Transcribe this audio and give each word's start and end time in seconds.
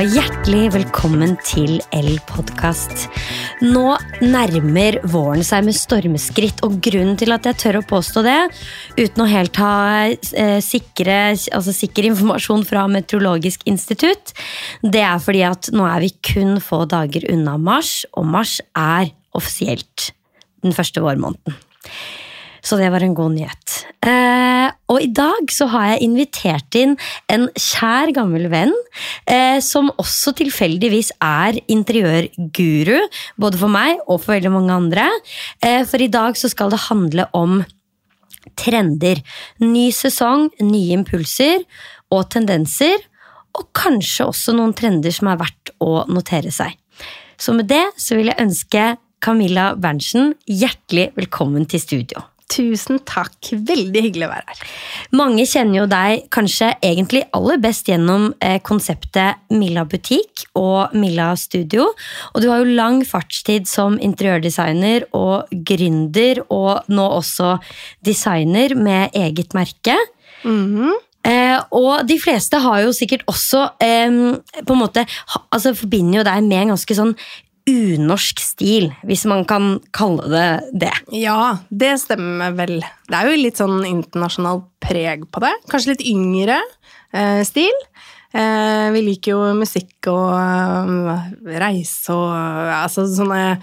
og 0.00 0.14
hjertelig 0.16 0.70
velkommen 0.72 1.34
til 1.44 1.74
L-podkast. 1.92 3.02
Nå 3.60 3.98
nærmer 4.22 4.96
våren 5.04 5.44
seg 5.44 5.66
med 5.66 5.76
stormskritt, 5.76 6.62
og 6.64 6.78
grunnen 6.80 7.18
til 7.20 7.34
at 7.34 7.44
jeg 7.44 7.58
tør 7.60 7.78
å 7.82 7.84
påstå 7.90 8.22
det, 8.24 8.38
uten 8.96 9.20
å 9.20 9.28
helt 9.28 9.60
ha 9.60 9.74
eh, 10.08 10.56
sikre, 10.64 11.18
altså 11.52 11.74
sikker 11.76 12.08
informasjon 12.08 12.64
fra 12.64 12.86
Meteorologisk 12.88 13.66
institutt, 13.68 14.32
det 14.80 15.04
er 15.04 15.20
fordi 15.20 15.44
at 15.50 15.68
nå 15.76 15.84
er 15.90 16.06
vi 16.06 16.14
kun 16.32 16.56
få 16.64 16.86
dager 16.88 17.28
unna 17.34 17.58
mars, 17.60 18.06
og 18.16 18.30
mars 18.30 18.56
er 18.72 19.12
offisielt 19.36 20.14
den 20.64 20.72
første 20.76 21.04
vårmåneden. 21.04 21.60
Så 22.64 22.80
det 22.80 22.88
var 22.92 23.04
en 23.04 23.18
god 23.18 23.36
nyhet. 23.36 23.82
Eh, 24.00 24.69
og 24.90 25.02
i 25.04 25.10
dag 25.14 25.50
så 25.54 25.68
har 25.70 25.92
jeg 25.92 26.06
invitert 26.08 26.78
inn 26.78 26.96
en 27.30 27.46
kjær, 27.54 28.10
gammel 28.16 28.48
venn, 28.52 28.72
eh, 29.30 29.58
som 29.62 29.92
også 30.00 30.34
tilfeldigvis 30.40 31.12
er 31.22 31.60
interiørguru, 31.70 32.96
både 33.40 33.60
for 33.60 33.72
meg 33.72 34.00
og 34.06 34.18
for 34.24 34.34
veldig 34.34 34.52
mange 34.54 34.74
andre. 34.74 35.06
Eh, 35.62 35.84
for 35.86 36.02
i 36.02 36.10
dag 36.10 36.38
så 36.38 36.50
skal 36.50 36.74
det 36.74 36.86
handle 36.88 37.28
om 37.36 37.60
trender. 38.58 39.22
Ny 39.62 39.90
sesong, 39.94 40.48
nye 40.64 40.96
impulser 40.98 41.62
og 42.10 42.26
tendenser. 42.34 42.98
Og 43.58 43.66
kanskje 43.74 44.28
også 44.30 44.54
noen 44.54 44.74
trender 44.78 45.14
som 45.14 45.30
er 45.30 45.40
verdt 45.40 45.72
å 45.82 46.04
notere 46.10 46.52
seg. 46.54 46.76
Så 47.40 47.54
med 47.56 47.70
det 47.70 47.82
så 47.98 48.18
vil 48.18 48.30
jeg 48.30 48.42
ønske 48.42 48.84
Camilla 49.20 49.72
Berntsen 49.76 50.34
hjertelig 50.46 51.10
velkommen 51.18 51.66
til 51.68 51.82
studio. 51.82 52.29
Tusen 52.50 52.98
takk. 53.06 53.52
Veldig 53.52 54.02
hyggelig 54.06 54.26
å 54.26 54.30
være 54.32 54.50
her. 54.50 54.62
Mange 55.16 55.44
kjenner 55.48 55.82
jo 55.82 55.88
deg 55.90 56.24
kanskje 56.34 56.72
egentlig 56.82 57.22
aller 57.36 57.60
best 57.62 57.90
gjennom 57.90 58.30
eh, 58.42 58.58
konseptet 58.66 59.38
Milla 59.54 59.84
butikk 59.88 60.46
og 60.58 60.96
Milla 60.98 61.30
studio. 61.38 61.90
Og 62.34 62.42
du 62.42 62.48
har 62.50 62.62
jo 62.62 62.78
lang 62.78 63.04
fartstid 63.06 63.70
som 63.70 63.98
interiørdesigner 64.02 65.06
og 65.16 65.52
gründer, 65.66 66.42
og 66.50 66.90
nå 66.90 67.06
også 67.20 67.54
designer 68.06 68.74
med 68.78 69.14
eget 69.14 69.54
merke. 69.56 69.96
Mhm. 70.42 70.90
Eh, 71.20 71.58
og 71.76 72.06
de 72.08 72.16
fleste 72.16 72.56
har 72.64 72.78
jo 72.80 72.94
sikkert 72.96 73.26
også 73.28 73.66
eh, 73.84 74.14
på 74.64 74.72
en 74.72 74.80
måte 74.80 75.02
altså 75.52 75.74
Forbinder 75.76 76.22
jo 76.22 76.24
deg 76.24 76.46
med 76.46 76.62
en 76.62 76.72
ganske 76.72 76.96
sånn 76.96 77.12
unorsk 77.70 78.40
stil, 78.42 78.90
hvis 79.06 79.24
man 79.30 79.44
kan 79.48 79.78
kalle 79.96 80.26
det 80.32 80.48
det. 80.86 80.92
Ja, 81.16 81.58
det 81.70 81.94
stemmer 82.02 82.54
vel. 82.58 82.80
Det 83.08 83.16
er 83.16 83.30
jo 83.30 83.40
litt 83.40 83.60
sånn 83.60 83.80
internasjonalt 83.86 84.66
preg 84.82 85.26
på 85.30 85.42
det. 85.44 85.52
Kanskje 85.70 85.94
litt 85.94 86.06
yngre 86.10 86.58
eh, 87.12 87.40
stil. 87.46 87.74
Eh, 88.30 88.90
vi 88.94 89.02
liker 89.08 89.34
jo 89.34 89.54
musikk 89.58 90.06
og 90.12 90.36
eh, 90.38 91.56
reise 91.58 92.14
og 92.14 92.30
altså 92.76 93.08
sånne 93.10 93.58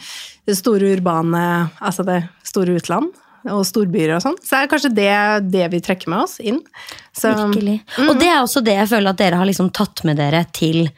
store 0.52 0.90
urbane 0.98 1.44
Altså 1.80 2.04
det 2.08 2.20
store 2.48 2.76
utland. 2.80 3.14
Og 3.48 3.62
storbyer 3.64 4.12
og 4.18 4.24
sånn. 4.26 4.36
Så 4.44 4.56
det 4.56 4.60
er 4.60 4.70
kanskje 4.72 4.90
det, 4.98 5.12
det 5.54 5.68
vi 5.72 5.80
trekker 5.84 6.12
med 6.12 6.26
oss 6.26 6.36
inn. 6.44 6.58
Så, 7.16 7.32
Virkelig. 7.32 7.78
Og 8.04 8.18
det 8.20 8.28
er 8.28 8.42
også 8.42 8.64
det 8.66 8.76
jeg 8.76 8.90
føler 8.92 9.14
at 9.14 9.22
dere 9.22 9.40
har 9.40 9.48
liksom 9.48 9.70
tatt 9.76 10.04
med 10.08 10.20
dere 10.20 10.42
til 10.52 10.90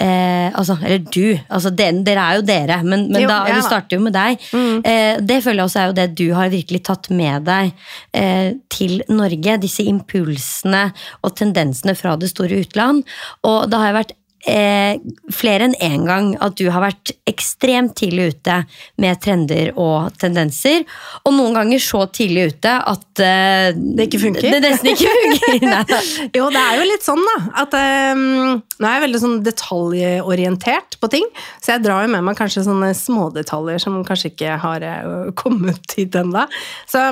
eh, 0.00 0.48
altså, 0.52 0.78
Eller 0.82 1.02
du. 1.04 1.38
Altså, 1.48 1.72
den, 1.74 2.02
dere 2.06 2.24
er 2.24 2.38
jo 2.38 2.44
dere, 2.46 2.78
men, 2.84 3.06
men 3.12 3.22
Jo, 3.24 3.30
da, 3.30 3.40
ja 3.50 3.56
det 3.58 3.64
starter 3.66 3.98
jo 3.98 4.04
med 4.06 4.16
deg. 4.16 4.46
Eh, 4.86 5.18
det 5.20 5.40
føler 5.44 5.62
jeg 5.62 5.70
også 5.70 5.82
er 5.82 5.90
jo 5.90 5.96
det 5.98 6.08
du 6.18 6.26
har 6.36 6.52
virkelig 6.52 6.82
tatt 6.88 7.10
med 7.14 7.48
deg 7.48 7.72
eh, 8.16 8.52
til 8.72 9.02
Norge. 9.10 9.58
Disse 9.62 9.86
impulsene 9.88 10.88
og 11.22 11.34
tendensene 11.38 11.96
fra 11.98 12.16
det 12.20 12.32
store 12.32 12.62
utland. 12.64 13.04
Og 13.48 13.68
da 13.70 13.82
har 13.82 13.92
jeg 13.92 14.00
vært 14.00 14.16
eh, 14.48 14.98
flere 15.34 15.68
enn 15.68 15.76
én 15.84 16.06
gang 16.08 16.30
at 16.44 16.56
du 16.58 16.66
har 16.72 16.82
vært 16.82 17.12
ekstremt 17.28 17.94
tidlig 17.98 18.32
ute 18.32 18.56
med 19.00 19.20
trender 19.22 19.72
og 19.76 20.14
tendenser. 20.20 20.84
Og 21.24 21.34
noen 21.36 21.56
ganger 21.58 21.82
så 21.82 22.04
tidlig 22.14 22.48
ute 22.54 22.74
at 22.78 23.22
eh, 23.24 23.70
Det 23.76 24.08
ikke 24.08 24.22
funker? 24.24 24.48
Det 24.48 24.62
nesten 24.64 24.92
ikke 24.94 25.14
funker. 25.18 25.56
Jo, 26.38 26.48
det 26.52 26.60
er 26.60 26.78
jo 26.78 26.88
litt 26.88 27.04
sånn, 27.04 27.22
da. 27.24 27.36
At 27.64 27.74
eh, 27.78 28.18
nå 28.18 28.88
er 28.88 28.96
jeg 28.96 29.04
veldig 29.06 29.22
sånn 29.22 29.38
detaljorientert 29.46 30.98
på 31.02 31.10
ting. 31.12 31.26
Så 31.62 31.74
jeg 31.74 31.84
drar 31.86 32.04
jo 32.04 32.12
med 32.12 32.24
meg 32.26 32.38
kanskje 32.38 32.66
sånne 32.66 32.92
smådetaljer 32.96 33.82
som 33.82 34.00
kanskje 34.06 34.32
ikke 34.32 34.58
har 34.62 34.86
eh, 34.86 35.32
kommet 35.38 35.98
hit 35.98 36.16
ennå. 36.18 36.46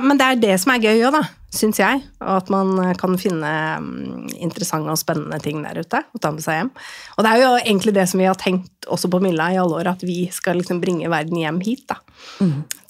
Men 0.06 0.20
det 0.20 0.28
er 0.28 0.46
det 0.48 0.60
som 0.62 0.74
er 0.74 0.88
gøy 0.88 1.08
òg, 1.08 1.20
da. 1.20 1.26
Syns 1.54 1.78
jeg. 1.80 2.02
Og 2.20 2.32
at 2.40 2.50
man 2.52 2.74
kan 2.98 3.16
finne 3.20 3.50
mm, 3.82 4.34
interessante 4.42 4.92
og 4.92 5.00
spennende 5.00 5.38
ting 5.42 5.62
der 5.64 5.78
ute 5.80 6.02
og 6.02 6.22
ta 6.22 6.32
med 6.34 6.44
seg 6.44 6.60
hjem. 6.60 6.72
Og 7.16 7.24
det 7.24 7.32
er 7.32 7.42
jo 7.42 7.52
egentlig 7.60 7.94
det 7.96 8.06
som 8.10 8.22
vi 8.22 8.28
har 8.28 8.38
tenkt 8.40 8.88
også 8.92 9.10
på 9.12 9.20
Milla 9.22 9.48
i 9.54 9.58
alle 9.60 9.80
år, 9.80 9.92
at 9.94 10.04
vi 10.06 10.26
skal 10.34 10.60
liksom 10.60 10.82
bringe 10.82 11.10
verden 11.12 11.38
hjem 11.40 11.60
hit, 11.64 11.86
da. 11.90 12.00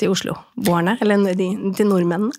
Til 0.00 0.12
Oslo-boerne. 0.14 0.96
Eller 1.04 1.36
de, 1.38 1.50
til 1.76 1.90
nordmennene. 1.90 2.32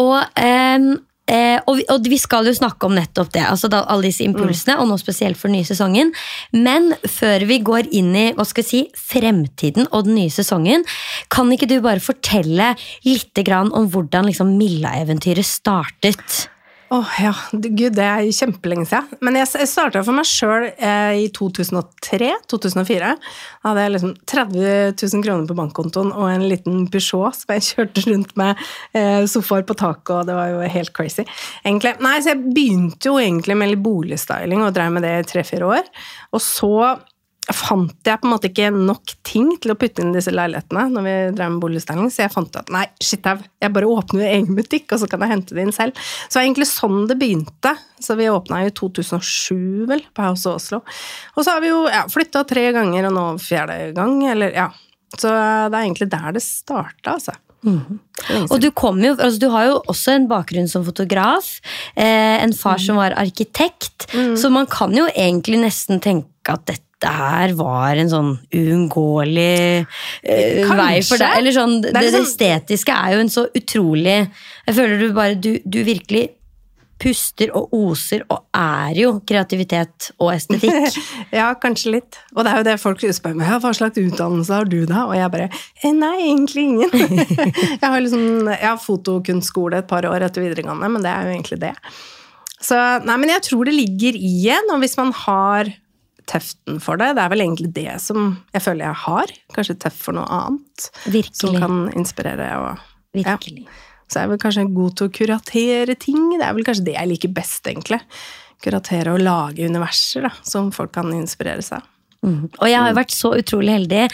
Og, 0.00 0.18
ehm, 0.40 0.94
eh, 1.30 1.58
og, 1.64 1.76
vi, 1.78 1.84
og 1.92 2.08
vi 2.10 2.18
skal 2.20 2.48
jo 2.48 2.54
snakke 2.56 2.88
om 2.88 2.96
nettopp 2.96 3.32
det. 3.34 3.44
altså 3.48 3.70
da, 3.72 3.84
Alle 3.90 4.08
disse 4.08 4.24
impulsene, 4.26 4.78
og 4.80 4.88
nå 4.90 4.98
spesielt 5.00 5.40
for 5.40 5.50
den 5.50 5.58
nye 5.58 5.68
sesongen. 5.68 6.12
Men 6.52 6.92
før 7.10 7.46
vi 7.48 7.60
går 7.64 7.90
inn 7.96 8.14
i 8.16 8.26
hva 8.36 8.46
skal 8.48 8.64
jeg 8.64 8.70
si, 8.70 8.82
fremtiden 9.12 9.88
og 9.90 10.08
den 10.08 10.18
nye 10.20 10.32
sesongen, 10.32 10.86
kan 11.32 11.52
ikke 11.52 11.70
du 11.70 11.78
bare 11.84 12.04
fortelle 12.04 12.74
litt 13.06 13.44
om 13.44 13.88
hvordan 13.90 14.28
liksom, 14.30 14.56
Milla-eventyret 14.58 15.46
startet? 15.46 16.53
Åh, 16.94 17.14
ja. 17.18 17.32
Gud, 17.50 17.96
det 17.96 18.04
er 18.06 18.28
kjempelenge 18.30 18.86
siden. 18.86 19.18
Men 19.24 19.34
jeg, 19.40 19.48
jeg 19.58 19.66
starta 19.66 20.02
for 20.06 20.14
meg 20.14 20.28
sjøl 20.28 20.68
eh, 20.70 21.24
i 21.24 21.30
2003-2004. 21.34 23.08
Da 23.16 23.66
hadde 23.66 23.86
jeg 23.86 23.94
liksom 23.96 24.12
30 24.30 24.92
000 25.02 25.24
kroner 25.24 25.48
på 25.48 25.56
bankkontoen 25.58 26.12
og 26.14 26.28
en 26.30 26.44
liten 26.46 26.84
Peugeot 26.92 27.40
som 27.40 27.54
jeg 27.56 27.66
kjørte 27.70 28.04
rundt 28.06 28.36
med 28.38 28.62
eh, 28.94 29.24
sofaer 29.30 29.66
på 29.66 29.74
taket, 29.80 30.12
og 30.20 30.28
det 30.28 30.38
var 30.38 30.52
jo 30.52 30.60
helt 30.76 30.94
crazy. 30.94 31.24
Egentlig. 31.64 31.96
Nei, 32.04 32.14
så 32.22 32.30
jeg 32.30 32.54
begynte 32.54 33.10
jo 33.10 33.18
egentlig 33.18 33.58
med 33.58 33.72
litt 33.72 33.82
boligstyling 33.82 34.62
og 34.62 34.76
drev 34.76 34.94
med 34.94 35.06
det 35.08 35.16
i 35.16 35.26
tre-fire 35.34 35.72
år. 35.80 35.90
Og 36.30 36.44
så 36.46 36.76
fant 37.52 38.08
jeg 38.08 38.20
på 38.20 38.24
en 38.24 38.32
måte 38.32 38.48
ikke 38.48 38.70
nok 38.72 39.12
ting 39.26 39.50
til 39.60 39.74
å 39.74 39.76
putte 39.76 40.00
inn 40.00 40.14
i 40.14 40.16
disse 40.16 40.32
leilighetene 40.32 40.86
når 40.94 41.04
vi 41.04 41.14
drev 41.36 41.52
med 41.52 41.64
boligstyling, 41.64 42.08
så 42.12 42.24
jeg 42.24 42.32
fant 42.32 42.56
at 42.56 42.72
nei, 42.72 42.86
shit 43.04 43.26
jeg 43.26 43.72
bare 43.74 43.90
åpner 43.90 44.30
egen 44.30 44.56
butikk, 44.56 44.94
og 44.94 45.02
så 45.02 45.08
kan 45.10 45.24
jeg 45.24 45.34
hente 45.34 45.56
det 45.56 45.66
inn 45.66 45.74
selv. 45.76 45.98
Så 45.98 46.32
det 46.32 46.40
var 46.40 46.46
egentlig 46.46 46.70
sånn 46.70 47.04
det 47.10 47.18
begynte. 47.20 47.74
Så 48.00 48.16
vi 48.20 48.30
åpna 48.32 48.64
i 48.64 48.72
2007, 48.72 49.84
vel, 49.90 50.02
på 50.16 50.24
House 50.24 50.48
of 50.48 50.58
Oslo. 50.60 50.80
Og 51.36 51.44
så 51.44 51.54
har 51.54 51.64
vi 51.64 51.72
jo 51.72 51.84
ja, 51.88 52.04
flytta 52.12 52.44
tre 52.48 52.68
ganger, 52.76 53.08
og 53.10 53.16
nå 53.16 53.26
fjerde 53.44 53.92
gang, 53.96 54.18
eller 54.32 54.56
ja. 54.56 54.68
Så 55.14 55.30
det 55.30 55.76
er 55.76 55.82
egentlig 55.84 56.10
der 56.12 56.36
det 56.36 56.42
starta, 56.44 57.18
altså. 57.18 57.36
Og 57.64 58.60
du, 58.60 58.68
jo, 58.68 59.12
altså 59.14 59.38
du 59.40 59.46
har 59.52 59.68
jo 59.70 59.76
også 59.88 60.14
en 60.18 60.26
bakgrunn 60.28 60.68
som 60.68 60.84
fotograf. 60.84 61.56
Eh, 61.96 62.42
en 62.44 62.52
far 62.56 62.80
som 62.82 63.00
var 63.00 63.16
arkitekt. 63.16 64.08
Så 64.12 64.50
man 64.52 64.68
kan 64.70 64.92
jo 64.96 65.06
egentlig 65.14 65.62
nesten 65.62 66.02
tenke 66.04 66.52
at 66.52 66.66
dette 66.68 66.83
her 67.08 67.52
var 67.58 68.00
en 68.00 68.10
sånn 68.12 68.30
uunngåelig 68.54 69.84
uh, 69.84 70.76
vei 70.78 71.02
for 71.04 71.20
deg. 71.20 71.40
Eller 71.40 71.56
sånn, 71.56 71.80
det, 71.82 71.92
det, 71.92 71.98
det, 72.00 72.06
liksom- 72.10 72.30
estetiske 72.30 72.96
er 72.96 73.16
jo 73.16 73.24
en 73.24 73.32
så 73.32 73.46
utrolig 73.54 74.16
Jeg 74.22 74.76
føler 74.76 74.98
du 75.00 75.12
bare 75.16 75.36
Du, 75.38 75.52
du 75.64 75.82
virkelig 75.86 76.30
puster 77.04 77.50
og 77.58 77.72
oser 77.74 78.22
og 78.30 78.44
er 78.54 78.94
jo 78.96 79.10
kreativitet 79.26 80.12
og 80.22 80.30
estetikk. 80.34 80.96
Ja, 81.34 81.48
kanskje 81.58 81.96
litt. 81.96 82.18
Og 82.36 82.44
det 82.46 82.52
er 82.52 82.60
jo 82.60 82.66
det 82.68 82.76
folk 82.80 83.02
spør 83.02 83.34
meg 83.40 83.50
hva 83.50 83.72
slags 83.74 83.98
utdannelse 83.98 84.54
har 84.54 84.68
du 84.70 84.84
da? 84.86 85.04
Og 85.08 85.16
jeg 85.18 85.32
bare 85.34 85.48
eh, 85.50 85.90
nei, 85.90 86.14
egentlig 86.28 86.66
ingen. 86.70 86.94
jeg 87.80 87.82
har 87.82 87.98
liksom, 87.98 88.26
jeg 88.52 88.68
har 88.68 88.80
fotokunstskole 88.80 89.82
et 89.82 89.90
par 89.90 90.06
år 90.08 90.28
etter 90.28 90.46
videregående, 90.46 90.92
men 90.94 91.04
det 91.04 91.10
er 91.10 91.26
jo 91.26 91.34
egentlig 91.34 91.60
det. 91.66 91.74
Så 92.64 92.78
nei, 93.04 93.18
men 93.20 93.34
jeg 93.34 93.44
tror 93.50 93.68
det 93.68 93.74
ligger 93.76 94.16
i 94.16 94.34
en, 94.54 94.70
og 94.72 94.80
hvis 94.84 94.96
man 95.00 95.10
har 95.24 95.72
teften 96.30 96.80
for 96.82 97.00
det, 97.00 97.12
det 97.16 97.24
er 97.24 97.32
vel 97.32 97.44
egentlig 97.44 97.70
det 97.76 97.96
som 98.02 98.36
jeg 98.54 98.64
føler 98.64 98.88
jeg 98.88 99.00
har. 99.04 99.32
Kanskje 99.56 99.78
tøff 99.86 99.98
for 100.06 100.16
noe 100.16 100.26
annet. 100.32 100.88
Som 101.36 101.58
kan 101.58 101.82
inspirere 101.94 102.50
og 102.60 102.70
ja. 103.16 103.34
virkelig. 103.34 103.66
Så 104.08 104.20
jeg 104.20 104.28
er 104.28 104.32
vel 104.34 104.42
kanskje 104.42 104.66
god 104.74 104.96
til 104.98 105.08
å 105.08 105.14
kuratere 105.18 105.96
ting. 106.00 106.28
Det 106.36 106.44
er 106.46 106.56
vel 106.56 106.66
kanskje 106.66 106.86
det 106.90 106.96
jeg 106.98 107.10
liker 107.10 107.34
best, 107.34 107.64
egentlig. 107.70 108.00
Kuratere 108.64 109.14
og 109.14 109.24
lage 109.24 109.66
universer 109.68 110.28
da, 110.28 110.32
som 110.46 110.70
folk 110.74 110.92
kan 110.96 111.10
inspirere 111.16 111.64
seg 111.64 111.80
av. 111.80 111.90
Mm. 112.24 112.48
Og 112.48 112.66
jeg 112.70 112.80
har 112.80 112.90
jo 112.90 112.96
vært 112.96 113.14
så 113.14 113.32
utrolig 113.36 113.74
heldig, 113.76 114.04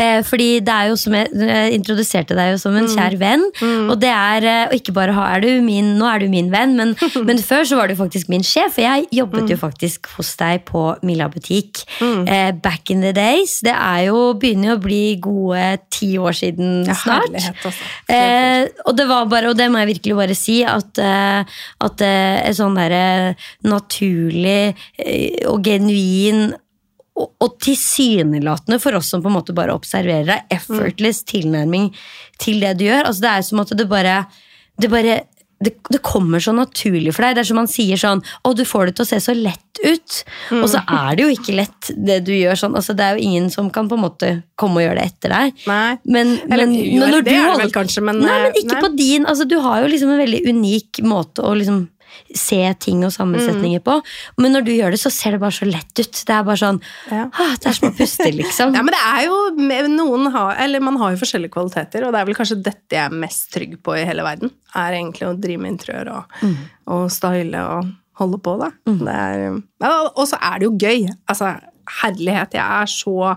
eh, 0.00 0.20
fordi 0.26 0.48
det 0.64 0.74
er 0.74 0.90
jo 0.90 0.98
som 1.00 1.16
jeg, 1.18 1.28
jeg 1.36 1.76
introduserte 1.76 2.36
deg 2.38 2.54
jo 2.54 2.60
som 2.62 2.76
en 2.78 2.88
kjær 2.88 3.18
venn. 3.20 3.44
Og 3.88 3.96
det 4.00 4.12
er, 4.12 4.46
eh, 4.48 4.64
og 4.70 4.76
ikke 4.78 4.94
bare 4.96 5.16
er 5.28 5.44
du 5.44 5.50
min, 5.64 5.94
nå 5.98 6.08
er 6.08 6.24
du 6.24 6.28
min 6.32 6.50
venn, 6.52 6.76
men, 6.78 6.94
men 7.28 7.42
før 7.44 7.66
så 7.68 7.80
var 7.80 7.90
du 7.90 7.96
faktisk 7.98 8.30
min 8.32 8.46
sjef. 8.46 8.76
For 8.78 8.84
jeg 8.84 9.08
jobbet 9.14 9.52
jo 9.52 9.58
faktisk 9.60 10.08
hos 10.16 10.34
deg 10.40 10.64
på 10.68 10.84
Milla 11.06 11.28
butikk 11.32 11.84
eh, 12.00 12.52
back 12.52 12.90
in 12.94 13.04
the 13.04 13.12
days. 13.16 13.58
Det 13.64 13.74
er 13.74 14.08
jo, 14.08 14.32
begynner 14.40 14.72
jo 14.72 14.78
å 14.78 14.84
bli 14.84 15.02
gode 15.22 15.66
ti 15.94 16.12
år 16.20 16.36
siden 16.36 16.86
Ja, 16.88 16.96
snart. 16.98 17.34
også. 17.68 17.72
Eh, 18.12 18.68
og 18.86 18.96
det 18.98 19.08
var 19.10 19.28
bare, 19.30 19.50
og 19.52 19.58
det 19.58 19.68
må 19.72 19.82
jeg 19.82 19.92
virkelig 19.94 20.18
bare 20.18 20.38
si, 20.38 20.60
at, 20.66 21.00
eh, 21.02 21.58
at 21.84 22.06
eh, 22.06 22.52
sånn 22.56 22.78
derre 22.78 23.34
naturlig 23.68 24.74
eh, 24.98 25.44
og 25.48 25.62
genuin 25.66 26.52
og, 27.18 27.32
og 27.42 27.56
tilsynelatende 27.64 28.78
for 28.82 28.98
oss 28.98 29.10
som 29.12 29.24
på 29.24 29.30
en 29.30 29.38
måte 29.38 29.56
bare 29.56 29.74
observerer 29.76 30.28
deg, 30.28 30.46
effortless 30.58 31.24
tilnærming 31.28 31.90
til 32.40 32.62
det 32.62 32.76
du 32.78 32.86
gjør. 32.88 33.08
Altså 33.08 33.26
Det 33.26 33.34
er 33.34 33.48
som 33.48 33.64
at 33.64 33.74
det 33.78 33.88
bare, 33.90 34.20
det 34.78 34.92
bare 34.92 35.18
det, 35.58 35.72
det, 35.90 35.98
kommer 36.06 36.38
så 36.42 36.52
naturlig 36.54 37.10
for 37.16 37.26
deg. 37.26 37.34
Det 37.34 37.42
er 37.42 37.48
som 37.48 37.58
man 37.58 37.70
sier 37.70 37.98
sånn 37.98 38.20
Å, 38.46 38.52
du 38.54 38.62
får 38.68 38.88
det 38.88 38.92
til 38.98 39.04
å 39.04 39.08
se 39.08 39.18
så 39.24 39.34
lett 39.34 39.80
ut. 39.82 40.18
Mm. 40.52 40.60
Og 40.60 40.68
så 40.70 40.82
er 40.82 41.18
det 41.18 41.24
jo 41.24 41.34
ikke 41.34 41.56
lett, 41.58 41.90
det 41.98 42.20
du 42.28 42.32
gjør 42.36 42.60
sånn. 42.60 42.76
Altså, 42.78 42.94
det 42.98 43.06
er 43.06 43.18
jo 43.18 43.26
ingen 43.26 43.48
som 43.50 43.70
kan 43.74 43.90
på 43.90 43.98
en 43.98 44.04
måte 44.04 44.30
komme 44.58 44.80
og 44.80 44.86
gjøre 44.86 45.00
det 45.00 45.10
etter 45.10 45.34
deg. 45.34 45.66
Nei. 45.66 45.98
Men, 46.06 46.34
Eller, 46.46 46.62
men, 46.62 46.76
jo, 46.78 47.02
men 47.02 47.16
det 47.16 47.22
du 47.26 47.32
er 47.34 47.50
det 47.50 47.62
vel 47.64 47.74
kanskje, 47.74 48.04
men 48.06 48.22
Nei, 48.22 48.40
men 48.44 48.52
eh, 48.52 48.60
ikke 48.62 48.76
nei. 48.76 48.82
på 48.86 48.92
din. 49.00 49.28
Altså, 49.30 49.48
du 49.50 49.58
har 49.64 49.82
jo 49.82 49.90
liksom 49.90 50.14
en 50.14 50.22
veldig 50.22 50.42
unik 50.46 51.02
måte 51.10 51.42
å 51.42 51.54
liksom 51.58 51.86
se 52.34 52.60
ting 52.80 53.04
og 53.04 53.10
Mm. 53.12 53.16
sammensetninger 53.18 53.80
på. 53.84 54.00
Men 54.38 54.52
når 54.52 54.64
du 54.64 54.72
gjør 54.72 54.90
det, 54.94 55.00
så 55.00 55.10
ser 55.10 55.32
det 55.32 55.40
bare 55.40 55.50
så 55.56 55.66
lett 55.70 55.92
ut. 55.98 56.12
Det 56.26 56.34
er 56.34 56.42
bare 56.44 56.56
sånn 56.60 56.80
Ja. 57.10 57.28
ah, 57.32 57.54
Det 57.56 57.66
er 57.66 57.72
som 57.72 57.90
å 57.90 57.96
puste, 57.96 58.30
liksom. 58.32 58.74
Ja, 58.78 58.82
men 58.82 58.92
det 58.94 59.02
er 59.04 59.24
jo 59.26 59.88
noen 59.88 60.30
har, 60.32 60.56
Eller 60.58 60.80
man 60.80 60.96
har 60.96 61.12
jo 61.12 61.22
forskjellige 61.24 61.50
kvaliteter, 61.54 62.06
og 62.06 62.12
det 62.12 62.20
er 62.20 62.24
vel 62.26 62.34
kanskje 62.34 62.62
dette 62.62 62.90
jeg 62.96 63.04
er 63.06 63.14
mest 63.14 63.50
trygg 63.52 63.78
på 63.82 63.96
i 63.96 64.04
hele 64.04 64.22
verden. 64.22 64.50
Er 64.74 64.92
egentlig 64.98 65.28
å 65.28 65.38
drive 65.40 65.60
med 65.60 65.72
interiør 65.78 66.12
og, 66.18 66.24
og 66.86 67.10
style 67.10 67.54
og 67.54 67.90
holde 68.18 68.38
på, 68.42 68.58
da. 68.58 68.70
Det 68.84 69.14
er, 69.14 69.62
og 70.16 70.24
så 70.26 70.38
er 70.42 70.58
det 70.58 70.66
jo 70.66 70.76
gøy. 70.76 71.08
Altså, 71.30 71.52
herlighet. 72.02 72.52
Jeg 72.58 72.82
er 72.82 72.86
så 72.90 73.36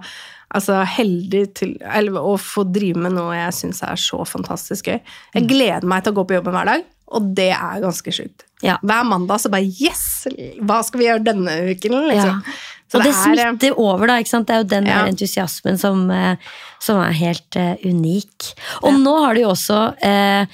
altså, 0.53 0.79
heldig 0.83 1.44
til 1.56 1.77
eller, 1.85 2.18
å 2.19 2.33
få 2.41 2.65
drive 2.73 2.97
med 3.00 3.13
noe 3.13 3.35
jeg 3.38 3.53
syns 3.53 3.83
er 3.88 3.95
så 4.01 4.25
fantastisk 4.27 4.89
gøy. 4.89 5.00
Jeg 5.38 5.47
gleder 5.47 5.85
meg 5.88 6.03
til 6.03 6.12
å 6.13 6.18
gå 6.18 6.25
på 6.27 6.35
jobben 6.39 6.57
hver 6.57 6.65
dag, 6.73 6.83
og 7.12 7.31
det 7.38 7.52
er 7.54 7.81
ganske 7.84 8.13
sjukt. 8.16 8.46
Ja. 8.62 8.78
Hver 8.86 9.08
mandag 9.10 9.42
så 9.42 9.50
bare 9.52 9.66
Yes! 9.66 10.28
Hva 10.62 10.81
skal 10.86 11.02
vi 11.02 11.08
gjøre 11.10 11.25
denne 11.25 11.56
uken? 11.72 11.98
Liksom. 12.12 12.42
Ja. 12.44 12.60
Så 12.92 13.00
og 13.00 13.06
det, 13.06 13.13
er, 13.13 13.31
eh, 13.31 13.40
smitter 13.40 13.80
over, 13.80 14.10
da. 14.10 14.18
ikke 14.19 14.34
sant? 14.34 14.48
Det 14.50 14.56
er 14.56 14.62
jo 14.62 14.69
den 14.74 14.90
Ja. 14.90 15.06
entusiasmen 15.08 15.80
som, 15.80 16.10
eh, 16.12 16.36
som 16.80 17.00
er 17.00 17.16
helt 17.16 17.56
uh, 17.56 17.75
unik. 17.86 18.52
Og 18.84 19.00
nå 19.00 19.13
har 19.25 19.34
du 19.34 19.42
jo 19.42 19.54
også 19.54 19.80
uh, 19.96 20.46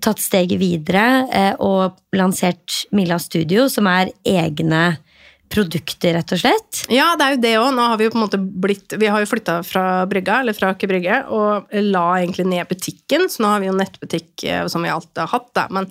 tatt 0.00 0.20
steget 0.20 0.60
videre 0.60 1.24
uh, 1.24 1.54
og 1.58 1.96
lansert 2.12 2.84
Milla 2.92 3.18
Studio, 3.18 3.68
som 3.72 3.86
er 3.86 4.12
egne 4.24 4.98
produkter, 5.52 6.14
rett 6.16 6.34
og 6.34 6.40
slett. 6.40 6.82
Ja, 6.92 7.12
det 7.18 7.26
er 7.26 7.34
jo 7.36 7.40
det 7.42 7.52
òg. 7.60 7.68
Nå 7.76 7.86
har 7.90 8.00
vi 8.00 8.08
jo 8.08 8.12
på 8.14 8.18
en 8.18 8.24
måte 8.24 8.40
blitt 8.40 8.96
Vi 8.98 9.10
har 9.10 9.22
jo 9.22 9.28
flytta 9.30 9.60
fra 9.66 9.84
brygga, 10.10 10.40
eller 10.42 10.56
fra 10.56 10.72
Aker 10.74 10.90
Brygge, 10.90 11.22
og 11.32 11.72
la 11.86 12.06
egentlig 12.18 12.48
ned 12.50 12.68
butikken. 12.70 13.28
Så 13.32 13.44
nå 13.44 13.52
har 13.54 13.62
vi 13.62 13.70
jo 13.70 13.76
nettbutikk 13.76 14.46
eh, 14.46 14.64
som 14.72 14.84
vi 14.86 14.92
alltid 14.92 15.22
har 15.24 15.32
hatt, 15.34 15.50
da. 15.56 15.66
Men 15.70 15.88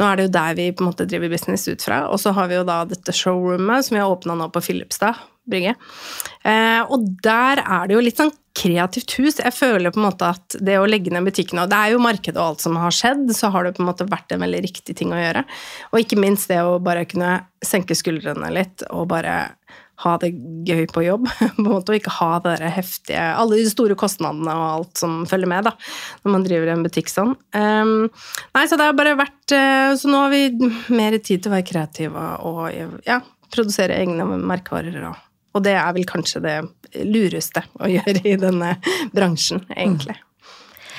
nå 0.00 0.06
er 0.06 0.16
det 0.16 0.28
jo 0.28 0.34
der 0.36 0.56
vi 0.58 0.70
på 0.72 0.84
en 0.84 0.90
måte 0.92 1.08
driver 1.08 1.32
business 1.32 1.68
ut 1.68 1.82
fra. 1.84 2.04
Og 2.12 2.20
så 2.22 2.34
har 2.36 2.50
vi 2.50 2.60
jo 2.60 2.66
da 2.68 2.82
dette 2.88 3.14
showroomet 3.16 3.86
som 3.86 3.96
vi 3.96 4.02
har 4.04 4.12
åpna 4.12 4.38
nå 4.38 4.50
på 4.54 4.64
Filipstad 4.64 5.18
brygge. 5.48 5.74
Eh, 6.44 6.80
og 6.86 7.08
der 7.24 7.62
er 7.64 7.88
det 7.88 7.96
jo 7.96 8.04
litt 8.04 8.20
sånn 8.20 8.32
kreativt 8.56 9.14
hus. 9.18 9.38
Jeg 9.40 9.54
føler 9.54 9.92
på 9.94 10.00
en 10.00 10.08
måte 10.08 10.30
at 10.34 10.56
det 10.60 10.78
å 10.80 10.88
legge 10.88 11.12
ned 11.14 11.24
butikken 11.28 11.62
Og 11.62 11.68
det 11.70 11.78
er 11.78 11.92
jo 11.94 12.02
markedet 12.02 12.40
og 12.40 12.48
alt 12.48 12.64
som 12.64 12.76
har 12.80 12.94
skjedd, 12.94 13.28
så 13.36 13.52
har 13.54 13.66
det 13.66 13.76
på 13.76 13.84
en 13.84 13.90
måte 13.92 14.08
vært 14.10 14.34
en 14.34 14.42
veldig 14.42 14.62
riktig 14.66 14.96
ting 14.98 15.14
å 15.14 15.20
gjøre. 15.20 15.44
Og 15.92 16.02
ikke 16.02 16.18
minst 16.20 16.50
det 16.50 16.60
å 16.64 16.80
bare 16.82 17.06
kunne 17.08 17.38
senke 17.64 17.96
skuldrene 17.96 18.50
litt 18.54 18.84
og 18.90 19.08
bare 19.12 19.38
ha 20.00 20.14
det 20.20 20.30
gøy 20.64 20.86
på 20.92 21.04
jobb, 21.04 21.26
på 21.38 21.46
en 21.46 21.66
måte, 21.66 21.92
og 21.92 22.00
ikke 22.00 22.14
ha 22.18 22.30
det 22.40 22.56
der 22.56 22.72
heftige 22.72 23.24
Alle 23.36 23.60
de 23.60 23.68
store 23.70 23.96
kostnadene 24.00 24.54
og 24.56 24.66
alt 24.70 25.02
som 25.02 25.20
følger 25.28 25.50
med, 25.50 25.68
da, 25.68 25.74
når 26.24 26.36
man 26.36 26.46
driver 26.46 26.72
en 26.72 26.84
butikk 26.86 27.12
sånn. 27.12 27.34
Um, 27.52 28.08
nei, 28.56 28.64
så 28.64 28.80
det 28.80 28.88
har 28.88 28.96
bare 28.96 29.18
vært 29.18 29.54
eh, 29.56 29.92
Så 30.00 30.10
nå 30.10 30.24
har 30.24 30.32
vi 30.32 30.70
mer 30.96 31.18
tid 31.18 31.42
til 31.42 31.50
å 31.50 31.56
være 31.58 31.68
kreative 31.68 32.28
og 32.48 33.04
ja, 33.06 33.20
produsere 33.52 33.98
egne 34.00 34.26
merkevarer 34.40 35.10
og 35.10 35.26
og 35.54 35.64
det 35.66 35.76
er 35.76 35.92
vel 35.96 36.06
kanskje 36.08 36.42
det 36.44 36.56
lureste 37.06 37.64
å 37.80 37.90
gjøre 37.96 38.24
i 38.24 38.36
denne 38.40 38.74
bransjen, 39.16 39.64
egentlig. 39.76 40.18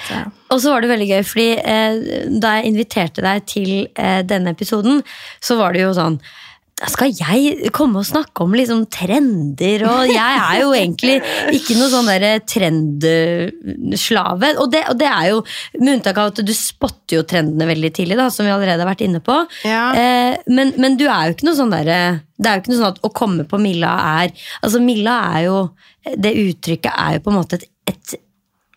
Så, 0.02 0.18
Og 0.50 0.62
så 0.64 0.72
var 0.74 0.82
det 0.82 0.90
veldig 0.90 1.08
gøy, 1.12 1.24
fordi 1.28 1.50
eh, 1.62 2.30
da 2.42 2.56
jeg 2.58 2.72
inviterte 2.72 3.24
deg 3.24 3.44
til 3.50 3.74
eh, 3.94 4.22
denne 4.26 4.56
episoden, 4.56 5.04
så 5.44 5.60
var 5.60 5.76
det 5.76 5.84
jo 5.86 5.92
sånn 5.98 6.18
skal 6.90 7.12
jeg 7.14 7.70
komme 7.76 8.00
og 8.02 8.08
snakke 8.08 8.42
om 8.46 8.54
liksom 8.58 8.86
trender, 8.92 9.84
og 9.86 10.10
jeg 10.10 10.38
er 10.42 10.62
jo 10.64 10.72
egentlig 10.74 11.22
ikke 11.54 11.76
noe 11.78 11.90
sånn 11.92 12.10
der 12.10 12.40
trendslave. 12.50 14.48
Og 14.62 14.72
det, 14.74 14.82
og 14.90 14.96
det 14.98 15.10
er 15.10 15.26
jo 15.30 15.38
med 15.78 15.94
unntak 15.98 16.18
av 16.18 16.28
at 16.32 16.42
du 16.46 16.54
spotter 16.58 17.20
jo 17.20 17.24
trendene 17.28 17.70
veldig 17.70 17.92
tidlig, 17.98 18.18
da, 18.18 18.28
som 18.34 18.46
vi 18.48 18.54
allerede 18.54 18.82
har 18.82 18.90
vært 18.90 19.06
inne 19.06 19.22
på. 19.24 19.36
Ja. 19.68 19.86
Eh, 19.94 20.34
men, 20.50 20.74
men 20.82 20.98
du 20.98 21.06
er 21.08 21.22
jo 21.28 21.34
ikke 21.36 21.48
noe 21.50 21.60
sånn 21.60 21.74
derre 21.74 22.00
Det 22.42 22.48
er 22.50 22.54
jo 22.58 22.62
ikke 22.64 22.72
noe 22.74 22.82
sånn 22.82 22.94
at 22.96 23.04
å 23.06 23.16
komme 23.16 23.44
på 23.50 23.58
Milla 23.62 23.92
er 24.24 24.28
Altså 24.64 24.80
Milla 24.84 25.16
er 25.36 25.42
jo 25.46 25.58
Det 26.02 26.32
uttrykket 26.48 26.94
er 26.94 27.12
jo 27.18 27.24
på 27.26 27.32
en 27.32 27.38
måte 27.38 27.56
et, 27.60 27.68
et 27.92 28.08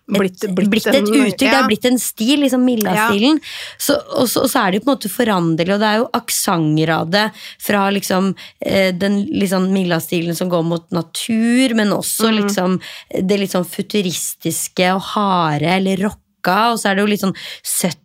blitt, 0.07 0.45
blitt, 0.55 0.87
et 0.87 0.95
en- 0.99 1.07
uttrykk, 1.07 1.39
det 1.39 1.49
har 1.49 1.67
blitt 1.69 1.85
en 1.89 1.99
stil, 1.99 2.41
liksom 2.45 2.65
Milla-stilen. 2.65 3.39
Så, 3.79 3.95
og, 4.19 4.29
så, 4.29 4.43
og 4.45 4.51
så 4.53 4.61
er 4.67 4.71
det 4.75 4.81
jo 4.81 4.85
på 4.85 4.91
en 4.91 4.97
måte 4.97 5.11
foranderlig, 5.13 5.75
og 5.75 5.81
det 5.81 5.89
er 5.89 5.97
jo 6.03 6.11
aksenter 6.21 6.93
av 6.93 7.11
det 7.15 7.25
fra 7.65 7.87
liksom 7.91 8.35
eh, 8.61 8.93
den 8.93 9.23
liksom 9.33 9.71
Milla-stilen 9.73 10.37
som 10.37 10.51
går 10.53 10.63
mot 10.65 10.91
natur, 10.93 11.75
men 11.75 11.89
også 11.97 12.29
Mm. 12.29 12.37
liksom 12.43 12.81
det 13.29 13.39
litt 13.41 13.53
sånn 13.57 13.65
futuristiske 13.69 14.93
og 14.95 15.03
harde, 15.15 15.67
eller 15.79 15.97
rocka, 16.05 16.73
og 16.73 16.79
så 16.79 16.91
er 16.91 16.95
det 16.97 17.05
jo 17.07 17.11
litt 17.15 17.25
sånn 17.25 17.37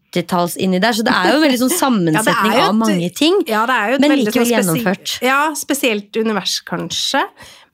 70-talls 0.10 0.58
inni 0.58 0.80
der, 0.82 0.96
så 0.96 1.06
det 1.06 1.14
er 1.14 1.32
jo 1.32 1.40
en 1.40 1.46
veldig 1.46 1.62
sånn 1.62 1.74
sammensetning 1.84 2.54
ja, 2.56 2.66
et, 2.66 2.68
av 2.68 2.76
mange 2.78 3.10
ting. 3.16 3.40
Ja, 3.50 3.64
Men 3.68 4.16
likevel 4.18 4.46
sånn 4.46 4.54
gjennomført. 4.54 5.16
Ja, 5.26 5.40
spesielt 5.58 6.16
univers, 6.20 6.60
kanskje. 6.68 7.24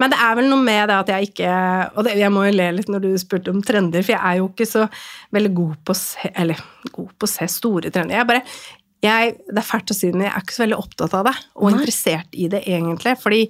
Men 0.01 0.11
det 0.11 0.19
er 0.19 0.39
vel 0.39 0.49
noe 0.51 0.59
med 0.59 0.89
det 0.91 0.95
at 0.97 1.09
jeg 1.13 1.29
ikke 1.29 1.51
Og 1.95 2.01
det, 2.03 2.17
jeg 2.19 2.31
må 2.35 2.41
jo 2.49 2.55
le 2.57 2.65
litt 2.75 2.89
når 2.91 3.05
du 3.05 3.11
spurte 3.21 3.53
om 3.53 3.61
trender, 3.63 4.03
for 4.03 4.11
jeg 4.11 4.19
er 4.19 4.41
jo 4.41 4.49
ikke 4.49 4.67
så 4.67 4.87
veldig 5.35 5.51
god 5.55 5.77
på 5.87 5.95
å 5.95 5.99
se 5.99 6.31
Eller 6.35 6.59
god 6.89 7.13
på 7.15 7.29
å 7.29 7.31
se 7.31 7.47
store 7.53 7.93
trender. 7.93 8.17
Jeg 8.19 8.27
bare 8.27 8.43
jeg, 9.05 9.35
det 9.51 9.59
er 9.61 9.67
fælt 9.67 9.91
å 9.91 9.95
si 9.95 10.07
det, 10.09 10.17
men 10.17 10.25
jeg 10.25 10.33
er 10.33 10.43
ikke 10.45 10.55
så 10.55 10.63
veldig 10.63 10.77
opptatt 10.79 11.13
av 11.13 11.27
det. 11.27 11.33
Og 11.59 11.67
Nei. 11.67 11.73
interessert 11.75 12.37
i 12.41 12.47
det, 12.49 12.61
egentlig. 12.65 13.11
Fordi 13.21 13.41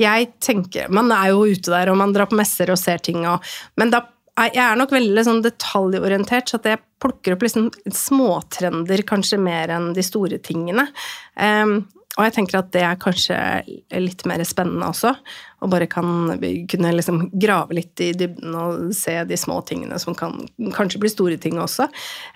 jeg 0.00 0.28
tenker 0.40 0.88
Man 0.94 1.12
er 1.12 1.32
jo 1.34 1.42
ute 1.50 1.68
der, 1.68 1.90
og 1.92 1.98
man 2.00 2.14
drar 2.14 2.30
på 2.30 2.38
messer 2.38 2.72
og 2.72 2.80
ser 2.80 3.02
ting, 3.04 3.26
og 3.28 3.44
Men 3.76 3.92
da 3.92 4.06
jeg 4.40 4.62
er 4.64 4.78
nok 4.80 4.94
veldig 4.94 5.24
sånn 5.26 5.42
detaljorientert, 5.44 6.48
så 6.48 6.60
at 6.60 6.68
jeg 6.70 6.80
plukker 7.02 7.34
opp 7.34 7.42
liksom 7.44 7.68
småtrender 7.92 9.02
kanskje 9.04 9.38
mer 9.42 9.72
enn 9.74 9.90
de 9.96 10.04
store 10.06 10.38
tingene. 10.44 10.86
Em, 11.36 11.82
og 12.18 12.26
jeg 12.26 12.34
tenker 12.36 12.58
at 12.58 12.68
det 12.74 12.82
er 12.84 12.98
kanskje 13.00 13.36
litt 13.96 14.26
mer 14.28 14.42
spennende 14.44 14.84
også. 14.90 15.14
Og 15.64 15.70
bare 15.72 15.86
kan 15.88 16.34
kunne 16.68 16.90
liksom 16.92 17.22
grave 17.40 17.78
litt 17.78 18.02
i 18.04 18.10
dybden 18.18 18.56
og 18.58 18.90
se 18.96 19.14
de 19.24 19.38
små 19.38 19.60
tingene 19.64 19.96
som 20.02 20.16
kan 20.18 20.42
kanskje 20.76 21.00
bli 21.00 21.12
store 21.12 21.38
ting 21.40 21.56
også. 21.62 21.86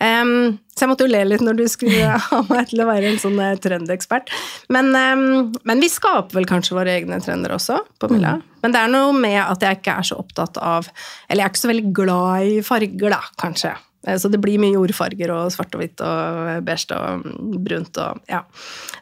Um, 0.01 0.57
så 0.73 0.85
jeg 0.85 0.93
måtte 0.93 1.05
jo 1.05 1.13
le 1.13 1.21
litt 1.27 1.45
når 1.45 1.59
du 1.61 1.65
skulle 1.69 2.17
ha 2.31 2.41
meg 2.49 2.71
til 2.71 2.85
å 2.85 2.89
være 2.89 3.11
en 3.11 3.21
sånn 3.21 3.37
eh, 3.43 3.59
trendekspert. 3.61 4.33
Men, 4.73 4.95
um, 4.97 5.53
men 5.69 5.85
vi 5.85 5.93
skaper 5.93 6.39
vel 6.39 6.49
kanskje 6.49 6.79
våre 6.79 6.97
egne 6.97 7.21
trender 7.25 7.53
også 7.59 7.83
på 8.01 8.11
Milla. 8.15 8.39
Men 8.65 8.73
det 8.73 8.81
er 8.81 8.95
noe 8.95 9.13
med 9.13 9.43
at 9.43 9.61
jeg 9.67 9.83
ikke 9.83 9.99
er 10.01 10.09
så 10.09 10.17
opptatt 10.19 10.57
av 10.59 10.89
Eller 11.29 11.43
jeg 11.43 11.45
er 11.45 11.53
ikke 11.53 11.61
så 11.61 11.69
veldig 11.71 11.91
glad 11.95 12.49
i 12.49 12.57
farger, 12.65 13.13
da, 13.13 13.21
kanskje. 13.43 13.77
Eh, 14.07 14.19
Så 14.19 14.31
det 14.33 14.41
blir 14.43 14.61
mye 14.63 14.77
jordfarger 14.77 15.33
og 15.35 15.51
svart 15.55 15.75
og 15.75 15.83
hvitt 15.83 16.03
og 16.05 16.65
beige 16.67 16.97
og 16.97 17.27
brunt 17.67 17.99
og 18.03 18.23
ja. 18.31 18.43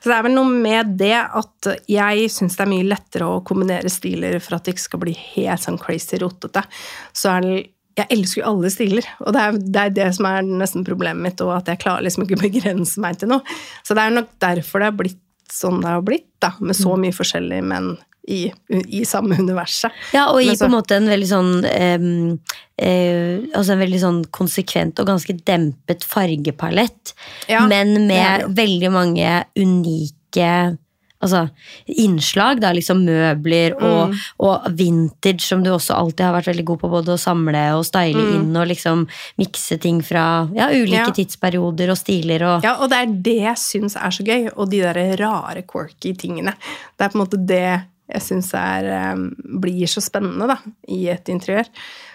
Så 0.01 0.11
det 0.11 0.17
er 0.17 0.27
vel 0.27 0.37
noe 0.37 0.51
med 0.51 0.97
det 1.01 1.15
at 1.21 1.71
jeg 1.91 2.31
syns 2.33 2.57
det 2.57 2.65
er 2.67 2.73
mye 2.73 2.89
lettere 2.89 3.29
å 3.29 3.45
kombinere 3.47 3.93
stiler 3.93 4.41
for 4.41 4.57
at 4.57 4.65
det 4.65 4.75
ikke 4.77 4.89
skal 4.89 5.05
bli 5.05 5.15
helt 5.37 5.65
sånn 5.65 5.81
crazy 5.81 6.21
rotete. 6.23 6.65
Så 7.13 7.37
er 7.37 7.47
det 7.47 7.55
jeg 7.95 8.11
elsker 8.11 8.41
jo 8.41 8.49
alle 8.49 8.71
stiler, 8.75 9.07
og 9.23 9.37
det 9.37 9.43
er, 9.43 9.59
det 9.71 9.83
er 9.85 9.93
det 9.95 10.07
som 10.17 10.27
er 10.27 10.41
nesten 10.43 10.83
problemet 10.83 11.23
mitt, 11.23 11.43
og 11.45 11.53
at 11.55 11.69
jeg 11.71 11.79
klarer 11.85 12.03
liksom 12.03 12.25
ikke 12.25 12.35
å 12.35 12.43
begrense 12.43 12.99
meg 12.99 13.21
til 13.21 13.31
noe. 13.31 13.55
Så 13.87 13.95
det 13.95 14.03
er 14.03 14.17
nok 14.17 14.33
derfor 14.43 14.83
det 14.83 14.89
har 14.89 14.97
blitt 14.99 15.21
sånn 15.55 15.79
det 15.79 15.93
har 15.93 16.03
blitt, 16.03 16.27
da, 16.43 16.51
med 16.59 16.75
så 16.75 16.97
mye 16.99 17.15
forskjellig, 17.15 17.61
men 17.71 17.93
i, 18.29 18.53
i 18.89 19.05
samme 19.05 19.37
universet. 19.39 19.93
Ja, 20.15 20.27
og 20.33 20.41
i 20.43 20.49
så- 20.57 20.65
på 20.65 20.71
en 20.71 20.77
måte 20.79 20.97
en 20.97 21.09
veldig 21.09 21.29
sånn 21.29 21.65
em, 21.69 22.39
eh, 22.79 23.41
Altså 23.55 23.73
en 23.73 23.79
veldig 23.85 24.01
sånn 24.01 24.25
konsekvent 24.33 24.99
og 24.99 25.07
ganske 25.07 25.37
dempet 25.45 26.03
fargepalett. 26.05 27.13
Ja, 27.49 27.67
men 27.67 28.07
med 28.07 28.47
veldig 28.57 28.91
mange 28.91 29.45
unike 29.57 30.79
altså, 31.25 31.49
innslag. 31.87 32.61
Da, 32.61 32.73
liksom 32.77 33.05
møbler 33.07 33.73
og, 33.81 34.11
Mm. 34.11 34.19
og 34.41 34.67
vintage, 34.77 35.41
som 35.41 35.63
du 35.63 35.71
også 35.71 35.95
alltid 35.97 36.21
har 36.27 36.35
vært 36.35 36.51
veldig 36.53 36.65
god 36.65 36.81
på 36.81 36.91
både 36.91 37.15
å 37.15 37.19
samle 37.19 37.63
og 37.79 37.85
style 37.87 38.21
inn 38.35 38.55
og 38.57 38.67
liksom 38.69 39.07
mikse 39.39 39.79
ting 39.81 40.03
fra 40.03 40.49
ja, 40.55 40.69
ulike 40.69 41.01
Mm. 41.01 41.07
Ja. 41.07 41.11
tidsperioder 41.13 41.91
og 41.91 41.97
stiler 41.97 42.43
og 42.43 42.63
Ja, 42.65 42.75
og 42.83 42.91
det 42.91 42.99
er 42.99 43.07
det 43.07 43.41
jeg 43.41 43.57
syns 43.57 43.97
er 43.97 44.11
så 44.11 44.23
gøy, 44.27 44.51
og 44.57 44.69
de 44.71 44.81
der 44.81 45.17
rare, 45.17 45.63
quirky 45.63 46.13
tingene. 46.17 46.55
Det 46.99 47.07
er 47.07 47.09
på 47.09 47.15
en 47.21 47.27
måte 47.27 47.47
det 47.47 47.83
jeg 48.11 48.25
syns 48.25 48.51
er, 48.59 48.89
eh, 48.93 49.15
blir 49.61 49.91
så 49.91 50.03
spennende 50.05 50.49
da, 50.51 50.59
i 50.93 51.07
et 51.13 51.31
interiør. 51.33 51.71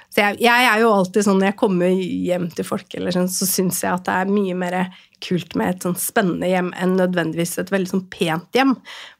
Så 0.09 0.23
jeg, 0.23 0.39
jeg 0.41 0.65
er 0.65 0.81
jo 0.81 0.89
alltid 0.89 1.25
sånn 1.25 1.37
når 1.37 1.51
jeg 1.51 1.59
kommer 1.59 1.91
hjem 1.93 2.47
til 2.57 2.65
folk, 2.65 2.87
eller 2.97 3.13
sånn, 3.13 3.29
så 3.29 3.45
syns 3.45 3.83
jeg 3.83 3.93
at 3.93 4.07
det 4.07 4.15
er 4.17 4.31
mye 4.33 4.55
mer 4.57 4.77
kult 5.21 5.53
med 5.59 5.75
et 5.75 5.85
sånn 5.85 5.97
spennende 6.01 6.49
hjem 6.49 6.71
enn 6.81 6.95
nødvendigvis 6.97 7.59
et 7.61 7.69
veldig 7.73 7.91
sånn 7.91 8.07
pent 8.09 8.57
hjem. 8.57 8.73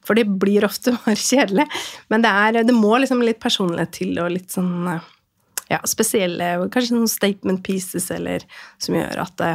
For 0.06 0.18
det 0.18 0.26
blir 0.42 0.66
ofte 0.66 0.96
bare 1.04 1.18
kjedelig. 1.18 1.68
Men 2.10 2.26
det, 2.26 2.34
er, 2.34 2.60
det 2.66 2.74
må 2.74 2.96
liksom 2.98 3.22
litt 3.22 3.42
personlighet 3.42 3.94
til, 4.00 4.16
og 4.18 4.34
litt 4.34 4.50
sånn 4.54 4.90
ja, 5.70 5.78
spesielle 5.86 6.56
Kanskje 6.74 6.96
noen 6.96 7.10
statement 7.10 7.62
pieces 7.62 8.08
eller 8.10 8.42
som 8.82 8.96
gjør 8.98 9.22
at 9.22 9.36
det 9.38 9.52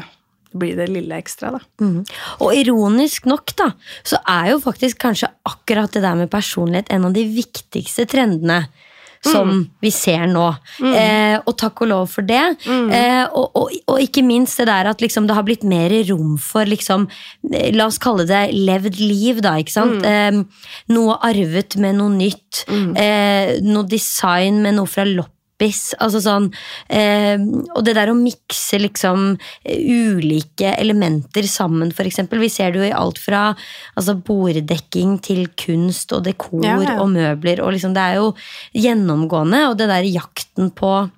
blir 0.58 0.78
det 0.80 0.90
lille 0.92 1.20
ekstra, 1.20 1.54
da. 1.56 1.62
Mm. 1.82 2.02
Og 2.46 2.56
ironisk 2.56 3.30
nok, 3.30 3.56
da, 3.60 3.72
så 4.08 4.22
er 4.24 4.54
jo 4.54 4.64
faktisk 4.64 5.00
kanskje 5.04 5.32
akkurat 5.48 5.94
det 5.94 6.04
der 6.06 6.18
med 6.20 6.32
personlighet 6.34 6.92
en 6.94 7.10
av 7.10 7.16
de 7.16 7.28
viktigste 7.36 8.08
trendene 8.10 8.66
som 9.26 9.50
mm. 9.50 9.62
vi 9.82 9.92
ser 9.94 10.26
nå. 10.30 10.46
Mm. 10.84 10.94
Eh, 10.94 11.36
og 11.42 11.56
takk 11.60 11.84
og 11.86 11.90
lov 11.92 12.10
for 12.14 12.28
det. 12.28 12.44
Mm. 12.66 12.90
Eh, 12.94 13.24
og, 13.26 13.58
og, 13.58 13.76
og, 13.90 14.00
ikke 14.04 14.24
minst 14.26 14.62
det 14.62 14.68
der 14.70 14.90
at 14.92 15.02
liksom, 15.04 15.28
det 15.28 15.38
har 15.38 15.46
blitt 15.48 15.66
mer 15.68 15.94
rom 16.10 16.36
for 16.42 16.68
liksom, 16.70 17.08
eh, 17.52 17.72
La 17.76 17.90
oss 17.90 18.00
kalle 18.02 18.28
det 18.30 18.44
levd 18.54 19.00
liv, 19.02 19.42
da. 19.46 19.56
ikke 19.62 19.76
sant? 19.76 20.06
Mm. 20.06 20.44
Eh, 20.46 20.74
noe 20.94 21.18
arvet 21.26 21.78
med 21.82 21.98
noe 22.00 22.14
nytt. 22.14 22.66
Mm. 22.70 22.92
Eh, 23.02 23.56
noe 23.66 23.90
design 23.90 24.62
med 24.66 24.78
noe 24.80 24.90
fra 24.90 25.08
lopp 25.10 25.35
loppis. 25.56 25.96
Altså 26.00 26.22
sånn, 26.22 26.50
eh, 26.90 27.40
og 27.76 27.84
det 27.86 27.96
der 27.96 28.10
å 28.10 28.16
mikse 28.16 28.80
liksom 28.80 29.38
ulike 29.66 30.76
elementer 30.78 31.44
sammen, 31.48 31.92
f.eks. 31.92 32.20
Vi 32.30 32.50
ser 32.50 32.72
det 32.72 32.80
jo 32.80 32.88
i 32.90 32.94
alt 32.94 33.18
fra 33.18 33.56
altså, 33.96 34.16
borddekking 34.16 35.20
til 35.20 35.48
kunst 35.56 36.12
og 36.14 36.26
dekor 36.26 36.64
ja, 36.64 36.80
ja. 36.82 37.00
og 37.02 37.10
møbler. 37.10 37.62
og 37.62 37.74
liksom, 37.74 37.94
Det 37.94 38.02
er 38.02 38.16
jo 38.16 38.34
gjennomgående, 38.74 39.70
og 39.70 39.78
det 39.78 39.88
der 39.90 40.04
jakten 40.04 40.72
på 40.72 41.10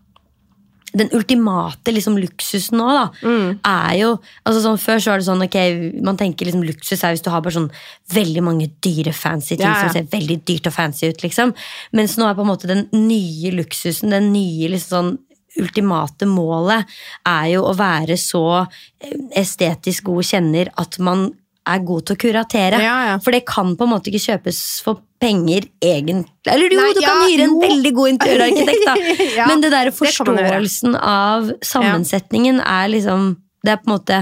den 0.98 1.12
ultimate 1.16 1.94
liksom, 1.94 2.18
luksusen 2.22 2.80
nå, 2.80 2.88
da, 2.96 3.06
mm. 3.22 3.60
er 3.68 3.94
jo 4.02 4.10
altså 4.44 4.64
sånn, 4.64 4.82
Før 4.82 5.02
så 5.04 5.12
var 5.12 5.22
det 5.22 5.28
sånn 5.28 5.46
ok, 5.46 5.58
man 6.06 6.20
tenker 6.20 6.50
liksom 6.50 6.66
luksus 6.68 7.04
er 7.04 7.16
hvis 7.16 7.24
du 7.26 7.32
har 7.34 7.44
bare 7.46 7.58
sånn 7.58 7.70
veldig 8.14 8.44
mange 8.46 8.70
dyre, 8.84 9.14
fancy 9.16 9.56
ting 9.56 9.68
ja, 9.68 9.76
ja. 9.78 9.88
som 9.88 9.96
ser 9.96 10.12
veldig 10.12 10.42
dyrt 10.48 10.70
og 10.70 10.76
fancy 10.76 11.12
ut, 11.12 11.24
liksom. 11.26 11.54
Mens 11.98 12.18
nå 12.20 12.28
er 12.28 12.38
på 12.38 12.46
en 12.46 12.52
måte 12.52 12.70
den 12.70 12.86
nye 12.94 13.54
luksusen, 13.56 14.14
den 14.14 14.32
nye 14.34 14.72
liksom 14.74 14.94
sånn 14.98 15.16
ultimate 15.58 16.28
målet, 16.30 16.86
er 17.26 17.50
jo 17.56 17.66
å 17.66 17.74
være 17.78 18.18
så 18.22 18.46
estetisk 19.38 20.10
god 20.12 20.28
kjenner 20.30 20.72
at 20.78 21.00
man 21.04 21.30
er 21.68 21.84
god 21.84 22.08
til 22.08 22.16
å 22.16 22.22
kuratere. 22.22 22.80
Ja, 22.84 22.98
ja. 23.12 23.18
For 23.24 23.36
det 23.36 23.46
kan 23.50 23.76
på 23.78 23.88
en 23.88 23.94
måte 23.96 24.12
ikke 24.12 24.24
kjøpes 24.30 24.62
for 24.86 25.02
penger 25.22 25.66
egentlig. 25.84 26.52
Eller 26.54 26.74
jo, 26.74 26.80
Nei, 26.80 26.94
du 26.96 27.02
kan 27.02 27.22
ja, 27.22 27.28
hyre 27.28 27.46
en 27.48 27.56
jo. 27.56 27.62
veldig 27.64 27.92
god 27.98 28.14
interiørarkitekt, 28.14 28.88
da. 28.88 28.96
Men 29.50 29.64
det 29.64 29.72
der 29.74 29.92
forståelsen 29.96 30.96
det 30.96 31.04
av 31.04 31.52
sammensetningen 31.66 32.62
er 32.64 32.92
liksom 32.94 33.32
Det 33.66 33.74
er 33.74 33.80
på 33.82 33.90
en 33.90 33.96
måte 33.96 34.20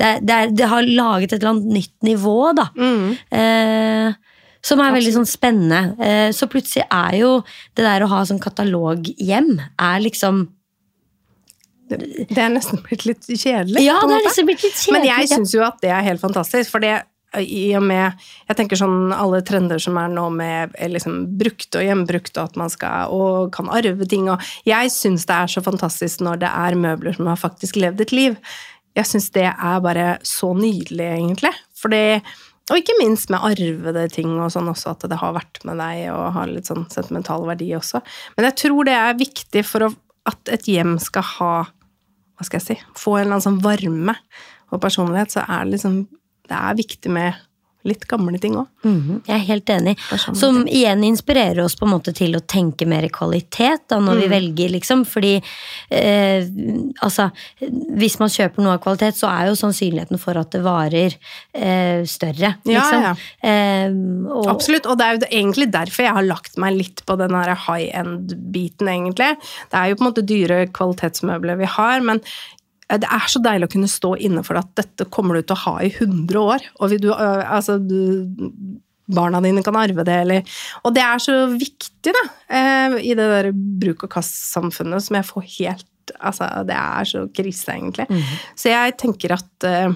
det, 0.00 0.06
er, 0.08 0.20
det, 0.24 0.34
er, 0.34 0.52
det, 0.56 0.66
har 0.72 0.86
laget 0.88 1.32
et 1.32 1.36
eller 1.36 1.52
annet 1.52 1.74
nytt 1.76 2.06
nivå, 2.06 2.38
da. 2.56 2.64
Mm. 2.74 3.10
Eh, 3.38 4.38
som 4.64 4.80
er 4.80 4.94
veldig 4.96 5.12
sånn 5.14 5.28
spennende. 5.28 5.82
Eh, 6.02 6.30
så 6.34 6.48
plutselig 6.50 6.86
er 6.88 7.18
jo 7.20 7.30
det 7.76 7.84
der 7.84 8.02
å 8.02 8.08
ha 8.10 8.22
sånn 8.26 8.40
kataloghjem 8.42 9.52
er 9.60 10.02
liksom 10.02 10.46
det 11.92 12.38
er 12.40 12.48
nesten 12.54 12.80
blitt 12.80 13.04
litt 13.04 13.26
kjedelig. 13.28 13.82
Ja, 13.84 13.98
det 14.08 14.16
er 14.16 14.24
nesten 14.24 14.46
blitt 14.48 14.62
litt 14.64 14.78
kjedelig. 14.78 14.94
Men 14.96 15.08
jeg 15.10 15.28
syns 15.28 15.52
jo 15.52 15.60
at 15.66 15.80
det 15.82 15.90
er 15.92 16.06
helt 16.06 16.22
fantastisk. 16.22 16.70
For 16.72 16.80
det 16.80 16.94
i 17.40 17.70
og 17.78 17.84
med 17.86 18.18
Jeg 18.48 18.58
tenker 18.58 18.76
sånn 18.76 19.12
alle 19.14 19.40
trender 19.46 19.80
som 19.80 19.96
er 20.00 20.10
nå 20.12 20.26
med 20.34 20.74
liksom 20.92 21.22
brukt 21.40 21.78
og 21.78 21.86
gjenbrukt, 21.86 22.34
og 22.36 22.50
at 22.50 22.60
man 22.60 22.72
skal 22.72 23.14
og 23.14 23.52
kan 23.56 23.70
arve 23.72 24.08
ting 24.08 24.28
og 24.32 24.42
Jeg 24.68 24.92
syns 24.92 25.26
det 25.28 25.38
er 25.38 25.52
så 25.54 25.64
fantastisk 25.64 26.24
når 26.24 26.44
det 26.44 26.52
er 26.52 26.78
møbler 26.78 27.16
som 27.16 27.30
har 27.30 27.40
faktisk 27.40 27.80
levd 27.80 28.04
et 28.04 28.14
liv. 28.16 28.38
Jeg 28.98 29.08
syns 29.08 29.30
det 29.32 29.48
er 29.48 29.84
bare 29.84 30.16
så 30.26 30.52
nydelig, 30.52 31.06
egentlig. 31.16 31.52
Fordi 31.80 32.20
og 32.70 32.78
ikke 32.78 32.94
minst 33.00 33.30
med 33.32 33.42
arvede 33.42 34.04
ting 34.14 34.36
og 34.38 34.52
sånn 34.54 34.70
også, 34.70 34.94
at 34.94 35.04
det 35.10 35.18
har 35.18 35.34
vært 35.34 35.64
med 35.66 35.80
deg 35.82 36.06
og 36.14 36.28
har 36.36 36.48
litt 36.48 36.68
sånn 36.70 36.86
sentimental 36.92 37.42
verdi 37.48 37.72
også. 37.76 38.00
Men 38.36 38.46
jeg 38.48 38.58
tror 38.62 38.86
det 38.86 38.94
er 38.96 39.18
viktig 39.18 39.64
for 39.66 39.88
at 39.90 40.52
et 40.54 40.68
hjem 40.70 40.94
skal 41.02 41.26
ha 41.36 41.54
hva 41.66 42.46
skal 42.46 42.60
jeg 42.60 42.66
si, 42.66 42.76
få 42.98 43.16
en 43.16 43.26
eller 43.26 43.36
annen 43.36 43.44
sånn 43.44 43.62
varme 43.64 44.14
og 44.72 44.80
personlighet, 44.82 45.34
så 45.34 45.42
er 45.44 45.66
det 45.66 45.76
liksom 45.76 45.96
Det 46.52 46.60
er 46.60 46.78
viktig 46.82 47.16
med 47.16 47.40
litt 47.86 48.04
gamle 48.10 48.38
ting 48.38 48.54
òg. 48.56 48.66
Mm 48.84 49.00
-hmm. 49.00 49.20
Jeg 49.26 49.34
er 49.34 49.46
helt 49.46 49.70
enig. 49.70 49.96
Som 50.34 50.66
igjen 50.66 51.04
inspirerer 51.04 51.64
oss 51.64 51.74
på 51.76 51.86
en 51.86 51.92
måte 51.92 52.12
til 52.14 52.36
å 52.36 52.40
tenke 52.40 52.86
mer 52.86 53.08
kvalitet 53.08 53.88
da, 53.88 53.98
når 53.98 54.14
mm. 54.14 54.20
vi 54.20 54.28
velger, 54.28 54.68
liksom. 54.68 55.04
Fordi 55.04 55.42
eh, 55.90 56.46
altså 57.00 57.30
Hvis 57.96 58.18
man 58.18 58.28
kjøper 58.28 58.62
noe 58.62 58.74
av 58.74 58.82
kvalitet, 58.82 59.16
så 59.16 59.26
er 59.26 59.48
jo 59.48 59.54
sannsynligheten 59.54 60.18
for 60.18 60.38
at 60.38 60.50
det 60.50 60.62
varer 60.62 61.14
eh, 61.54 62.04
større. 62.04 62.54
Liksom. 62.64 63.02
Ja, 63.02 63.14
ja. 63.42 63.48
Eh, 63.50 63.90
og, 64.30 64.48
Absolutt. 64.48 64.86
Og 64.86 64.98
det 64.98 65.06
er 65.06 65.12
jo 65.12 65.26
egentlig 65.30 65.72
derfor 65.72 66.02
jeg 66.02 66.14
har 66.14 66.22
lagt 66.22 66.56
meg 66.56 66.76
litt 66.76 67.04
på 67.06 67.16
den 67.16 67.34
high 67.34 67.90
end-biten, 67.98 68.88
egentlig. 68.88 69.36
Det 69.70 69.78
er 69.78 69.86
jo 69.88 69.96
på 69.96 70.04
en 70.04 70.10
måte 70.10 70.26
dyre 70.26 70.66
kvalitetsmøbler 70.66 71.56
vi 71.56 71.66
har, 71.66 72.00
men 72.00 72.20
det 73.00 73.08
er 73.08 73.28
så 73.30 73.42
deilig 73.42 73.68
å 73.68 73.72
kunne 73.72 73.90
stå 73.90 74.14
inne 74.28 74.42
for 74.46 74.60
at 74.60 74.72
dette 74.78 75.08
kommer 75.12 75.38
du 75.38 75.44
til 75.44 75.56
å 75.56 75.62
ha 75.64 75.74
i 75.84 75.92
100 75.92 76.40
år. 76.40 76.66
Og 76.80 76.96
du, 77.02 77.08
altså, 77.14 77.78
du, 77.78 77.96
barna 79.12 79.40
dine 79.44 79.64
kan 79.64 79.78
arve 79.80 80.04
det, 80.08 80.18
eller 80.26 80.58
Og 80.84 80.94
det 80.96 81.04
er 81.06 81.22
så 81.22 81.38
viktig, 81.50 82.12
da, 82.12 82.24
eh, 82.48 82.98
i 83.00 83.16
det 83.18 83.28
der 83.34 83.50
bruk-og-kast-samfunnet 83.54 85.08
som 85.08 85.20
jeg 85.20 85.30
får 85.30 85.48
helt 85.58 85.88
Altså, 86.18 86.48
det 86.66 86.74
er 86.74 87.06
så 87.06 87.20
krise, 87.30 87.72
egentlig. 87.72 88.04
Mm 88.10 88.18
-hmm. 88.18 88.38
Så 88.56 88.68
jeg 88.68 88.96
tenker 88.98 89.32
at 89.32 89.94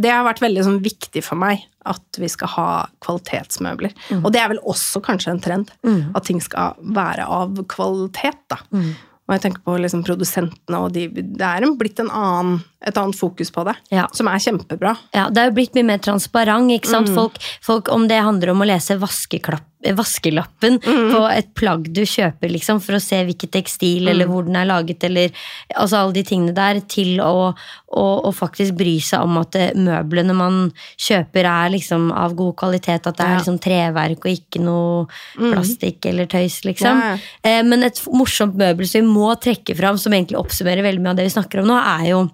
det 0.00 0.10
har 0.10 0.24
vært 0.26 0.42
veldig 0.42 0.64
sånn, 0.66 0.82
viktig 0.82 1.22
for 1.24 1.38
meg 1.38 1.62
at 1.86 2.18
vi 2.18 2.28
skal 2.32 2.50
ha 2.56 2.68
kvalitetsmøbler. 3.04 3.92
Mm. 4.10 4.22
Og 4.24 4.32
det 4.34 4.40
er 4.42 4.50
vel 4.54 4.62
også 4.66 5.02
kanskje 5.04 5.34
en 5.34 5.42
trend. 5.44 5.72
Mm. 5.86 6.14
At 6.16 6.26
ting 6.26 6.40
skal 6.42 6.78
være 6.96 7.26
av 7.30 7.60
kvalitet, 7.70 8.40
da. 8.50 8.58
Mm. 8.74 8.94
Og 9.24 9.32
jeg 9.32 9.40
tenker 9.46 9.62
på 9.64 9.74
liksom 9.80 10.02
produsentene, 10.04 10.78
og 10.84 10.90
de, 10.92 11.06
det 11.08 11.46
er 11.48 11.64
blitt 11.80 12.00
annen, 12.04 12.58
et 12.84 12.98
annet 13.00 13.16
fokus 13.16 13.48
på 13.54 13.64
det. 13.64 13.72
Ja. 13.94 14.04
Som 14.12 14.28
er 14.28 14.42
kjempebra. 14.42 14.92
Ja, 15.16 15.30
Det 15.32 15.40
er 15.40 15.48
jo 15.48 15.54
blitt 15.56 15.78
mye 15.78 15.88
mer 15.94 16.02
transparent. 16.04 16.70
ikke 16.74 16.90
sant? 16.90 17.08
Mm. 17.08 17.16
Folk, 17.16 17.38
folk, 17.64 17.88
Om 17.88 18.08
det 18.08 18.20
handler 18.20 18.52
om 18.52 18.60
å 18.60 18.68
lese 18.68 18.98
vaskeklapp 19.00 19.64
vaskelappen 19.92 20.78
mm. 20.80 21.08
på 21.12 21.22
et 21.28 21.50
plagg 21.56 21.88
du 21.94 22.02
kjøper, 22.08 22.52
liksom, 22.54 22.80
for 22.84 22.96
å 22.96 23.02
se 23.02 23.20
hvilket 23.26 23.52
tekstil 23.54 24.06
mm. 24.06 24.10
eller 24.12 24.30
hvor 24.30 24.46
den 24.46 24.58
er 24.58 24.68
laget, 24.70 25.04
eller 25.08 25.32
altså 25.74 26.00
alle 26.00 26.16
de 26.16 26.24
tingene 26.26 26.54
der, 26.56 26.80
til 26.90 27.20
å, 27.24 27.50
å, 27.52 28.04
å 28.28 28.32
faktisk 28.34 28.76
bry 28.78 28.96
seg 29.04 29.26
om 29.26 29.40
at 29.42 29.52
det, 29.56 29.66
møblene 29.76 30.36
man 30.36 30.60
kjøper, 30.96 31.48
er 31.50 31.74
liksom 31.74 32.08
av 32.14 32.36
god 32.38 32.56
kvalitet. 32.62 33.10
At 33.10 33.18
det 33.18 33.26
er 33.26 33.36
liksom 33.38 33.60
treverk 33.62 34.24
og 34.24 34.32
ikke 34.32 34.62
noe 34.64 35.04
mm. 35.06 35.50
plastikk 35.50 36.08
eller 36.10 36.30
tøys, 36.30 36.62
liksom. 36.66 37.02
Eh, 37.44 37.60
men 37.66 37.86
et 37.86 38.00
morsomt 38.14 38.56
møbel 38.60 38.88
som 38.88 39.04
vi 39.04 39.18
må 39.20 39.34
trekke 39.40 39.76
fram, 39.78 40.00
som 40.00 40.14
egentlig 40.14 40.40
oppsummerer 40.40 40.86
veldig 40.86 41.04
mye 41.04 41.14
av 41.14 41.20
det 41.20 41.28
vi 41.28 41.36
snakker 41.36 41.62
om 41.62 41.70
nå, 41.70 41.78
er 41.98 42.08
jo 42.14 42.24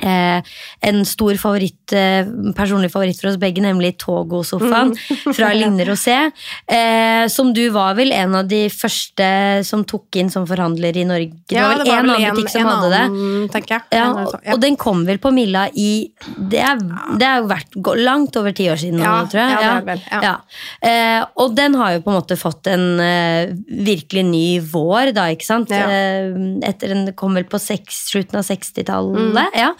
Eh, 0.00 0.42
en 0.80 1.04
stor 1.06 1.34
favoritt, 1.40 1.92
eh, 1.92 2.26
personlig 2.54 2.90
favoritt 2.92 3.18
for 3.20 3.30
oss 3.30 3.38
begge, 3.40 3.62
nemlig 3.64 3.96
Togo-sofaen 3.98 4.92
mm. 4.94 5.34
fra 5.36 5.50
Linne 5.56 5.86
Rosé. 5.88 6.18
Eh, 6.66 7.26
som 7.32 7.50
du 7.56 7.64
var 7.74 7.96
vel 7.98 8.12
en 8.14 8.36
av 8.38 8.48
de 8.48 8.66
første 8.72 9.28
som 9.66 9.84
tok 9.88 10.20
inn 10.20 10.30
som 10.30 10.46
forhandler 10.48 10.96
i 10.96 11.06
Norge. 11.08 11.40
Det 11.48 11.58
var 11.58 11.80
vel 11.80 11.88
én 11.88 11.98
en 11.98 12.12
annen 12.14 12.36
butikk 12.36 12.52
som 12.52 12.62
en 12.62 12.70
hadde 12.70 13.00
annen, 13.08 13.48
det. 13.50 13.64
Ja, 13.70 13.80
ja. 13.96 14.54
Og 14.54 14.62
den 14.62 14.78
kom 14.78 15.04
vel 15.08 15.20
på 15.22 15.32
Milla 15.34 15.66
i 15.74 16.10
Det 16.36 16.60
er, 16.62 16.78
det 17.18 17.26
er 17.26 17.42
jo 17.42 17.48
vært 17.50 17.78
langt 17.98 18.36
over 18.38 18.54
ti 18.54 18.68
år 18.70 18.78
siden. 18.80 19.02
Ja, 19.02 19.16
tror 19.30 19.42
jeg. 19.42 19.56
Ja, 19.56 19.58
det 19.58 19.70
er 19.72 19.86
vel, 19.88 20.04
ja. 20.28 20.34
Eh, 20.84 21.20
og 21.42 21.56
den 21.58 21.76
har 21.78 21.96
jo 21.96 22.04
på 22.04 22.12
en 22.12 22.18
måte 22.20 22.38
fått 22.38 22.68
en 22.70 22.86
uh, 23.00 23.50
virkelig 23.66 24.24
ny 24.28 24.46
vår, 24.62 25.12
da, 25.16 25.28
ikke 25.32 25.46
sant? 25.46 25.72
Eh, 25.74 26.28
etter 26.68 26.94
en, 26.94 27.04
kom 27.18 27.36
vel 27.38 27.48
på 27.48 27.60
seks, 27.62 28.04
slutten 28.12 28.40
av 28.40 28.46
60-tallet. 28.46 29.32
Mm. 29.34 29.42
ja 29.56 29.72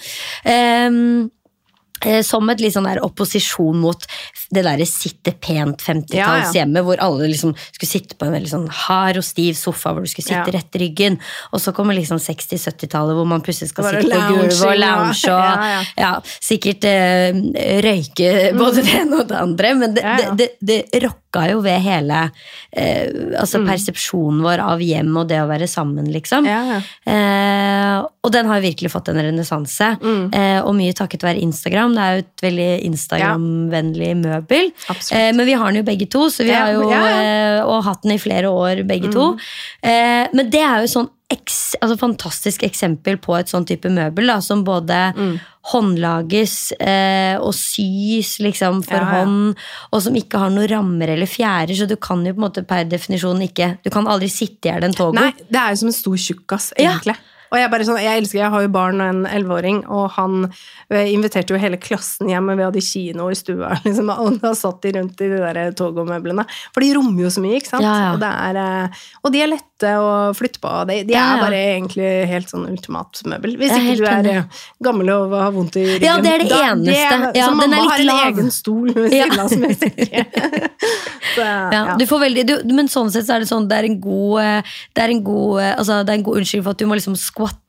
Um, 0.45 1.29
som 2.23 2.47
et 2.53 2.61
litt 2.63 2.75
sånn 2.77 2.87
der 2.87 3.01
opposisjon 3.03 3.81
mot 3.83 4.05
det 4.55 4.63
derre 4.65 4.87
sitte 4.89 5.33
pent 5.35 5.83
50-tallshjemmet, 5.83 6.79
ja, 6.79 6.81
ja. 6.81 6.85
hvor 6.87 7.01
alle 7.03 7.29
liksom 7.33 7.55
skulle 7.59 7.91
sitte 7.91 8.17
på 8.19 8.29
en 8.29 8.37
veldig 8.37 8.51
sånn 8.53 8.69
hard 8.85 9.19
og 9.21 9.27
stiv 9.27 9.59
sofa 9.59 9.93
hvor 9.93 10.07
du 10.07 10.11
skulle 10.11 10.29
sitte 10.29 10.47
ja. 10.47 10.55
rett 10.55 10.79
i 10.79 10.83
ryggen. 10.85 11.19
Og 11.53 11.63
så 11.63 11.75
kommer 11.77 11.99
liksom 11.99 12.21
60-70-tallet 12.23 13.19
hvor 13.19 13.29
man 13.29 13.45
plutselig 13.45 13.73
skal 13.73 13.91
sitte 13.91 14.15
på 14.15 14.39
gulvet 14.39 14.63
og 14.63 14.79
lounge 14.79 15.35
og 15.35 15.77
ja, 16.05 16.13
sikkert 16.39 16.89
eh, 16.89 17.43
røyke 17.85 18.33
både 18.57 18.83
det 18.87 18.99
ene 19.03 19.23
og 19.23 19.33
det 19.33 19.43
andre. 19.43 19.75
Men 19.83 19.99
det, 19.99 20.07
det, 20.07 20.31
det, 20.39 20.51
det 20.63 21.03
rokka 21.29 21.51
jo 21.53 21.61
ved 21.63 21.81
hele 21.85 22.31
eh, 22.73 23.09
altså 23.39 23.61
mm. 23.61 23.69
persepsjonen 23.69 24.43
vår 24.43 24.63
av 24.65 24.81
hjem 24.81 25.17
og 25.17 25.29
det 25.29 25.41
å 25.43 25.49
være 25.49 25.69
sammen, 25.69 26.11
liksom. 26.13 26.47
Uh, 26.49 28.07
og 28.25 28.33
den 28.33 28.49
har 28.49 28.59
jo 28.59 28.67
virkelig 28.69 28.91
fått 28.93 29.09
en 29.09 29.21
renessanse. 29.21 29.97
Mm. 30.03 30.25
Eh, 30.35 30.61
og 30.61 30.75
mye 30.77 30.93
takket 30.93 31.25
være 31.25 31.41
Instagram. 31.41 31.95
Det 31.97 32.03
er 32.05 32.15
jo 32.17 32.25
et 32.25 32.45
veldig 32.45 32.71
Instagram-vennlig 32.89 34.11
møbel. 34.21 34.73
Eh, 34.91 35.31
men 35.33 35.45
vi 35.49 35.57
har 35.57 35.71
den 35.71 35.81
jo 35.81 35.87
begge 35.87 36.09
to, 36.13 36.27
så 36.33 36.45
vi 36.45 36.53
ja, 36.53 36.67
har 36.67 36.77
jo 36.77 36.91
ja. 36.91 37.05
eh, 37.09 37.61
og 37.65 37.87
hatt 37.87 38.05
den 38.05 38.17
i 38.17 38.21
flere 38.21 38.51
år 38.53 38.83
begge 38.89 39.09
mm. 39.09 39.15
to. 39.17 39.31
Eh, 39.81 40.27
men 40.35 40.53
det 40.53 40.61
er 40.65 40.85
jo 40.85 40.93
sånn 40.99 41.09
eks, 41.31 41.75
altså 41.83 41.99
fantastisk 42.01 42.63
eksempel 42.65 43.19
på 43.21 43.35
et 43.37 43.51
sånn 43.53 43.67
type 43.69 43.91
møbel, 43.93 44.27
da, 44.33 44.39
som 44.41 44.63
både 44.65 45.13
Mm. 45.19 45.35
håndlages 45.73 46.73
eh, 46.81 47.37
og 47.41 47.53
sys 47.57 48.39
liksom 48.45 48.83
for 48.87 48.97
Ja, 48.97 49.05
ja. 49.05 49.11
hånd, 49.19 49.57
og 49.93 50.03
som 50.05 50.17
ikke 50.17 50.41
har 50.41 50.51
noen 50.55 50.69
rammer 50.73 51.13
eller 51.13 51.29
fjærer, 51.29 51.75
så 51.77 51.87
du 51.89 51.97
kan 52.01 52.25
jo 52.25 52.33
på 52.33 52.41
en 52.41 52.47
måte 52.49 52.65
per 52.67 52.85
definisjon 52.89 53.43
ikke 53.45 53.75
Du 53.85 53.91
kan 53.91 54.07
aldri 54.09 54.29
sitte 54.33 54.69
i 54.69 54.73
hjel 54.73 54.85
en 54.89 54.97
togo. 54.97 55.13
Nei, 55.19 55.33
det 55.51 55.61
er 55.61 55.75
jo 55.75 55.83
som 55.85 55.89
en 55.93 55.99
stor 56.01 56.17
tjukkas, 56.17 56.73
Ja. 56.79 56.93
egentlig. 56.97 57.17
Og 57.51 57.57
jeg, 57.57 57.71
sånn, 57.87 57.97
jeg 58.03 58.21
elsker, 58.23 58.39
jeg 58.43 58.51
har 58.53 58.61
jo 58.61 58.69
barn 58.69 59.01
og 59.01 59.09
en 59.09 59.25
elleveåring, 59.25 59.79
og 59.89 60.11
han 60.19 60.53
eh, 60.91 61.07
inviterte 61.15 61.49
jo 61.55 61.59
hele 61.59 61.79
klassen 61.81 62.29
hjem, 62.29 62.51
og 62.53 62.59
vi 62.59 62.65
hadde 62.67 62.83
kino 62.85 63.29
i 63.33 63.35
stua, 63.35 63.71
liksom, 63.87 64.11
og 64.13 64.41
da 64.43 64.53
satt 64.55 64.83
de 64.83 64.93
rundt 64.99 65.21
i 65.25 65.29
de 65.33 65.39
der 65.41 65.73
togomøblene. 65.73 66.45
For 66.75 66.81
de 66.85 66.93
rommer 66.95 67.23
jo 67.25 67.31
så 67.33 67.41
mye, 67.41 67.57
ikke 67.61 67.71
sant? 67.73 67.83
Ja, 67.85 67.95
ja. 68.05 68.13
Og, 68.13 68.21
det 68.21 68.29
er, 68.29 68.61
eh, 68.65 69.07
og 69.25 69.33
de 69.33 69.41
er 69.43 69.49
lette 69.79 69.93
og 70.03 70.35
flytte 70.37 70.59
på. 70.63 70.71
De, 70.89 70.97
de 71.07 71.15
er 71.15 71.41
bare 71.41 71.59
egentlig 71.77 72.09
helt 72.29 72.51
sånn 72.51 72.65
ultimatmøbel. 72.71 73.57
Hvis 73.61 73.73
ikke 73.77 73.97
du 74.01 74.05
er 74.07 74.19
enig. 74.19 74.45
gammel 74.83 75.11
og 75.15 75.33
har 75.39 75.53
vondt 75.55 75.77
i 75.79 75.85
ryggen. 75.87 76.07
Ja, 76.07 76.17
det 76.21 76.33
er 76.33 76.39
det 76.39 76.49
Da- 76.51 76.63
eneste. 76.73 77.33
Ja, 77.39 77.47
så 77.47 77.55
mamma 77.55 77.77
har 77.77 77.99
en 77.99 78.07
lav. 78.07 78.33
egen 78.33 78.51
stol 78.51 78.93
ved 78.95 79.11
siden 79.13 79.39
av 79.39 79.49
som 79.49 79.63
jeg 79.63 79.79
sitter. 79.83 80.71
Så, 81.39 81.99
du 81.99 82.07
får 82.09 82.21
veldig, 82.25 82.47
du, 82.49 82.55
men 82.75 82.89
sånn 82.89 83.11
sett 83.13 83.27
så 83.29 83.35
er 83.37 83.41
det 83.45 83.49
sånn 83.51 83.67
Det 83.69 83.77
er 83.77 83.85
en 83.85 83.99
god, 84.01 84.41
eh, 84.43 84.63
det 84.97 85.03
er 85.05 85.11
en 85.13 85.21
god, 85.23 85.61
eh, 85.61 85.75
altså, 85.79 85.99
det 86.07 86.11
er 86.15 86.19
en 86.19 86.25
god 86.27 86.39
unnskyldning 86.41 86.65
for 86.65 86.71
at 86.75 86.79
du 86.83 86.87
må 86.89 86.97
liksom 86.99 87.15
skvatte 87.21 87.61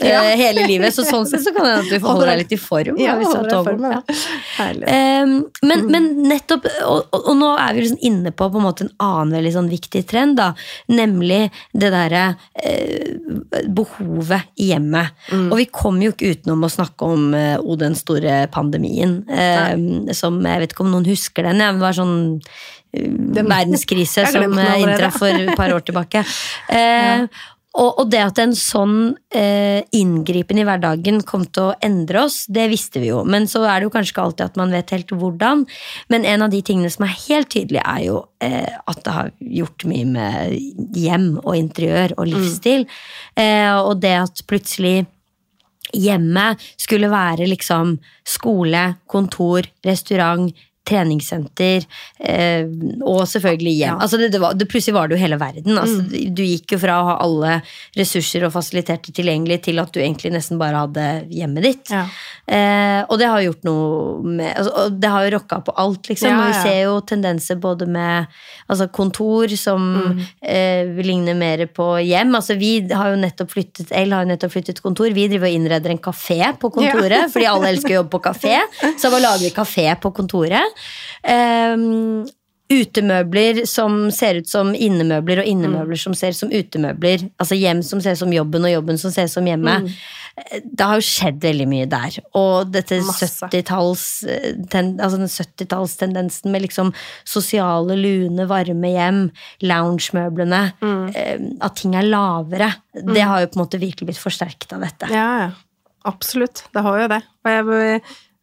Ja. 0.00 0.22
hele 0.36 0.64
livet. 0.66 0.94
Så 0.94 1.04
sånn 1.06 1.26
sett 1.28 1.44
så 1.44 1.52
kan 1.54 1.66
det 1.66 1.72
hende 1.74 1.84
at 1.84 1.90
du 1.92 2.00
får 2.00 2.08
holde 2.08 2.28
deg 2.30 2.40
litt 2.42 2.54
i 2.56 2.58
form. 2.60 2.98
Ja, 3.00 3.12
da, 3.12 3.18
hvis 3.20 3.28
du 3.28 3.36
har 3.36 3.42
holder 3.42 3.52
jeg 3.52 3.64
togo. 3.64 3.76
for 3.76 3.92
Ja. 3.92 4.00
da. 4.00 4.16
Herlig. 4.56 4.86
Ehm, 4.88 5.34
men, 5.68 5.84
men 5.92 6.08
nettopp, 6.30 6.68
og, 6.88 7.18
og, 7.18 7.30
nå 7.38 7.50
er 7.60 7.76
vi 7.76 7.84
liksom 7.84 8.02
inne 8.10 8.32
på, 8.32 8.48
på 8.52 8.60
en 8.60 8.66
måte 8.66 8.86
en 8.86 8.92
annen 9.04 9.36
veldig 9.36 9.54
sånn 9.58 9.70
viktig 9.72 10.04
trend, 10.10 10.36
da, 10.40 10.52
nemlig 10.88 11.42
det 11.76 11.92
derre 11.94 12.24
eh, 12.64 13.14
behovet 13.68 14.50
i 14.56 14.72
hjemmet. 14.72 15.14
Og 15.44 15.56
vi 15.60 15.68
kommer 15.70 16.08
jo 16.08 16.16
ikke 16.16 16.34
utenom 16.36 16.66
å 16.66 16.72
snakke 16.72 17.12
om 17.14 17.32
eh, 17.38 17.72
den 17.82 17.96
store 17.98 18.46
pandemien, 18.52 19.20
eh, 19.30 20.12
som 20.16 20.40
jeg 20.46 20.64
vet 20.64 20.74
ikke 20.74 20.86
om 20.86 20.94
noen 20.94 21.08
husker 21.08 21.48
den, 21.48 21.62
ja, 21.62 21.70
men 21.72 21.82
det 21.82 21.86
var 21.86 21.98
sånn 21.98 22.18
eh, 22.96 23.42
verdenskrise 23.42 24.26
som 24.34 24.58
eh, 24.58 24.76
inntraff 24.82 25.20
for 25.20 25.32
et 25.32 25.56
par 25.58 25.74
år 25.76 25.84
tilbake. 25.86 26.24
Eh, 26.72 27.26
og, 27.72 28.02
og 28.02 28.08
det 28.12 28.20
at 28.20 28.40
en 28.42 28.52
sånn 28.56 28.96
eh, 29.32 29.80
inngripen 29.96 30.58
i 30.60 30.64
hverdagen 30.68 31.22
kom 31.24 31.46
til 31.48 31.70
å 31.70 31.76
endre 31.84 32.26
oss, 32.26 32.42
det 32.52 32.66
visste 32.68 33.00
vi 33.00 33.08
jo. 33.08 33.22
Men 33.24 33.48
så 33.48 33.62
er 33.64 33.80
det 33.80 33.88
jo 33.88 33.94
kanskje 33.94 34.12
ikke 34.12 34.24
alltid 34.26 34.44
at 34.50 34.58
man 34.60 34.74
vet 34.76 34.92
helt 34.92 35.14
hvordan. 35.16 35.64
Men 36.12 36.26
en 36.28 36.44
av 36.44 36.52
de 36.52 36.60
tingene 36.66 36.92
som 36.92 37.06
er 37.06 37.16
helt 37.24 37.48
tydelig, 37.54 37.80
er 37.80 38.02
jo 38.04 38.18
eh, 38.44 38.68
at 38.68 39.00
det 39.06 39.16
har 39.16 39.32
gjort 39.62 39.86
mye 39.88 40.10
med 40.10 40.98
hjem 41.00 41.30
og 41.40 41.56
interiør 41.56 42.16
og 42.18 42.28
livsstil. 42.34 42.84
Eh, 43.40 43.72
og 43.80 44.02
det 44.04 44.14
at 44.20 44.44
plutselig 44.50 45.06
hjemmet 45.96 46.60
skulle 46.80 47.08
være 47.12 47.48
liksom 47.48 47.96
skole, 48.28 48.84
kontor, 49.08 49.64
restaurant, 49.86 50.52
treningssenter 50.88 51.84
eh, 52.18 52.64
og 53.06 53.22
selvfølgelig 53.30 53.74
hjem. 53.78 53.94
Ja. 53.94 53.98
Altså 54.02 54.18
det, 54.20 54.30
det 54.34 54.40
var, 54.42 54.54
det, 54.58 54.66
plutselig 54.70 54.94
var 54.96 55.08
det 55.10 55.16
jo 55.18 55.22
hele 55.24 55.38
verden. 55.40 55.78
Altså, 55.78 56.00
Mm. 56.02 56.34
Du 56.34 56.40
gikk 56.42 56.72
jo 56.74 56.78
fra 56.82 56.94
å 57.02 57.04
ha 57.06 57.14
alle 57.22 57.50
ressurser 57.98 58.44
og 58.46 58.52
fasiliteter 58.54 59.12
tilgjengelig 59.14 59.60
til 59.66 59.78
at 59.82 59.92
du 59.94 60.00
egentlig 60.00 60.32
nesten 60.34 60.58
bare 60.60 60.80
hadde 60.82 61.04
hjemmet 61.30 61.66
ditt. 61.66 61.92
Ja. 61.92 62.04
Eh, 62.46 63.02
og 63.06 63.18
det 63.20 63.28
har 63.30 63.42
gjort 63.44 63.62
noe 63.68 64.22
med 64.24 64.48
altså, 64.58 64.86
det 64.90 65.10
har 65.12 65.26
jo 65.26 65.32
rocka 65.36 65.60
på 65.66 65.74
alt, 65.78 66.08
liksom. 66.10 66.30
Ja, 66.32 66.38
Og 66.40 66.48
vi 66.50 66.58
ser 66.64 66.78
jo 66.86 66.96
tendenser 67.06 67.60
både 67.62 67.86
med 67.86 68.26
altså, 68.68 68.88
kontor 68.92 69.52
som 69.58 69.82
Mm. 69.92 70.20
eh, 70.42 70.86
ligner 71.04 71.34
mer 71.38 71.66
på 71.66 71.84
hjem. 72.02 72.32
Altså, 72.34 72.56
vi 72.58 72.72
har 72.90 73.12
jo 73.12 73.20
nettopp 73.20 73.50
flyttet 73.52 73.92
L 73.92 74.12
har 74.14 74.24
jo 74.24 74.30
nettopp 74.32 74.52
flyttet 74.54 74.80
kontor. 74.82 75.10
Vi 75.14 75.28
driver 75.28 75.48
og 75.50 75.56
innreder 75.58 75.90
en 75.92 75.98
kafé 76.02 76.40
på 76.58 76.70
kontoret, 76.72 77.28
fordi 77.32 77.46
alle 77.50 77.68
elsker 77.74 77.92
å 77.94 77.98
jobbe 78.00 78.14
på 78.16 78.22
kafé. 78.30 78.56
Så 79.00 79.10
da 79.12 79.18
lager 79.22 79.44
vi 79.46 79.50
kafé 79.54 79.86
på 80.00 80.12
kontoret. 80.16 80.71
Um, 81.22 82.22
utemøbler 82.72 83.62
som 83.68 84.06
ser 84.14 84.40
ut 84.40 84.48
som 84.48 84.72
innemøbler, 84.72 85.42
og 85.42 85.48
innemøbler 85.48 85.98
som 86.00 86.14
ser 86.16 86.34
ut 86.34 86.40
som 86.40 86.52
utemøbler. 86.52 87.26
Altså 87.42 87.58
hjem 87.58 87.82
som 87.86 88.02
ser 88.02 88.16
ut 88.16 88.22
som 88.22 88.34
jobben, 88.34 88.66
og 88.66 88.72
jobben 88.72 89.00
som 89.00 89.12
ser 89.14 89.28
ut 89.28 89.34
som 89.34 89.48
hjemmet. 89.48 89.90
Det 90.64 90.86
har 90.88 90.96
jo 90.96 91.04
skjedd 91.04 91.42
veldig 91.44 91.66
mye 91.68 91.88
der. 91.92 92.16
Og 92.38 92.70
dette 92.72 93.02
Masse. 93.04 93.28
70-talls 93.42 94.04
eh, 94.24 94.54
altså 94.72 95.20
den 95.20 95.32
70-tallstendensen 95.34 96.54
med 96.54 96.64
liksom 96.64 96.94
sosiale, 97.28 97.98
lune, 97.98 98.46
varme 98.50 98.94
hjem, 98.94 99.26
loungemøblene, 99.68 100.62
mm. 100.80 101.04
at 101.60 101.76
ting 101.82 101.98
er 101.98 102.08
lavere, 102.08 102.72
det 102.92 103.28
har 103.28 103.44
jo 103.44 103.52
på 103.52 103.58
en 103.58 103.64
måte 103.66 103.82
virkelig 103.82 104.12
blitt 104.12 104.22
forsterket 104.22 104.72
av 104.76 104.86
dette. 104.86 105.12
Ja, 105.12 105.28
ja. 105.44 105.52
Absolutt. 106.08 106.64
Det 106.74 106.82
har 106.82 106.96
jo 106.98 107.10
det. 107.12 107.20
Og 107.44 107.52
jeg 107.52 108.00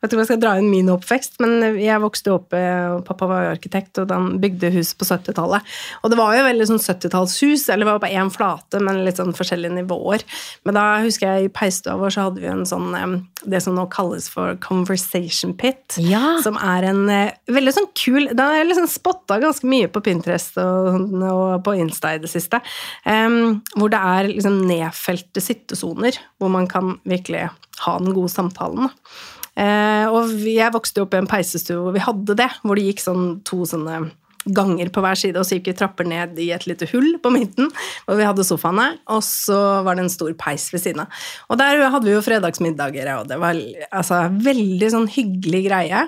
ikke 0.07 0.15
om 0.15 0.21
jeg 0.21 0.29
skal 0.29 0.39
dra 0.39 0.53
inn 0.55 0.69
min 0.71 0.89
oppvekst, 0.93 1.33
men 1.43 1.75
jeg 1.75 1.99
vokste 1.99 2.31
opp 2.31 2.55
eh, 2.55 2.85
og 2.93 3.01
Pappa 3.07 3.27
var 3.27 3.49
arkitekt, 3.49 3.99
og 3.99 4.13
han 4.13 4.37
bygde 4.39 4.71
hus 4.71 4.93
på 4.95 5.07
70-tallet. 5.07 5.65
Og 5.99 6.13
det 6.13 6.19
var 6.19 6.37
jo 6.37 6.45
veldig 6.45 6.67
sånn 6.69 6.79
70-tallshus, 6.79 7.65
eller 7.67 7.83
det 7.83 7.91
var 7.91 8.03
på 8.05 8.11
én 8.15 8.31
flate, 8.31 8.79
men 8.85 9.01
litt 9.03 9.19
sånn 9.19 9.35
forskjellige 9.35 9.75
nivåer. 9.75 10.23
Men 10.63 10.77
da 10.77 10.85
husker 11.03 11.27
jeg 11.27 11.49
i 11.49 11.51
peistua 11.51 11.97
vår 11.99 12.15
så 12.15 12.27
hadde 12.29 12.43
vi 12.43 12.47
en 12.47 12.63
sånn 12.69 12.95
eh, 12.95 13.17
det 13.51 13.59
som 13.63 13.75
nå 13.75 13.89
kalles 13.91 14.29
for 14.31 14.55
conversation 14.63 15.51
pit. 15.59 15.97
Ja. 15.99 16.37
Som 16.45 16.55
er 16.63 16.87
en 16.93 17.01
eh, 17.11 17.35
veldig 17.51 17.75
sånn 17.75 17.89
kul 17.99 18.29
Den 18.31 18.55
jeg 18.55 18.69
liksom 18.69 18.87
spotta 18.91 19.39
ganske 19.41 19.67
mye 19.67 19.89
på 19.91 20.01
Pinterest 20.05 20.55
og, 20.63 21.09
og 21.27 21.59
på 21.65 21.75
Insta 21.79 22.13
i 22.15 22.21
det 22.23 22.31
siste. 22.31 22.61
Um, 23.03 23.59
hvor 23.75 23.91
det 23.91 23.99
er 23.99 24.31
liksom 24.31 24.61
nedfelte 24.69 25.43
sittesoner, 25.43 26.15
hvor 26.39 26.51
man 26.53 26.67
kan 26.71 26.95
virkelig 27.07 27.49
ha 27.83 27.97
den 27.99 28.15
gode 28.15 28.31
samtalen. 28.31 28.87
Da. 28.87 29.38
Eh, 29.59 30.05
og 30.07 30.31
jeg 30.47 30.71
vokste 30.75 31.03
opp 31.03 31.15
i 31.15 31.19
en 31.19 31.29
peisestue 31.29 31.81
hvor 31.81 31.95
vi 31.95 32.03
hadde 32.03 32.37
det, 32.39 32.49
hvor 32.63 32.79
det 32.79 32.87
gikk 32.87 33.03
sånn 33.03 33.39
to 33.47 33.65
sånne 33.67 34.07
ganger 34.55 34.89
på 34.93 35.01
hver 35.03 35.17
side, 35.19 35.35
og 35.39 35.45
så 35.45 35.57
gikk 35.57 35.67
vi 35.69 35.75
trapper 35.81 36.07
ned 36.07 36.37
i 36.41 36.47
et 36.55 36.63
lite 36.69 36.87
hull 36.93 37.17
på 37.21 37.31
midten, 37.33 37.67
hvor 38.05 38.17
vi 38.17 38.27
hadde 38.27 38.45
sofaene, 38.47 38.87
og 39.11 39.19
så 39.25 39.57
var 39.85 39.97
det 39.97 40.05
en 40.05 40.13
stor 40.13 40.31
peis 40.39 40.69
ved 40.73 40.83
siden 40.83 41.03
av. 41.03 41.25
Og 41.51 41.59
der 41.59 41.83
hadde 41.83 42.07
vi 42.07 42.15
jo 42.15 42.23
fredagsmiddager, 42.23 43.11
og 43.17 43.27
det 43.29 43.39
var 43.41 43.59
altså 43.89 44.21
veldig 44.47 44.91
sånn 44.95 45.09
hyggelig 45.11 45.63
greie. 45.67 46.05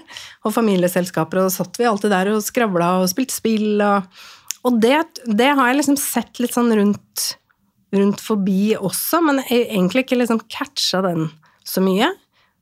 Og 0.47 0.55
familieselskaper, 0.55 1.43
og 1.43 1.53
satt 1.53 1.77
vi 1.79 1.89
alltid 1.89 2.15
der 2.15 2.31
og 2.33 2.45
skravla 2.45 2.93
og 3.01 3.11
spilte 3.11 3.35
spill, 3.35 3.83
og, 3.83 4.23
og 4.63 4.79
det, 4.81 4.97
det 5.27 5.51
har 5.51 5.69
jeg 5.69 5.81
liksom 5.81 5.99
sett 5.99 6.41
litt 6.41 6.55
sånn 6.55 6.71
rundt, 6.79 7.27
rundt 7.97 8.23
forbi 8.23 8.77
også, 8.79 9.21
men 9.27 9.43
egentlig 9.43 10.07
ikke 10.07 10.23
liksom 10.23 10.43
catcha 10.47 11.03
den 11.05 11.27
så 11.67 11.83
mye. 11.83 12.13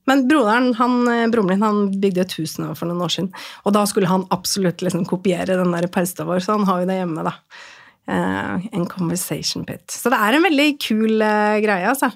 Men 0.08 0.24
broderen, 0.28 0.72
han, 0.78 0.96
eh, 1.08 1.26
broren 1.30 1.50
min 1.50 1.62
han 1.62 1.82
bygde 2.00 2.24
et 2.24 2.38
hus 2.38 2.56
nå 2.58 2.72
for 2.78 2.88
noen 2.88 3.04
år 3.04 3.12
siden, 3.14 3.30
og 3.64 3.76
da 3.76 3.84
skulle 3.86 4.10
han 4.10 4.26
absolutt 4.34 4.82
liksom 4.84 5.04
kopiere 5.08 5.58
den 5.58 5.76
der 5.76 5.90
peista 5.92 6.26
vår, 6.28 6.40
så 6.44 6.56
han 6.56 6.66
har 6.68 6.82
jo 6.82 6.90
det 6.90 6.98
hjemme, 7.02 7.26
da. 7.26 7.36
Eh, 8.10 8.68
en 8.72 8.88
conversation 8.90 9.64
pit. 9.68 9.86
Så 9.92 10.10
det 10.10 10.18
er 10.18 10.36
en 10.36 10.46
veldig 10.48 10.68
kul 10.82 11.20
uh, 11.22 11.60
greie, 11.62 11.86
altså. 11.86 12.10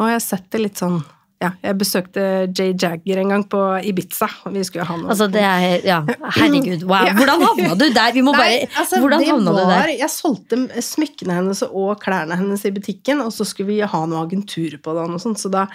Og 0.00 0.08
jeg 0.08 0.16
har 0.16 0.22
sett 0.24 0.46
det 0.50 0.62
litt 0.64 0.80
sånn 0.80 1.02
ja, 1.40 1.50
Jeg 1.64 1.76
besøkte 1.80 2.24
Jay 2.56 2.74
Jagger 2.76 3.20
en 3.22 3.32
gang 3.32 3.44
på 3.48 3.60
Ibiza, 3.88 4.28
og 4.44 4.56
vi 4.56 4.64
skulle 4.66 4.84
ha 4.88 4.96
noe 4.98 5.12
Altså 5.12 5.28
det 5.32 5.44
er, 5.44 5.86
ja, 5.86 6.00
Herregud, 6.36 6.84
wow. 6.88 7.08
Hvordan 7.16 7.44
havna 7.46 7.76
du 7.80 7.86
der? 7.96 8.12
Vi 8.16 8.24
må 8.24 8.34
bare, 8.36 8.66
altså, 8.68 9.00
hvordan 9.00 9.24
havna 9.28 9.54
du 9.56 9.62
der? 9.70 9.94
Jeg 10.02 10.12
solgte 10.12 10.60
smykkene 10.84 11.38
hennes 11.38 11.64
og 11.68 11.94
klærne 12.02 12.36
hennes 12.40 12.64
i 12.68 12.74
butikken, 12.76 13.22
og 13.24 13.32
så 13.36 13.46
skulle 13.48 13.70
vi 13.72 13.80
ha 13.80 14.02
noe 14.08 14.26
agentur 14.26 14.76
på 14.82 14.96
det, 14.96 15.06
og 15.06 15.14
noe 15.14 15.22
sånt, 15.22 15.40
så 15.40 15.52
da 15.52 15.66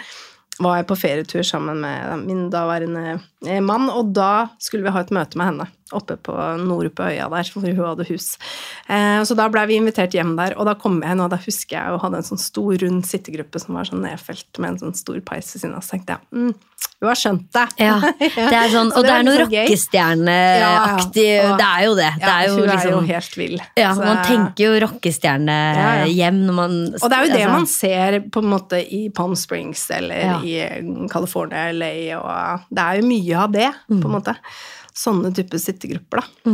var 0.60 0.78
jeg 0.78 0.88
på 0.88 0.96
ferietur 0.98 1.42
sammen 1.46 1.80
med 1.82 2.24
min 2.24 2.46
daværende 2.52 3.18
mann, 3.62 3.90
og 3.92 4.14
da 4.16 4.48
skulle 4.58 4.86
vi 4.86 4.94
ha 4.94 5.00
et 5.04 5.12
møte 5.14 5.36
med 5.36 5.46
henne 5.52 5.66
oppe 5.94 6.16
på 6.18 6.34
nord 6.66 6.88
på 6.98 7.04
øya 7.06 7.28
der, 7.30 7.50
hvor 7.54 7.62
hun 7.62 7.76
hadde 7.78 8.06
hus. 8.08 8.32
Eh, 8.90 9.20
så 9.22 9.36
da 9.38 9.46
blei 9.52 9.66
vi 9.70 9.76
invitert 9.78 10.16
hjem 10.16 10.32
der, 10.38 10.56
og 10.58 10.66
da 10.66 10.74
kom 10.74 10.98
jeg 10.98 11.14
inn, 11.14 11.22
og 11.22 11.30
da 11.30 11.38
husker 11.38 11.76
jeg 11.78 11.94
å 11.94 12.00
hadde 12.02 12.18
en 12.22 12.26
sånn 12.26 12.42
stor, 12.42 12.72
rund 12.82 13.06
sittegruppe 13.06 13.60
som 13.62 13.78
var 13.78 13.86
sånn 13.86 14.02
nedfelt 14.02 14.58
med 14.58 14.74
en 14.74 14.80
sånn 14.86 14.96
stor 14.98 15.20
peis 15.22 15.52
ved 15.54 15.62
siden 15.62 15.76
av, 15.78 15.84
så 15.86 15.94
tenkte 15.94 16.16
jeg 16.16 16.22
mm, 16.34 16.54
hun 16.96 17.08
har 17.10 17.18
skjønt 17.20 17.46
det. 17.52 17.64
Ja, 17.84 17.94
det 18.50 18.56
er 18.56 18.70
sånn, 18.72 18.90
og 18.96 19.04
det 19.04 19.12
er 19.12 19.20
litt 19.22 19.28
noe 19.28 19.36
sånn 19.36 19.42
rockestjerneaktig. 19.44 21.26
Ja, 21.28 21.44
ja. 21.44 21.54
Det 21.60 21.66
er 21.68 21.84
jo 21.84 21.94
det. 21.98 22.08
Det 22.20 22.30
er 22.32 22.42
jo 22.46 22.54
hun 22.56 22.62
er 22.62 22.66
jo 22.66 22.72
liksom 22.72 23.08
helt 23.10 23.36
vill. 23.36 23.56
ja, 23.76 23.90
Så- 23.94 24.04
Man 24.06 24.20
tenker 24.26 24.64
jo 24.64 24.80
rockestjernehjem 24.86 26.40
når 26.48 26.56
man 26.56 26.76
Og 26.96 27.06
det 27.06 27.12
er 27.18 27.26
jo 27.26 27.32
det 27.32 27.40
altså, 27.42 27.52
man 27.52 27.66
ser 27.70 28.18
på 28.32 28.42
en 28.42 28.50
måte 28.50 28.80
i 28.80 29.02
Palm 29.14 29.36
Springs 29.36 29.86
eller 29.94 30.42
i 30.42 30.56
eh, 30.64 30.82
California, 31.12 31.70
LA, 31.72 31.94
og 32.18 32.66
det 32.70 32.86
er 32.86 33.00
jo 33.00 33.06
mye 33.12 33.35
av 33.38 33.52
det, 33.54 33.68
på 33.88 34.00
en 34.00 34.14
måte. 34.16 34.34
Sånne 34.96 35.32
typer 35.36 35.60
sittegrupper, 35.60 36.22
da. 36.22 36.52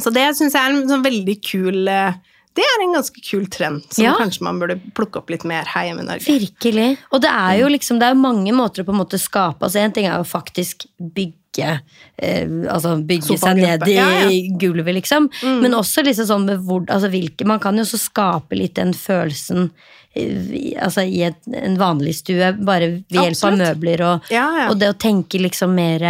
Så 0.00 0.12
det 0.12 0.26
syns 0.36 0.52
jeg 0.54 0.60
er 0.60 0.74
en 0.76 0.88
sånn 0.90 1.02
veldig 1.06 1.34
kul 1.40 1.88
eh, 1.88 2.12
Det 2.56 2.64
er 2.64 2.82
en 2.84 2.92
ganske 2.98 3.20
kul 3.24 3.46
trend 3.52 3.82
som 3.92 4.04
Ja. 4.04 4.12
kanskje 4.16 4.42
man 4.44 4.58
burde 4.60 4.76
plukke 4.96 5.18
opp 5.20 5.30
litt 5.32 5.44
mer 5.44 5.64
her 5.64 5.86
hjemme 5.88 6.04
i 6.04 6.06
Norge. 6.06 6.24
Virkelig. 6.40 6.98
Og 7.12 7.20
det 7.24 7.30
er 7.32 7.58
jo 7.62 7.66
liksom, 7.72 7.98
det 8.00 8.06
er 8.10 8.14
mange 8.20 8.52
måter 8.56 8.80
å 8.82 8.86
på 8.88 8.92
en 8.94 9.00
måte 9.02 9.18
skape 9.20 9.64
altså 9.64 9.80
En 9.82 9.92
ting 9.92 10.06
er 10.08 10.16
jo 10.20 10.24
faktisk 10.28 10.86
bygge 11.00 11.34
ikke 11.56 11.80
eh, 12.20 12.46
altså 12.70 12.94
bygge 13.08 13.38
seg 13.40 13.56
ned 13.56 13.86
i 13.88 13.94
Ja, 13.96 14.06
ja. 14.28 14.30
gulvet, 14.60 14.94
liksom. 15.00 15.30
Men 15.62 15.72
også 15.74 16.04
liksom 16.06 16.28
sånn 16.28 16.44
med 16.46 16.60
hvor, 16.68 16.84
altså 16.92 17.08
hvilke, 17.12 17.46
Man 17.48 17.58
kan 17.64 17.76
jo 17.76 17.82
også 17.86 17.98
skape 17.98 18.54
litt 18.60 18.74
den 18.76 18.92
følelsen 18.94 19.70
eh, 20.14 20.76
altså 20.84 21.02
i 21.08 21.22
et, 21.30 21.40
en 21.56 21.76
vanlig 21.80 22.14
stue, 22.20 22.52
bare 22.64 22.90
ved 22.92 23.16
hjelp 23.16 23.44
av 23.48 23.56
møbler 23.60 24.04
og, 24.06 24.30
Ja, 24.32 24.68
og 24.70 24.78
det 24.80 24.92
å 24.92 24.98
tenke 24.98 25.40
liksom 25.40 25.74
mer 25.76 26.04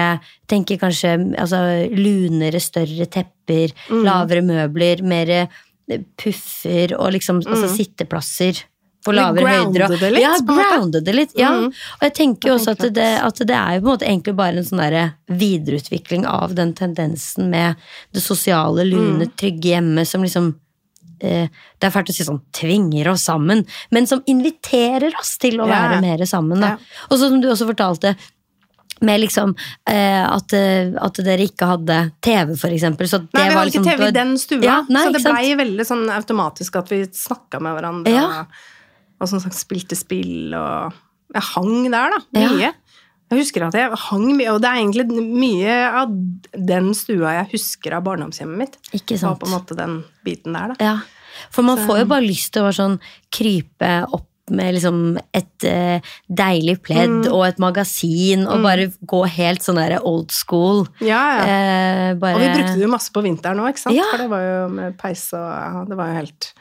Tenke 0.47 0.77
kanskje 0.79 1.17
altså, 1.39 1.59
lunere, 1.91 2.61
større 2.63 3.07
tepper, 3.11 3.73
Mm. 3.91 4.05
lavere 4.07 4.43
møbler, 4.43 5.03
mer 5.07 5.49
puffer 6.19 6.95
og 6.99 7.13
liksom 7.15 7.41
altså, 7.47 7.69
sitteplasser. 7.77 8.65
På 9.07 9.15
lavere 9.15 9.55
høyder. 9.55 9.87
og- 9.87 10.01
det 10.01 10.13
litt, 10.13 10.23
ja, 10.23 10.35
grounde 10.43 11.03
det 11.07 11.15
litt. 11.15 11.33
Ja. 11.39 11.53
Mm. 11.55 11.67
Og 11.71 12.05
jeg 12.09 12.15
tenker 12.19 12.51
jo 12.51 12.59
også 12.59 12.75
at 12.75 12.85
det, 12.93 13.09
at 13.23 13.43
det 13.47 13.57
er 13.57 13.79
jo 13.79 13.81
på 13.81 13.87
en 13.87 13.93
måte 13.95 14.09
egentlig 14.11 14.37
bare 14.37 14.61
en 14.61 14.69
sånn 14.69 15.13
videreutvikling 15.31 16.27
av 16.27 16.55
den 16.55 16.75
tendensen 16.75 17.51
med 17.51 17.77
det 18.13 18.23
sosiale, 18.23 18.85
lune, 18.85 19.27
Mm. 19.27 19.37
trygge 19.37 19.75
hjemme 19.75 20.07
som 20.07 20.23
liksom 20.23 20.55
eh, 21.21 21.49
Det 21.81 21.87
er 21.87 21.91
fælt 21.91 22.11
å 22.11 22.15
si 22.15 22.25
sånn 22.25 22.43
tvinger 22.53 23.09
oss 23.09 23.25
sammen, 23.25 23.65
men 23.91 24.07
som 24.07 24.21
inviterer 24.29 25.15
oss 25.19 25.39
til 25.39 25.57
å 25.61 25.67
være 25.67 25.95
ja. 25.97 26.01
mer 26.01 26.19
sammen. 26.27 26.61
Da. 26.61 26.77
Og 27.11 27.19
så 27.19 27.31
som 27.31 27.41
du 27.41 27.49
også 27.49 27.67
fortalte, 27.67 28.17
med 29.01 29.21
liksom 29.21 29.55
eh, 29.89 30.25
at, 30.25 30.53
eh, 30.57 30.93
at 31.01 31.19
dere 31.25 31.45
ikke 31.45 31.69
hadde 31.69 31.99
TV, 32.25 32.55
for 32.57 32.73
eksempel. 32.73 33.09
Så 33.09 33.21
det 33.21 33.35
Nei, 33.37 33.49
vi 33.49 33.55
hadde 33.59 33.71
liksom, 33.71 33.85
ikke 33.85 33.97
TV 33.97 34.09
i 34.09 34.17
den 34.17 34.33
stua, 34.41 34.63
Ja, 34.65 34.79
nei, 34.89 35.05
så 35.05 35.13
det 35.13 35.25
blei 35.27 35.51
veldig 35.59 35.87
sånn 35.89 36.07
automatisk 36.15 36.79
at 36.81 36.93
vi 36.93 37.03
snakka 37.05 37.61
med 37.61 37.77
hverandre. 37.77 38.15
Ja. 38.15 38.47
Og, 39.21 39.29
som 39.31 39.41
sagt 39.41 39.57
spilte 39.57 39.97
spill 39.99 40.53
og 40.59 40.93
Jeg 41.35 41.43
hang 41.55 41.91
der, 41.91 42.13
da. 42.17 42.19
Ja. 42.39 42.51
Mye. 42.53 42.73
Jeg 43.33 43.41
husker 43.41 43.65
at 43.67 43.75
jeg 43.75 43.91
hang 44.07 44.27
mye, 44.39 44.53
og 44.55 44.61
det 44.63 44.69
er 44.71 44.79
egentlig 44.79 45.07
mye 45.27 45.77
av 46.03 46.13
den 46.55 46.93
stua 46.95 47.33
jeg 47.41 47.49
husker 47.57 47.97
av 47.99 48.05
barndomshjemmet 48.07 48.61
mitt. 48.61 48.77
Ikke 48.95 49.17
Det 49.17 49.25
var 49.27 49.35
på 49.41 49.49
en 49.49 49.55
måte 49.57 49.75
den 49.79 49.97
biten 50.25 50.55
der, 50.55 50.75
da. 50.77 50.77
Ja, 50.93 50.97
for 51.51 51.67
man 51.67 51.83
får 51.83 52.05
jo 52.05 52.07
bare 52.15 52.23
lyst 52.25 52.53
til 52.55 52.63
å 52.63 52.69
bare 52.69 52.79
sånn 52.79 52.95
krype 53.35 53.91
opp 54.15 54.29
med 54.55 54.77
liksom 54.77 55.01
et 55.35 55.65
uh, 55.67 55.99
deilig 56.31 56.77
pledd 56.87 57.25
Mm. 57.27 57.33
og 57.35 57.43
et 57.49 57.59
magasin, 57.59 58.47
og 58.47 58.63
bare 58.63 58.87
gå 59.03 59.25
helt 59.27 59.61
sånn 59.67 59.81
der 59.83 59.97
old 60.07 60.31
school. 60.31 60.85
Ja, 61.03 61.19
ja. 61.41 61.43
Eh, 61.43 62.15
bare, 62.15 62.39
Og 62.39 62.45
vi 62.45 62.53
brukte 62.55 62.77
det 62.79 62.87
jo 62.87 62.93
masse 62.95 63.11
på 63.11 63.25
vinteren 63.27 63.59
òg, 63.59 63.73
ikke 63.75 63.83
sant? 63.89 63.97
Ja. 63.99 64.07
For 64.13 64.23
det 64.23 64.31
var 64.31 64.47
jo 64.47 64.69
med 64.71 64.95
peis 65.03 65.27
og 65.35 65.43
ja, 65.51 65.83
Det 65.91 65.99
var 65.99 66.13
jo 66.13 66.21
helt 66.23 66.53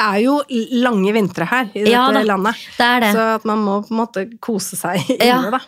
Det 0.00 0.06
er 0.06 0.20
jo 0.24 0.34
lange 0.80 1.12
vintre 1.12 1.44
her 1.44 1.66
i 1.74 1.82
dette 1.82 1.90
Ja 1.92 2.06
landet. 2.24 2.56
det 2.78 2.88
det. 3.04 3.10
Så 3.12 3.26
at 3.36 3.44
man 3.50 3.58
må 3.66 3.74
på 3.84 3.92
en 3.92 3.98
måte 4.00 4.22
kose 4.40 4.78
seg 4.80 5.02
inne, 5.12 5.26
Ja. 5.28 5.40
da. 5.52 5.60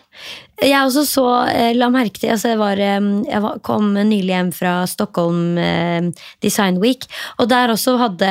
Jeg 0.61 0.85
også 0.85 1.01
så, 1.09 1.25
eh, 1.49 1.73
la 1.73 1.87
merke 1.89 2.21
til 2.21 2.29
altså 2.29 2.51
jeg, 2.51 2.59
var, 2.61 2.77
eh, 2.77 3.07
jeg 3.25 3.41
var, 3.41 3.57
kom 3.65 3.89
nylig 3.97 4.29
hjem 4.29 4.51
fra 4.53 4.73
Stockholm 4.87 5.57
eh, 5.57 6.11
Design 6.45 6.77
Week, 6.83 7.07
og 7.41 7.49
der 7.49 7.73
også 7.73 7.95
hadde 7.97 8.29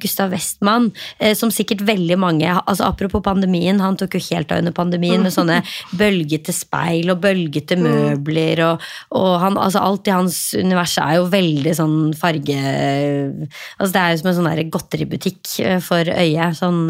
Gustav 0.00 0.32
Westman, 0.32 0.88
som 1.36 1.50
sikkert 1.52 1.84
veldig 1.86 2.16
mange 2.18 2.48
altså 2.48 2.86
Apropos 2.88 3.22
pandemien, 3.22 3.80
han 3.82 3.96
tok 4.00 4.16
jo 4.16 4.22
helt 4.30 4.52
av 4.52 4.62
under 4.62 4.74
pandemien 4.74 5.22
med 5.22 5.34
sånne 5.34 5.60
bølgete 6.00 6.54
speil 6.56 7.12
og 7.12 7.20
bølgete 7.22 7.76
møbler, 7.78 8.62
og, 8.64 8.84
og 9.18 9.30
han, 9.42 9.58
altså 9.60 9.82
alt 9.84 10.08
i 10.08 10.14
hans 10.14 10.38
univers 10.56 10.96
er 11.02 11.18
jo 11.18 11.28
veldig 11.32 11.74
sånn 11.76 11.98
farge 12.18 12.58
Altså 12.58 13.92
det 13.92 14.00
er 14.00 14.12
jo 14.12 14.20
som 14.22 14.30
en 14.30 14.38
sånn 14.38 14.70
godteributikk 14.72 15.56
for 15.84 16.08
øyet, 16.16 16.58
sånn 16.58 16.86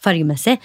fargemessig. 0.00 0.56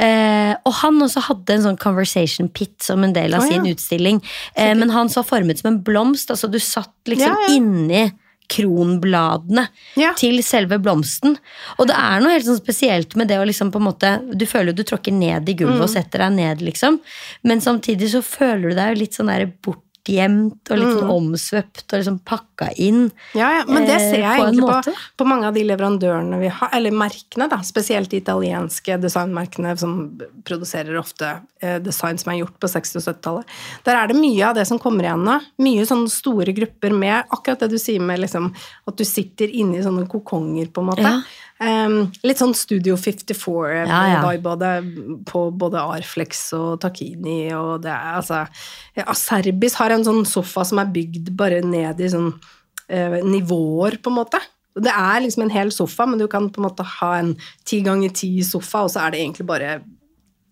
Eh, 0.00 0.54
og 0.64 0.76
han 0.80 1.00
også 1.04 1.22
hadde 1.28 1.56
en 1.56 1.66
sånn 1.66 1.80
conversation 1.80 2.48
pit 2.52 2.74
som 2.84 2.97
en 3.04 3.12
del 3.12 3.34
av 3.34 3.44
ja. 3.44 3.48
sin 3.48 3.66
utstilling. 3.66 4.22
Eh, 4.54 4.74
men 4.74 4.90
han 4.90 5.08
var 5.14 5.26
formet 5.26 5.58
som 5.60 5.72
en 5.72 5.82
blomst, 5.84 6.30
altså 6.30 6.50
du 6.50 6.58
satt 6.58 6.94
liksom 7.06 7.28
Ja, 7.28 7.36
ja. 7.48 7.54
inni 7.54 8.12
kronbladene 8.48 9.66
Ja. 10.00 10.14
til 10.16 10.42
selve 10.42 10.78
blomsten. 10.80 11.36
Og 11.78 11.86
det 11.90 11.96
er 11.98 12.20
noe 12.20 12.32
helt 12.32 12.46
sånn 12.46 12.60
spesielt 12.60 13.14
med 13.16 13.28
det 13.28 13.36
å 13.36 13.44
liksom 13.44 13.70
på 13.70 13.76
en 13.76 13.88
måte 13.90 14.12
Du 14.32 14.46
føler 14.46 14.72
jo 14.72 14.80
du 14.80 14.84
tråkker 14.84 15.12
ned 15.12 15.48
i 15.48 15.54
gulvet 15.54 15.76
Mm. 15.76 15.82
og 15.82 15.90
setter 15.90 16.18
deg 16.18 16.32
ned, 16.32 16.62
liksom. 16.62 17.00
Men 17.44 17.60
samtidig 17.60 18.08
så 18.08 18.22
føler 18.22 18.70
du 18.70 18.74
deg 18.74 18.94
jo 18.96 19.00
litt 19.02 19.12
sånn 19.12 19.28
der 19.28 19.46
bortgjemt 19.46 20.70
og 20.70 20.78
litt 20.78 21.02
mm. 21.02 21.10
omsvøpt 21.10 21.92
og 21.92 21.98
liksom 21.98 22.20
pakka 22.24 22.47
inn. 22.76 23.10
Ja, 23.38 23.50
ja, 23.58 23.64
men 23.68 23.86
det 23.86 23.94
eh, 23.94 24.04
ser 24.10 24.22
jeg 24.24 24.40
på 24.40 24.46
egentlig 24.48 24.66
på, 24.66 24.94
på 25.20 25.26
mange 25.28 25.48
av 25.48 25.56
de 25.56 25.64
leverandørene 25.68 26.40
vi 26.40 26.50
har, 26.52 26.72
eller 26.76 26.94
merkene, 26.94 27.48
da, 27.50 27.60
spesielt 27.66 28.10
de 28.10 28.20
italienske 28.20 28.98
designmerkene 29.02 29.74
som 29.78 29.94
produserer 30.48 30.98
ofte 31.00 31.30
eh, 31.62 31.78
design 31.82 32.18
som 32.20 32.32
er 32.32 32.40
gjort 32.42 32.58
på 32.60 32.70
60- 32.74 33.00
og 33.00 33.06
70-tallet. 33.06 33.58
Der 33.86 34.00
er 34.00 34.10
det 34.10 34.18
mye 34.18 34.50
av 34.50 34.58
det 34.58 34.66
som 34.70 34.80
kommer 34.82 35.06
igjen 35.06 35.26
nå. 35.26 35.38
Mye 35.64 35.86
sånne 35.88 36.12
store 36.12 36.54
grupper 36.56 36.94
med 36.96 37.34
akkurat 37.34 37.64
det 37.64 37.72
du 37.74 37.78
sier 37.82 38.02
med 38.02 38.24
liksom, 38.24 38.50
at 38.88 38.98
du 38.98 39.06
sitter 39.06 39.52
inne 39.52 39.78
i 39.78 39.84
sånne 39.84 40.08
kokonger, 40.10 40.72
på 40.72 40.82
en 40.82 40.90
måte. 40.92 41.06
Ja. 41.06 41.20
Um, 41.58 42.04
litt 42.22 42.38
sånn 42.38 42.52
Studio 42.54 42.94
54 42.94 43.80
Ja, 43.88 44.02
ja. 44.06 44.18
vibe 44.22 44.44
både, 44.44 44.68
på 45.26 45.48
både 45.50 45.80
Arflex 45.82 46.52
og 46.54 46.76
Takini 46.84 47.48
og 47.50 47.80
det 47.82 47.90
er 47.90 48.12
altså 48.20 48.44
ja, 48.94 49.08
Aserbis 49.10 49.74
har 49.80 49.90
en 49.90 50.06
sånn 50.06 50.22
sofa 50.28 50.62
som 50.68 50.78
er 50.78 50.92
bygd 50.94 51.32
bare 51.34 51.58
ned 51.66 51.98
i 51.98 52.12
sånn 52.12 52.28
eh, 52.30 52.47
nivåer, 52.88 53.98
på 54.00 54.08
en 54.08 54.16
måte. 54.16 54.40
Det 54.78 54.92
er 54.92 55.20
liksom 55.24 55.42
en 55.44 55.52
hel 55.52 55.72
sofa, 55.74 56.06
men 56.08 56.20
du 56.20 56.28
kan 56.30 56.48
på 56.52 56.62
en 56.62 56.68
måte 56.68 56.86
ha 56.86 57.10
en 57.18 57.34
ti 57.68 57.82
ganger 57.84 58.12
ti 58.16 58.30
sofa, 58.46 58.86
og 58.86 58.92
så 58.94 59.04
er 59.04 59.12
det 59.12 59.22
egentlig 59.22 59.48
bare 59.48 59.78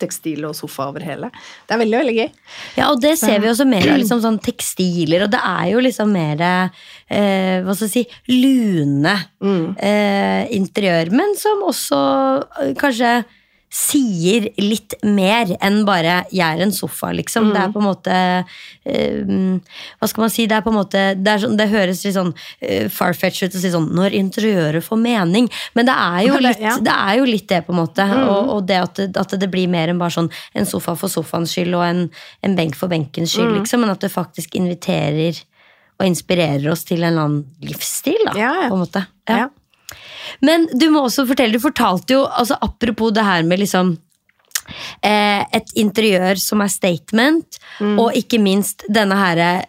tekstil 0.00 0.44
og 0.48 0.56
sofa 0.56 0.90
over 0.90 1.04
hele. 1.06 1.30
Det 1.66 1.74
er 1.74 1.80
veldig, 1.80 1.98
veldig 2.02 2.16
gøy. 2.16 2.28
Ja, 2.76 2.90
og 2.90 3.00
det 3.02 3.14
ser 3.20 3.40
vi 3.42 3.50
også 3.50 3.66
mer 3.68 3.88
liksom 3.96 4.20
sånn 4.24 4.38
tekstiler, 4.44 5.26
og 5.26 5.32
det 5.32 5.40
er 5.40 5.70
jo 5.72 5.82
liksom 5.84 6.12
mer 6.12 6.44
eh, 6.44 7.64
hva 7.64 7.76
skal 7.76 7.88
jeg 7.88 7.94
si, 7.94 8.04
lune 8.34 9.16
eh, 9.46 10.42
interiør, 10.56 11.12
men 11.16 11.36
som 11.40 11.64
også 11.66 12.02
eh, 12.62 12.72
kanskje 12.78 13.18
sier 13.72 14.46
litt 14.62 14.94
mer 15.02 15.50
enn 15.60 15.80
bare 15.84 16.24
'jeg 16.30 16.58
er 16.58 16.62
en 16.62 16.72
sofa', 16.72 17.12
liksom. 17.12 17.52
Det 17.52 17.60
er 17.60 17.72
på 17.74 17.80
en 17.82 17.88
måte 17.88 18.14
eh, 18.86 19.24
Hva 19.98 20.08
skal 20.08 20.22
man 20.22 20.30
si? 20.30 20.46
Det 20.46 20.56
er 20.56 20.62
på 20.62 20.70
en 20.70 20.78
måte 20.78 21.02
Det, 21.18 21.34
sånn, 21.42 21.56
det 21.58 21.68
høres 21.68 22.04
litt 22.04 22.14
sånn 22.14 22.32
uh, 22.32 22.88
farfetch 22.88 23.42
ut 23.42 23.54
å 23.54 23.60
si 23.60 23.70
sånn 23.70 23.90
'når 23.90 24.14
interiøret 24.14 24.84
får 24.86 24.96
mening', 25.02 25.50
men 25.74 25.86
det 25.86 25.94
er 25.94 26.20
jo 26.26 26.38
litt 26.46 26.60
ja. 26.60 26.78
det 26.78 26.94
er 26.94 27.18
jo 27.18 27.24
litt 27.24 27.48
det, 27.48 27.66
på 27.66 27.74
en 27.74 27.82
måte. 27.82 28.06
Og, 28.06 28.54
og 28.54 28.66
det 28.66 28.78
at, 28.80 28.98
at 29.16 29.36
det 29.40 29.50
blir 29.50 29.68
mer 29.68 29.88
enn 29.88 29.98
bare 29.98 30.14
sånn 30.14 30.30
en 30.54 30.66
sofa 30.66 30.96
for 30.96 31.08
sofaens 31.08 31.52
skyld 31.52 31.74
og 31.74 31.84
en, 31.84 32.10
en 32.42 32.56
benk 32.56 32.76
for 32.76 32.88
benkens 32.88 33.34
skyld, 33.34 33.58
liksom, 33.58 33.80
men 33.80 33.90
at 33.90 34.00
det 34.00 34.14
faktisk 34.14 34.54
inviterer 34.54 35.36
og 35.98 36.06
inspirerer 36.06 36.66
oss 36.70 36.84
til 36.84 37.02
en 37.02 37.12
eller 37.12 37.22
annen 37.22 37.44
livsstil, 37.64 38.18
da, 38.26 38.34
Ja, 38.36 38.52
ja. 38.62 38.68
på 38.68 38.76
en 38.76 38.84
måte. 38.84 39.06
Ja. 39.28 39.48
Men 40.42 40.66
du 40.72 40.88
må 40.90 41.04
også 41.06 41.26
fortelle, 41.28 41.52
du 41.56 41.62
fortalte 41.62 42.14
jo, 42.16 42.24
altså 42.26 42.58
apropos 42.62 43.12
det 43.16 43.24
her 43.24 43.42
med 43.46 43.58
liksom 43.62 43.96
eh, 45.02 45.42
et 45.54 45.72
interiør 45.78 46.38
som 46.42 46.60
er 46.64 46.72
statement, 46.72 47.58
Mm. 47.78 47.98
og 48.00 48.14
ikke 48.16 48.38
minst 48.40 48.86
denne 48.88 49.12
her 49.18 49.36
eh, 49.36 49.64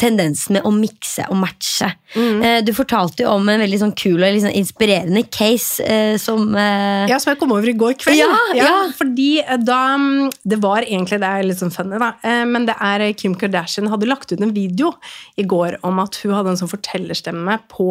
tendensen 0.00 0.56
med 0.56 0.64
å 0.66 0.70
mikse 0.74 1.26
og 1.30 1.36
matche. 1.38 1.90
Mm. 2.14 2.42
Eh, 2.42 2.58
du 2.66 2.72
fortalte 2.74 3.22
jo 3.24 3.30
om 3.34 3.48
en 3.50 3.60
veldig 3.62 3.78
sånn 3.80 3.92
kul 3.98 4.22
og 4.22 4.38
sånn 4.42 4.54
inspirerende 4.54 5.22
case 5.34 5.82
eh, 5.82 6.16
som 6.20 6.54
eh, 6.58 7.06
Ja, 7.10 7.18
som 7.22 7.32
jeg 7.32 7.40
kom 7.40 7.52
over 7.54 7.70
i 7.70 7.76
går 7.78 7.94
kveld. 8.00 8.18
Ja, 8.18 8.30
ja. 8.58 8.72
Fordi 8.98 9.40
eh, 9.42 9.58
da 9.62 9.96
mm, 9.98 10.30
Det 10.42 10.58
var 10.62 10.82
egentlig 10.86 11.20
det 11.22 11.30
er 11.30 11.46
litt 11.46 11.60
sånn 11.60 11.72
funny, 11.74 11.98
da. 12.02 12.12
Men 12.50 12.66
det 12.68 12.74
er 12.82 13.04
Kim 13.18 13.34
Kardashian 13.38 13.88
hadde 13.92 14.08
lagt 14.10 14.32
ut 14.32 14.42
en 14.42 14.52
video 14.54 14.92
i 15.40 15.44
går 15.46 15.78
om 15.86 15.98
at 16.02 16.18
hun 16.22 16.34
hadde 16.34 16.52
en 16.54 16.58
sånn 16.60 16.70
fortellerstemme 16.70 17.56
på 17.70 17.88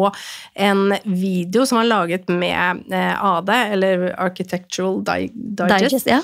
en 0.60 0.94
video 1.04 1.64
som 1.68 1.78
var 1.80 1.88
laget 1.88 2.28
med 2.32 2.84
AD, 2.92 3.50
eller 3.76 4.06
Architectural 4.20 5.00
Di 5.06 5.28
Digest, 5.34 6.06
Digest. 6.06 6.10
Ja. 6.12 6.20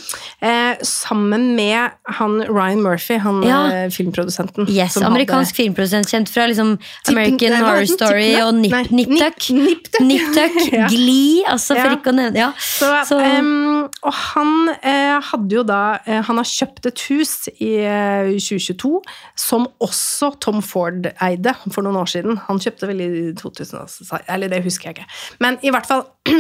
eh, 0.47 0.77
sammen 0.87 1.55
med 1.57 1.91
han 2.19 2.41
Ryan 2.49 2.83
Murphy, 2.85 3.19
han 3.25 3.43
Ja. 3.47 3.61
filmprodusenten. 3.91 4.69
Yes, 4.71 4.95
som 4.95 5.15
Amerikansk 5.31 5.57
filmprodusent 5.61 6.11
kjent 6.11 6.29
fra 6.33 6.47
liksom 6.51 6.75
American 7.09 7.55
nei, 7.55 7.61
Horror? 7.65 7.87
Story 7.91 8.29
og 8.43 8.55
Nip, 8.59 8.75
Tuck. 9.21 9.49
Nip- 9.55 10.31
Tuck. 10.35 10.59
Glee, 10.93 11.45
altså 11.47 11.75
for 11.79 11.91
Ja. 11.91 11.97
ikke 11.97 12.13
å 12.13 12.17
nevne 12.19 12.43
ja. 12.45 12.51
Så, 12.59 12.91
Så- 13.09 13.21
Um, 13.21 13.89
og 14.03 14.13
han 14.35 14.69
eh, 14.83 15.21
hadde 15.31 15.55
jo 15.55 15.63
da 15.67 15.99
eh, 16.07 16.21
Han 16.27 16.37
har 16.41 16.45
kjøpt 16.49 16.87
et 16.91 17.01
hus 17.11 17.49
i 17.61 17.71
eh, 17.85 18.31
2022 18.37 19.01
som 19.39 19.67
også 19.81 20.33
Tom 20.41 20.61
Ford 20.65 21.07
eide 21.23 21.55
for 21.73 21.83
noen 21.87 21.97
år 22.01 22.09
siden. 22.11 22.39
Han 22.49 22.59
kjøpte 22.61 22.89
vel 22.91 23.01
i 23.05 23.09
2000, 23.39 23.79
altså, 23.81 24.19
eller 24.29 24.49
det 24.53 24.63
husker 24.65 24.91
jeg 24.91 24.99
ikke. 24.99 25.09
Men 25.41 25.59
i 25.63 25.71
hvert 25.73 25.87
fall 25.89 26.05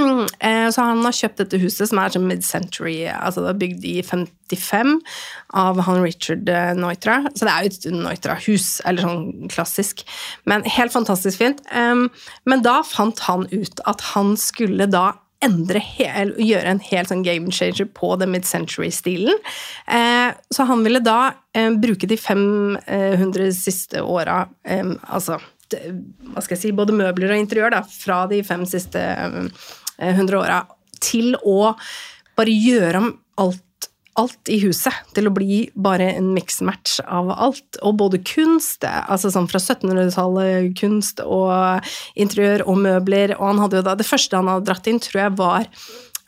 eh, 0.40 0.68
Så 0.72 0.82
han 0.84 1.02
har 1.06 1.16
kjøpt 1.16 1.42
dette 1.44 1.60
huset 1.62 1.88
som 1.90 1.98
er 2.02 2.12
sånn 2.14 2.26
mid-century, 2.28 2.98
altså 3.10 3.44
det 3.46 3.54
er 3.54 3.60
bygd 3.64 3.84
i 3.88 3.96
55 4.50 4.98
av 5.54 5.80
han 5.86 6.02
Richard 6.02 6.48
eh, 6.48 6.74
Neutra. 6.78 7.22
Så 7.34 7.46
det 7.46 7.54
er 7.54 7.66
jo 7.66 7.72
et 7.72 7.88
Neutra-hus, 7.94 8.68
eller 8.84 9.06
sånn 9.06 9.50
klassisk. 9.52 10.04
Men 10.50 10.66
helt 10.66 10.94
fantastisk 10.94 11.40
fint. 11.40 11.62
Men 11.70 12.62
da 12.64 12.80
fant 12.86 13.22
han 13.26 13.46
ut 13.52 13.82
at 13.88 14.02
han 14.12 14.34
skulle 14.40 14.88
da 14.90 15.12
endre 15.44 15.80
hel, 15.80 16.34
gjøre 16.36 16.74
en 16.74 16.82
helt 16.84 17.10
sånn 17.10 17.22
game 17.24 17.52
changer 17.54 17.88
på 17.96 18.12
the 18.20 18.28
mid-century-stilen. 18.28 19.38
Eh, 19.88 20.28
så 20.52 20.66
han 20.68 20.84
ville 20.84 21.00
da 21.04 21.32
eh, 21.56 21.70
bruke 21.80 22.08
de 22.10 22.18
500 22.20 23.48
siste 23.56 24.04
åra, 24.04 24.42
eh, 24.68 24.84
altså 25.08 25.40
hva 25.70 26.42
skal 26.42 26.56
jeg 26.56 26.62
si, 26.64 26.70
både 26.74 26.96
møbler 26.98 27.30
og 27.30 27.38
interiør 27.38 27.76
da, 27.76 27.84
fra 27.86 28.24
de 28.30 28.40
fem 28.46 28.64
siste 28.68 29.00
eh, 29.00 30.14
hundre 30.18 30.40
åra, 30.40 30.60
til 31.00 31.36
å 31.46 31.76
bare 32.36 32.54
gjøre 32.54 33.00
om 33.04 33.12
alt 33.40 33.62
alt 34.18 34.50
i 34.50 34.58
huset 34.64 34.94
til 35.14 35.28
å 35.28 35.32
bli 35.34 35.60
bare 35.78 36.10
en 36.18 36.32
mix-match 36.34 36.98
av 37.06 37.30
alt. 37.30 37.78
Og 37.86 37.96
både 38.00 38.20
kunst, 38.26 38.84
altså 38.84 39.30
sånn 39.32 39.48
fra 39.50 39.60
1700-tallet, 39.62 40.72
kunst 40.80 41.22
og 41.24 41.86
interiør 42.20 42.66
og 42.66 42.80
møbler. 42.84 43.36
Og 43.38 43.46
han 43.52 43.64
hadde 43.64 43.80
jo 43.80 43.86
da 43.86 43.96
Det 43.98 44.08
første 44.08 44.38
han 44.38 44.50
hadde 44.50 44.68
dratt 44.68 44.90
inn, 44.90 45.00
tror 45.02 45.22
jeg 45.24 45.36
var 45.40 45.68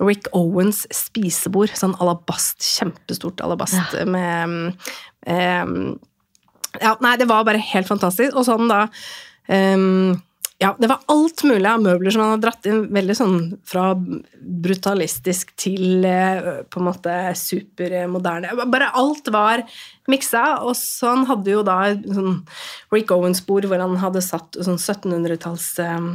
Rick 0.03 0.31
Owens 0.37 0.85
spisebord. 0.95 1.75
Sånn 1.79 1.97
alabast, 2.03 2.63
kjempestort 2.63 3.43
alabast 3.45 3.97
ja. 3.99 4.07
med 4.07 4.73
um, 5.27 5.95
Ja, 6.81 6.97
nei, 7.05 7.17
det 7.21 7.29
var 7.31 7.47
bare 7.49 7.63
helt 7.73 7.91
fantastisk. 7.91 8.37
Og 8.39 8.47
sånn 8.49 8.71
da 8.71 8.87
um, 9.49 10.15
ja, 10.63 10.73
det 10.79 10.89
var 10.91 11.01
alt 11.11 11.43
mulig 11.49 11.67
av 11.67 11.83
møbler 11.83 12.15
som 12.15 12.23
han 12.23 12.37
hadde 12.37 12.47
dratt 12.47 12.69
inn. 12.71 12.83
Veldig 12.95 13.17
sånn 13.19 13.39
fra 13.67 13.89
brutalistisk 13.97 15.51
til 15.59 16.07
eh, 16.07 16.63
på 16.71 16.81
en 16.81 16.87
måte 16.87 17.15
supermoderne. 17.39 18.55
Bare 18.71 18.93
alt 18.99 19.31
var 19.35 19.65
miksa. 20.11 20.45
Og 20.67 20.77
så 20.79 21.17
han 21.17 21.27
hadde 21.31 21.57
jo 21.57 21.65
da 21.67 21.81
sånn 21.97 22.45
Rick 22.95 23.11
Owens-bord 23.15 23.67
hvor 23.71 23.83
han 23.83 23.99
hadde 24.03 24.23
satt 24.25 24.61
sånn 24.61 24.79
1700-talls 24.79 25.67
eh, 25.83 26.07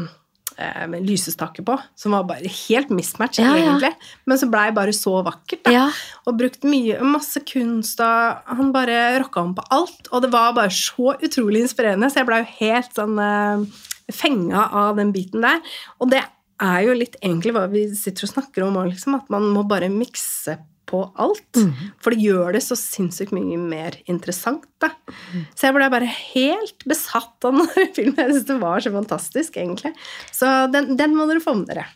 eh, 0.56 0.86
med 0.94 1.04
lysestake 1.10 1.66
på, 1.68 1.76
som 2.00 2.16
var 2.16 2.30
bare 2.32 2.54
helt 2.68 2.94
mismatch, 2.94 3.42
ja, 3.44 3.52
egentlig. 3.60 3.92
Ja. 3.92 4.16
Men 4.32 4.40
så 4.40 4.50
blei 4.52 4.70
bare 4.76 4.96
så 4.96 5.18
vakkert, 5.28 5.66
da. 5.68 5.76
Ja. 5.76 5.86
Og 6.24 6.40
brukt 6.40 6.64
mye, 6.68 7.02
masse 7.04 7.44
kunst, 7.52 8.00
og 8.00 8.56
han 8.62 8.72
bare 8.76 9.20
rocka 9.26 9.44
om 9.44 9.54
på 9.60 9.68
alt. 9.76 10.08
Og 10.14 10.24
det 10.24 10.32
var 10.32 10.56
bare 10.56 10.72
så 10.72 11.18
utrolig 11.20 11.66
inspirerende, 11.66 12.12
så 12.12 12.24
jeg 12.24 12.32
blei 12.32 12.42
jo 12.46 12.52
helt 12.62 12.96
sånn 12.96 13.22
eh, 13.28 13.86
fenga 14.14 14.70
av 14.76 14.98
den 15.00 15.14
biten 15.16 15.46
der. 15.46 15.62
Og 16.02 16.12
det 16.14 16.24
er 16.64 16.80
jo 16.88 16.96
litt 16.98 17.20
egentlig 17.22 17.54
hva 17.56 17.68
vi 17.72 17.86
sitter 17.96 18.28
og 18.28 18.34
snakker 18.34 18.66
om 18.66 18.80
òg, 18.82 18.92
liksom, 18.94 19.20
at 19.20 19.30
man 19.34 19.46
må 19.54 19.66
bare 19.68 19.92
mikse 19.94 20.58
på 20.88 21.02
alt. 21.20 21.60
Mm. 21.60 21.72
For 22.00 22.16
det 22.16 22.24
gjør 22.24 22.56
det 22.56 22.62
så 22.64 22.78
sinnssykt 22.80 23.34
mye 23.36 23.58
mer 23.60 23.98
interessant. 24.08 24.64
Da. 24.80 24.92
Mm. 25.34 25.44
Så 25.52 25.68
jeg 25.68 25.76
ble 25.76 25.90
bare 25.92 26.08
helt 26.08 26.86
besatt 26.88 27.48
av 27.48 27.60
den 27.76 27.92
filmen. 27.96 28.22
Jeg 28.22 28.38
syns 28.38 28.48
det 28.48 28.58
var 28.62 28.84
så 28.84 28.94
fantastisk, 28.94 29.60
egentlig. 29.60 29.92
Så 30.32 30.52
den, 30.72 30.94
den, 31.00 31.16
må 31.18 31.28
dere 31.30 31.44
få 31.44 31.58
med 31.60 31.74
dere. 31.74 31.88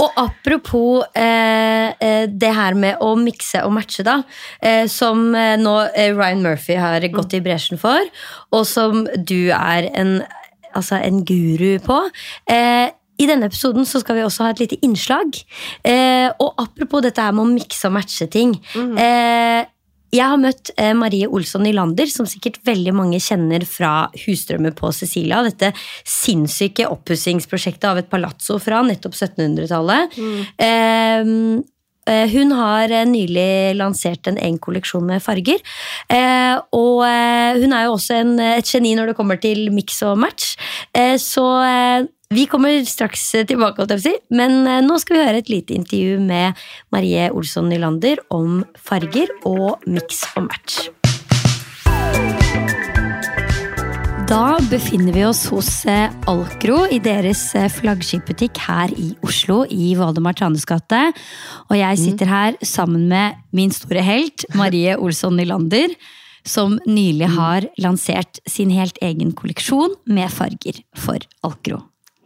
Og 0.00 0.16
apropos 0.24 1.04
eh, 1.12 1.92
eh 2.00 2.24
det 2.30 2.52
her 2.56 2.76
med 2.78 3.04
å 3.04 3.12
mikse 3.20 3.64
og 3.66 3.74
matche, 3.76 4.06
da. 4.06 4.20
Eh, 4.64 4.86
som 4.90 5.34
eh, 5.36 5.58
nå 5.60 5.76
eh, 5.90 6.14
Ryan 6.16 6.44
Murphy 6.46 6.80
har 6.80 7.04
gått 7.12 7.36
i 7.36 7.44
bresjen 7.44 7.80
for, 7.80 8.08
og 8.56 8.64
som 8.68 9.04
du 9.16 9.52
er 9.52 9.90
en 9.92 10.20
altså 10.76 11.00
en 11.00 11.24
guru 11.26 11.78
på. 11.84 11.98
Eh, 12.50 12.88
i 13.20 13.26
denne 13.28 13.50
episoden 13.50 13.84
så 13.88 14.00
skal 14.00 14.16
vi 14.16 14.24
også 14.24 14.46
ha 14.46 14.54
et 14.54 14.62
lite 14.62 14.78
innslag. 14.86 15.36
Eh, 15.84 16.30
og 16.40 16.56
apropos 16.62 17.04
dette 17.04 17.20
her 17.20 17.36
med 17.36 17.44
å 17.44 17.52
mikse 17.52 17.90
og 17.90 17.98
matche 17.98 18.30
ting. 18.32 18.54
Mm. 18.72 18.96
Eh, 18.96 19.60
jeg 20.10 20.26
har 20.26 20.40
møtt 20.42 20.72
eh, 20.74 20.94
Marie 20.98 21.28
Olsson 21.30 21.62
Nylander, 21.62 22.08
som 22.10 22.26
sikkert 22.26 22.58
veldig 22.66 22.94
mange 22.96 23.20
kjenner 23.22 23.62
fra 23.68 24.08
Husdrømmer 24.24 24.72
på 24.74 24.90
Cecilia. 24.96 25.44
Dette 25.46 25.70
sinnssyke 26.02 26.88
oppussingsprosjektet 26.90 27.86
av 27.92 28.00
et 28.00 28.10
palazzo 28.10 28.58
fra 28.62 28.80
nettopp 28.88 29.14
1700-tallet. 29.14 30.16
Mm. 30.18 30.40
Eh, 30.66 30.80
Eh, 31.20 31.60
hun 32.32 32.54
har 32.58 32.92
eh, 32.92 33.06
nylig 33.08 33.76
lansert 33.78 34.30
en 34.30 34.38
egen 34.40 34.58
kolleksjon 34.62 35.06
med 35.06 35.22
farger. 35.24 35.60
Eh, 36.10 36.56
og 36.76 37.02
hun 37.60 37.74
er 37.74 37.86
jo 37.86 37.96
også 37.96 38.20
en, 38.20 38.36
et 38.58 38.66
geni 38.66 38.94
når 38.98 39.12
det 39.12 39.18
kommer 39.18 39.40
til 39.40 39.68
mix 39.74 40.02
og 40.06 40.18
match. 40.20 40.54
Så 41.22 41.44
vi 42.30 42.46
kommer 42.50 42.84
straks 42.86 43.24
tilbake, 43.48 43.86
men 44.30 44.62
nå 44.86 45.00
skal 45.02 45.16
vi 45.16 45.26
høre 45.26 45.42
et 45.42 45.50
lite 45.52 45.74
intervju 45.74 46.20
med 46.22 46.60
Marie 46.94 47.30
Olsson 47.32 47.68
Nylander 47.70 48.22
om 48.30 48.62
farger 48.78 49.34
og 49.48 49.82
mix 49.86 50.24
og 50.36 50.48
match. 50.50 50.90
Da 54.30 54.60
befinner 54.70 55.10
vi 55.10 55.24
oss 55.26 55.40
hos 55.50 55.68
eh, 55.90 56.12
Alkro 56.30 56.84
i 56.94 57.00
deres 57.02 57.40
eh, 57.58 57.64
flaggskipbutikk 57.66 58.60
her 58.62 58.92
i 58.94 59.08
Oslo, 59.26 59.64
i 59.66 59.88
Valdemar 59.98 60.36
Tranes 60.38 60.62
gate. 60.70 61.00
Og 61.66 61.74
jeg 61.74 61.96
mm. 61.98 62.02
sitter 62.04 62.30
her 62.30 62.58
sammen 62.62 63.08
med 63.10 63.40
min 63.50 63.74
store 63.74 64.04
helt, 64.06 64.44
Marie 64.54 64.94
Olsson 65.02 65.34
Nylander, 65.34 65.96
som 66.46 66.76
nylig 66.86 67.26
mm. 67.26 67.34
har 67.40 67.66
lansert 67.82 68.38
sin 68.46 68.70
helt 68.70 69.00
egen 69.02 69.32
kolleksjon 69.34 69.96
med 70.06 70.30
farger 70.30 70.78
for 70.94 71.18
Alkro. 71.48 71.80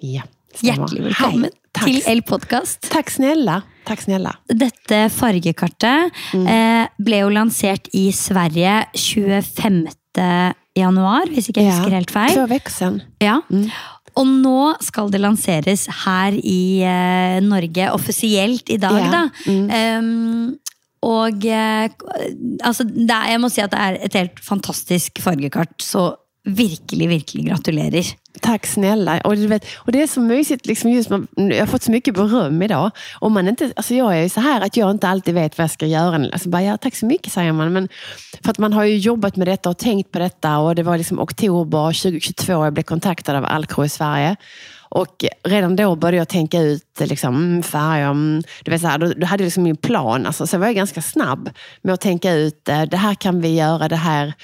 Ja, 0.05 0.27
Hjertelig 0.61 1.07
velkommen 1.07 1.49
Hei, 1.49 1.79
til 1.81 2.03
El 2.12 2.21
Podkast. 2.29 2.83
Takk 2.93 3.14
snälla. 3.17 3.62
Takk 3.88 4.05
snälla. 4.05 4.35
Dette 4.53 5.07
fargekartet 5.09 6.12
mm. 6.37 6.45
eh, 6.53 6.85
ble 7.01 7.25
jo 7.25 7.33
lansert 7.33 7.88
i 7.97 8.11
Sverige 8.12 8.83
25 8.93 9.87
januar, 10.79 11.31
hvis 11.31 11.51
ikke 11.51 11.63
jeg 11.63 11.71
ja, 11.71 11.77
husker 11.79 11.97
helt 11.99 12.15
feil. 12.15 12.35
To 12.37 12.47
uker 12.51 12.75
siden. 12.75 13.03
Ja. 13.23 13.39
Mm. 13.49 13.69
Og 14.15 14.27
nå 14.31 14.59
skal 14.85 15.11
det 15.11 15.21
lanseres 15.23 15.87
her 16.05 16.37
i 16.39 16.83
uh, 16.87 17.39
Norge 17.43 17.89
offisielt 17.95 18.71
i 18.71 18.79
dag, 18.83 19.01
ja. 19.03 19.11
da. 19.15 19.23
Mm. 19.51 19.65
Um, 19.71 20.85
og 21.05 21.47
uh, 21.51 21.87
altså, 22.65 22.87
er, 22.87 23.31
jeg 23.35 23.41
må 23.43 23.51
si 23.53 23.65
at 23.65 23.75
det 23.75 23.81
er 23.87 23.99
et 24.07 24.19
helt 24.19 24.45
fantastisk 24.45 25.19
fargekart. 25.25 25.75
Så 25.83 26.13
virkelig, 26.45 27.09
virkelig 27.11 27.49
gratulerer. 27.51 28.15
Tack 28.40 28.66
snälla. 28.66 29.20
Och, 29.20 29.37
vet, 29.37 29.64
och 29.77 29.92
det 29.92 30.03
är 30.03 30.07
så 30.07 30.20
mysigt, 30.20 30.66
liksom 30.66 30.90
just 30.90 31.11
man, 31.11 31.27
jag 31.37 31.59
har 31.59 31.66
fått 31.66 31.83
så 31.83 31.90
mycket 31.90 32.14
beröm 32.14 32.62
idag. 32.62 32.90
Och 33.18 33.33
man 33.33 33.49
inte, 33.49 33.73
alltså 33.77 33.94
jag 33.94 34.18
är 34.18 34.23
ju 34.23 34.29
så 34.29 34.40
här 34.40 34.61
att 34.61 34.77
jag 34.77 34.90
inte 34.90 35.09
alltid 35.09 35.35
vet 35.35 35.59
vad 35.59 35.62
jag 35.62 35.70
ska 35.70 35.87
göra. 35.87 36.14
Alltså 36.33 36.49
bara, 36.49 36.62
ja, 36.62 36.77
tack 36.77 36.97
så 36.97 37.07
mycket 37.07 37.33
säger 37.33 37.53
man. 37.53 37.73
Men 37.73 37.88
för 38.42 38.51
att 38.51 38.59
man 38.59 38.73
har 38.73 38.85
ju 38.85 38.97
jobbat 38.97 39.37
med 39.37 39.49
detta 39.49 39.70
och 39.70 39.79
tänkt 39.79 40.12
på 40.12 40.18
detta. 40.18 40.59
Och 40.59 40.75
Det 40.75 40.83
var 40.83 40.99
liksom 40.99 41.20
oktober 41.20 42.03
2022 42.03 42.53
jag 42.53 42.73
blev 42.73 42.85
kontaktad 42.85 43.37
av 43.37 43.44
Alcro 43.44 43.85
i 43.85 43.88
Sverige. 43.88 44.37
Och 44.94 45.25
redan 45.44 45.77
då 45.77 45.97
började 45.97 46.16
jag 46.16 46.29
tänka 46.29 46.61
ut 46.61 47.01
liksom, 47.01 47.37
mm, 47.37 47.62
färger. 47.62 48.11
Mm, 48.11 48.42
du 48.64 48.70
vet, 48.70 48.81
så 48.81 48.87
här, 48.87 48.99
då, 48.99 49.12
då 49.16 49.27
hade 49.27 49.42
jag 49.42 49.47
liksom 49.47 49.62
min 49.62 49.77
plan. 49.77 50.27
Alltså, 50.27 50.47
så 50.47 50.59
var 50.59 50.66
jag 50.66 50.75
ganska 50.75 51.03
snabb 51.03 51.51
med 51.83 51.94
att 51.94 52.01
tänka 52.01 52.33
ut, 52.33 52.68
eh, 52.68 52.83
det 52.83 52.97
här 52.97 53.14
kan 53.14 53.40
vi 53.40 53.57
göra, 53.57 53.88
det 53.88 53.97
här 53.97 54.35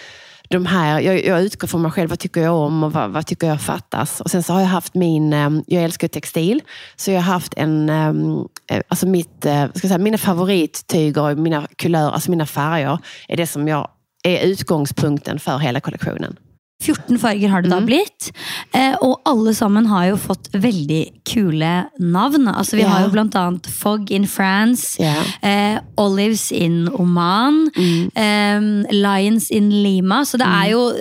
de 0.50 0.66
här, 0.66 1.00
jag, 1.00 1.24
jag 1.24 1.42
utgår 1.42 1.68
från 1.68 1.82
mig 1.82 1.90
själv, 1.90 2.10
vad 2.10 2.18
tycker 2.18 2.40
jag 2.40 2.54
om 2.54 2.84
och 2.84 2.92
vad, 2.92 3.10
vad, 3.10 3.26
tycker 3.26 3.46
jag 3.46 3.60
fattas? 3.60 4.20
Och 4.20 4.30
sen 4.30 4.42
så 4.42 4.52
har 4.52 4.60
jag 4.60 4.68
haft 4.68 4.94
min, 4.94 5.32
ehm, 5.32 5.64
jag 5.66 5.84
älskar 5.84 6.08
textil, 6.08 6.62
så 6.96 7.10
jag 7.10 7.20
har 7.20 7.32
haft 7.32 7.54
en, 7.56 7.88
ehm, 7.88 8.46
eh, 8.70 8.80
alltså 8.88 9.06
mitt, 9.06 9.46
eh, 9.46 9.64
ska 9.74 9.88
säga, 9.88 9.98
mina 9.98 10.18
favorittyger, 10.18 11.34
mina 11.34 11.66
kulörer, 11.76 12.10
alltså 12.10 12.30
mina 12.30 12.46
färger, 12.46 12.98
är 13.28 13.36
det 13.36 13.46
som 13.46 13.68
jag 13.68 13.88
är 14.22 14.46
utgångspunkten 14.46 15.38
för 15.38 15.58
hela 15.58 15.80
kollektionen. 15.80 16.36
14 16.80 17.20
farger 17.20 17.52
har 17.52 17.62
det 17.62 17.72
da 17.72 17.80
mm. 17.82 17.88
blitt. 17.88 18.30
Eh, 18.74 18.96
og 19.04 19.20
alle 19.28 19.54
sammen 19.54 19.86
har 19.90 20.10
jo 20.10 20.20
fått 20.20 20.50
veldig 20.56 21.02
kule 21.28 21.72
navn. 22.00 22.48
Altså 22.50 22.80
Vi 22.80 22.88
har 22.88 23.04
jo 23.04 23.12
blant 23.14 23.36
annet 23.38 23.68
Fog 23.70 24.10
in 24.10 24.26
France, 24.28 24.96
eh, 24.98 25.78
Olives 26.00 26.50
in 26.52 26.88
Oman, 26.90 27.68
mm. 27.76 28.10
eh, 28.14 28.92
Lions 28.96 29.50
in 29.54 29.70
Lima. 29.82 30.24
Så 30.26 30.40
det 30.40 30.48
er 30.48 30.72
jo 30.72 30.80
jo 30.80 30.92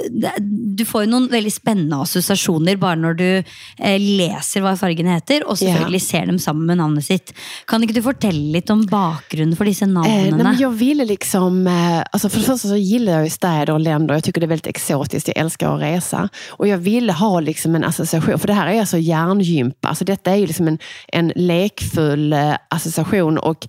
Du 0.77 0.85
får 0.87 1.05
jo 1.05 1.11
noen 1.13 1.27
veldig 1.31 1.51
spennende 1.53 1.99
assosiasjoner 2.03 2.79
bare 2.79 2.99
når 2.99 3.17
du 3.19 3.27
eh, 3.29 3.97
leser 3.99 4.63
hva 4.63 4.75
fargene 4.79 5.17
heter, 5.17 5.45
og 5.47 5.59
selvfølgelig 5.59 6.01
ser 6.03 6.29
dem 6.29 6.39
sammen 6.41 6.67
med 6.69 6.79
navnet 6.79 7.07
sitt. 7.07 7.33
Kan 7.69 7.83
ikke 7.83 7.97
du 7.97 8.03
fortelle 8.05 8.53
litt 8.55 8.71
om 8.73 8.85
bakgrunnen 8.89 9.57
for 9.59 9.69
disse 9.69 9.87
navnene? 9.89 10.31
Eh, 10.31 10.39
men 10.39 10.59
jag 10.61 10.75
ville 10.79 11.05
liksom, 11.09 11.65
eh, 11.67 11.99
alltså 12.11 12.29
för 12.29 12.39
det 12.39 12.45
första 12.45 12.67
så 12.67 12.77
gillar 12.77 13.13
jag 13.13 13.23
ju 13.23 13.29
städer 13.29 13.73
och 13.73 13.79
länder. 13.79 14.13
Jag 14.13 14.23
tycker 14.23 14.41
det 14.41 14.45
är 14.45 14.55
väldigt 14.55 14.75
exotiskt. 14.75 15.27
Jag 15.27 15.37
älskar 15.37 15.68
och 15.71 15.79
resa. 15.79 16.29
Och 16.49 16.67
jag 16.67 16.77
ville 16.77 17.13
ha 17.13 17.39
liksom 17.39 17.75
en 17.75 17.83
association, 17.83 18.39
för 18.39 18.47
det 18.47 18.53
här 18.53 18.67
är 18.67 18.79
alltså 18.79 18.97
hjärngympa. 18.97 19.87
Alltså 19.87 20.05
detta 20.05 20.31
är 20.31 20.35
ju 20.35 20.47
liksom 20.47 20.67
en, 20.67 20.77
en 21.07 21.31
lekfull 21.35 22.33
eh, 22.33 22.55
association 22.69 23.37
och 23.37 23.67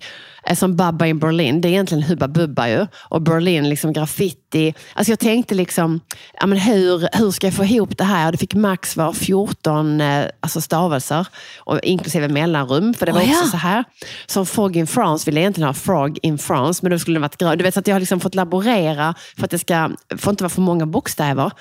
som 0.53 0.75
Bubba 0.75 1.05
in 1.05 1.19
Berlin. 1.19 1.61
Det 1.61 1.67
är 1.67 1.69
egentligen 1.69 2.03
Hubba 2.03 2.27
Bubba 2.27 2.69
ju. 2.69 2.87
Och 3.09 3.21
Berlin, 3.21 3.69
liksom 3.69 3.93
graffiti. 3.93 4.73
Alltså 4.93 5.11
jag 5.11 5.19
tänkte 5.19 5.55
liksom, 5.55 5.99
ja, 6.39 6.47
men 6.47 6.57
hur, 6.57 7.17
hur 7.17 7.31
ska 7.31 7.47
jag 7.47 7.53
få 7.53 7.65
ihop 7.65 7.97
det 7.97 8.03
här? 8.03 8.31
Det 8.31 8.37
fick 8.37 8.53
max 8.53 8.97
vara 8.97 9.13
14 9.13 10.01
eh, 10.01 10.25
alltså 10.39 10.61
stavelser, 10.61 11.27
och 11.57 11.79
inklusive 11.83 12.27
mellanrum. 12.27 12.93
För 12.93 13.05
det 13.05 13.11
var 13.11 13.21
Oh, 13.21 13.29
också 13.29 13.43
ja. 13.43 13.51
så 13.51 13.57
här. 13.57 13.83
Som 14.25 14.45
Frog 14.45 14.77
in 14.77 14.87
France 14.87 15.25
ville 15.25 15.39
jag 15.39 15.41
egentligen 15.41 15.67
ha 15.67 15.73
Frog 15.73 16.19
in 16.21 16.37
France, 16.37 16.79
men 16.83 16.91
då 16.91 16.99
skulle 16.99 17.17
det 17.17 17.21
varit 17.21 17.37
grön. 17.37 17.57
Du 17.57 17.63
vet, 17.63 17.73
så 17.73 17.79
att 17.79 17.87
jag 17.87 17.95
har 17.95 17.99
liksom 17.99 18.19
fått 18.19 18.35
laborera 18.35 19.15
för 19.37 19.45
att 19.45 19.51
det 19.51 19.59
ska, 19.59 19.89
får 20.17 20.31
inte 20.31 20.43
vara 20.43 20.49
för 20.49 20.61
många 20.61 20.85
bokstäver. 20.85 21.51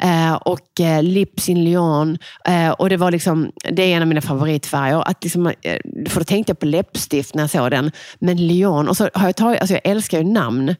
Eh, 0.00 0.34
och 0.34 0.80
eh, 0.80 1.02
Lips 1.02 1.48
in 1.48 1.64
Lyon. 1.64 2.18
Eh, 2.48 2.70
och 2.70 2.88
det 2.88 2.96
var 2.96 3.10
liksom, 3.10 3.52
det 3.70 3.82
är 3.82 3.96
en 3.96 4.02
av 4.02 4.08
mina 4.08 4.20
favoritfärger. 4.20 5.08
Att 5.08 5.24
liksom, 5.24 5.46
eh, 5.46 5.78
för 6.08 6.20
då 6.20 6.24
tänkte 6.24 6.50
jag 6.50 6.58
på 6.58 6.66
läppstift 6.66 7.34
när 7.34 7.42
jag 7.42 7.50
såg 7.50 7.70
den. 7.70 7.90
Men 8.22 8.46
Lyon, 8.46 8.88
och 8.88 8.96
så 8.96 9.08
har 9.14 9.26
jag 9.26 9.36
tagit, 9.36 9.60
alltså 9.60 9.74
jag 9.74 9.80
älskar 9.84 10.18
ju 10.18 10.24
namn. 10.24 10.74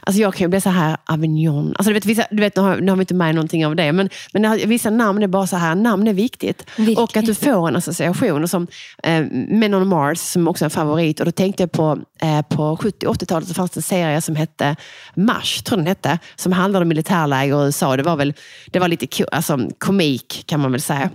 Alltså 0.00 0.22
jag 0.22 0.34
kan 0.34 0.44
ju 0.44 0.48
bli 0.48 0.60
så 0.60 0.70
här 0.70 0.96
Avignon. 1.06 1.74
Alltså 1.78 1.90
du 1.90 1.94
vet, 1.94 2.06
vissa, 2.06 2.26
du 2.30 2.36
vet, 2.40 2.56
nu, 2.56 2.62
har, 2.62 2.76
nu 2.76 2.92
har 2.92 2.96
vi 2.96 3.02
inte 3.02 3.14
med 3.14 3.34
någonting 3.34 3.66
av 3.66 3.76
det, 3.76 3.92
men, 3.92 4.08
men 4.32 4.68
vissa 4.68 4.90
namn 4.90 5.22
är 5.22 5.26
bara 5.26 5.46
så 5.46 5.56
här, 5.56 5.74
namn 5.74 6.08
är 6.08 6.12
viktigt. 6.12 6.66
og 6.78 6.98
Och 7.02 7.16
att 7.16 7.26
du 7.26 7.34
får 7.34 7.68
en 7.68 7.76
association. 7.76 8.42
Och 8.42 8.50
som 8.50 8.66
eh, 9.02 9.24
Men 9.48 9.74
on 9.74 9.88
Mars, 9.88 10.18
som 10.18 10.48
också 10.48 10.64
är 10.64 10.66
en 10.66 10.70
favorit. 10.70 11.20
Och 11.20 11.26
då 11.26 11.32
tänkte 11.32 11.62
jag 11.62 11.72
på, 11.72 11.98
eh, 12.22 12.42
på 12.42 12.76
70-80-talet 12.76 13.48
så 13.48 13.54
fanns 13.54 13.70
det 13.70 13.78
en 13.78 13.82
serie 13.82 14.20
som 14.20 14.36
hette 14.36 14.76
Mars, 15.14 15.62
tror 15.62 15.76
den 15.78 15.86
hette, 15.86 16.18
som 16.36 16.52
handlade 16.52 16.82
om 16.82 16.88
militärläger 16.88 17.62
i 17.62 17.66
USA. 17.66 17.96
Det 17.96 18.02
var, 18.02 18.16
väl, 18.16 18.34
det 18.66 18.78
var 18.78 18.88
lite 18.88 19.06
ko- 19.06 19.28
alltså, 19.32 19.58
komik, 19.78 20.44
kan 20.46 20.60
man 20.60 20.72
väl 20.72 20.80
säga. 20.80 21.10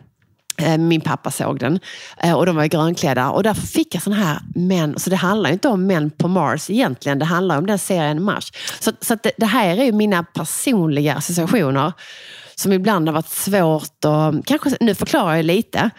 Eh, 0.60 0.78
Min 0.78 1.02
pappa 1.02 1.32
såg 1.32 1.60
den 1.60 1.80
og 2.24 2.34
och 2.34 2.46
de 2.46 2.56
var 2.56 2.64
i 2.64 2.68
grönklädda 2.68 3.30
och 3.30 3.44
därför 3.44 3.68
fick 3.68 3.96
jag 3.96 4.04
sån 4.04 4.14
här 4.14 4.40
män. 4.56 5.00
Så 5.00 5.10
det 5.10 5.16
handlar 5.16 5.50
jo 5.50 5.54
inte 5.54 5.68
om 5.68 5.88
män 5.88 6.12
på 6.12 6.28
Mars 6.28 6.70
egentligen, 6.70 7.20
det 7.20 7.26
handlar 7.26 7.58
om 7.58 7.66
den 7.66 7.80
serien 7.80 8.24
Mars. 8.24 8.52
Så, 8.80 8.92
så 9.02 9.18
det, 9.24 9.32
det 9.38 9.46
här 9.46 9.78
är 9.78 9.84
ju 9.84 9.92
mina 9.92 10.24
personliga 10.24 11.16
associationer 11.16 11.94
som 12.56 12.74
ibland 12.74 13.08
har 13.08 13.14
varit 13.14 13.30
svårt 13.30 14.06
och 14.06 14.46
kanske, 14.46 14.78
nu 14.80 14.96
förklarar 14.96 15.36
jag 15.36 15.46
lite. 15.46 15.90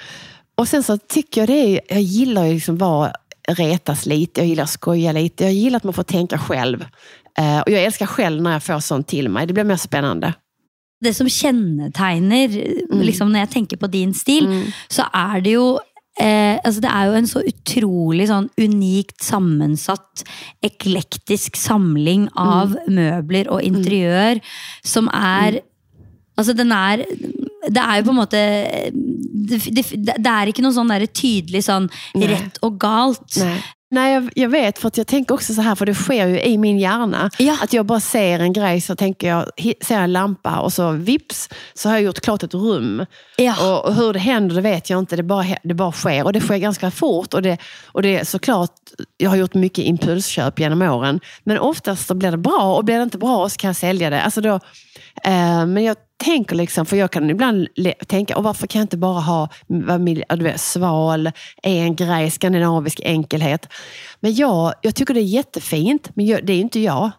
Och 0.54 0.68
sen 0.68 0.82
så 0.82 0.98
tycker 0.98 1.40
jag 1.40 1.48
det 1.48 1.52
är, 1.76 1.80
jag 1.88 2.02
gillar 2.02 2.44
ju 2.44 2.54
liksom 2.54 2.78
vara 2.78 3.12
retas 3.48 4.06
lite, 4.06 4.40
jag 4.40 4.48
gillar 4.48 4.64
att 4.64 4.70
skoja 4.70 5.12
lite, 5.12 5.44
jag 5.44 5.52
gillar 5.52 5.76
att 5.76 5.84
man 5.84 5.94
får 5.94 6.02
tänka 6.02 6.38
själv. 6.38 6.84
og 7.38 7.62
Och 7.66 7.70
jag 7.70 7.82
älskar 7.82 8.06
själv 8.06 8.42
när 8.42 8.52
jag 8.52 8.62
får 8.62 8.80
sånt 8.80 9.08
till 9.08 9.28
mig, 9.28 9.46
det 9.46 9.52
blir 9.52 9.64
mer 9.64 9.76
spännande. 9.76 10.34
Det 11.00 11.14
som 11.16 11.28
kjennetegner, 11.30 12.56
liksom, 13.00 13.30
når 13.32 13.46
jeg 13.46 13.52
tenker 13.54 13.80
på 13.80 13.88
din 13.88 14.12
stil, 14.16 14.50
så 14.92 15.06
er 15.16 15.40
det 15.46 15.56
jo 15.56 15.78
Eh, 16.20 16.58
altså 16.66 16.82
det 16.82 16.90
er 16.90 17.06
jo 17.06 17.16
en 17.16 17.28
så 17.30 17.40
utrolig 17.48 18.26
sånn 18.28 18.48
unikt 18.60 19.22
sammensatt, 19.24 20.24
eklektisk 20.66 21.56
samling 21.56 22.26
av 22.36 22.74
møbler 22.90 23.48
og 23.48 23.64
interiør 23.64 24.42
som 24.84 25.08
er 25.14 25.62
Altså, 26.38 26.54
den 26.56 26.70
er 26.72 27.02
Det 27.68 27.80
er 27.82 27.98
jo 27.98 28.04
på 28.06 28.12
en 28.14 28.16
måte 28.16 28.38
Det, 29.50 29.58
det, 29.76 29.84
det 29.92 30.30
er 30.30 30.48
ikke 30.48 30.62
noe 30.64 30.72
sånn 30.72 30.92
tydelig 31.12 31.64
sånn 31.66 31.88
Nei. 32.16 32.30
rett 32.30 32.56
og 32.64 32.78
galt. 32.80 33.36
Nej, 33.36 33.58
Nej 33.92 34.14
jag, 34.14 34.30
jag 34.34 34.48
vet, 34.48 34.78
för 34.78 34.88
att 34.88 34.96
jag 34.96 35.06
tänker 35.06 35.34
också 35.34 35.54
så 35.54 35.60
här, 35.60 35.74
för 35.74 35.86
det 35.86 35.94
sker 35.94 36.26
ju 36.26 36.40
i 36.40 36.58
min 36.58 36.78
hjärna. 36.78 37.30
Ja. 37.38 37.56
Att 37.62 37.72
jag 37.72 37.86
bara 37.86 38.00
ser 38.00 38.38
en 38.38 38.52
grej, 38.52 38.80
så 38.80 38.96
tänker 38.96 39.28
jag, 39.28 39.46
ser 39.80 40.00
en 40.00 40.12
lampa 40.12 40.60
och 40.60 40.72
så 40.72 40.90
vips, 40.90 41.48
så 41.74 41.88
har 41.88 41.96
jag 41.96 42.02
gjort 42.02 42.20
klart 42.20 42.42
ett 42.42 42.54
rum. 42.54 43.06
Ja. 43.36 43.72
Och, 43.72 43.84
och 43.84 43.94
hur 43.94 44.12
det 44.12 44.18
händer, 44.18 44.54
det 44.54 44.60
vet 44.60 44.90
jag 44.90 44.98
inte. 44.98 45.16
Det 45.16 45.22
bara, 45.22 45.46
det 45.62 45.74
bara 45.74 45.92
sker. 45.92 46.24
Och 46.24 46.32
det 46.32 46.40
sker 46.40 46.56
ganska 46.56 46.90
fort. 46.90 47.34
Och 47.34 47.42
det, 47.42 47.58
och 47.86 48.02
det 48.02 48.18
är 48.18 48.24
såklart, 48.24 48.74
jag 49.16 49.30
har 49.30 49.36
gjort 49.36 49.54
mycket 49.54 49.84
impulsköp 49.84 50.58
genom 50.60 50.82
åren. 50.82 51.20
Men 51.44 51.58
oftast 51.58 52.06
så 52.06 52.14
blir 52.14 52.30
det 52.30 52.36
bra, 52.36 52.76
och 52.76 52.84
blir 52.84 52.96
det 52.96 53.02
inte 53.02 53.18
bra 53.18 53.48
så 53.48 53.56
kan 53.56 53.68
jag 53.68 53.76
sälja 53.76 54.10
det. 54.10 54.22
Alltså 54.22 54.40
då, 54.40 54.60
men 55.66 55.84
jag 55.84 55.96
tänker 56.24 56.56
liksom, 56.56 56.86
för 56.86 56.96
jag 56.96 57.10
kan 57.10 57.30
ibland 57.30 57.68
tänka, 58.06 58.36
och 58.36 58.44
varför 58.44 58.66
kan 58.66 58.78
jag 58.78 58.84
inte 58.84 58.96
bara 58.96 59.20
ha 59.20 59.48
ja, 60.28 60.36
du 60.36 60.44
vet, 60.44 60.60
sval, 60.60 61.30
en 61.62 61.96
grej, 61.96 62.30
skandinavisk 62.30 63.00
enkelhet. 63.04 63.68
Men 64.20 64.34
jag, 64.34 64.74
jag 64.82 64.94
tycker 64.94 65.14
det 65.14 65.20
är 65.20 65.22
jättefint, 65.22 66.10
men 66.14 66.26
jag, 66.26 66.46
det 66.46 66.52
är 66.52 66.60
inte 66.60 66.80
jag. 66.80 67.10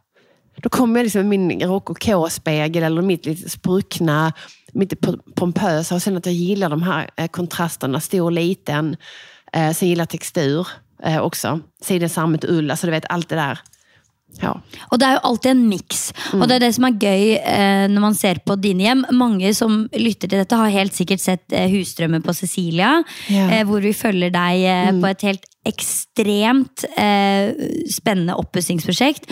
Då 0.58 0.70
kommer 0.70 1.00
jag 1.00 1.04
liksom 1.04 1.30
med 1.30 1.40
min 1.40 1.62
rokoko-spegel 1.62 2.84
eller 2.84 3.02
mitt 3.02 3.26
lite 3.26 3.50
spruckna, 3.50 4.34
mitt 4.74 4.94
pompøse, 5.36 5.96
och 5.96 6.02
sen 6.02 6.18
att 6.18 6.26
jag 6.26 6.36
gillar 6.36 6.70
de 6.70 6.84
här 6.84 7.10
eh, 7.16 7.28
kontrasterna, 7.28 8.00
stor 8.00 8.32
liten. 8.32 8.96
Så 9.54 9.74
sen 9.74 9.90
gillar 9.90 10.02
jag 10.02 10.10
textur 10.10 10.68
eh, 11.04 11.22
också. 11.22 11.60
Siden, 11.82 12.10
sammet, 12.10 12.46
ull, 12.46 12.72
alltså 12.72 12.88
du 12.88 12.92
vet 12.92 13.06
allt 13.10 13.30
det 13.30 13.36
där. 13.36 13.60
Ja. 14.42 14.54
Og 14.92 15.00
det 15.00 15.06
er 15.08 15.18
jo 15.18 15.24
alltid 15.30 15.52
en 15.52 15.68
miks. 15.70 16.00
Og 16.34 16.48
det 16.48 16.56
er 16.56 16.64
det 16.66 16.74
som 16.76 16.86
er 16.88 16.96
gøy 16.98 17.36
eh, 17.38 17.86
når 17.92 18.02
man 18.08 18.16
ser 18.18 18.40
på 18.46 18.56
dine 18.62 18.88
hjem. 18.88 19.06
Mange 19.14 19.52
som 19.58 19.88
lytter 19.94 20.28
til 20.32 20.40
dette, 20.42 20.56
har 20.58 20.70
helt 20.74 20.96
sikkert 20.98 21.22
sett 21.22 21.44
eh, 21.54 21.68
Husdrømmen 21.70 22.24
på 22.26 22.34
Cecilia. 22.34 23.04
Yeah. 23.30 23.60
Eh, 23.60 23.64
hvor 23.70 23.82
vi 23.84 23.92
følger 23.94 24.32
deg 24.34 24.64
eh, 24.66 24.92
på 25.02 25.10
et 25.12 25.22
helt 25.28 25.46
ekstremt 25.70 26.86
eh, 26.98 27.52
spennende 27.92 28.34
oppussingsprosjekt 28.40 29.28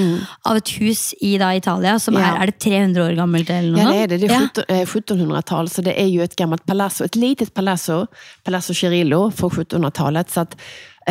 av 0.46 0.60
et 0.60 0.70
hus 0.78 1.16
i 1.26 1.38
da, 1.42 1.54
Italia 1.58 1.96
som 2.00 2.14
Ja. 2.14 2.36
er 2.36 2.44
Er 2.44 2.46
det 2.52 2.60
300 2.60 3.02
år 3.02 3.16
gammelt? 3.18 3.50
eller 3.50 3.72
noe 3.72 3.82
Ja, 3.82 3.90
det 3.90 4.04
er 4.04 4.08
det. 4.08 4.20
Det 4.22 4.30
er 4.30 4.34
Ja. 4.36 4.46
17 4.46 4.66
eh, 4.70 4.86
1700-tal, 4.86 5.68
så 5.70 5.82
det 5.84 5.96
er 5.98 6.08
jo 6.08 6.22
et 6.22 6.36
gammelt 6.36 6.66
palazzo. 6.68 7.04
Et 7.06 7.16
litet 7.16 7.54
palazzo, 7.54 8.06
Palazzo 8.46 8.74
Cirillo 8.74 9.32
fra 9.32 9.50
1700-tallet. 9.50 10.30
Så 10.30 10.42
eh, 10.46 10.56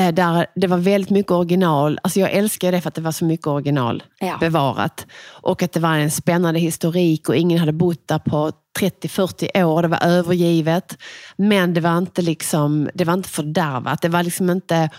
där, 0.07 0.47
det 0.55 0.67
var 0.67 0.79
väldigt 0.79 1.11
mycket 1.11 1.33
original. 1.33 1.99
Alltså 2.03 2.21
jag 2.21 2.31
älskar 2.31 2.73
det 2.73 2.81
för 2.81 2.89
att 2.89 2.95
det 2.95 3.01
var 3.01 3.13
så 3.13 3.25
mycket 3.25 3.47
original 3.47 4.03
Ja. 4.21 4.37
bevarat. 4.41 5.07
Och 5.43 5.63
att 5.63 5.73
det 5.73 5.81
var 5.81 5.95
en 5.95 6.11
spännande 6.11 6.61
historik 6.61 7.29
och 7.29 7.37
ingen 7.37 7.59
hade 7.59 7.73
bott 7.73 8.09
där 8.09 8.19
på 8.19 8.53
30-40 8.81 9.63
år. 9.65 9.83
Det 9.83 9.89
var 9.89 10.03
övergivet. 10.05 10.97
Men 11.37 11.75
det 11.75 11.81
var 11.81 11.99
inte, 11.99 12.23
liksom, 12.23 12.91
det 12.95 13.05
var 13.05 13.15
inte 13.15 13.29
fördärvat. 13.29 14.03
Det 14.03 14.09
var 14.09 14.23
liksom 14.23 14.51
inte 14.51 14.91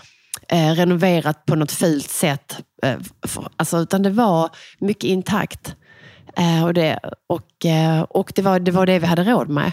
eh, 0.48 0.70
renoverat 0.74 1.46
på 1.46 1.54
något 1.54 1.72
fult 1.72 2.10
sätt. 2.10 2.56
Eh, 2.82 2.98
för, 3.26 3.48
alltså, 3.56 3.78
utan 3.78 4.02
det 4.02 4.10
var 4.10 4.50
mycket 4.78 5.04
intakt. 5.04 5.74
Eh, 6.36 6.64
och 6.64 6.74
det, 6.74 6.98
och, 7.28 7.66
eh, 7.66 8.00
och 8.02 8.32
det, 8.34 8.42
var, 8.42 8.60
det 8.60 8.70
var 8.70 8.86
det 8.86 8.98
vi 8.98 9.06
hade 9.06 9.24
råd 9.24 9.48
med. 9.48 9.72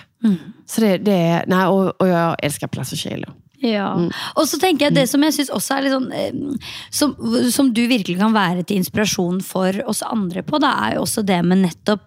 Så 0.66 0.82
det, 0.82 0.98
det, 0.98 1.44
nej, 1.48 1.66
og, 1.68 1.94
og 2.02 2.08
jeg 2.08 2.36
elsker 2.44 2.68
Plaza 2.68 2.96
Kilo. 2.96 3.32
Ja. 3.64 3.90
Og 4.38 4.46
så 4.46 4.60
tenker 4.62 4.88
jeg 4.88 4.94
Det 5.00 5.08
som 5.10 5.24
jeg 5.26 5.34
synes 5.34 5.50
også 5.56 5.78
er 5.78 5.86
litt 5.88 5.94
sånn 5.96 6.12
eh, 6.14 6.68
som, 6.94 7.16
som 7.50 7.72
du 7.74 7.88
virkelig 7.90 8.20
kan 8.20 8.36
være 8.36 8.62
til 8.68 8.78
inspirasjon 8.78 9.40
for 9.46 9.80
oss 9.90 10.04
andre 10.06 10.44
på, 10.46 10.60
da 10.62 10.76
er 10.86 10.98
jo 10.98 11.08
også 11.08 11.26
det 11.26 11.40
med 11.46 11.64
nettopp 11.66 12.06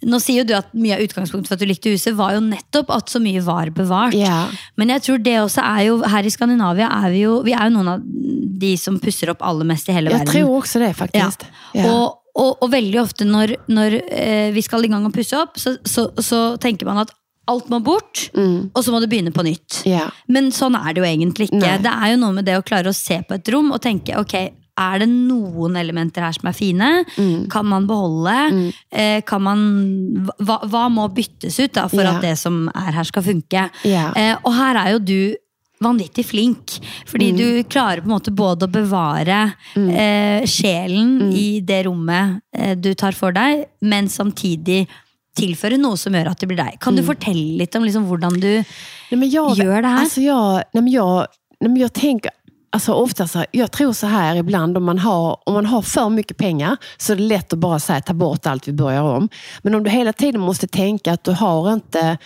Nå 0.00 0.16
sier 0.16 0.40
jo 0.40 0.48
du 0.48 0.54
at 0.56 0.70
mye 0.72 0.96
av 0.96 1.02
utgangspunktet 1.04 1.50
for 1.50 1.58
at 1.58 1.60
du 1.60 1.68
likte 1.68 1.90
huset, 1.92 2.14
var 2.16 2.32
jo 2.32 2.40
nettopp 2.40 2.88
at 2.94 3.10
så 3.12 3.20
mye 3.20 3.42
var 3.44 3.68
bevart. 3.76 4.14
Ja. 4.16 4.46
Men 4.80 4.88
jeg 4.94 5.02
tror 5.04 5.20
det 5.20 5.34
også 5.42 5.60
er 5.60 5.82
jo 5.90 5.98
Her 6.08 6.24
i 6.24 6.32
Skandinavia 6.32 6.88
er 7.02 7.12
vi 7.12 7.20
jo 7.26 7.34
Vi 7.44 7.52
er 7.52 7.68
jo 7.68 7.74
noen 7.74 7.90
av 7.98 8.06
de 8.64 8.70
som 8.80 8.96
pusser 9.00 9.28
opp 9.32 9.44
aller 9.44 9.68
mest 9.68 9.88
i 9.88 9.96
hele 9.96 10.08
Jeg 10.08 10.22
verden. 10.22 10.32
tror 10.32 10.56
også 10.62 10.80
det, 10.80 10.90
faktisk. 10.96 11.44
Ja. 11.76 11.92
Og, 11.92 12.16
og, 12.32 12.50
og 12.64 12.72
veldig 12.72 12.98
ofte 13.04 13.28
når, 13.28 13.54
når 13.68 13.98
eh, 14.08 14.48
vi 14.56 14.64
skal 14.64 14.88
i 14.88 14.90
gang 14.92 15.04
og 15.04 15.12
pusse 15.16 15.36
opp, 15.36 15.60
så, 15.60 15.76
så, 15.84 16.08
så 16.16 16.40
tenker 16.60 16.88
man 16.88 17.04
at 17.04 17.12
alt 17.50 17.68
må 17.72 17.80
bort, 17.84 18.28
og 18.38 18.80
så 18.84 18.94
må 18.94 19.00
du 19.02 19.08
begynne 19.10 19.32
på 19.34 19.44
nytt. 19.46 19.82
Ja. 19.88 20.06
Men 20.30 20.48
sånn 20.54 20.78
er 20.78 20.94
det 20.94 21.02
jo 21.02 21.08
egentlig 21.10 21.50
ikke. 21.50 21.60
Nei. 21.66 21.76
Det 21.84 21.92
er 21.92 22.14
jo 22.14 22.22
noe 22.22 22.36
med 22.38 22.46
det 22.48 22.56
å 22.60 22.64
klare 22.66 22.92
å 22.92 22.96
se 22.96 23.20
på 23.26 23.36
et 23.36 23.50
rom 23.52 23.72
og 23.74 23.82
tenke 23.84 24.16
ok, 24.20 24.36
er 24.80 25.02
det 25.02 25.10
noen 25.10 25.74
elementer 25.76 26.24
her 26.24 26.32
som 26.32 26.46
er 26.48 26.54
fine? 26.56 26.86
Mm. 27.18 27.48
Kan 27.52 27.66
man 27.68 27.84
beholde? 27.90 28.72
Eh, 28.88 29.18
kan 29.28 29.42
man, 29.44 29.60
hva, 30.40 30.60
hva 30.70 30.86
må 30.88 31.04
byttes 31.12 31.58
ut 31.60 31.74
da, 31.76 31.84
for 31.90 32.00
Ja. 32.06 32.14
at 32.16 32.22
det 32.24 32.36
som 32.40 32.62
er 32.72 32.94
her 32.96 33.04
skal 33.04 33.26
funke? 33.26 33.66
Ja. 33.84 34.06
Eh, 34.16 34.36
og 34.40 34.54
her 34.56 34.78
er 34.80 34.94
jo 34.94 35.02
du 35.04 35.36
vanvittig 35.84 36.24
flink. 36.28 36.78
Fordi 37.08 37.30
du 37.36 37.44
klarer 37.68 38.00
på 38.04 38.08
en 38.08 38.14
måte 38.14 38.32
både 38.36 38.66
å 38.68 38.72
bevare 38.72 39.42
eh, 39.76 40.44
sjelen 40.48 41.30
i 41.32 41.60
det 41.64 41.82
rommet 41.86 42.40
eh, 42.56 42.74
du 42.76 42.92
tar 42.94 43.16
for 43.16 43.32
deg, 43.36 43.66
men 43.84 44.08
samtidig 44.12 44.86
tilføre 45.38 45.78
noe 45.80 45.98
som 46.00 46.14
gjør 46.14 46.32
at 46.32 46.42
det 46.42 46.48
blir 46.50 46.60
deg. 46.60 46.78
Kan 46.82 46.98
du 46.98 47.04
fortelle 47.06 47.60
litt 47.60 47.76
om 47.78 47.86
liksom 47.86 48.08
hvordan 48.10 48.40
du 48.40 48.50
Nej, 48.60 49.18
men 49.18 49.30
jag, 49.30 49.56
gjør 49.58 49.82
det 49.82 49.88
her? 49.88 50.00
Alltså 50.00 50.20
jag, 50.20 50.64
nej, 50.72 50.82
men 50.82 50.92
jag, 50.92 51.26
nej, 51.60 51.70
men 51.70 51.76
jag 51.76 51.92
tänker, 51.92 52.30
alltså 52.72 52.92
ofta 52.92 53.28
så, 53.28 53.44
jag 53.50 53.70
tror 53.70 53.92
så 53.92 54.06
här 54.06 54.36
ibland, 54.36 54.76
om 54.76 54.84
man, 54.84 54.98
har, 54.98 55.38
om 55.48 55.54
man 55.54 55.66
har 55.66 55.82
för 55.82 56.08
mycket 56.08 56.36
pengar 56.36 56.76
så 56.96 57.12
är 57.12 57.16
det 57.16 57.22
lätt 57.22 57.52
att 57.52 57.58
bara 57.58 57.78
säga 57.78 58.00
ta 58.00 58.14
bort 58.14 58.46
allt, 58.46 58.68
vi 58.68 58.72
börjar 58.72 59.02
om. 59.02 59.28
Men 59.62 59.74
om 59.74 59.84
du 59.84 59.90
hela 59.90 60.12
tiden 60.12 60.40
måste 60.40 60.66
tänka 60.66 61.12
att 61.12 61.24
du 61.24 61.32
har 61.32 61.72
inte 61.72 62.18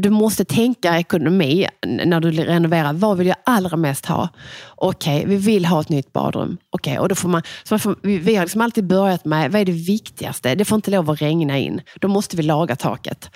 du 0.00 0.10
måste 0.10 0.44
tänka 0.44 0.98
ekonomi 0.98 1.66
när 1.86 2.20
du 2.20 2.30
renoverar. 2.30 2.92
Vad 2.92 3.18
vill 3.18 3.26
jag 3.26 3.36
allra 3.44 3.76
mest 3.76 4.06
ha? 4.06 4.28
Okej, 4.76 5.24
vi 5.26 5.36
vill 5.36 5.64
ha 5.66 5.80
ett 5.80 5.88
nytt 5.88 6.12
badrum. 6.12 6.58
Okej, 6.70 6.98
och 6.98 7.08
då 7.08 7.14
får 7.14 7.28
man, 7.28 7.42
så 7.64 7.74
man 7.74 7.80
får, 7.80 7.96
vi, 8.02 8.18
vi 8.18 8.36
har 8.36 8.44
liksom 8.44 8.60
alltid 8.60 8.86
börjat 8.86 9.24
med, 9.24 9.52
vad 9.52 9.60
är 9.60 9.64
det 9.64 9.72
viktigaste? 9.72 10.54
Det 10.54 10.64
får 10.64 10.76
inte 10.76 10.90
lov 10.90 11.10
att 11.10 11.22
regna 11.22 11.58
in. 11.58 11.80
Då 12.00 12.08
måste 12.08 12.36
vi 12.36 12.42
laga 12.42 12.76
taket. 12.76 13.30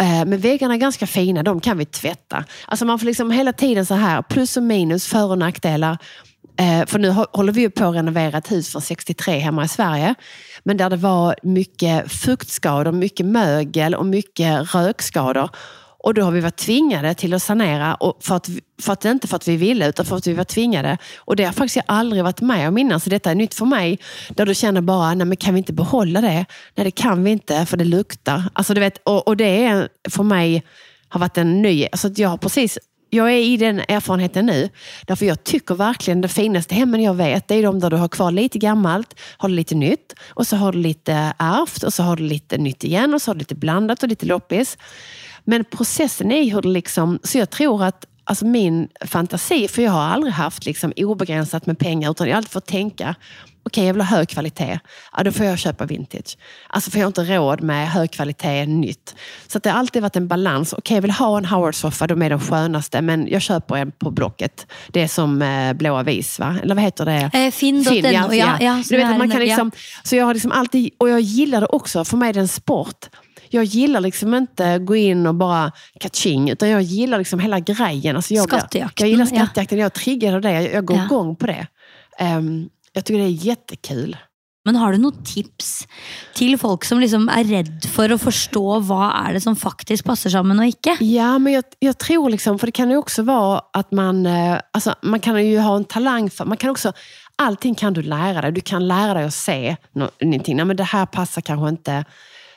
Eh, 0.00 0.24
Men 0.24 0.38
väggarna 0.38 0.74
är 0.74 0.78
ganska 0.78 1.06
fina, 1.06 1.42
de 1.42 1.60
kan 1.60 1.78
vi 1.78 1.84
tvätta. 1.84 2.44
Alltså 2.66 2.84
man 2.84 2.98
får 2.98 3.06
liksom 3.06 3.30
hela 3.30 3.52
tiden 3.52 3.86
så 3.86 3.94
här, 3.94 4.22
plus 4.22 4.56
och 4.56 4.62
minus, 4.62 5.06
för 5.06 5.30
och 5.30 5.38
nackdelar. 5.38 5.98
Eh, 6.58 6.86
för 6.86 6.98
nu 6.98 7.10
håller 7.32 7.52
vi 7.52 7.70
på 7.70 7.84
att 7.84 7.94
renovera 7.94 8.38
ett 8.38 8.52
hus 8.52 8.72
från 8.72 8.82
63 8.82 9.38
hemma 9.38 9.64
i 9.64 9.68
Sverige. 9.68 10.14
Men 10.62 10.76
där 10.76 10.90
det 10.90 10.96
var 10.96 11.36
mycket 11.42 12.12
fuktskador, 12.12 12.92
mycket 12.92 13.26
mögel 13.26 13.94
och 13.94 14.06
mycket 14.06 14.74
rökskador. 14.74 15.48
Och 16.04 16.14
då 16.14 16.22
har 16.22 16.30
vi 16.30 16.40
varit 16.40 16.56
tvingade 16.56 17.14
till 17.14 17.34
att 17.34 17.42
sanera, 17.42 17.94
och 17.94 18.24
för 18.24 18.36
att, 18.36 18.48
för 18.82 18.92
att 18.92 19.04
inte 19.04 19.28
för 19.28 19.36
att 19.36 19.48
vi 19.48 19.56
ville, 19.56 19.88
utan 19.88 20.06
för 20.06 20.16
att 20.16 20.26
vi 20.26 20.32
var 20.32 20.44
tvingade. 20.44 20.98
Och 21.16 21.36
det 21.36 21.44
har 21.44 21.52
faktiskt 21.52 21.76
jag 21.76 21.84
aldrig 21.88 22.22
varit 22.22 22.40
med 22.40 22.68
om 22.68 22.78
innan, 22.78 23.00
så 23.00 23.10
detta 23.10 23.30
är 23.30 23.34
nytt 23.34 23.54
för 23.54 23.64
mig. 23.64 23.98
Där 24.28 24.46
du 24.46 24.54
känner 24.54 24.80
bara, 24.80 25.14
nej 25.14 25.26
men 25.26 25.36
kan 25.36 25.54
vi 25.54 25.58
inte 25.58 25.72
behålla 25.72 26.20
det? 26.20 26.46
Nej, 26.74 26.84
det 26.84 26.90
kan 26.90 27.24
vi 27.24 27.30
inte, 27.30 27.66
för 27.66 27.76
det 27.76 27.84
luktar. 27.84 28.44
Alltså, 28.52 28.74
du 28.74 28.80
vet, 28.80 28.98
och, 29.04 29.28
och 29.28 29.36
det 29.36 29.64
är 29.64 29.88
för 30.10 30.22
mig 30.22 30.62
har 31.12 31.20
varit 31.20 31.38
en 31.38 31.62
ny... 31.62 31.86
Alltså 31.92 32.08
jag 32.08 32.28
har 32.28 32.36
precis 32.36 32.78
jag 33.14 33.32
är 33.32 33.36
i 33.36 33.56
den 33.56 33.80
erfarenheten 33.88 34.46
nu. 34.46 34.68
Därför 35.06 35.26
jag 35.26 35.44
tycker 35.44 35.74
verkligen 35.74 36.20
det 36.20 36.28
finaste 36.28 36.74
hemmen 36.74 37.02
jag 37.02 37.14
vet, 37.14 37.48
det 37.48 37.54
är 37.54 37.62
de 37.62 37.80
där 37.80 37.90
du 37.90 37.96
har 37.96 38.08
kvar 38.08 38.30
lite 38.30 38.58
gammalt, 38.58 39.20
har 39.36 39.48
du 39.48 39.54
lite 39.54 39.74
nytt 39.74 40.14
och 40.28 40.46
så 40.46 40.56
har 40.56 40.72
du 40.72 40.78
lite 40.78 41.12
ärvt 41.38 41.82
och 41.82 41.92
så 41.92 42.02
har 42.02 42.16
du 42.16 42.22
lite 42.22 42.58
nytt 42.58 42.84
igen 42.84 43.14
och 43.14 43.22
så 43.22 43.30
har 43.30 43.34
du 43.34 43.38
lite 43.38 43.54
blandat 43.54 44.02
och 44.02 44.08
lite 44.08 44.26
loppis. 44.26 44.78
Men 45.44 45.64
processen 45.64 46.32
är 46.32 46.50
hur 46.50 46.62
det 46.62 46.68
liksom... 46.68 47.18
Så 47.22 47.38
jag 47.38 47.50
tror 47.50 47.84
att 47.84 48.06
alltså 48.24 48.44
min 48.44 48.88
fantasi, 49.06 49.68
för 49.68 49.82
jag 49.82 49.92
har 49.92 50.02
aldrig 50.02 50.32
haft 50.32 50.66
liksom 50.66 50.92
obegränsat 50.96 51.66
med 51.66 51.78
pengar, 51.78 52.10
utan 52.10 52.26
jag 52.26 52.34
har 52.34 52.38
alltid 52.38 52.52
fått 52.52 52.66
tänka, 52.66 53.14
okej 53.62 53.86
jag 53.86 53.94
vill 53.94 54.02
ha 54.02 54.16
hög 54.16 54.28
kvalitet, 54.28 54.78
ja, 55.16 55.22
då 55.22 55.32
får 55.32 55.46
jag 55.46 55.58
köpa 55.58 55.84
vintage. 55.86 56.36
Alltså 56.68 56.90
får 56.90 57.00
jag 57.00 57.08
inte 57.08 57.24
råd 57.24 57.62
med 57.62 57.90
hög 57.90 58.10
kvalitet 58.10 58.66
nytt. 58.66 59.14
Så 59.46 59.58
det 59.58 59.70
har 59.70 59.78
alltid 59.78 60.02
varit 60.02 60.16
en 60.16 60.28
balans. 60.28 60.72
Okej, 60.72 60.96
jag 60.96 61.02
vill 61.02 61.10
ha 61.10 61.38
en 61.38 61.44
Howard-soffa, 61.44 62.06
de 62.06 62.22
är 62.22 62.30
de 62.30 62.40
skönaste, 62.40 63.02
men 63.02 63.28
jag 63.28 63.42
köper 63.42 63.76
en 63.76 63.92
på 63.92 64.10
Blocket. 64.10 64.66
Det 64.88 65.02
är 65.02 65.08
som 65.08 65.42
eh, 65.42 65.92
Avis, 65.92 66.18
vis, 66.18 66.38
va? 66.38 66.56
Eller 66.62 66.74
vad 66.74 66.84
heter 66.84 67.04
det? 67.04 67.30
Eh, 67.34 67.50
Finn.no, 67.50 67.90
Finn, 67.90 68.04
ja, 68.12 68.34
ja, 68.60 68.82
Du 68.88 68.96
vet, 68.96 69.18
man 69.18 69.30
kan 69.30 69.40
liksom, 69.40 69.70
så 70.02 70.16
jag 70.16 70.24
har 70.24 70.34
liksom 70.34 70.52
alltid, 70.52 70.90
och 70.98 71.08
jag 71.08 71.20
gillar 71.20 71.60
det 71.60 71.66
också, 71.66 72.04
för 72.04 72.16
mig 72.16 72.28
är 72.28 72.32
det 72.32 72.40
en 72.40 72.48
sport. 72.48 73.08
Jag 73.48 73.64
gillar 73.64 74.00
liksom 74.00 74.34
inte 74.34 74.78
gå 74.78 74.96
in 74.96 75.26
och 75.26 75.34
bara 75.34 75.72
kaching, 76.00 76.50
utan 76.50 76.68
jag 76.68 76.82
gillar 76.82 77.18
liksom 77.18 77.40
hela 77.40 77.60
grejen. 77.60 78.16
Alltså 78.16 78.34
jag, 78.34 78.48
Skattejakten, 78.48 79.06
Jag 79.06 79.10
gillar 79.10 79.28
ja. 79.32 79.36
skattejakten, 79.36 79.78
jag 79.78 79.92
triggar 79.92 80.34
av 80.34 80.40
det, 80.40 80.52
jag, 80.52 80.72
jag 80.72 80.84
går 80.84 80.96
Ja. 80.96 81.04
igång 81.04 81.36
på 81.36 81.46
det. 81.46 81.66
Ehm, 82.18 82.68
jag 82.92 83.04
tycker 83.04 83.18
det 83.18 83.26
är 83.26 83.46
jättekul. 83.46 84.16
Men 84.64 84.76
har 84.78 84.94
du 84.94 85.00
noen 85.02 85.24
tips 85.26 85.88
til 86.38 86.54
folk 86.60 86.84
som 86.86 87.00
liksom 87.02 87.24
er 87.34 87.48
redd 87.48 87.86
for 87.90 88.12
å 88.14 88.18
forstå 88.20 88.62
hva 88.86 89.08
er 89.24 89.34
det 89.34 89.40
som 89.42 89.56
faktisk 89.58 90.06
passer 90.06 90.30
sammen 90.30 90.60
og 90.62 90.70
ikke? 90.70 90.94
Ja, 91.02 91.32
men 91.42 91.56
jeg, 91.56 91.66
jeg 91.82 91.96
tror 91.98 92.30
liksom, 92.30 92.60
for 92.62 92.70
det 92.70 92.76
kan 92.78 92.92
jo 92.94 93.00
også 93.02 93.24
være 93.26 93.56
at 93.80 93.90
man, 93.90 94.22
altså, 94.22 94.94
man 95.02 95.24
kan 95.24 95.40
jo 95.42 95.64
ha 95.66 95.74
en 95.80 95.88
talang 95.90 96.30
for 96.30 96.46
man 96.46 96.60
kan 96.62 96.76
også, 96.76 96.94
allting 97.42 97.74
kan 97.74 97.96
du 97.96 98.04
lære 98.06 98.44
deg. 98.46 98.60
Du 98.60 98.62
kan 98.62 98.86
lære 98.86 99.18
deg 99.18 99.32
å 99.32 99.34
se 99.34 99.58
noe. 99.98 100.12
Nei, 100.22 100.54
men 100.62 100.78
det 100.78 100.92
her 100.92 101.10
passer 101.10 101.42
kanskje 101.42 101.74
ikke. 101.80 101.98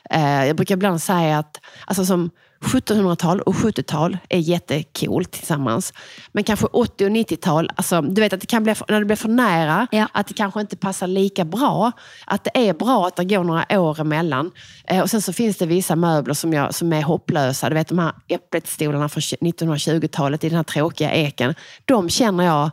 Jeg 0.06 0.54
bruker 0.54 0.78
iblant 0.78 1.02
si 1.02 1.30
at 1.34 1.58
altså, 1.88 2.06
som 2.06 2.28
1700-tal 2.60 3.40
och 3.40 3.54
70-tal 3.54 4.18
är 4.28 4.38
jättekul 4.38 5.24
tillsammans. 5.24 5.92
Men 6.32 6.44
kanske 6.44 6.66
80 6.66 7.04
och 7.04 7.10
90-tal, 7.10 7.70
alltså, 7.76 8.00
du 8.02 8.20
vet 8.20 8.32
att 8.32 8.40
det 8.40 8.46
kan 8.46 8.62
bli, 8.62 8.74
när 8.88 8.98
det 9.00 9.06
blir 9.06 9.16
för 9.16 9.28
nära, 9.28 9.86
Ja. 9.90 10.08
att 10.12 10.26
det 10.26 10.34
kanske 10.34 10.60
inte 10.60 10.76
passar 10.76 11.06
lika 11.06 11.44
bra. 11.44 11.92
Att 12.26 12.44
det 12.44 12.68
är 12.68 12.74
bra 12.74 13.06
att 13.06 13.16
det 13.16 13.24
går 13.24 13.44
några 13.44 13.80
år 13.80 14.00
emellan. 14.00 14.50
Eh, 14.88 15.00
och 15.00 15.10
sen 15.10 15.22
så 15.22 15.32
finns 15.32 15.56
det 15.56 15.66
vissa 15.66 15.96
möbler 15.96 16.34
som, 16.34 16.52
jag, 16.52 16.74
som 16.74 16.92
är 16.92 17.02
hopplösa. 17.02 17.68
Du 17.68 17.74
vet 17.74 17.88
de 17.88 17.98
här 17.98 18.12
äppletstolarna 18.28 19.08
från 19.08 19.20
1920-talet 19.20 20.44
i 20.44 20.48
den 20.48 20.56
här 20.56 20.64
tråkiga 20.64 21.12
eken. 21.14 21.54
De 21.84 22.08
känner 22.10 22.44
jag 22.44 22.70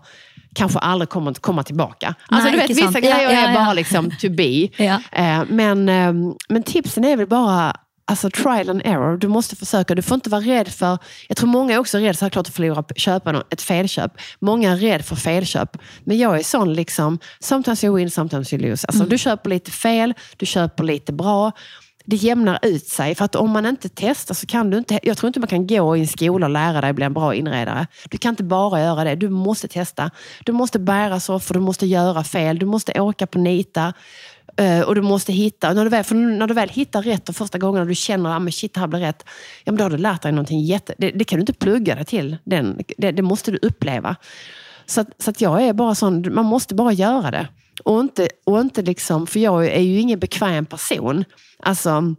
kanske 0.55 0.79
aldrig 0.79 1.09
kommer 1.09 1.31
att 1.31 1.39
komma 1.39 1.63
tillbaka. 1.63 2.15
Alltså 2.27 2.49
Nej, 2.49 2.51
du 2.51 2.57
vet, 2.57 2.69
vissa 2.69 2.81
sant. 2.91 2.97
grejer 2.97 3.21
Ja, 3.23 3.31
ja, 3.31 3.47
är 3.47 3.53
bara 3.53 3.73
liksom 3.73 4.11
to 4.21 4.29
be. 4.29 4.67
Eh, 5.11 5.43
men, 5.49 5.89
eh, 5.89 6.13
men 6.49 6.63
tipsen 6.63 7.03
är 7.05 7.17
väl 7.17 7.27
bara 7.27 7.75
Alltså 8.05 8.29
trial 8.29 8.69
and 8.69 8.81
error. 8.85 9.17
Du 9.17 9.27
måste 9.27 9.55
försöka. 9.55 9.95
Du 9.95 10.01
får 10.01 10.15
inte 10.15 10.29
vara 10.29 10.41
rädd 10.41 10.67
för... 10.67 10.97
Jag 11.27 11.37
tror 11.37 11.49
många 11.49 11.73
är 11.73 11.77
också 11.77 11.97
rädda 11.97 12.13
så 12.13 12.25
här 12.25 12.29
klart 12.29 12.47
att 12.47 12.53
förlora 12.53 12.83
köpa 12.95 13.43
ett 13.49 13.61
felköp. 13.61 14.11
Många 14.39 14.71
är 14.71 14.77
rädda 14.77 15.03
för 15.03 15.15
felköp. 15.15 15.77
Men 16.03 16.17
jag 16.17 16.39
är 16.39 16.43
sån 16.43 16.73
liksom, 16.73 17.19
sometimes 17.39 17.83
you 17.83 17.95
win, 17.95 18.11
sometimes 18.11 18.53
you 18.53 18.69
lose. 18.69 18.87
Alltså, 18.87 19.03
Du 19.03 19.17
köper 19.17 19.49
lite 19.49 19.71
fel, 19.71 20.13
du 20.37 20.45
köper 20.45 20.83
lite 20.83 21.13
bra. 21.13 21.51
Det 22.05 22.15
jämnar 22.15 22.59
ut 22.61 22.87
sig. 22.87 23.15
För 23.15 23.25
att 23.25 23.35
om 23.35 23.51
man 23.51 23.65
inte 23.65 23.89
testar 23.89 24.35
så 24.35 24.47
kan 24.47 24.69
du 24.69 24.77
inte... 24.77 24.99
Jag 25.03 25.17
tror 25.17 25.27
inte 25.27 25.39
man 25.39 25.47
kan 25.47 25.67
gå 25.67 25.97
i 25.97 25.99
en 25.99 26.07
skola 26.07 26.45
och 26.45 26.51
lära 26.51 26.81
dig 26.81 26.93
bli 26.93 27.05
en 27.05 27.13
bra 27.13 27.35
inredare. 27.35 27.87
Du 28.09 28.17
kan 28.17 28.29
inte 28.29 28.43
bara 28.43 28.81
göra 28.81 29.03
det. 29.03 29.15
Du 29.15 29.29
måste 29.29 29.67
testa. 29.67 30.11
Du 30.43 30.51
måste 30.51 30.79
bära 30.79 31.19
soffor, 31.19 31.53
du 31.53 31.59
måste 31.59 31.85
göra 31.85 32.23
fel, 32.23 32.59
du 32.59 32.65
måste 32.65 33.01
åka 33.01 33.27
på 33.27 33.39
nitar. 33.39 33.93
Eh, 34.55 34.81
och 34.81 34.95
du 34.95 35.01
måste 35.01 35.33
hitta, 35.33 35.73
när 35.73 35.83
du, 35.83 35.89
väl, 35.89 36.03
för 36.03 36.15
när 36.15 36.47
du 36.47 36.53
väl 36.53 36.69
hittar 36.69 37.01
rätt 37.01 37.25
de 37.25 37.33
första 37.33 37.57
gången 37.57 37.81
och 37.81 37.87
du 37.87 37.95
känner 37.95 38.29
att 38.29 38.47
ah, 38.47 38.51
shit, 38.51 38.73
det 38.73 38.79
här 38.79 38.87
blir 38.87 38.99
rätt. 38.99 39.23
Ja, 39.63 39.71
men 39.71 39.77
då 39.77 39.83
har 39.83 39.89
du 39.89 39.97
lärt 39.97 40.21
dig 40.21 40.31
någonting 40.31 40.61
jätte... 40.61 40.95
Det, 40.97 41.11
det 41.11 41.23
kan 41.23 41.37
du 41.37 41.41
inte 41.41 41.53
plugga 41.53 41.95
dig 41.95 42.05
till. 42.05 42.37
Den, 42.43 42.81
det, 42.97 43.11
det 43.11 43.21
måste 43.21 43.51
du 43.51 43.59
uppleva. 43.61 44.15
Så, 44.85 45.01
att, 45.01 45.07
så 45.19 45.29
att 45.29 45.41
jag 45.41 45.63
är 45.63 45.73
bara 45.73 45.95
sån, 45.95 46.33
man 46.33 46.45
måste 46.45 46.75
bara 46.75 46.93
göra 46.93 47.31
det. 47.31 47.47
Och 47.83 47.99
inte, 47.99 48.27
och 48.43 48.61
inte 48.61 48.81
liksom, 48.81 49.27
för 49.27 49.39
jag 49.39 49.65
är 49.65 49.81
ju 49.81 49.99
ingen 49.99 50.19
bekväm 50.19 50.65
person. 50.65 51.25
Alltså, 51.59 52.15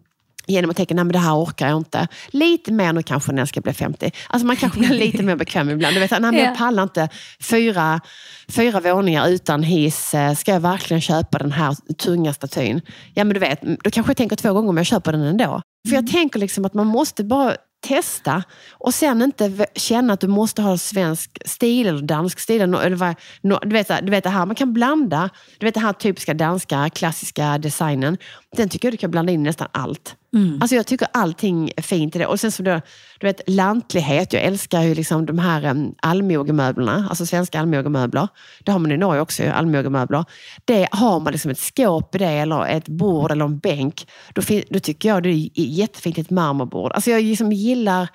genom 0.47 0.71
att 0.71 0.77
tänka, 0.77 0.95
nej 0.95 1.05
men 1.05 1.13
det 1.13 1.19
här 1.19 1.35
orkar 1.45 1.69
jag 1.69 1.77
inte. 1.77 2.09
Lite 2.29 2.73
mer 2.73 2.93
nu 2.93 3.03
kanske 3.03 3.33
när 3.33 3.39
jag 3.41 3.49
ska 3.49 3.61
bli 3.61 3.73
50. 3.73 4.11
Alltså 4.29 4.47
man 4.47 4.57
kanske 4.57 4.79
blir 4.79 4.89
lite 4.89 5.23
mer 5.23 5.37
bekväm 5.37 5.71
ibland. 5.71 5.97
Du 5.97 6.01
vet, 6.01 6.11
nej 6.11 6.21
men 6.21 6.35
jeg 6.35 6.49
jag 6.49 6.57
pallar 6.59 6.83
inte 6.83 7.09
fyra, 7.43 8.01
fyra 8.49 8.81
våningar 8.81 9.29
utan 9.29 9.63
hiss. 9.63 10.15
Eh, 10.15 10.35
Ska 10.35 10.53
jag 10.53 10.61
verkligen 10.61 11.01
köpa 11.01 11.39
den 11.39 11.53
här 11.53 11.77
tunga 11.99 12.35
statyn? 12.35 12.81
Ja 13.15 13.25
men 13.25 13.35
du 13.35 13.41
vet, 13.41 13.61
då 13.85 13.91
kanske 13.91 14.11
jag 14.11 14.17
tänker 14.17 14.37
två 14.37 14.53
gånger 14.53 14.69
om 14.69 14.77
jag 14.77 14.87
köper 14.87 15.13
den 15.13 15.23
ändå. 15.23 15.63
För 15.89 15.95
jag 15.95 16.07
tänker 16.11 16.39
liksom 16.39 16.65
att 16.65 16.75
man 16.75 16.87
måste 16.87 17.25
bara 17.25 17.57
testa 17.87 18.43
och 18.73 18.95
sen 18.95 19.23
inte 19.23 19.45
kjenne 19.51 19.67
känna 19.77 20.13
att 20.13 20.21
du 20.21 20.27
måste 20.29 20.63
ha 20.63 20.79
svensk 20.79 21.39
stil 21.45 21.87
eller 21.87 22.03
dansk 22.03 22.39
stil. 22.41 22.57
Eller, 22.57 22.67
nå- 22.67 22.79
eller 22.81 22.97
vad, 22.97 23.15
du, 23.43 23.69
vet, 23.75 23.89
du 24.03 24.11
vet 24.11 24.25
det 24.25 24.31
här, 24.31 24.47
man 24.47 24.55
kan 24.57 24.73
blanda. 24.73 25.31
Du 25.59 25.67
vet 25.67 25.75
den 25.75 25.83
här 25.85 25.93
typiska 25.93 26.35
danska 26.35 26.91
klassiska 26.95 27.59
designen. 27.59 28.17
Den 28.57 28.69
tycker 28.69 28.89
jag 28.89 28.93
du 28.93 28.97
kan 28.99 29.11
blanda 29.11 29.33
in 29.33 29.41
i 29.41 29.45
nästan 29.45 29.69
allt. 29.73 30.15
Alltså 30.61 30.77
jag 30.77 30.87
tycker 30.87 31.09
allting 31.13 31.71
är 31.77 31.83
fint 31.83 32.17
i 32.17 32.19
det. 32.19 32.27
Och 32.27 32.41
sen 32.41 32.53
som 32.53 32.65
då, 32.65 32.81
du 33.21 33.27
vet 33.27 33.41
lantlighet. 33.47 34.33
Jag 34.33 34.43
älskar 34.43 34.83
ju 34.83 34.95
liksom 34.95 35.27
de 35.27 35.39
här 35.39 35.65
um, 35.71 35.95
allmogemöblerna, 36.03 37.07
alltså 37.09 37.27
svenska 37.27 37.61
allmogemöbler. 37.61 38.29
Det 38.65 38.73
har 38.73 38.79
man 38.79 38.93
i 38.93 38.97
Norge 38.97 39.21
också, 39.21 39.51
allmogemöbler. 39.51 40.25
Det 40.65 40.89
har 40.91 41.21
man 41.21 41.33
liksom 41.33 41.51
ett 41.51 41.59
skåp 41.59 42.15
i 42.15 42.19
det, 42.19 42.27
eller 42.27 42.67
ett 42.67 42.89
bord 42.89 43.31
eller 43.31 43.45
en 43.45 43.59
bänk. 43.59 44.09
Då, 44.33 44.43
då 44.71 44.81
tycker 44.81 45.09
jag 45.09 45.23
det 45.23 45.29
är 45.29 45.51
jättefint, 45.55 46.19
ett 46.19 46.31
marmorbord. 46.31 46.93
Alltså 46.93 47.11
jag 47.11 47.23
liksom 47.23 47.53
gillar, 47.53 48.09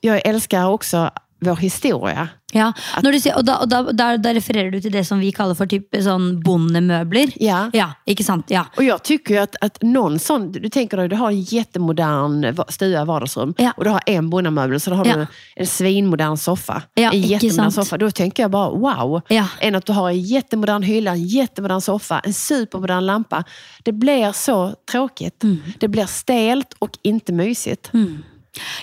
jag 0.00 0.26
älskar 0.26 0.66
också 0.68 1.10
vår 1.42 1.56
historie. 1.62 2.28
Ja, 2.52 2.72
sier, 3.16 3.32
og 3.38 3.46
da, 3.48 3.54
og 3.64 3.68
da, 3.70 3.78
da, 3.96 4.10
da 4.20 4.32
refererer 4.36 4.70
du 4.74 4.78
til 4.84 4.92
det 4.92 5.06
som 5.08 5.20
vi 5.22 5.30
kaller 5.32 5.56
for 5.56 5.70
type 5.70 6.02
sånn 6.04 6.34
bondemøbler. 6.44 7.32
Ja. 7.40 7.64
ja, 7.72 7.86
ikke 8.08 8.26
sant? 8.26 8.52
Ja. 8.52 8.66
Og 8.76 8.84
jeg 8.84 9.00
tycker 9.08 9.42
at, 9.46 9.56
at, 9.64 9.80
noen 9.82 10.18
sånn 10.20 10.50
sån, 10.52 10.62
du 10.62 10.68
tenker 10.72 11.00
deg, 11.00 11.12
du 11.12 11.16
har 11.20 11.32
en 11.32 11.44
kjempemoderne 11.48 12.52
stue, 12.52 12.66
stua 12.76 13.04
vardagsrum 13.08 13.54
Ja. 13.60 13.72
og 13.76 13.84
du 13.84 13.90
har 13.94 14.04
en 14.06 14.28
bondemøbel, 14.32 14.80
så 14.80 14.94
har 15.00 15.06
Ja. 15.08 15.14
du 15.14 15.26
en 15.56 15.66
svinmodern 15.66 16.36
soffa. 16.36 16.82
Ja, 16.96 17.10
en 17.12 17.50
sant. 17.50 17.74
soffa. 17.74 17.98
Da 17.98 18.10
tenker 18.10 18.44
jeg 18.44 18.50
bare, 18.50 18.76
wow. 18.76 19.20
Ja. 19.28 19.46
Än 19.60 19.74
at 19.74 19.86
du 19.86 19.92
har 19.92 20.10
en 20.10 20.22
kjempemoderne 20.24 20.84
hylle, 20.84 21.10
en 21.16 21.28
kjempemoderne 21.28 21.80
soffa, 21.80 22.20
en 22.24 22.32
supermodern 22.32 23.06
lampa. 23.06 23.44
Det 23.84 23.92
blir 23.92 24.32
så 24.32 24.74
tråkigt. 24.90 25.42
Mm. 25.44 25.60
Det 25.80 25.88
blir 25.88 26.06
stelt 26.06 26.74
och 26.78 26.98
inte 27.02 27.32
mysigt. 27.32 27.90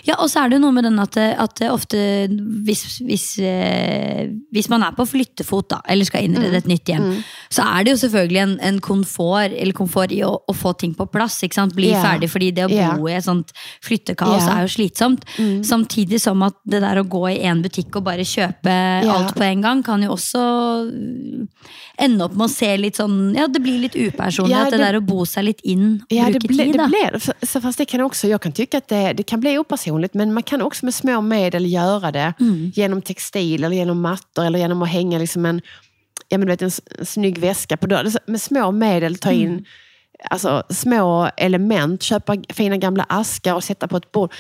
Ja, 0.08 0.16
og 0.18 0.30
så 0.32 0.44
er 0.44 0.50
det 0.50 0.58
jo 0.58 0.64
noe 0.64 0.76
med 0.76 0.88
den 0.88 0.98
at, 1.02 1.18
at 1.18 1.62
ofte 1.70 2.00
hvis, 2.66 3.00
hvis, 3.06 3.26
eh, 3.44 4.30
hvis 4.54 4.70
man 4.72 4.84
er 4.86 4.96
på 4.98 5.06
flyttefot 5.06 5.70
da, 5.76 5.82
eller 5.90 6.08
skal 6.08 6.26
innrede 6.26 6.58
et 6.58 6.70
nytt 6.70 6.90
hjem, 6.90 7.10
så 7.54 7.68
er 7.78 7.86
det 7.86 7.94
jo 7.94 8.02
selvfølgelig 8.04 8.42
en, 8.42 8.56
en 8.72 8.80
komfort, 8.84 9.54
eller 9.54 9.78
komfort 9.78 10.14
i 10.16 10.24
å, 10.26 10.32
å 10.42 10.56
få 10.58 10.74
ting 10.80 10.96
på 10.98 11.06
plass. 11.12 11.42
Ikke 11.46 11.60
sant? 11.60 11.76
Bli 11.78 11.92
yeah. 11.92 12.02
ferdig, 12.06 12.32
fordi 12.34 12.52
det 12.56 12.66
å 12.66 12.72
bo 12.72 13.00
bo 13.00 13.10
i 13.10 13.16
et 13.18 13.26
sånt 13.26 13.54
flyttekaos 13.86 14.42
yeah. 14.42 14.56
er 14.56 14.66
jo 14.66 14.74
slitsomt. 14.74 15.28
Samtidig 15.68 16.22
som 16.24 16.42
at 16.46 16.58
det 16.70 16.82
der 16.84 17.02
å 17.02 17.06
gå 17.08 17.26
i 17.32 17.40
en 17.50 17.64
butikk 17.64 18.00
og 18.00 18.08
bare 18.10 18.26
kjøpe 18.28 18.74
alt 19.06 19.36
på 19.38 19.46
en 19.46 19.66
gang, 19.66 19.84
kan 19.86 20.04
jo 20.06 20.16
også 20.16 20.44
ende 22.00 22.26
opp 22.26 22.36
med 22.38 22.48
å 22.48 22.52
se 22.52 22.70
litt 22.80 23.00
sånn 23.00 23.18
Ja, 23.36 23.48
det 23.52 23.62
blir 23.64 23.82
litt 23.84 23.96
upersonlig. 23.98 24.54
Ja, 24.54 24.66
at 24.66 24.74
det, 24.74 24.80
det- 24.80 24.88
der 24.88 25.00
å 25.00 25.06
bo 25.06 25.26
seg 25.28 25.50
litt 25.50 25.64
inn, 25.64 26.02
Ja, 26.10 26.30
det, 26.32 26.40
bruke 26.40 26.54
ble, 26.54 26.66
tid, 26.72 26.80
da. 26.80 26.88
det. 26.88 27.22
För- 27.22 27.46
så 27.46 27.62
Fast 27.62 27.78
det 27.78 27.86
kan 27.86 28.02
också, 28.02 28.28
jag 28.28 28.42
kan 28.42 28.52
tycka 28.52 28.78
at 28.78 28.88
det, 28.88 29.18
det 29.18 29.26
kan 29.28 29.40
bli 29.40 29.58
opersonligt, 29.60 30.14
men 30.14 30.34
man 30.34 30.44
kan 30.44 30.62
också 30.62 30.86
med 30.86 30.94
små 30.94 31.22
medel 31.22 31.66
göra 31.72 32.12
det. 32.12 32.34
Genom 32.74 33.02
textil, 33.02 33.64
eller 33.64 33.76
genom 33.76 34.02
mattor, 34.02 34.46
eller 34.46 34.60
genom 34.60 34.82
att 34.82 34.90
hänga 34.90 35.18
liksom 35.20 35.46
en, 35.46 35.62
ja, 36.30 36.38
men 36.38 36.48
du 36.48 36.54
vet, 36.54 36.62
en, 36.62 37.06
snygg 37.06 37.38
väska 37.38 37.78
på 37.78 37.88
dörren. 37.88 38.12
Med 38.26 38.42
små 38.42 38.72
medel 38.72 39.16
ta 39.18 39.32
in 39.32 39.66
alltså, 40.30 40.64
små 40.70 41.30
element, 41.38 42.04
köpa 42.04 42.36
fina 42.50 42.78
gamla 42.78 43.06
askar 43.10 43.54
och 43.54 43.64
sätta 43.64 43.88
på 43.88 43.98
ett 43.98 44.12
bord. 44.12 44.34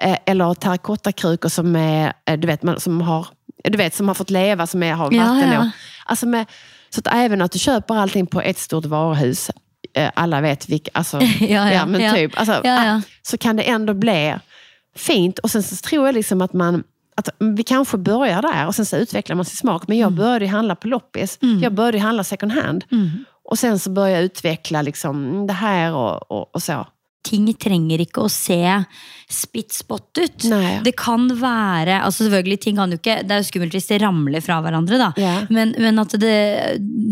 Eh, 0.00 0.16
Eller 0.26 0.54
terrakottakrukor 0.54 1.48
som, 1.48 1.76
är, 1.76 2.12
eh, 2.26 2.38
du 2.38 2.46
vet, 2.46 2.60
som 2.82 3.00
har 3.00 3.26
du 3.64 3.78
vet, 3.78 3.94
som 3.94 4.08
har 4.08 4.14
fått 4.14 4.30
leva, 4.30 4.66
som 4.66 4.82
är, 4.82 4.92
har 4.92 5.12
Ja, 5.12 5.18
vatten 5.24 5.52
ja. 5.52 5.58
och- 5.60 5.66
Alltså 6.04 6.26
med, 6.26 6.46
så 6.90 7.00
att 7.00 7.14
även 7.14 7.42
att 7.42 7.52
du 7.52 7.58
köper 7.58 7.94
allting 7.96 8.26
på 8.26 8.40
ett 8.40 8.58
stort 8.58 8.84
varuhus, 8.84 9.50
eh, 9.94 10.10
alla 10.14 10.40
vet 10.40 10.68
vilka, 10.68 10.90
alltså, 10.94 11.20
Ja, 11.40 11.72
ja, 11.72 11.86
men 11.86 12.00
ja. 12.00 12.12
typ, 12.14 12.38
alltså, 12.38 12.52
Ja, 12.64 12.84
ja. 12.86 13.02
så 13.22 13.38
kan 13.38 13.56
det 13.56 13.62
ändå 13.62 13.94
bli 13.94 14.34
fint. 14.96 15.38
Och 15.38 15.50
sen 15.50 15.62
så 15.62 15.76
tror 15.76 16.06
jag 16.06 16.14
liksom 16.14 16.42
att 16.42 16.52
man 16.52 16.84
att 17.16 17.28
vi 17.38 17.62
kanske 17.62 17.96
börjar 17.98 18.42
där 18.42 18.66
och 18.66 18.74
sen 18.74 18.86
så 18.86 18.96
utvecklar 18.96 19.36
man 19.36 19.44
sin 19.44 19.56
smak. 19.56 19.88
Men 19.88 19.98
jag 19.98 20.06
Mm. 20.12 20.18
började 20.18 20.46
handla 20.46 20.74
på 20.76 20.88
loppis. 20.88 21.38
Jag 21.62 21.74
började 21.74 21.98
handla 21.98 22.24
second 22.24 22.52
hand. 22.52 22.84
Och 23.50 23.58
sen 23.58 23.78
så 23.78 23.90
började 23.90 24.12
jag 24.16 24.24
utveckla 24.24 24.82
liksom 24.82 25.24
mm, 25.24 25.46
det 25.46 25.52
här 25.52 25.94
och, 25.94 26.30
och, 26.32 26.54
och 26.54 26.62
så. 26.62 26.86
ting 27.26 27.54
trenger 27.54 27.98
ikke 28.00 28.20
å 28.22 28.28
se 28.30 28.84
spit-spott 29.30 30.18
ut. 30.20 30.44
Nei. 30.46 30.80
Det 30.84 30.92
kan 30.96 31.26
være 31.40 31.96
altså 32.06 32.24
selvfølgelig 32.26 32.60
ting 32.62 32.76
kan 32.78 32.92
jo 32.94 32.98
ikke, 33.00 33.16
Det 33.26 33.34
er 33.34 33.42
jo 33.42 33.48
skummelt 33.48 33.74
hvis 33.74 33.88
det 33.90 33.98
ramler 34.02 34.44
fra 34.44 34.60
hverandre, 34.62 34.98
da. 35.00 35.08
Yeah. 35.18 35.46
Men, 35.50 35.74
men 35.78 35.98
at 35.98 36.14
det, 36.22 36.36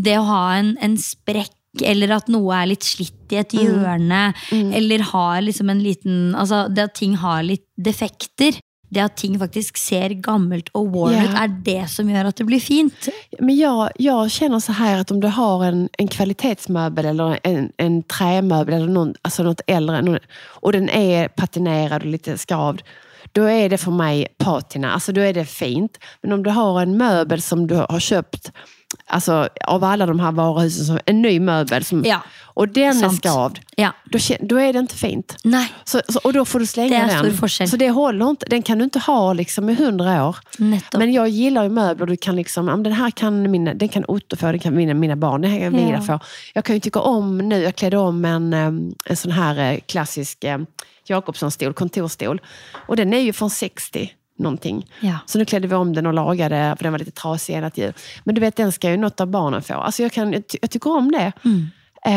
det 0.04 0.14
å 0.20 0.26
ha 0.28 0.44
en, 0.60 0.76
en 0.82 0.94
sprekk 1.00 1.50
eller 1.82 2.14
at 2.18 2.28
noe 2.32 2.54
er 2.54 2.70
litt 2.70 2.86
slitt 2.86 3.32
i 3.34 3.40
et 3.40 3.56
hjørne, 3.56 4.26
eller 4.52 5.08
har 5.10 5.40
liksom 5.42 5.72
en 5.72 5.82
liten 5.82 6.20
Altså, 6.38 6.66
det 6.68 6.90
at 6.90 6.94
ting 6.98 7.16
har 7.18 7.42
litt 7.46 7.64
defekter, 7.74 8.60
det 8.94 9.02
at 9.02 9.16
ting 9.18 9.36
faktisk 9.40 9.78
ser 9.80 10.14
gammelt 10.22 10.68
og 10.76 10.92
worn 10.94 11.16
ut, 11.16 11.30
ut, 11.32 11.38
er 11.40 11.54
det 11.66 11.80
som 11.90 12.10
gjør 12.10 12.30
at 12.30 12.40
det 12.40 12.46
blir 12.48 12.62
fint. 12.62 13.08
Men 13.40 13.56
jeg, 13.56 13.94
jeg 14.02 14.34
kjenner 14.36 14.62
så 14.62 14.76
her 14.78 15.02
at 15.02 15.12
om 15.14 15.22
du 15.22 15.28
har 15.34 15.64
en, 15.66 15.86
en 15.98 16.10
kvalitetsmøbel 16.10 17.10
eller 17.14 17.38
en, 17.48 17.70
en 17.82 18.02
tremøbel 18.10 18.78
eller 18.78 18.92
noen, 18.94 19.14
altså 19.26 19.46
noe 19.46 19.66
eldre, 19.70 20.02
noen, 20.06 20.28
og 20.62 20.76
den 20.76 20.90
er 20.92 21.32
patinert 21.34 22.02
og 22.02 22.12
litt 22.12 22.30
skavd. 22.40 22.84
da 23.34 23.48
er 23.50 23.72
det 23.72 23.80
for 23.82 23.96
meg 23.96 24.28
patina, 24.38 24.94
Altså, 24.94 25.12
da 25.12 25.26
er 25.26 25.34
det 25.40 25.48
fint. 25.50 25.98
Men 26.22 26.38
om 26.38 26.44
du 26.44 26.50
har 26.54 26.82
en 26.82 26.98
møbel 26.98 27.42
som 27.42 27.66
du 27.66 27.76
har 27.80 28.00
köpt 28.00 28.52
Alltså 29.06 29.48
av 29.66 29.84
alla 29.84 30.06
de 30.06 30.20
här 30.20 30.32
varuhusen, 30.32 30.84
som, 30.86 30.98
en 31.06 31.22
ny 31.22 31.40
möbel 31.40 31.84
som, 31.84 32.04
Ja, 32.04 32.22
och 32.42 32.68
den 32.68 32.94
sant. 32.94 33.24
är 33.24 33.30
skavd. 33.30 33.58
Ja. 33.76 33.92
Då, 34.04 34.18
då 34.40 34.56
är 34.56 34.72
det 34.72 34.78
inte 34.78 34.94
fint. 34.96 35.36
Nei. 35.44 35.68
Så, 35.84 36.00
så, 36.08 36.20
och 36.24 36.32
då 36.32 36.44
får 36.44 36.58
du 36.58 36.66
slänga 36.66 37.06
den. 37.06 37.68
Så 37.68 37.76
det 37.76 37.90
håller 37.90 38.30
inte. 38.30 38.46
Den 38.46 38.62
kan 38.62 38.78
du 38.78 38.84
inte 38.84 38.98
ha 38.98 39.32
liksom 39.32 39.70
i 39.70 39.74
hundra 39.74 40.28
år. 40.28 40.36
Nettopp. 40.58 40.98
Men 40.98 41.12
jag 41.12 41.28
gillar 41.28 41.62
ju 41.62 41.68
möbler. 41.68 42.06
Du 42.06 42.16
kan 42.16 42.36
liksom, 42.36 42.82
den 42.82 42.92
här 42.92 43.10
kan, 43.10 43.50
mina, 43.50 43.74
den 43.74 43.88
kan 43.88 44.04
Otto 44.08 44.36
få, 44.36 44.46
den 44.46 44.58
kan 44.58 44.74
mina, 44.74 44.94
mina 44.94 45.16
barn, 45.16 45.40
den 45.40 45.50
här 45.50 45.60
kan 45.60 45.76
Vida 45.76 45.90
Ja. 45.92 46.00
få. 46.02 46.20
Jag 46.54 46.64
kan 46.64 46.76
ju 46.76 46.80
tycka 46.80 47.00
om 47.00 47.38
nu, 47.38 47.62
jag 47.62 47.76
klädde 47.76 47.96
om 47.98 48.24
en, 48.24 48.52
en 49.06 49.16
sån 49.16 49.30
här 49.32 49.72
eh, 49.72 49.78
klassisk 49.86 50.44
Jakobsson-stol, 51.06 51.72
kontorstol. 51.72 52.40
Och 52.88 52.96
den 52.96 53.12
är 53.14 53.18
ju 53.18 53.32
från 53.32 53.50
60 53.50 54.10
någonting. 54.38 54.90
Ja. 55.00 55.18
Så 55.26 55.38
nu 55.38 55.44
klädde 55.44 55.68
vi 55.68 55.74
om 55.74 55.92
den 55.92 56.06
och 56.06 56.14
lagade, 56.14 56.74
för 56.78 56.82
den 56.84 56.92
var 56.92 56.98
lite 56.98 57.10
trasig 57.10 57.54
ena 57.54 57.70
jul. 57.74 57.92
Men 58.24 58.34
du 58.34 58.40
vet, 58.40 58.56
den 58.56 58.72
ska 58.72 58.90
ju 58.90 58.96
något 58.96 59.20
av 59.20 59.26
barnen 59.26 59.62
få. 59.62 59.74
Alltså 59.74 60.02
jag, 60.02 60.12
kan, 60.12 60.32
jag, 60.32 60.46
ty- 60.48 60.58
jag 60.60 60.70
tycker 60.70 60.90
om 60.96 61.12
det. 61.12 61.32
Mm. 61.44 61.66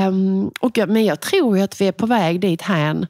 Um, 0.08 0.52
och, 0.62 0.78
jag- 0.78 0.90
men 0.90 1.06
jag 1.06 1.20
tror 1.20 1.58
jo 1.58 1.64
att 1.64 1.82
vi 1.82 1.88
är 1.88 1.92
på 1.92 2.06
väg 2.06 2.40
dit 2.42 2.62
här 2.62 3.08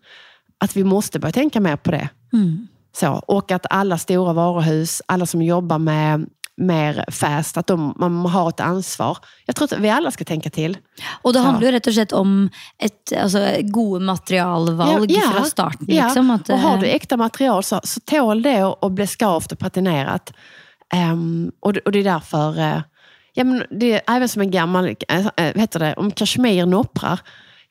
att 0.60 0.76
vi 0.78 0.84
måste 0.84 1.20
börja 1.20 1.32
tänka 1.32 1.60
mer 1.60 1.76
på 1.76 1.91
det. 1.91 2.10
Mm. 2.34 2.68
Så, 2.95 3.12
och 3.14 3.51
att 3.51 3.66
alla 3.70 3.97
stora 3.97 4.34
varuhus, 4.34 5.01
alla 5.05 5.26
som 5.26 5.41
jobbar 5.41 5.80
med 5.80 6.30
mer 6.58 7.03
fast, 7.12 7.58
att 7.58 7.68
de, 7.68 7.93
man 7.99 8.26
har 8.26 8.49
ett 8.49 8.60
ansvar. 8.60 9.18
Jeg 9.45 9.55
tror 9.55 9.74
att 9.74 9.80
vi 9.80 9.89
alle 9.89 10.12
skal 10.12 10.26
tenke 10.26 10.49
til. 10.49 10.78
Og 11.24 11.34
det 11.34 11.39
Ja. 11.39 11.43
handler 11.45 11.68
jo 11.68 11.74
rett 11.76 11.88
og 11.88 11.93
slett 11.93 12.14
om 12.14 12.49
et, 12.80 13.14
altså, 13.18 13.62
gode 13.72 13.99
materialvalg 14.05 15.12
Ja, 15.12 15.22
ja. 15.22 15.32
fra 15.32 15.43
starten. 15.45 15.86
Ja, 15.89 16.05
Liksom, 16.08 16.32
at, 16.32 16.49
og 16.49 16.60
har 16.60 16.78
du 16.78 16.86
ekte 16.86 17.18
material 17.18 17.64
så, 17.64 17.80
så 17.84 17.99
tål 17.99 18.41
det 18.43 18.58
å 18.64 18.89
bli 18.89 19.05
skavt 19.08 19.51
og 19.51 19.60
patinert. 19.60 20.32
Um, 20.93 21.51
og, 21.62 21.74
det- 21.74 21.82
och 21.86 21.91
det 21.91 21.99
er 21.99 22.03
derfor 22.14 22.58
uh, 22.60 22.82
ja, 23.36 23.43
men 23.43 23.64
det 23.80 23.93
er 23.93 24.01
även 24.08 24.30
som 24.30 24.41
en 24.41 24.51
gammel, 24.51 24.95
uh, 25.12 25.30
heter 25.55 25.80
det, 25.80 25.93
om 25.97 26.12
kasjmir 26.12 26.66
nopprar, 26.66 27.20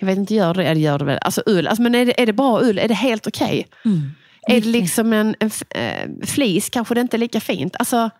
Jeg 0.01 0.07
vet 0.07 0.19
ikke, 0.19 0.35
gjør 0.35 0.53
det, 0.55 0.65
ja, 0.65 0.75
det 0.75 0.81
gör 0.81 0.99
det 0.99 1.05
vel? 1.07 1.19
Altså 1.25 1.43
ull, 1.47 1.67
Altså, 1.69 1.83
men 1.83 1.95
er 1.95 2.05
det, 2.05 2.15
er 2.19 2.27
det 2.27 2.37
bra 2.37 2.61
ull, 2.61 2.79
Er 2.79 2.89
det 2.89 2.97
helt 2.97 3.27
ok? 3.27 3.65
mm. 3.85 4.03
Er 4.49 4.61
det 4.61 4.67
liksom 4.71 5.13
en, 5.13 5.35
en 5.41 5.51
eh, 5.75 6.07
flis 6.27 6.69
Kanskje 6.71 6.95
det 6.95 7.05
ikke 7.05 7.15
er 7.17 7.19
lika 7.19 7.41
fint. 7.41 7.77
Alltså, 7.81 8.11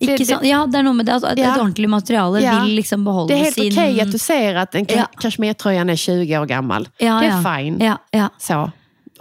Ikke 0.00 0.18
det- 0.18 0.26
sant? 0.26 0.44
Ja, 0.44 0.66
det 0.66 0.74
er 0.74 0.82
noe 0.82 0.94
med 0.94 1.06
det. 1.06 1.14
at 1.24 1.38
Ja. 1.38 1.54
Et 1.54 1.60
ordentlig 1.60 1.88
materiale 1.90 2.40
Ja. 2.40 2.62
vil 2.64 2.74
liksom 2.76 3.04
beholde 3.04 3.28
det 3.28 3.40
er 3.40 3.44
helt 3.44 3.54
sin 3.54 3.72
ok 3.72 4.00
at 4.00 4.12
du 4.12 4.18
ser 4.18 4.56
at 4.56 4.74
en 4.74 4.86
Ja. 4.88 5.04
kasjmirtrøye 5.20 5.90
er 5.90 5.96
20 5.96 6.38
år 6.40 6.46
gammel. 6.46 6.86
det 6.98 7.06
er 7.08 7.42
fine. 7.42 7.78
Ja, 7.84 7.96
ja. 8.12 8.28
Så. 8.38 8.70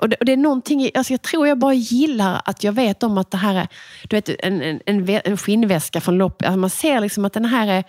Och 0.01 0.09
det, 0.09 0.15
och 0.19 0.25
det 0.25 0.31
är 0.33 0.37
någonting, 0.37 0.89
alltså 0.95 1.13
jag 1.13 1.21
tror 1.21 1.47
jag 1.47 1.59
bara 1.59 1.73
gillar 1.73 2.41
att 2.45 2.63
jag 2.63 2.71
vet 2.71 3.03
om 3.03 3.17
att 3.17 3.31
det 3.31 3.37
här 3.37 3.55
är 3.55 3.67
du 4.09 4.15
vet, 4.15 4.29
en, 4.43 4.61
en, 4.61 4.79
en, 4.85 5.05
vä- 5.05 5.21
en 5.25 5.37
skinnväska 5.37 6.01
från 6.01 6.17
lopp. 6.17 6.41
Alltså 6.45 6.57
man 6.59 6.69
ser 6.69 6.99
liksom 7.01 7.25
att 7.25 7.33
den 7.33 7.45
här 7.45 7.67
är 7.67 7.83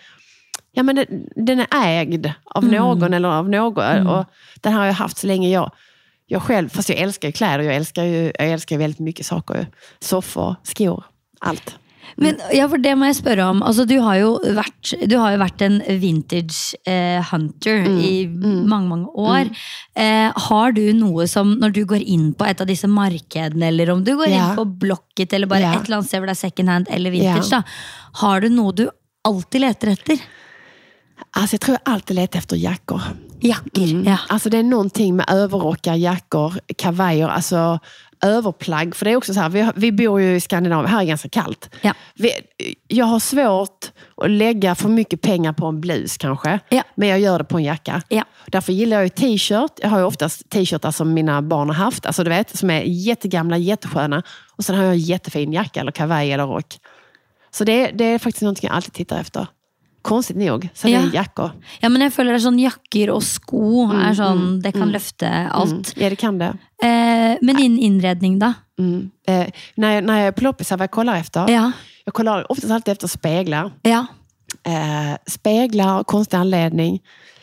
Ja, 0.73 0.83
men 0.83 0.97
den, 0.97 1.07
den 1.37 1.61
är 1.61 1.67
ägd 2.01 2.27
av 2.45 2.65
Mm. 2.65 2.75
eller 3.15 3.29
av 3.29 3.49
någon. 3.49 4.07
Och 4.07 4.25
den 4.61 4.73
här 4.73 4.79
har 4.81 4.87
jag 4.87 4.95
haft 4.95 5.19
så 5.19 5.27
länge 5.27 5.49
jag, 5.51 5.71
jag 6.27 6.43
själv, 6.43 6.69
fast 6.69 6.89
jag 6.89 6.99
älskar 6.99 7.29
ju 7.29 7.33
kläder. 7.33 7.65
Jag 7.65 7.75
älskar 7.75 8.05
ju, 8.05 8.33
jag 8.39 8.49
älskar 8.51 8.77
ju 8.77 8.81
väldigt 8.81 8.99
mycket 9.01 9.27
saker. 9.27 9.67
Soffor, 10.01 10.57
skor, 10.63 11.05
allt. 11.41 11.75
Men 12.21 12.37
ja, 12.53 12.67
for 12.69 12.81
det 12.83 12.93
må 12.99 13.07
jeg 13.07 13.17
spørre 13.21 13.45
om. 13.53 13.63
Altså, 13.65 13.85
du, 13.89 13.95
har 14.03 14.17
jo 14.19 14.31
vært, 14.57 14.91
du 15.09 15.15
har 15.21 15.33
jo 15.35 15.39
vært 15.41 15.63
en 15.63 15.79
vintage 16.03 16.75
eh, 16.89 17.21
hunter 17.31 17.85
Mm, 17.87 18.01
i 18.05 18.13
mange, 18.69 18.89
mange 18.91 19.09
år. 19.15 19.51
Eh, 19.97 20.33
har 20.49 20.73
du 20.77 20.83
noe 20.99 21.27
som, 21.31 21.55
når 21.61 21.73
du 21.77 21.85
går 21.89 22.03
inn 22.03 22.33
på 22.35 22.45
et 22.51 22.61
av 22.61 22.67
disse 22.69 22.89
markedene, 22.91 23.69
eller 23.71 23.91
om 23.95 24.03
du 24.05 24.13
går 24.19 24.29
Ja. 24.29 24.51
inn 24.51 24.57
på 24.59 24.67
Blocket, 24.83 25.33
eller 25.33 25.47
bare 25.47 25.61
Ja. 25.61 25.73
et 25.79 25.87
eller 25.87 25.99
annet 26.01 26.09
sted 26.11 26.21
hvor 26.21 26.27
det 26.33 26.37
er 26.37 26.43
second 26.49 26.69
hand 26.69 26.87
eller 26.91 27.11
vintage, 27.11 27.51
Ja. 27.51 27.61
da, 27.61 27.63
har 28.25 28.41
du 28.41 28.49
noe 28.49 28.73
du 28.73 28.89
alltid 29.25 29.61
leter 29.61 29.89
etter? 29.95 30.21
Altså, 31.37 31.53
jeg 31.57 31.61
tror 31.61 31.75
jeg 31.77 31.87
alltid 31.87 32.17
leter 32.17 32.39
etter 32.41 32.57
jakker. 32.57 33.03
Jakker. 33.45 33.91
Ja. 34.05 34.19
Alltså 34.29 34.51
det 34.51 34.65
noen 34.67 34.91
ting 34.93 35.17
med 35.17 35.27
överrockar, 35.31 35.97
jakker, 36.01 36.59
kavaier 36.77 37.29
alltså 37.31 37.79
överplagg. 38.23 38.97
För 38.97 39.05
det 39.05 39.11
är 39.11 39.17
också 39.17 39.35
så 39.35 39.41
här, 39.41 39.49
vi, 39.49 39.71
vi 39.77 39.93
bor 39.93 40.21
ju 40.21 40.35
i 40.37 40.41
Skandinavien, 40.41 40.91
här 40.93 41.01
är 41.01 41.05
ganska 41.05 41.29
kallt. 41.29 41.71
Ja. 41.83 41.93
Vi, 42.15 42.31
jag 42.89 43.07
har 43.07 43.19
svårt 43.21 43.93
att 44.17 44.31
lägga 44.31 44.75
för 44.75 44.89
mycket 44.89 45.21
pengar 45.21 45.53
på 45.53 45.67
en 45.67 45.81
blus 45.81 46.17
kanske, 46.17 46.61
Ja. 46.69 46.83
men 46.95 47.09
jag 47.09 47.21
gör 47.21 47.39
det 47.39 47.45
på 47.45 47.59
en 47.59 47.65
jacka. 47.65 48.03
Ja. 48.09 48.25
Därför 48.47 48.73
gillar 48.73 48.97
jag 48.97 49.05
ju 49.05 49.09
t-shirt. 49.09 49.73
Jag 49.83 49.89
har 49.89 49.99
ju 49.99 50.05
oftast 50.05 50.51
t-shirtar 50.51 50.91
som 50.91 51.15
mina 51.15 51.43
barn 51.43 51.69
har 51.69 51.75
haft, 51.77 52.07
alltså 52.07 52.25
du 52.25 52.31
vet, 52.31 52.57
som 52.59 52.71
är 52.71 52.83
jättegamla, 52.83 53.57
jättesköna. 53.59 54.23
Och 54.57 54.65
sen 54.65 54.77
har 54.77 54.85
jag 54.85 54.93
en 54.93 54.99
jättefin 55.01 55.53
jacka 55.53 55.81
eller 55.81 55.93
kavaj 55.93 56.33
eller 56.33 56.47
rock. 56.47 56.79
Så 57.51 57.65
det, 57.65 57.91
det 57.95 58.05
är 58.05 58.19
faktiskt 58.19 58.43
någonting 58.43 58.69
jag 58.69 58.77
alltid 58.77 58.93
tittar 58.93 59.21
efter. 59.21 59.47
Konstigt 60.03 60.37
nog, 60.37 60.69
så 60.75 60.87
det 60.87 60.93
Ja. 60.93 61.01
är 61.01 61.15
jackor. 61.15 61.51
ja, 61.81 61.89
men 61.89 62.01
jeg 62.03 62.13
føler 62.13 62.33
det 62.33 62.39
er 62.41 62.45
sånn 62.47 62.59
jakker 62.59 63.11
og 63.13 63.21
sko 63.23 63.91
er 63.93 64.15
sånn, 64.17 64.63
det 64.65 64.73
kan 64.73 64.89
løfte 64.89 65.29
alt. 65.53 65.71
Mm. 65.93 66.03
Ja, 66.03 66.09
det 66.11 66.17
kan 66.17 66.39
det. 66.39 66.55
Eh, 66.83 67.37
men 67.41 67.59
innen 67.59 67.79
innredning, 67.79 68.39
da? 68.39 68.55
Mm. 68.79 69.11
Eh, 69.29 69.47
när, 69.75 70.03
när 70.03 70.25
jag 70.25 70.35
vad 70.79 70.81
jag 70.85 70.91
kollar 70.91 71.17
efter? 71.17 71.49
Ja. 71.51 71.73
Jag 72.05 72.15
kollar 72.15 72.53
oftast 72.53 72.71
alltid 72.73 72.93
efter 72.93 73.09
speglar. 73.09 73.71
Ja. 73.83 74.07
Eh, 74.67 75.17
speglar, 75.27 76.05
konstig 76.05 76.37
anledning. 76.37 77.01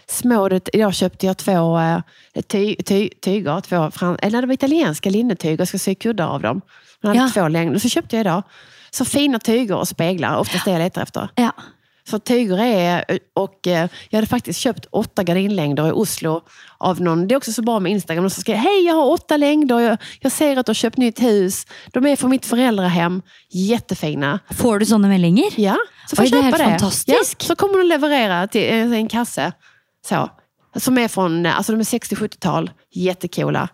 Små, 0.09 0.49
det, 0.49 0.69
idag 0.73 0.93
köpte 0.93 1.25
jag 1.25 1.37
två 1.37 1.79
eh, 1.79 1.99
ty, 2.47 2.75
ty, 2.75 3.09
tyger, 3.21 3.61
två 3.61 3.91
fram, 3.91 4.17
eller 4.21 4.41
det 4.41 4.47
var 4.47 4.53
italienska 4.53 5.09
linnetyger, 5.09 5.57
jag 5.59 5.67
ska 5.67 5.77
sy 5.79 5.95
kuddar 5.95 6.27
av 6.27 6.41
dem. 6.41 6.61
Jag 7.01 7.07
hade 7.09 7.19
Ja. 7.19 7.29
två 7.33 7.47
längder, 7.47 7.79
så 7.79 7.89
köpte 7.89 8.15
jag 8.15 8.21
idag. 8.21 8.43
Så 8.91 9.05
fina 9.05 9.39
tyger 9.39 9.75
och 9.77 9.87
speglar, 9.87 10.37
oftast 10.37 10.65
det 10.65 10.71
jag 10.71 10.79
letar 10.79 11.01
efter. 11.01 11.29
ja. 11.35 11.51
Så 12.09 12.19
tyger 12.19 12.57
är, 12.57 13.03
och 13.35 13.59
jeg 13.63 13.89
jag 14.09 14.17
hade 14.17 14.27
faktiskt 14.27 14.59
köpt 14.59 14.85
åtta 14.91 15.23
gardinlängder 15.23 15.87
i 15.87 15.91
Oslo 15.91 16.41
av 16.77 17.01
någon, 17.01 17.27
det 17.27 17.35
är 17.35 17.37
också 17.37 17.51
så 17.53 17.61
bra 17.61 17.79
med 17.79 17.91
Instagram, 17.91 18.23
de 18.23 18.29
som 18.29 18.41
skriver 18.41 18.59
hej 18.59 18.85
jag 18.85 18.93
har 18.95 19.05
åtta 19.11 19.37
längder, 19.37 19.79
jag, 19.79 19.97
jag 20.21 20.31
ser 20.31 20.57
att 20.57 20.65
du 20.65 20.69
har 20.69 20.73
köpt 20.73 20.97
nytt 20.97 21.21
hus, 21.21 21.65
de 21.93 22.05
är 22.05 22.15
från 22.15 22.29
mitt 22.29 22.45
föräldrahem, 22.45 23.21
jättefina. 23.51 24.39
Får 24.57 24.79
du 24.79 24.85
sånne 24.85 25.07
meldinger? 25.07 25.45
Ja, 25.55 25.77
så 26.09 26.15
får 26.15 26.23
Oj, 26.23 26.29
jag 26.31 26.43
det 26.43 26.51
köpa 26.51 26.57
det. 26.57 26.69
fantastiskt. 26.69 27.35
Ja, 27.39 27.47
så 27.47 27.55
kommer 27.55 27.77
de 27.77 27.87
leverera 27.87 28.47
till 28.47 28.63
en, 28.63 28.93
en 28.93 29.07
kasse. 29.07 29.51
Så. 30.09 30.29
Som 30.75 30.97
är 30.97 31.07
från, 31.07 31.45
alltså 31.45 31.71
de 31.71 31.79
är 31.79 31.83
60-70-tal, 31.83 32.71
jättecoola. 32.93 33.67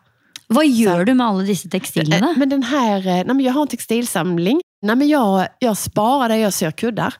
Hva 0.48 0.64
gjør 0.64 1.06
du 1.06 1.14
med 1.14 1.28
alle 1.28 1.44
disse 1.44 1.70
tekstilene? 1.70 2.18
Eh, 2.32 2.38
Men 2.38 2.50
den 2.50 2.64
här, 2.64 3.02
nej 3.04 3.26
men 3.26 3.40
jag 3.40 3.54
har 3.54 3.62
en 3.62 3.68
textilsamling. 3.68 4.62
Nej 4.82 4.96
men 4.96 5.08
jag, 5.08 5.48
jag 5.60 5.78
sparar 5.78 6.30
det 6.30 6.38
jag 6.38 6.54
syr 6.54 6.72
kuddar. 6.72 7.14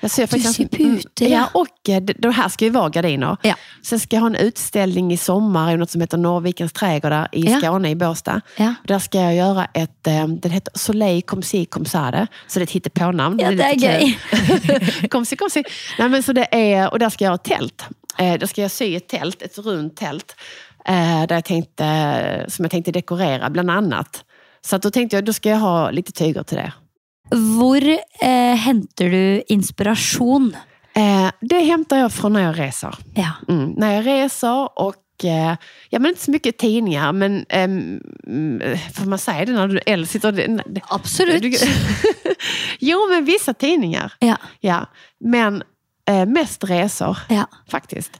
Jag 0.00 0.10
syr 0.10 0.26
du 0.32 0.40
ser 0.40 0.64
pute, 0.68 1.24
Mm, 1.26 1.32
ja. 1.32 1.48
och 1.54 1.88
eh, 1.88 2.00
det, 2.02 2.12
det 2.12 2.30
här 2.30 2.48
ska 2.48 2.64
ju 2.64 2.70
vara 2.70 2.88
gardiner. 2.88 3.36
Ja. 3.42 3.54
Sen 3.82 4.00
ska 4.00 4.16
jag 4.16 4.20
ha 4.20 4.26
en 4.28 4.34
utställning 4.34 5.12
i 5.12 5.16
sommar 5.16 5.72
i 5.72 5.76
något 5.76 5.90
som 5.90 6.00
heter 6.00 6.18
Norrvikens 6.18 6.72
trädgårdar 6.72 7.28
i 7.32 7.40
Ja. 7.50 7.58
Skåne, 7.58 7.90
i 7.90 7.94
Båstad. 7.96 8.40
Ja. 8.56 8.74
Där 8.84 8.98
ska 8.98 9.18
jag 9.20 9.34
göra 9.34 9.64
ett, 9.64 10.06
eh, 10.06 10.26
den 10.28 10.50
heter 10.52 10.72
Soleil 10.78 11.22
comme 11.22 11.42
si 11.42 11.64
comme 11.64 11.86
ça. 11.86 12.10
det. 12.10 12.26
Så 12.46 12.58
det 12.58 12.62
är 12.62 12.64
ett 12.64 12.70
hittepånamn. 12.70 13.38
Ja, 13.42 13.50
det 13.50 13.62
är 13.64 13.74
lite 13.74 14.16
kul. 15.00 15.08
kom 15.08 15.26
si, 15.26 15.36
comme 15.36 15.50
si. 15.50 15.64
Nej, 15.98 16.08
men 16.08 16.22
så 16.22 16.32
det 16.32 16.48
är, 16.74 16.90
och 16.92 16.98
där 16.98 17.10
ska 17.10 17.24
jag 17.24 17.30
ha 17.30 17.34
ett 17.36 17.44
tält. 17.44 17.84
Eh, 18.18 18.34
där 18.38 18.46
ska 18.46 18.62
jag 18.62 18.70
sy 18.70 18.96
ett 18.96 19.08
tält, 19.08 19.42
ett 19.42 19.58
runt 19.58 19.96
tält. 19.96 20.36
Eh, 20.84 21.26
där 21.26 21.34
jag 21.34 21.44
tänkte, 21.44 22.44
som 22.48 22.64
jag 22.64 22.70
tänkte 22.70 22.92
dekorera 22.92 23.50
bland 23.50 23.70
annat. 23.70 24.24
Så 24.60 24.76
att 24.76 24.82
då 24.82 24.90
tänkte 24.90 25.16
jag, 25.16 25.24
då 25.24 25.32
ska 25.32 25.48
jag 25.48 25.56
ha 25.58 25.90
lite 25.90 26.12
tyger 26.12 26.42
till 26.42 26.56
det. 26.56 26.72
Hvor 27.30 27.84
eh, 28.22 28.54
henter 28.64 29.10
du 29.12 29.42
inspirasjon? 29.52 30.52
Eh, 30.96 31.28
det 31.50 31.60
henter 31.68 32.00
jeg 32.04 32.12
fra 32.14 32.30
når 32.32 32.46
jeg 32.48 32.56
reser. 32.58 32.96
Ja. 33.16 33.34
Mm, 33.48 33.74
når 33.78 33.92
jeg 33.98 34.06
reser 34.06 34.64
og 34.80 34.94
eh, 35.24 35.56
Ja, 35.92 35.98
men 35.98 36.12
Ikke 36.14 36.22
så 36.24 36.30
mye 36.34 36.52
tegninger, 36.62 37.12
men 37.12 37.40
får 38.94 39.06
man 39.10 39.18
si 39.18 39.34
det 39.48 39.54
når 39.56 39.72
du 39.74 39.78
eller 39.86 40.06
sitter... 40.06 40.30
det- 40.32 40.82
Absolutt. 40.94 41.42
Du, 41.42 41.50
jo, 42.90 43.00
men 43.10 43.24
vissa 43.26 43.52
tegninger. 43.52 44.14
Ja. 44.22 44.36
Ja, 44.62 44.84
men 45.20 45.62
eh, 46.08 46.24
mest 46.26 46.64
reiser, 46.70 47.18
ja. 47.28 47.44
faktisk. 47.70 48.12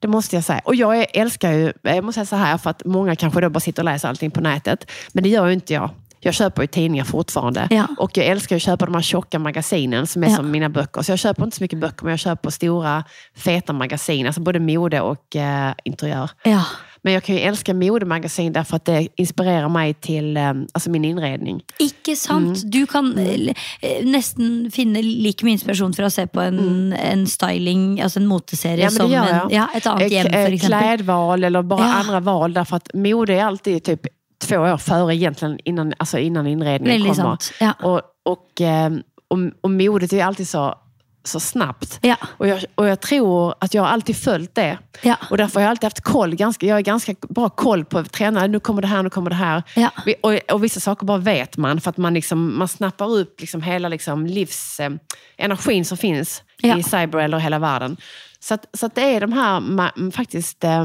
Det 0.00 0.08
måste 0.08 0.36
jag 0.36 0.44
säga. 0.44 0.60
Och 0.64 0.74
jag 0.74 0.96
elsker 0.98 1.20
älskar 1.20 1.52
ju, 1.52 1.72
jag 1.82 2.04
måste 2.04 2.18
säga 2.26 2.26
så 2.26 2.36
här, 2.36 2.58
för 2.58 2.70
att 2.70 2.84
många 2.84 3.16
kanske 3.16 3.40
då 3.40 3.48
bara 3.50 3.60
sitter 3.60 3.82
och 3.82 3.84
läser 3.84 4.08
allting 4.08 4.30
på 4.30 4.40
nätet. 4.40 4.90
Men 5.12 5.22
det 5.22 5.28
gör 5.28 5.46
ju 5.46 5.52
inte 5.52 5.72
jag. 5.74 5.90
Jag 6.20 6.34
köper 6.34 6.62
ju 6.62 6.66
tidningar 6.68 7.04
fortfarande. 7.04 7.68
Ja. 7.70 7.86
Och 7.98 8.16
jag 8.18 8.26
älskar 8.26 8.56
å 8.56 8.58
att 8.58 8.62
köpa 8.62 8.86
de 8.86 8.94
här 8.94 9.02
tjocka 9.02 9.38
magasinen 9.38 10.06
som 10.06 10.24
är 10.24 10.28
Ja. 10.28 10.36
som 10.36 10.50
mina 10.50 10.68
böcker. 10.68 11.02
Så 11.02 11.12
jag 11.12 11.18
köper 11.18 11.44
inte 11.44 11.56
så 11.56 11.62
mycket 11.64 11.78
böcker, 11.78 12.04
men 12.04 12.10
jag 12.10 12.18
köper 12.20 12.50
stora 12.50 13.04
feta 13.36 13.72
magasin. 13.72 14.26
Alltså 14.26 14.40
både 14.40 14.60
mode 14.60 15.00
och 15.00 15.36
eh, 15.36 15.72
interiör. 15.84 16.30
ja. 16.44 16.64
Men 17.02 17.12
jag 17.12 17.22
kan 17.24 17.34
ju 17.34 17.40
älska 17.40 17.74
modemagasin 17.74 18.52
därför 18.52 18.76
att 18.76 18.84
det 18.84 19.08
inspirerer 19.16 19.68
meg 19.68 20.00
til 20.00 20.36
eh, 20.36 20.48
alltså 20.74 20.90
min 20.90 21.04
innredning. 21.04 21.60
Ikke 21.78 22.16
sant? 22.16 22.58
Mm. 22.58 22.70
Du 22.70 22.86
kan 22.86 23.18
eh, 23.18 23.52
nesten 24.04 24.70
finne 24.74 25.02
like 25.02 25.44
mye 25.46 25.52
inspirasjon 25.54 25.94
for 25.94 26.02
å 26.08 26.10
se 26.10 26.26
på 26.26 26.40
en, 26.42 26.92
en 26.92 27.26
styling, 27.26 28.00
altså 28.02 28.18
en 28.20 28.26
moteserie, 28.26 28.88
Mm. 28.90 29.10
Ja, 29.12 29.24
som 29.24 29.40
en, 29.44 29.50
ja, 29.54 29.68
et 29.74 29.86
annet 29.86 30.02
Eh, 30.02 30.16
hjem, 30.16 30.26
f.eks. 30.26 30.66
Klesvalg 30.66 31.44
eller 31.44 31.62
bare 31.62 31.80
Ja. 31.86 31.94
andre 31.94 32.20
val. 32.20 32.52
Därför 32.52 32.76
att 32.76 32.90
mode 32.94 33.32
er 33.32 33.44
alltid 33.44 33.84
typ 33.84 34.06
två 34.38 34.56
år 34.56 34.76
före 34.76 35.14
egentligen 35.14 35.58
innan, 35.64 35.94
alltså 35.98 36.18
innan 36.18 36.46
inredningen 36.46 37.00
kommer. 37.00 37.14
sant. 37.14 37.52
Ja. 37.60 37.72
Och, 37.72 38.02
och, 38.24 38.60
eh, 38.60 38.90
och, 39.28 39.38
och 39.60 39.70
modet 39.70 40.12
är 40.12 40.24
alltid 40.24 40.48
så, 40.48 40.74
så 41.24 41.40
snabbt. 41.40 41.98
Ja. 42.02 42.16
Och, 42.22 42.48
jag, 42.48 42.64
och 42.74 42.86
jag 42.88 43.00
tror 43.00 43.54
att 43.60 43.74
jag 43.74 43.82
har 43.82 43.88
alltid 43.88 44.16
följt 44.16 44.54
det. 44.54 44.78
Ja. 45.02 45.16
Och 45.30 45.36
därför 45.36 45.54
har 45.54 45.62
jag 45.62 45.70
alltid 45.70 45.84
haft 45.84 46.00
koll. 46.00 46.34
Ganska, 46.34 46.66
jag 46.66 46.74
har 46.74 46.80
ganska 46.80 47.14
bra 47.28 47.48
koll 47.48 47.84
på 47.84 48.04
tränare. 48.04 48.48
Nu 48.48 48.60
kommer 48.60 48.82
det 48.82 48.88
här, 48.88 49.02
nu 49.02 49.10
kommer 49.10 49.30
det 49.30 49.36
här. 49.36 49.62
Ja. 49.76 49.90
Och, 50.22 50.52
och 50.52 50.64
vissa 50.64 50.80
saker 50.80 51.06
bara 51.06 51.18
vet 51.18 51.56
man. 51.56 51.80
För 51.80 51.90
att 51.90 51.96
man, 51.96 52.14
liksom, 52.14 52.58
man 52.58 52.68
snappar 52.68 53.10
upp 53.10 53.40
liksom 53.40 53.62
hela 53.62 53.88
liksom 53.88 54.26
livs, 54.26 54.80
eh, 54.80 54.90
energin 55.36 55.84
som 55.84 55.98
finns 55.98 56.42
i 56.62 56.82
cyber 56.82 57.18
eller 57.18 57.38
hela 57.38 57.58
världen. 57.58 57.96
Så, 58.40 58.54
att, 58.54 58.66
så 58.72 58.86
att 58.86 58.94
det 58.94 59.02
är 59.02 59.20
de 59.20 59.32
här 59.32 59.60
ma- 59.60 60.10
faktiskt 60.10 60.64
eh, 60.64 60.84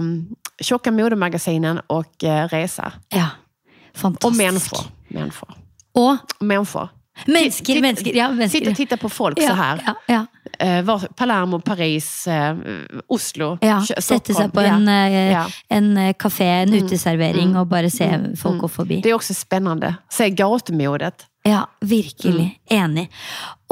tjocka 0.62 0.92
modemagasinen 0.92 1.80
och 1.88 2.24
eh, 2.24 2.48
resa. 2.48 2.94
ja. 3.10 3.28
Och 3.94 3.98
Fantastisk. 4.00 4.38
människor. 4.44 4.80
Människor. 5.08 5.50
Og 5.94 6.18
människor. 6.40 6.90
mennesker, 7.26 7.66
Titta- 7.66 7.82
mennesker. 7.82 8.16
Ja. 8.16 8.50
Sitta 8.50 8.70
och 8.70 8.76
titta 8.78 8.98
på 8.98 9.10
folk 9.10 9.38
ja, 9.42 9.48
så 9.48 9.54
här. 9.54 9.82
Ja, 9.86 9.96
ja. 10.06 10.26
Eh, 10.68 10.82
var, 10.84 11.00
Palermo, 11.00 11.60
Paris, 11.60 12.28
eh, 12.28 12.56
Oslo, 13.08 13.58
ja. 13.62 13.82
Stockholm. 13.82 14.02
Sette 14.02 14.34
seg 14.34 14.54
på 14.54 14.60
en, 14.60 14.88
Ja. 14.88 15.46
en 15.70 15.98
eh, 15.98 16.14
kafé, 16.20 16.46
en 16.46 16.74
uteservering, 16.74 17.50
Mm. 17.50 17.58
og 17.62 17.68
bare 17.68 17.90
se 17.90 18.04
Mm. 18.04 18.36
folk 18.38 18.52
Mm. 18.54 18.62
gå 18.62 18.68
forbi. 18.68 19.02
Det 19.02 19.10
är 19.10 19.14
också 19.14 19.34
spännande. 19.34 19.96
Se 20.10 20.30
gatumodet. 20.30 21.26
Ja, 21.48 21.64
virkelig. 21.82 22.60
Enig. 22.70 23.08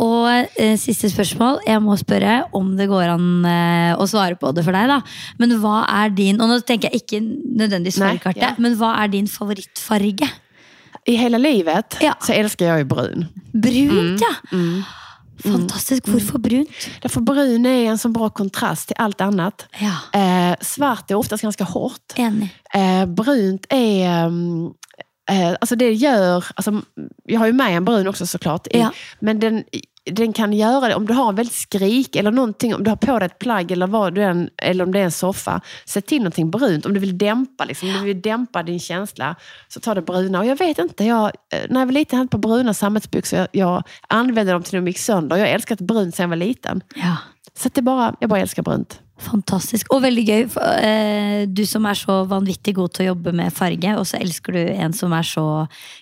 Og 0.01 0.26
eh, 0.57 0.74
siste 0.82 1.09
spørsmål. 1.11 1.59
Jeg 1.67 1.82
må 1.86 1.93
spørre 2.01 2.39
om 2.57 2.72
det 2.80 2.88
går 2.89 3.11
an 3.13 3.28
eh, 3.45 3.91
å 3.99 4.07
svare 4.09 4.38
på 4.41 4.49
det 4.57 4.63
for 4.65 4.74
deg. 4.74 4.88
da. 4.89 5.01
Men 5.38 5.53
hva 5.61 5.84
er 6.01 6.09
din 6.17 6.39
Og 6.41 6.49
nå 6.49 6.57
tenker 6.65 6.89
jeg 6.89 7.03
ikke 7.03 7.20
nødvendigvis 7.22 7.99
fargekartet, 8.01 8.41
ja. 8.41 8.53
men 8.57 8.74
hva 8.80 8.95
er 9.03 9.11
din 9.13 9.28
favorittfarge? 9.30 10.30
I 11.09 11.15
hele 11.17 11.38
livet 11.41 11.99
Ja. 12.03 12.15
så 12.22 12.34
elsker 12.36 12.65
jeg 12.72 12.84
jo 12.84 12.89
brun. 12.95 13.28
Brunt, 13.53 14.22
ja! 14.26 14.34
Mm. 14.51 14.82
Fantastisk. 15.39 16.03
Hvorfor 16.11 16.41
brunt? 16.43 16.74
Därför 17.01 17.22
brun 17.24 17.65
er 17.70 17.86
en 17.93 17.97
sånn 18.01 18.11
bra 18.13 18.28
kontrast 18.36 18.89
til 18.89 18.97
alt 18.99 19.22
annet. 19.24 19.67
Ja, 19.80 19.93
Eh, 20.13 20.55
svart 20.65 21.09
er 21.11 21.15
oftest 21.22 21.45
ganske 21.45 21.63
hardt. 21.70 22.17
enig. 22.17 22.49
Eh, 22.74 23.05
brunt 23.05 23.65
är... 23.70 24.30
Eh, 25.30 25.55
alltså 25.61 25.75
det 25.75 25.93
gör... 25.93 26.45
Alltså, 26.55 26.82
jag 27.25 27.39
har 27.39 27.47
ju 27.47 27.53
med 27.53 27.77
en 27.77 27.86
brun 27.86 28.07
också 28.07 28.25
såklart. 28.25 28.67
Ja. 28.71 28.91
Men 29.19 29.39
den, 29.39 29.63
den 30.05 30.34
kan 30.34 30.53
göra 30.53 30.88
det 30.88 30.95
om 30.95 31.07
du 31.07 31.13
har 31.13 31.30
en 31.30 31.36
väldigt 31.36 31.55
skrik 31.55 32.15
eller 32.15 32.32
någonting, 32.32 32.75
om 32.75 32.84
du 32.84 32.89
har 32.89 32.97
på 32.97 33.19
dig 33.19 33.25
ett 33.25 33.39
plagg 33.39 33.71
eller, 33.71 33.88
vad 33.88 34.15
du 34.15 34.23
än, 34.23 34.49
eller 34.57 34.84
om 34.84 34.91
det 34.91 34.99
är 34.99 35.03
en 35.03 35.11
soffa. 35.11 35.61
Sätt 35.86 36.07
till 36.07 36.17
någonting 36.17 36.51
brunt. 36.51 36.86
Om 36.86 36.93
du 36.93 36.99
vill 36.99 37.17
dämpa, 37.17 37.65
liksom, 37.65 37.89
om 37.89 37.93
du 37.93 38.05
vill 38.05 38.21
dämpa 38.21 38.63
din 38.63 38.80
känsla 38.80 39.36
så 39.67 39.80
ta 39.80 39.93
det 39.93 40.01
bruna. 40.01 40.39
Och 40.39 40.45
jag 40.45 40.57
vet 40.57 40.80
inte, 40.80 41.05
jag, 41.05 41.25
eh, 41.25 41.59
när 41.69 41.80
jag 41.80 41.86
var 41.86 41.93
liten 41.93 42.17
hade 42.17 42.30
på 42.30 42.38
bruna 42.38 42.73
sammetsbyxor. 42.73 43.39
Jag, 43.39 43.47
jag 43.51 43.84
använde 44.07 44.51
dem 44.51 44.63
till 44.63 44.75
de 44.75 44.88
gick 44.88 44.99
sönder. 44.99 45.38
Jag 45.38 45.45
har 45.45 45.53
älskat 45.53 45.82
brunt 45.82 46.15
sedan 46.15 46.23
jag 46.23 46.30
var 46.30 46.36
liten. 46.36 46.84
Ja. 46.95 47.17
Så 47.57 47.69
det 47.69 47.80
är 47.80 47.82
bara, 47.82 48.15
jag 48.19 48.30
bara 48.30 48.39
älskar 48.39 48.63
brunt. 48.63 49.01
Fantastisk. 49.20 49.89
Og 49.93 50.01
veldig 50.03 50.24
gøy. 50.28 50.43
eh, 50.82 51.45
Du 51.47 51.65
som 51.65 51.86
er 51.86 51.93
så 51.99 52.26
vanvittig 52.28 52.76
god 52.76 52.93
til 52.93 53.05
å 53.05 53.09
jobbe 53.13 53.34
med 53.36 53.53
farge, 53.53 53.95
og 53.99 54.05
så 54.07 54.20
elsker 54.22 54.53
du 54.53 54.59
en 54.74 54.93
som 54.93 55.13
er 55.13 55.24
så 55.28 55.45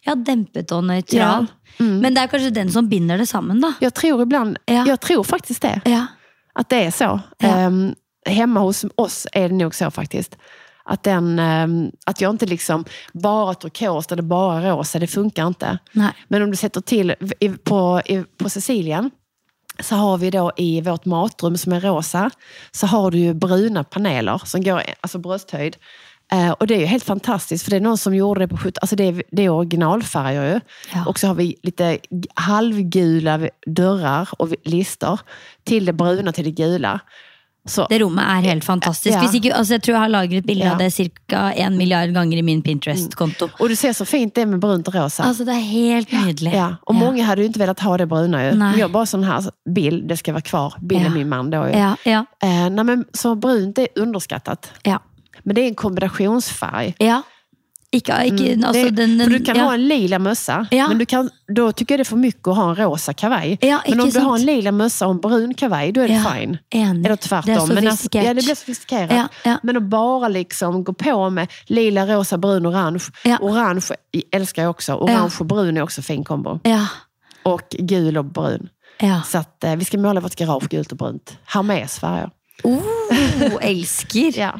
ja, 0.06 0.16
dempet 0.16 0.72
og 0.72 0.84
nøytral. 0.84 1.48
Ja. 1.48 1.76
Mm. 1.80 2.00
Men 2.02 2.14
det 2.14 2.24
er 2.24 2.28
kanskje 2.32 2.54
den 2.54 2.72
som 2.72 2.88
binder 2.90 3.18
det 3.18 3.28
sammen, 3.30 3.60
da. 3.62 3.74
Jeg 3.82 3.94
tror 3.94 4.22
ibland, 4.22 4.58
Ja. 4.68 4.86
Jeg 4.86 5.00
tror 5.00 5.24
faktisk 5.24 5.62
det. 5.62 5.82
Ja. 5.86 6.08
At 6.56 6.70
det 6.70 6.88
er 6.88 6.92
så. 6.92 7.22
Ja. 7.42 7.68
Ehm, 7.68 7.96
hemma 8.26 8.60
hos 8.60 8.86
oss 8.98 9.28
er 9.34 9.50
det 9.50 9.58
nok 9.58 9.74
så 9.74 9.92
faktisk. 9.92 10.32
Att, 10.90 11.04
den, 11.04 11.40
um, 11.40 11.92
att 12.06 12.22
jag 12.22 12.30
inte 12.34 12.46
liksom 12.46 12.86
bara 13.14 13.54
turkos 13.54 14.08
eller 14.12 14.24
bara 14.24 14.72
rosa, 14.72 15.00
det 15.00 15.08
funkar 15.08 15.48
inte. 15.48 15.80
Nei. 15.92 16.12
Men 16.28 16.42
om 16.44 16.52
du 16.52 16.58
sätter 16.58 16.82
till 16.82 17.14
på, 17.64 18.02
på 18.38 18.50
Sicilien 18.50 19.12
så 19.80 19.96
har 19.96 20.18
vi 20.18 20.30
då 20.30 20.52
i 20.58 20.82
vårt 20.82 21.06
matrum 21.06 21.58
som 21.58 21.74
är 21.74 21.80
rosa 21.80 22.32
så 22.72 22.88
har 22.88 23.12
du 23.12 23.18
ju 23.18 23.34
bruna 23.34 23.84
paneler 23.84 24.42
som 24.46 24.64
går 24.64 24.82
alltså 25.02 25.18
brösthöjd. 25.18 25.78
Eh, 26.32 26.52
och 26.52 26.68
det 26.68 26.76
är 26.76 26.80
ju 26.80 26.86
helt 26.86 27.04
fantastiskt 27.04 27.64
för 27.64 27.72
det 27.72 27.78
är 27.78 27.82
någon 27.82 27.98
som 27.98 28.16
gjorde 28.16 28.40
det 28.40 28.48
på 28.48 28.58
70 28.58 28.80
Alltså 28.82 28.96
det 28.96 29.04
är, 29.04 29.24
det 29.32 29.46
är 29.46 29.50
originalfärger 29.50 30.54
ju. 30.54 30.60
Ja. 30.94 31.06
Och 31.06 31.20
så 31.20 31.28
har 31.28 31.36
vi 31.36 31.56
lite 31.64 31.98
halvgula 32.34 33.50
dörrar 33.66 34.30
och 34.32 34.50
lister 34.64 35.20
till 35.64 35.86
det 35.86 35.94
bruna 35.94 36.32
till 36.32 36.44
det 36.44 36.52
gula. 36.52 37.00
Så, 37.68 37.86
Det 37.90 38.00
rommet 38.02 38.24
er 38.24 38.42
helt 38.50 38.64
fantastisk. 38.64 39.14
Ja. 39.18 39.30
Ikke, 39.32 39.54
altså 39.54 39.74
jeg 39.76 39.82
tror 39.84 39.94
jeg 39.94 40.02
har 40.02 40.10
lagret 40.10 40.46
bilde 40.48 40.64
Ja. 40.66 40.72
av 40.74 40.80
det 40.80 40.92
ca. 41.28 41.52
en 41.56 41.78
milliard 41.78 42.14
ganger 42.14 42.38
i 42.38 42.42
min 42.42 42.62
Pinterest-konto. 42.62 43.50
og 43.60 43.70
du 43.70 43.76
ser 43.76 43.92
så 43.94 44.06
fint 44.06 44.34
det 44.34 44.48
med 44.48 44.60
brunt 44.60 44.88
rosa. 44.88 45.24
Altså, 45.24 45.46
det 45.46 45.56
er 45.56 45.66
helt 45.68 46.12
nydelig. 46.12 46.54
Ja, 46.54 46.76
och 46.88 46.96
mange 46.96 47.24
hadde 47.24 47.42
jo 47.44 47.50
ikke 47.50 47.60
villet 47.60 47.80
ha 47.80 47.98
det 47.98 48.08
brune. 48.08 48.42
Jo. 48.50 48.56
Nej. 48.56 48.78
Men 48.78 48.92
bare 48.92 49.06
sånn 49.06 49.26
her, 49.26 49.42
Bil, 49.68 49.74
bild, 49.74 50.08
det 50.10 50.18
skal 50.20 50.34
være 50.34 50.44
kvar. 50.44 50.74
Bil 50.82 51.02
Ja. 51.04 51.10
min 51.10 51.30
mann. 51.30 51.54
Eh, 51.54 52.70
nei, 52.70 52.84
men, 52.84 53.06
så 53.14 53.36
brunt 53.40 53.78
er 53.80 53.88
underskattet. 53.98 54.70
ja. 54.86 54.98
Men 55.46 55.56
det 55.56 55.64
er 55.64 55.68
en 55.68 55.76
kombinasjonsfarge. 55.76 56.96
ja. 57.00 57.22
Ikke, 57.92 58.14
ikke, 58.26 58.54
Mm, 58.54 58.64
altså, 58.66 58.90
den, 58.90 58.96
den, 59.20 59.22
för 59.32 59.40
du 59.40 59.46
kan 59.46 59.56
ja. 59.58 59.64
ha 59.64 59.74
en 59.74 59.88
lila 59.88 60.20
mössa, 60.20 60.68
Ja. 60.72 60.88
men 60.88 60.98
du 60.98 61.06
kan, 61.06 61.30
då 61.56 61.72
tycker 61.72 61.94
jag 61.94 62.00
det 62.00 62.02
är 62.02 62.06
för 62.06 62.16
mycket 62.18 62.48
att 62.48 62.56
ha 62.56 62.70
en 62.70 62.76
rosa 62.76 63.14
kavaj. 63.14 63.58
Ja, 63.62 63.80
men 63.88 64.00
om 64.00 64.06
om 64.06 64.10
du 64.10 64.20
har 64.20 64.34
en 64.34 64.40
sant? 64.40 64.46
lila 64.46 64.72
mössa 64.72 65.06
och 65.08 65.12
en 65.14 65.20
brun 65.22 65.54
kavaj, 65.54 65.92
då 65.92 66.02
är 66.02 66.08
det 66.08 66.14
Ja. 66.14 66.32
fine. 66.34 66.58
Enig. 66.70 67.06
Eller 67.06 67.16
tvärtom. 67.16 67.54
Det 67.68 67.72
er 67.72 67.76
men 67.76 67.88
alltså, 67.88 68.08
ja, 68.12 68.34
det 68.34 68.34
blir 68.44 68.56
sofistikerat. 68.56 69.12
Ja, 69.12 69.28
ja. 69.44 69.58
Men 69.64 69.78
att 69.78 69.84
bara 69.84 70.28
liksom 70.28 70.84
gå 70.84 70.94
på 70.94 71.30
med 71.30 71.48
lila, 71.68 72.06
rosa, 72.08 72.38
brun, 72.38 72.66
orange. 72.68 73.04
Ja. 73.24 73.38
Orange 73.42 73.88
älskar 74.32 74.62
jag 74.64 74.70
också. 74.70 74.94
Orange 74.94 75.34
och 75.40 75.46
brun 75.46 75.78
är 75.78 75.82
också 75.82 76.02
fin 76.02 76.24
kombo. 76.24 76.60
Ja, 76.64 76.88
Och 77.44 77.70
gul 77.80 78.18
och 78.18 78.26
brun. 78.26 78.70
ja. 79.00 79.22
Så 79.26 79.38
att, 79.38 79.64
eh, 79.64 79.76
vi 79.76 79.86
ska 79.86 79.98
måla 79.98 80.20
vårt 80.20 80.36
garage 80.36 80.70
gult 80.70 80.92
och 80.92 80.98
brunt. 80.98 81.38
Hermes-färger. 81.46 82.30
Oh, 82.64 82.82
elsker! 83.62 84.52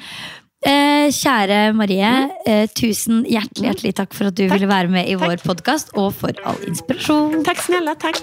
Eh, 0.68 1.08
kjære 1.16 1.72
Marie, 1.78 2.12
eh, 2.44 2.66
tusen 2.76 3.22
hjertelig, 3.24 3.70
hjertelig 3.70 3.94
takk 3.96 4.12
for 4.18 4.28
at 4.28 4.36
du 4.36 4.50
ville 4.52 4.68
være 4.68 4.92
med 4.92 5.08
i 5.08 5.16
vår 5.16 5.40
podkast, 5.46 5.94
og 5.96 6.12
for 6.20 6.36
all 6.44 6.60
inspirasjon. 6.68 7.40
Takk 7.48 7.62
snille, 7.64 7.94
takk. 8.02 8.20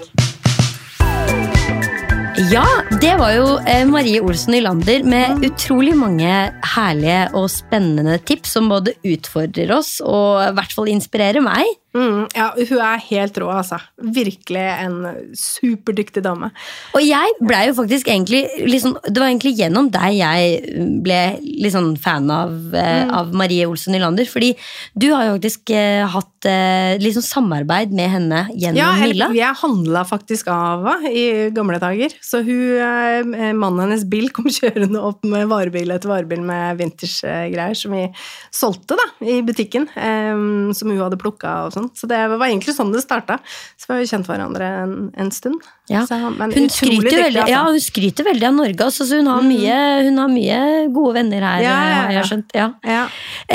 Ja, 2.51 2.65
det 3.01 3.15
var 3.17 3.31
jo 3.33 3.47
eh, 3.65 3.85
Marie 3.89 4.21
Olsen 4.21 4.53
Nylander 4.53 5.05
med 5.07 5.41
utrolig 5.47 5.95
mange 5.97 6.29
herlige 6.75 7.21
og 7.33 7.47
spennende 7.49 8.19
tips 8.21 8.53
som 8.57 8.69
både 8.69 8.93
utfordrer 9.07 9.71
oss 9.73 9.97
og 10.03 10.43
i 10.43 10.53
hvert 10.57 10.75
fall 10.75 10.91
inspirerer 10.91 11.41
meg. 11.41 11.65
Mm, 11.95 12.25
ja, 12.35 12.49
hun 12.57 12.79
er 12.83 13.03
helt 13.07 13.37
rå, 13.39 13.47
altså. 13.55 13.77
Virkelig 13.95 14.63
en 14.83 14.97
superdyktig 15.39 16.25
dame. 16.25 16.49
Og 16.97 17.03
jeg 17.05 17.35
blei 17.39 17.61
jo 17.69 17.75
faktisk 17.77 18.09
egentlig 18.11 18.43
liksom, 18.67 18.97
Det 19.05 19.21
var 19.21 19.29
egentlig 19.29 19.53
gjennom 19.55 19.87
deg 19.93 20.17
jeg 20.17 20.89
ble 21.05 21.19
litt 21.39 21.73
sånn 21.75 21.93
fan 22.01 22.27
av, 22.33 22.51
mm. 22.51 23.13
av 23.15 23.31
Marie 23.37 23.67
Olsen 23.69 23.95
Nylander. 23.95 24.27
Fordi 24.27 24.51
du 24.93 25.07
har 25.13 25.29
jo 25.29 25.37
faktisk 25.37 25.71
eh, 25.75 26.03
hatt 26.11 26.49
eh, 26.49 27.07
sånn 27.15 27.27
samarbeid 27.29 27.95
med 27.95 28.11
henne 28.11 28.43
gjennom 28.51 28.81
Ja, 28.81 28.91
Milla. 28.99 29.29
eller, 29.29 29.39
jeg 29.39 29.59
handla 29.61 30.03
faktisk 30.09 30.51
av 30.51 30.83
henne 30.89 31.13
i 31.15 31.25
gamle 31.55 31.79
dager. 31.79 32.17
Så 32.19 32.43
hun, 32.43 32.75
eh, 32.75 33.53
mannen 33.55 33.85
hennes 33.85 34.03
bil 34.09 34.27
kom 34.35 34.51
kjørende 34.57 34.99
opp 34.99 35.23
med 35.23 35.47
varebil 35.51 35.95
etter 35.95 36.11
varebil 36.11 36.43
med 36.43 36.81
vintage-greier 36.83 37.79
som 37.79 37.95
vi 37.95 38.09
solgte 38.51 38.99
da, 38.99 39.09
i 39.23 39.39
butikken. 39.45 39.87
eh, 39.95 40.35
som 40.75 40.91
hun 40.91 40.99
hadde 40.99 41.19
plukka 41.21 41.55
og 41.65 41.75
sånn. 41.75 41.84
Sånn. 41.85 41.91
Så 41.97 42.09
det 42.09 42.19
var 42.33 42.45
egentlig 42.47 42.75
sånn 42.75 42.93
det 42.93 43.03
starta. 43.03 43.37
Så 43.77 43.89
vi 43.89 43.95
har 43.95 44.03
jo 44.03 44.09
kjent 44.11 44.29
hverandre 44.29 44.69
en, 44.83 44.95
en 45.21 45.31
stund. 45.33 45.65
Ja. 45.91 46.05
Så, 46.09 46.17
men 46.17 46.53
Hun 46.55 46.69
skryter, 46.73 47.03
dyktig, 47.03 47.19
veldig, 47.21 47.43
altså. 47.43 47.53
ja, 47.53 47.61
hun 47.69 47.83
skryter 47.83 48.29
veldig 48.29 48.47
av 48.49 48.55
Norge, 48.57 48.87
altså, 48.87 49.05
så 49.05 49.19
hun 49.21 49.29
har, 49.29 49.43
mye, 49.45 49.77
hun 50.07 50.17
har 50.23 50.31
mye 50.33 50.61
gode 50.95 51.13
venner 51.19 51.45
her. 51.45 51.61
Ja, 51.65 51.75
ja, 51.75 51.99
har 52.07 52.17
jeg 52.17 52.31
skjønt. 52.31 52.57
Ja. 52.57 52.71
Ja. 52.89 53.05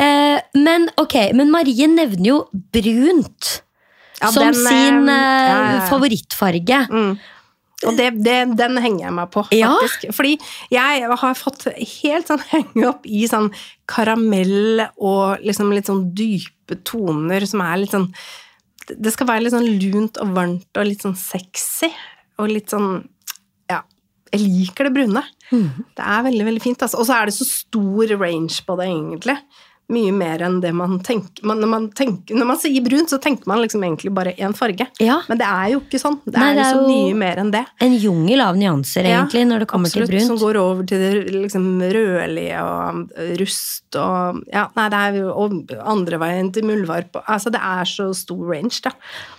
Eh, 0.04 0.38
men 0.60 0.86
ok, 1.00 1.18
men 1.38 1.52
Marie 1.52 1.90
nevner 1.90 2.30
jo 2.30 2.38
brunt 2.52 3.56
som 4.20 4.42
den, 4.42 4.54
eh, 4.54 4.70
sin 4.70 5.08
eh, 5.08 5.50
ja. 5.50 5.84
favorittfarge. 5.90 6.86
Mm. 6.90 7.12
Og 7.88 7.96
det, 7.96 8.10
det, 8.20 8.36
den 8.58 8.76
henger 8.82 9.06
jeg 9.06 9.14
meg 9.16 9.30
på, 9.32 9.44
Ja. 9.56 9.72
Fordi 10.12 10.34
jeg 10.72 11.06
har 11.08 11.38
fått 11.38 11.64
helt 11.72 12.28
sånn 12.28 12.42
henge 12.50 12.90
opp 12.90 13.06
i 13.08 13.24
sånn 13.30 13.48
karamell 13.88 14.84
og 15.00 15.40
liksom 15.46 15.72
litt 15.72 15.88
sånn 15.88 16.10
dype 16.16 16.59
toner 16.86 17.46
som 17.46 17.62
er 17.64 17.80
litt 17.82 17.94
sånn 17.94 18.08
Det 18.90 19.12
skal 19.14 19.28
være 19.28 19.44
litt 19.44 19.54
sånn 19.54 19.68
lunt 19.82 20.18
og 20.22 20.32
varmt 20.34 20.78
og 20.80 20.86
litt 20.88 21.02
sånn 21.04 21.16
sexy. 21.18 21.90
Og 22.38 22.48
litt 22.50 22.70
sånn 22.72 23.04
Ja, 23.70 23.82
jeg 24.32 24.40
liker 24.46 24.88
det 24.88 24.94
brune. 24.94 25.22
Det 25.96 26.04
er 26.06 26.22
veldig, 26.26 26.44
veldig 26.46 26.62
fint. 26.62 26.82
Altså. 26.82 26.98
Og 26.98 27.06
så 27.06 27.18
er 27.18 27.26
det 27.26 27.34
så 27.36 27.46
stor 27.46 28.14
range 28.20 28.62
på 28.66 28.76
det, 28.80 28.86
egentlig. 28.86 29.36
Mye 29.90 30.12
mer 30.14 30.44
enn 30.46 30.60
det 30.62 30.70
man 30.76 30.98
tenker 31.02 31.44
man, 31.46 31.58
når, 31.62 31.70
man 31.72 31.88
tenker 31.96 32.38
når 32.38 32.46
man 32.52 32.58
sier 32.62 32.84
brunt, 32.84 33.10
så 33.10 33.18
tenker 33.22 33.48
man 33.50 33.60
liksom 33.64 33.82
egentlig 33.86 34.12
bare 34.14 34.34
én 34.38 34.54
farge. 34.56 34.86
Ja. 35.02 35.20
Men 35.28 35.40
det 35.40 35.48
er 35.48 35.72
jo 35.74 35.80
ikke 35.82 35.98
sånn. 36.02 36.20
Det 36.24 36.36
Nei, 36.38 36.50
er, 36.52 36.58
det 36.60 36.64
er 36.66 36.74
så 36.76 36.80
jo- 36.80 36.88
mye 36.90 37.16
mer 37.18 37.42
enn 37.42 37.50
det. 37.54 37.64
En 37.82 37.96
jungel 37.98 38.44
av 38.44 38.58
nyanser, 38.60 39.08
Ja, 39.10 39.24
egentlig, 39.24 39.46
når 39.50 39.64
det 39.64 39.68
kommer 39.72 39.90
Absolutt, 39.90 40.10
til 40.14 40.26
Som 40.26 40.38
går 40.38 40.56
over 40.60 40.86
til 40.86 40.98
det 41.02 41.34
liksom 41.34 41.66
rødlige 41.82 42.60
og 42.62 43.10
rust 43.40 43.98
og 43.98 44.42
Ja, 44.52 44.68
nei, 44.76 44.88
det 44.92 44.98
er 45.00 45.18
jo 45.20 45.30
og 45.40 45.72
andre 45.90 46.18
veien 46.20 46.52
til 46.54 46.64
muldvarp. 46.68 47.16
Altså, 47.26 47.50
det 47.50 47.60
er 47.62 47.88
så 47.88 48.10
stor 48.14 48.40
range, 48.52 48.80
da. 48.84 48.92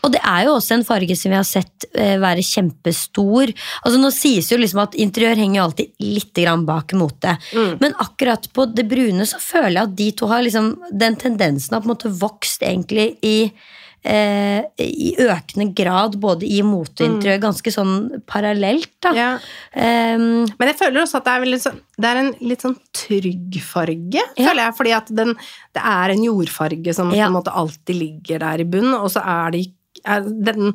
Og 0.04 0.12
det 0.12 0.22
er 0.26 0.45
jo 0.47 0.56
også 0.58 0.76
en 0.78 0.84
farge 0.88 1.16
som 1.16 1.32
vi 1.32 1.38
har 1.38 1.47
sett 1.47 1.86
eh, 1.93 2.18
være 2.22 2.43
kjempestor. 2.43 3.52
Altså 3.86 4.02
Nå 4.02 4.12
sies 4.14 4.49
jo 4.52 4.58
liksom 4.60 4.82
at 4.84 4.97
interiør 4.99 5.39
henger 5.39 5.60
jo 5.62 5.66
alltid 5.70 5.91
litt 6.04 6.34
grann 6.41 6.66
bak 6.68 6.93
mote. 6.97 7.36
Mm. 7.54 7.78
Men 7.82 7.95
akkurat 8.02 8.47
på 8.54 8.66
det 8.76 8.88
brune 8.91 9.26
så 9.30 9.39
føler 9.41 9.78
jeg 9.80 9.88
at 9.89 9.95
de 10.02 10.10
to 10.22 10.30
har 10.32 10.41
liksom 10.44 10.74
Den 10.92 11.16
tendensen 11.16 11.74
har 11.76 11.82
på 11.84 11.89
en 11.89 11.96
måte 11.96 12.12
vokst 12.22 12.62
egentlig 12.66 13.18
i 13.24 13.52
eh, 14.04 14.64
i 14.82 15.12
økende 15.22 15.68
grad 15.78 16.16
både 16.22 16.48
i 16.50 16.62
mote 16.66 17.04
og 17.04 17.10
interiør, 17.12 17.42
ganske 17.44 17.74
sånn 17.74 18.22
parallelt. 18.30 18.89
da. 19.04 19.12
Mm. 19.12 19.20
Ja. 19.20 19.34
Um, 20.16 20.48
Men 20.58 20.72
jeg 20.72 20.78
føler 20.80 21.04
også 21.04 21.20
at 21.22 21.26
det 21.30 21.36
er, 21.36 21.60
sånn, 21.62 21.82
det 22.02 22.10
er 22.10 22.22
en 22.24 22.32
litt 22.42 22.66
sånn 22.66 22.78
trygg 22.98 23.60
farge, 23.62 24.24
Ja. 24.38 24.48
føler 24.50 24.64
jeg. 24.66 24.78
Fordi 24.80 24.96
at 24.98 25.14
den, 25.22 25.36
det 25.78 25.84
er 25.84 26.10
en 26.16 26.24
jordfarge 26.24 26.96
som 26.96 27.12
Ja. 27.14 27.28
på 27.28 27.36
en 27.36 27.38
måte 27.44 27.54
alltid 27.54 27.96
ligger 27.96 28.39
der 28.39 28.60
i 28.62 28.64
bunnen, 28.66 28.96
og 28.96 29.12
så 29.12 29.22
er 29.26 29.52
det 29.52 29.68
er 30.06 30.22
den 30.22 30.74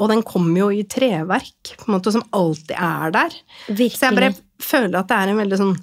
Og 0.00 0.08
den 0.08 0.22
kommer 0.22 0.56
jo 0.56 0.68
i 0.70 0.82
treverk, 0.88 1.76
på 1.76 1.84
en 1.88 1.98
måte, 2.00 2.10
som 2.10 2.22
alltid 2.32 2.70
er 2.72 3.10
der. 3.10 3.28
Så 3.68 4.00
jeg 4.00 4.14
bare 4.16 4.34
føler 4.58 4.98
at 4.98 5.08
det 5.08 5.16
er 5.18 5.28
en 5.28 5.36
veldig 5.36 5.58
sånn 5.58 5.76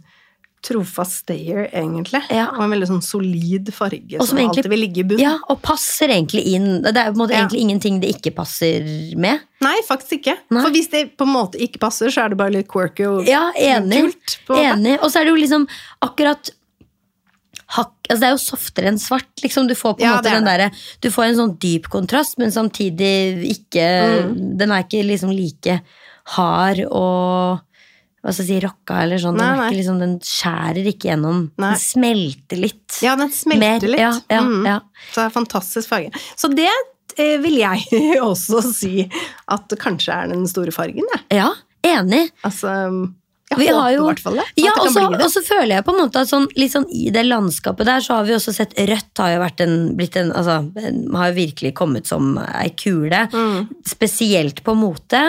trofast 0.65 1.21
stayer, 1.23 1.67
egentlig. 1.71 2.21
Ja. 2.33 2.47
Og 2.57 2.63
en 2.65 2.71
veldig 2.73 2.87
sånn 2.89 3.03
solid 3.03 3.69
farge 3.73 4.17
som, 4.17 4.25
som 4.27 4.37
egentlig- 4.37 4.57
alltid 4.65 4.69
vil 4.69 4.79
ligge 4.79 4.97
i 4.99 5.03
bunnen. 5.03 5.21
Ja, 5.21 5.37
og 5.49 5.61
passer 5.61 6.07
egentlig 6.09 6.43
inn. 6.47 6.81
Det 6.81 6.95
er 6.97 7.11
på 7.11 7.15
en 7.15 7.21
måte 7.27 7.31
Ja. 7.37 7.45
egentlig 7.45 7.61
ingenting 7.61 7.99
det 8.01 8.09
ikke 8.15 8.33
passer 8.35 9.15
med. 9.15 9.39
Nei, 9.61 9.75
faktisk 9.87 10.19
ikke. 10.19 10.37
Nei. 10.51 10.61
For 10.63 10.69
hvis 10.71 10.89
det 10.89 11.17
på 11.17 11.21
en 11.27 11.33
måte 11.33 11.55
ikke 11.61 11.79
passer, 11.79 12.07
så 12.09 12.25
er 12.25 12.29
det 12.29 12.37
bare 12.37 12.51
litt 12.51 12.67
quirky 12.67 13.05
og 13.05 13.25
Ja, 13.27 13.51
enig. 13.55 14.01
kult. 14.01 14.37
Enig. 14.49 14.97
Og 15.01 15.11
så 15.11 15.21
er 15.21 15.25
det 15.25 15.33
jo 15.35 15.41
liksom 15.45 15.67
akkurat 16.01 16.49
hakk, 17.75 17.91
altså 18.09 18.19
Det 18.19 18.27
er 18.27 18.35
jo 18.35 18.37
softere 18.37 18.87
enn 18.87 18.97
svart. 18.99 19.27
Liksom. 19.43 19.67
Du 19.67 19.75
får 19.75 19.97
på 19.97 20.01
en 20.01 20.07
Ja, 20.07 20.17
måte 20.17 20.31
den 20.31 20.45
derre 20.45 20.71
Du 21.01 21.09
får 21.09 21.23
en 21.25 21.35
sånn 21.35 21.57
dyp 21.59 21.89
kontrast, 21.89 22.37
men 22.37 22.49
samtidig 22.49 23.45
ikke 23.45 23.77
Mm. 24.33 24.57
Den 24.57 24.71
er 24.71 24.83
ikke 24.83 25.05
liksom 25.05 25.35
like 25.35 25.81
hard 26.25 26.79
og 26.91 27.61
hva 28.27 28.33
skal 28.35 28.43
jeg 28.43 28.49
si, 28.49 28.59
rocka 28.65 28.97
eller 29.05 29.21
sånn. 29.23 29.37
Den, 29.39 29.47
Nei, 29.47 29.55
er 29.63 29.69
ikke 29.71 29.77
liksom, 29.79 29.99
den 30.03 30.15
skjærer 30.27 30.89
ikke 30.91 31.07
gjennom. 31.13 31.37
Nei. 31.63 31.69
Den 31.71 31.79
smelter 31.79 32.59
litt. 32.59 32.97
Ja, 33.05 33.13
den 33.15 33.31
smelter 33.31 33.63
Mer. 33.63 33.85
litt. 33.87 34.01
Ja, 34.03 34.11
ja, 34.35 34.41
Mm. 34.43 34.65
ja. 34.67 34.79
Så 35.13 35.21
det 35.21 35.25
er 35.29 35.35
fantastisk 35.37 35.87
farge. 35.93 36.11
Så 36.35 36.49
det 36.51 36.67
eh, 37.15 37.37
vil 37.39 37.55
jeg 37.61 38.01
også 38.29 38.59
si 38.67 39.05
at 39.47 39.77
kanskje 39.79 40.11
er 40.19 40.27
den 40.35 40.43
store 40.51 40.75
fargen, 40.75 41.07
jeg. 41.15 41.23
ja 41.39 41.53
enig. 41.87 42.25
Altså 42.43 42.67
Jeg 43.47 43.59
Vi 43.61 43.67
håper 43.71 43.93
i 43.95 43.99
hvert 44.03 44.19
fall 44.19 44.35
det. 44.41 44.43
Ja, 44.59 44.73
og 44.75 44.89
så, 45.31 45.39
føler 45.45 45.77
jeg 45.77 45.85
på 45.87 45.93
en 45.93 46.01
måte 46.01 46.19
at 46.19 46.27
sånn, 46.27 46.49
sånn 46.67 46.87
i 46.91 47.05
det 47.15 47.21
landskapet 47.23 47.87
der, 47.87 48.01
så 48.03 48.17
har 48.17 48.25
vi 48.27 48.33
også 48.35 48.51
sett 48.51 48.73
Rødt 48.75 49.21
har 49.23 49.29
jo 49.31 49.39
vært 49.39 49.61
en, 49.63 49.75
blitt 49.95 50.17
en, 50.19 50.33
altså, 50.35 50.57
har 50.75 51.29
jo 51.31 51.37
virkelig 51.37 51.71
kommet 51.79 52.09
som 52.11 52.33
ei 52.43 52.73
kule. 52.75 53.21
Mm. 53.31 53.69
Spesielt 53.87 54.59
på 54.67 54.75
mote. 54.75 55.21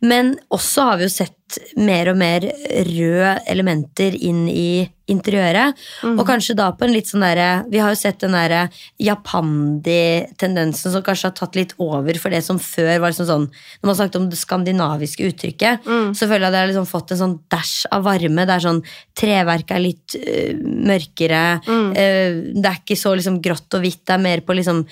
Men 0.00 0.38
også 0.48 0.88
har 0.88 0.96
vi 1.02 1.04
jo 1.10 1.12
sett 1.18 1.36
mer 1.78 2.08
og 2.12 2.16
mer 2.18 2.40
røde 2.88 3.32
elementer 3.46 4.14
inn 4.18 4.48
i 4.50 4.90
interiøret. 5.06 5.76
Mm. 6.02 6.16
Og 6.18 6.26
kanskje 6.26 6.56
da 6.58 6.72
på 6.74 6.82
en 6.82 6.90
litt 6.90 7.06
sånn 7.06 7.22
derre 7.22 7.62
Vi 7.70 7.78
har 7.78 7.92
jo 7.94 7.98
sett 8.00 8.18
den 8.24 8.32
derre 8.34 8.64
japandi-tendensen 8.98 10.90
som 10.90 11.02
kanskje 11.06 11.28
har 11.28 11.34
tatt 11.38 11.54
litt 11.54 11.74
over 11.78 12.18
for 12.18 12.34
det 12.34 12.40
som 12.42 12.58
før 12.58 12.98
var 13.02 13.12
liksom 13.12 13.28
sånn 13.28 13.44
Når 13.46 13.86
man 13.86 13.98
snakket 14.00 14.18
om 14.20 14.26
det 14.32 14.40
skandinaviske 14.40 15.28
uttrykket, 15.30 15.86
Mm. 15.86 16.10
så 16.14 16.26
føler 16.26 16.40
jeg 16.42 16.48
at 16.48 16.52
det 16.56 16.58
har 16.64 16.70
liksom 16.72 16.88
fått 16.90 17.12
en 17.12 17.18
sånn 17.20 17.38
dash 17.48 17.86
av 17.92 18.02
varme. 18.02 18.46
Det 18.46 18.54
er 18.56 18.64
sånn 18.66 18.82
Treverket 19.14 19.70
er 19.76 19.80
litt 19.80 20.16
øh, 20.18 20.54
mørkere. 20.90 21.44
Mm. 21.66 21.90
øh, 21.94 22.60
det 22.60 22.66
er 22.66 22.80
ikke 22.82 22.96
så 22.98 23.14
liksom 23.16 23.40
grått 23.42 23.74
og 23.74 23.80
hvitt, 23.82 24.02
det 24.06 24.14
er 24.14 24.18
mer 24.26 24.40
på 24.40 24.54
liksom 24.58 24.84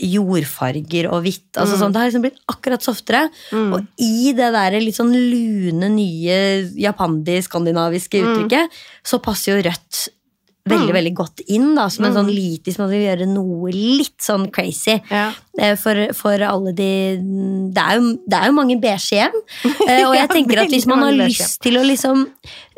jordfarger 0.00 1.10
og 1.12 1.22
hvitt. 1.24 1.50
Altså 1.58 1.74
Mm. 1.74 1.80
sånn, 1.82 1.92
det 1.92 1.98
har 2.00 2.08
liksom 2.10 2.22
blitt 2.22 2.40
akkurat 2.48 2.82
softere. 2.82 3.28
Og 3.52 3.86
i 3.98 4.32
det 4.32 4.52
der 4.54 4.78
litt 4.80 4.94
sånn 4.96 5.12
lune, 5.12 5.87
nye 5.88 6.68
japandi-skandinaviske 6.78 8.20
Mm. 8.22 8.28
uttrykket, 8.28 8.70
så 9.04 9.18
passer 9.22 9.56
jo 9.56 9.68
rødt 9.70 10.08
veldig 10.68 10.92
veldig 10.92 11.14
godt 11.14 11.40
inn. 11.48 11.74
da, 11.74 11.88
Som 11.88 12.04
en 12.04 12.12
Mm. 12.12 12.16
sånn 12.18 12.34
litis 12.34 12.78
man 12.78 12.90
vil 12.90 13.06
gjøre 13.06 13.26
noe 13.26 13.70
litt 13.72 14.18
sånn 14.20 14.50
crazy. 14.52 15.00
Ja. 15.10 15.32
Eh, 15.58 15.74
For, 15.76 16.12
for 16.14 16.38
alle 16.46 16.72
de 16.72 16.88
det 17.74 17.82
er, 17.82 17.98
jo, 17.98 18.12
det 18.30 18.38
er 18.38 18.46
jo 18.46 18.56
mange 18.56 18.76
beige 18.80 19.16
hjem. 19.18 19.34
Eh, 19.88 20.04
Og 20.06 20.14
jeg 20.14 20.28
tenker 20.30 20.60
at 20.62 20.70
hvis 20.72 20.86
man 20.86 21.02
har 21.02 21.12
lyst 21.16 21.60
til 21.64 21.78
å 21.80 21.82
liksom 21.84 22.26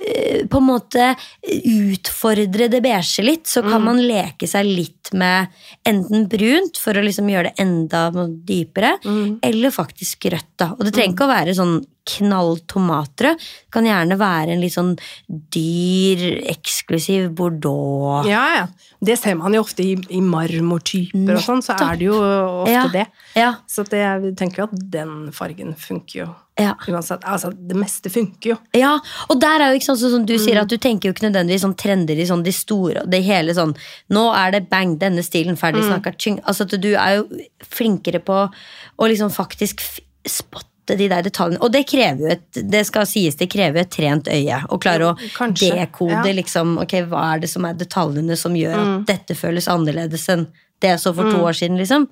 eh, 0.01 0.47
på 0.49 0.59
en 0.61 0.67
måte 0.69 1.11
utfordre 1.45 2.69
det 2.73 2.81
beige 2.85 3.25
litt, 3.27 3.47
så 3.51 3.63
Mm. 3.63 3.71
kan 3.71 3.85
man 3.85 3.99
leke 4.01 4.49
seg 4.49 4.65
litt 4.67 5.13
med 5.13 5.49
enten 5.85 6.29
brunt 6.31 6.79
for 6.79 6.95
å 6.95 7.03
liksom 7.05 7.29
gjøre 7.29 7.51
det 7.53 7.59
enda 7.65 8.11
dypere, 8.47 8.97
Mm. 9.05 9.39
eller 9.43 9.71
faktisk 9.71 10.25
rødt. 10.31 10.47
da. 10.57 10.71
Og 10.79 10.85
det 10.85 10.93
trenger 10.95 11.15
ikke 11.15 11.27
å 11.29 11.35
være 11.37 11.55
sånn 11.57 11.85
knall 12.11 12.57
tomatrød. 12.67 13.37
Det 13.39 13.71
kan 13.71 13.85
gjerne 13.85 14.17
være 14.19 14.53
en 14.53 14.61
litt 14.61 14.73
sånn 14.73 14.97
dyr, 15.29 16.43
eksklusiv 16.51 17.31
bordeaux. 17.35 18.27
ja, 18.27 18.45
ja. 18.57 18.67
Det 19.03 19.17
ser 19.19 19.35
man 19.35 19.55
jo 19.55 19.63
ofte 19.63 19.81
i, 19.81 19.95
i 20.11 20.21
marmortyper 20.21 21.35
og 21.39 21.41
sånn, 21.41 21.63
så 21.65 21.73
er 21.81 21.97
det 21.97 22.05
jo 22.11 22.19
ofte 22.21 22.70
Ja. 22.73 22.89
det. 22.93 23.07
Ja, 23.37 23.55
Så 23.69 23.85
det, 23.89 23.99
jeg 23.99 24.37
tenker 24.37 24.63
jo 24.63 24.65
at 24.71 24.91
den 24.91 25.31
fargen 25.33 25.75
funker 25.77 26.19
jo 26.21 26.29
ja. 26.59 26.75
uansett. 26.89 27.23
Altså, 27.25 27.51
det 27.55 27.77
meste 27.77 28.11
funker 28.11 28.51
jo. 28.51 28.57
Ja, 28.77 28.99
og 29.29 29.41
der 29.41 29.61
er 29.61 29.71
jo 29.73 29.79
ikke 29.81 29.89
sånn 29.97 29.99
som 30.17 30.27
du 30.27 30.35
sier 30.39 30.57
Mm. 30.59 30.63
at 30.63 30.69
du 30.69 30.77
tenker 30.79 31.09
jo 31.09 31.13
ikke 31.15 31.31
nødvendigvis 31.31 31.63
sånn 31.65 31.77
trender 31.77 32.19
i 32.19 32.27
sånn 32.27 32.43
de 32.45 32.53
store 32.53 33.05
Det 33.09 33.23
hele 33.25 33.55
sånn 33.55 33.75
Nå 34.11 34.25
er 34.37 34.51
det 34.53 34.69
bang, 34.71 34.99
denne 34.99 35.23
stilen 35.23 35.57
ferdig 35.57 35.83
Mm. 35.85 36.01
snakka. 36.01 36.41
Altså 36.45 36.63
at 36.69 36.81
du 36.81 36.95
er 36.95 37.17
jo 37.17 37.29
flinkere 37.65 38.21
på 38.21 38.51
å 38.99 39.09
liksom 39.09 39.31
faktisk 39.33 39.81
spotte 40.27 40.97
de 40.99 41.07
der 41.09 41.23
detaljene. 41.23 41.61
Og 41.63 41.71
det 41.73 41.87
krever 41.87 42.19
jo 42.19 42.27
et 42.35 42.71
Det 42.71 42.85
skal 42.87 43.07
sies, 43.07 43.37
det 43.37 43.49
krever 43.49 43.81
et 43.85 43.91
trent 43.91 44.25
øye. 44.27 44.67
Å 44.69 44.79
klare 44.81 45.13
å 45.13 45.17
Kanskje, 45.37 45.71
dekode 45.77 46.11
ja. 46.11 46.23
Mm. 46.25 46.37
liksom 46.43 46.79
Ok, 46.83 46.93
hva 47.09 47.37
er 47.37 47.41
det 47.41 47.49
som 47.51 47.65
er 47.65 47.75
detaljene 47.75 48.37
som 48.37 48.53
gjør 48.55 48.75
at 48.75 49.07
dette 49.07 49.37
føles 49.39 49.69
annerledes 49.69 50.29
enn 50.29 50.47
det 50.81 50.89
jeg 50.95 50.99
så 50.99 51.15
for 51.15 51.31
to 51.31 51.37
år 51.45 51.53
siden, 51.53 51.77
liksom. 51.79 52.09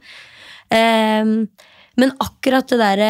Ehm, 0.71 1.49
men 1.99 2.13
akkurat 2.23 2.69
det 2.71 2.79
derre 2.79 3.09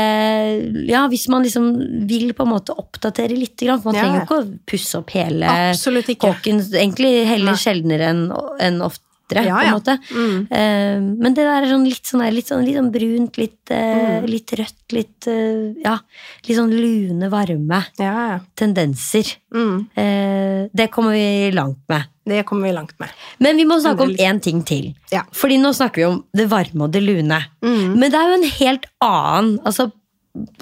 Ja, 0.88 1.02
hvis 1.12 1.26
man 1.28 1.42
liksom 1.44 1.66
vil 2.08 2.32
på 2.32 2.46
en 2.46 2.54
måte 2.54 2.72
oppdatere 2.78 3.36
litt, 3.36 3.58
for 3.60 3.90
man 3.90 3.94
Ja, 3.98 4.02
trenger 4.06 4.20
jo 4.20 4.24
ikke 4.24 4.38
å 4.40 4.58
pusse 4.66 4.98
opp 5.02 5.10
hele 5.10 5.50
kåken. 6.16 6.62
Egentlig 6.72 7.12
heller 7.28 7.52
Nei. 7.52 7.60
sjeldnere 7.60 8.08
enn 8.08 8.22
en 8.60 8.80
oftere, 8.80 9.44
Ja, 9.44 9.58
på 9.58 9.66
en 9.66 9.74
måte. 9.76 9.98
Mm. 10.08 10.48
Ehm, 10.50 11.18
men 11.18 11.34
det 11.34 11.44
der 11.44 11.62
er 11.62 11.66
sånn 11.68 11.84
litt 11.84 12.06
sånn, 12.08 12.24
litt 12.32 12.46
sånn, 12.48 12.64
litt 12.64 12.76
sånn 12.78 12.90
brunt, 12.90 13.36
litt, 13.36 13.70
eh, 13.70 14.22
Mm. 14.22 14.26
litt 14.26 14.50
rødt, 14.56 14.92
litt 14.92 15.26
eh, 15.28 15.74
Ja, 15.84 15.98
litt 16.48 16.56
sånn 16.56 16.72
lune, 16.72 17.28
varme 17.28 17.84
Ja, 17.98 18.40
tendenser. 18.56 19.36
Mm. 19.52 19.86
Eh, 19.94 20.68
det 20.74 20.90
kommer 20.90 21.12
vi 21.12 21.50
langt 21.52 21.84
med. 21.90 22.04
Det 22.28 22.42
kommer 22.46 22.68
vi 22.68 22.72
langt 22.76 22.92
med. 23.00 23.08
Men 23.42 23.56
vi 23.56 23.64
må 23.68 23.74
snakke 23.80 24.02
om 24.04 24.10
én 24.20 24.40
ting 24.44 24.60
til. 24.68 24.90
Ja. 25.12 25.22
Fordi 25.32 25.56
nå 25.62 25.70
snakker 25.76 25.96
vi 26.02 26.06
om 26.10 26.18
det 26.36 26.46
varme 26.52 26.82
og 26.86 26.92
det 26.92 27.02
lune. 27.02 27.38
Mm. 27.64 27.94
Men 27.98 28.10
det 28.12 28.18
er 28.20 28.28
jo 28.28 28.34
en 28.42 28.50
helt 28.58 28.84
annen 29.04 29.58
altså 29.64 29.84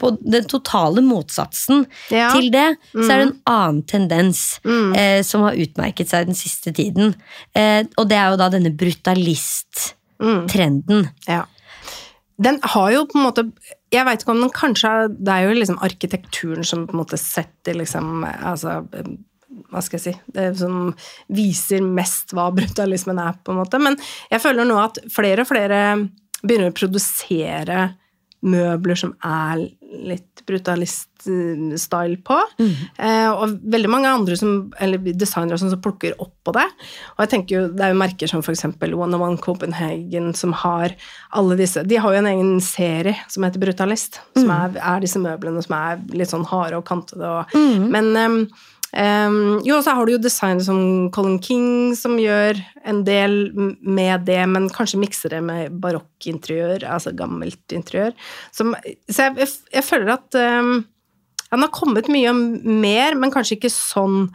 På 0.01 0.09
den 0.23 0.45
totale 0.49 1.01
motsatsen 1.05 1.83
Ja. 2.11 2.31
til 2.33 2.47
det, 2.55 2.77
så 2.95 3.11
er 3.13 3.17
det 3.19 3.27
en 3.27 3.41
annen 3.51 3.83
tendens 3.85 4.61
Mm. 4.65 4.95
eh, 4.97 5.23
som 5.23 5.43
har 5.43 5.53
utmerket 5.59 6.09
seg 6.09 6.27
den 6.31 6.35
siste 6.39 6.73
tiden. 6.73 7.15
Eh, 7.55 7.85
og 7.99 8.09
det 8.09 8.17
er 8.17 8.31
jo 8.31 8.37
da 8.41 8.49
denne 8.49 8.71
brutalist-trenden. 8.73 11.05
Mm. 11.05 11.09
Ja. 11.29 11.45
den 12.39 12.59
har 12.63 12.91
jo 12.93 13.05
på 13.07 13.19
en 13.19 13.25
måte 13.27 13.53
Jeg 13.93 14.05
veit 14.05 14.21
ikke 14.23 14.31
om 14.35 14.41
den 14.41 14.51
kanskje 14.51 14.89
er 14.89 15.09
Det 15.09 15.29
er 15.33 15.43
jo 15.49 15.55
liksom 15.61 15.79
arkitekturen 15.81 16.65
som 16.65 16.87
på 16.87 16.93
en 16.93 16.99
måte 17.05 17.17
setter 17.19 17.75
liksom 17.75 18.25
Altså 18.25 18.87
hva 19.71 19.83
skal 19.85 19.99
jeg 19.99 20.05
si 20.05 20.33
Det 20.35 20.49
som 20.61 20.91
viser 21.33 21.85
mest 21.85 22.35
hva 22.37 22.49
brutalismen 22.55 23.21
er, 23.23 23.39
på 23.43 23.55
en 23.55 23.61
måte. 23.63 23.81
Men 23.83 23.99
jeg 24.31 24.43
føler 24.45 24.69
nå 24.69 24.79
at 24.83 25.01
flere 25.13 25.45
og 25.45 25.51
flere 25.51 25.81
begynner 26.43 26.73
å 26.73 26.77
produsere 26.77 27.87
møbler 28.47 28.99
som 28.99 29.15
er 29.25 29.65
litt 30.07 30.43
brutalist-style 30.47 32.19
på. 32.27 32.37
Mm. 32.61 32.73
Eh, 32.99 33.29
og 33.33 33.57
veldig 33.73 33.91
mange 33.91 34.11
andre 34.13 34.37
som, 34.39 34.69
eller 34.83 35.01
designere 35.19 35.59
som 35.59 35.73
plukker 35.83 36.15
opp 36.23 36.35
på 36.47 36.55
det. 36.55 36.67
Og 37.17 37.25
jeg 37.25 37.33
tenker 37.33 37.57
jo, 37.57 37.63
Det 37.73 37.85
er 37.85 37.95
jo 37.95 38.01
merker 38.03 38.31
som 38.31 38.45
f.eks. 38.45 38.67
One 38.93 39.19
One 39.19 39.41
Copenhagen 39.43 40.33
som 40.39 40.55
har 40.63 40.95
alle 41.37 41.59
disse 41.59 41.83
De 41.83 41.99
har 41.99 42.15
jo 42.15 42.21
en 42.21 42.31
egen 42.31 42.55
serie 42.63 43.17
som 43.33 43.47
heter 43.47 43.63
Brutalist, 43.63 44.21
som 44.37 44.51
mm. 44.51 44.55
er, 44.57 44.79
er, 44.83 45.03
disse 45.03 45.23
møblene 45.23 45.65
som 45.65 45.77
er 45.79 46.07
litt 46.15 46.33
sånn 46.33 46.47
harde 46.47 46.79
og 46.79 46.87
kantede. 46.87 47.27
Og, 47.27 47.57
mm. 47.57 47.91
Men 47.91 48.13
um, 48.15 48.41
Um, 48.97 49.59
jo, 49.67 49.77
så 49.85 49.93
har 49.93 50.07
du 50.07 50.15
jo 50.15 50.21
design 50.25 50.61
som 50.65 50.79
Colin 51.13 51.37
King, 51.45 51.93
som 51.99 52.15
gjør 52.17 52.57
en 52.89 53.03
del 53.05 53.51
med 53.85 54.25
det, 54.25 54.41
men 54.49 54.71
kanskje 54.73 55.01
mikser 55.03 55.35
det 55.35 55.43
med 55.45 55.75
barokkinteriør, 55.83 56.87
altså 56.97 57.13
gammelt 57.17 57.77
interiør. 57.77 58.15
Som, 58.57 58.73
så 59.11 59.29
jeg, 59.29 59.51
jeg, 59.75 59.85
føler 59.85 60.15
at 60.15 60.39
um, 60.41 60.79
han 61.53 61.67
har 61.67 61.75
kommet 61.77 62.09
mye 62.09 62.33
mer, 62.33 63.19
men 63.21 63.35
kanskje 63.35 63.59
ikke 63.59 63.75
sånn 63.75 64.31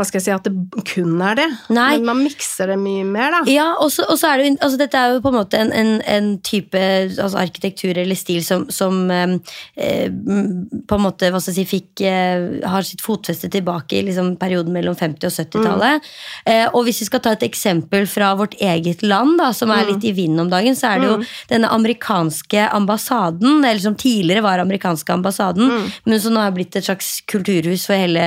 hva 0.00 0.06
skal 0.08 0.16
jeg 0.16 0.24
si, 0.24 0.32
at 0.32 0.46
det 0.46 0.84
kun 0.88 1.20
er 1.20 1.36
det. 1.36 1.46
Nei. 1.68 1.90
Men 1.98 2.06
man 2.08 2.22
mikser 2.24 2.70
det 2.72 2.78
mye 2.80 3.04
mer, 3.04 3.34
da. 3.34 3.40
Ja, 3.50 3.66
og 3.82 3.90
så 3.92 4.06
er 4.30 4.40
det 4.40 4.46
altså 4.56 4.78
Dette 4.80 4.96
er 4.96 5.14
jo 5.14 5.20
på 5.20 5.28
en 5.28 5.36
måte 5.36 5.58
en, 5.60 5.72
en, 5.76 5.90
en 6.08 6.30
type 6.46 6.80
altså 6.80 7.36
arkitektur 7.42 7.98
eller 8.00 8.16
stil 8.16 8.40
som, 8.46 8.64
som 8.72 9.02
eh, 9.12 10.06
på 10.08 10.96
en 10.96 11.04
måte 11.04 11.28
hva 11.28 11.40
skal 11.42 11.52
jeg 11.52 11.58
si, 11.58 11.66
fikk, 11.68 12.04
eh, 12.08 12.64
har 12.70 12.86
sitt 12.86 13.04
fotfeste 13.04 13.50
tilbake 13.52 13.98
i 13.98 14.06
liksom, 14.08 14.32
perioden 14.40 14.72
mellom 14.72 14.96
50- 14.96 15.28
og 15.28 15.34
70-tallet. 15.36 16.00
Mm. 16.00 16.48
Eh, 16.54 16.64
og 16.70 16.86
hvis 16.88 17.02
vi 17.04 17.10
skal 17.10 17.24
ta 17.26 17.34
et 17.36 17.44
eksempel 17.44 18.08
fra 18.08 18.32
vårt 18.40 18.56
eget 18.56 19.04
land, 19.04 19.36
da, 19.42 19.50
som 19.56 19.72
er 19.74 19.84
mm. 19.84 19.92
litt 19.92 20.08
i 20.08 20.14
vinden 20.16 20.46
om 20.46 20.52
dagen, 20.52 20.78
så 20.78 20.94
er 20.94 21.04
det 21.04 21.10
jo 21.10 21.20
mm. 21.20 21.28
denne 21.52 21.74
amerikanske 21.76 22.70
ambassaden, 22.80 23.60
eller 23.60 23.84
som 23.84 23.98
tidligere 24.00 24.46
var 24.48 24.64
amerikanske 24.64 25.12
ambassaden, 25.18 25.68
mm. 25.68 25.86
men 26.08 26.24
som 26.24 26.36
nå 26.36 26.46
er 26.46 26.56
blitt 26.56 26.80
et 26.80 26.88
slags 26.88 27.18
kulturhus 27.28 27.84
for 27.90 28.00
hele, 28.00 28.24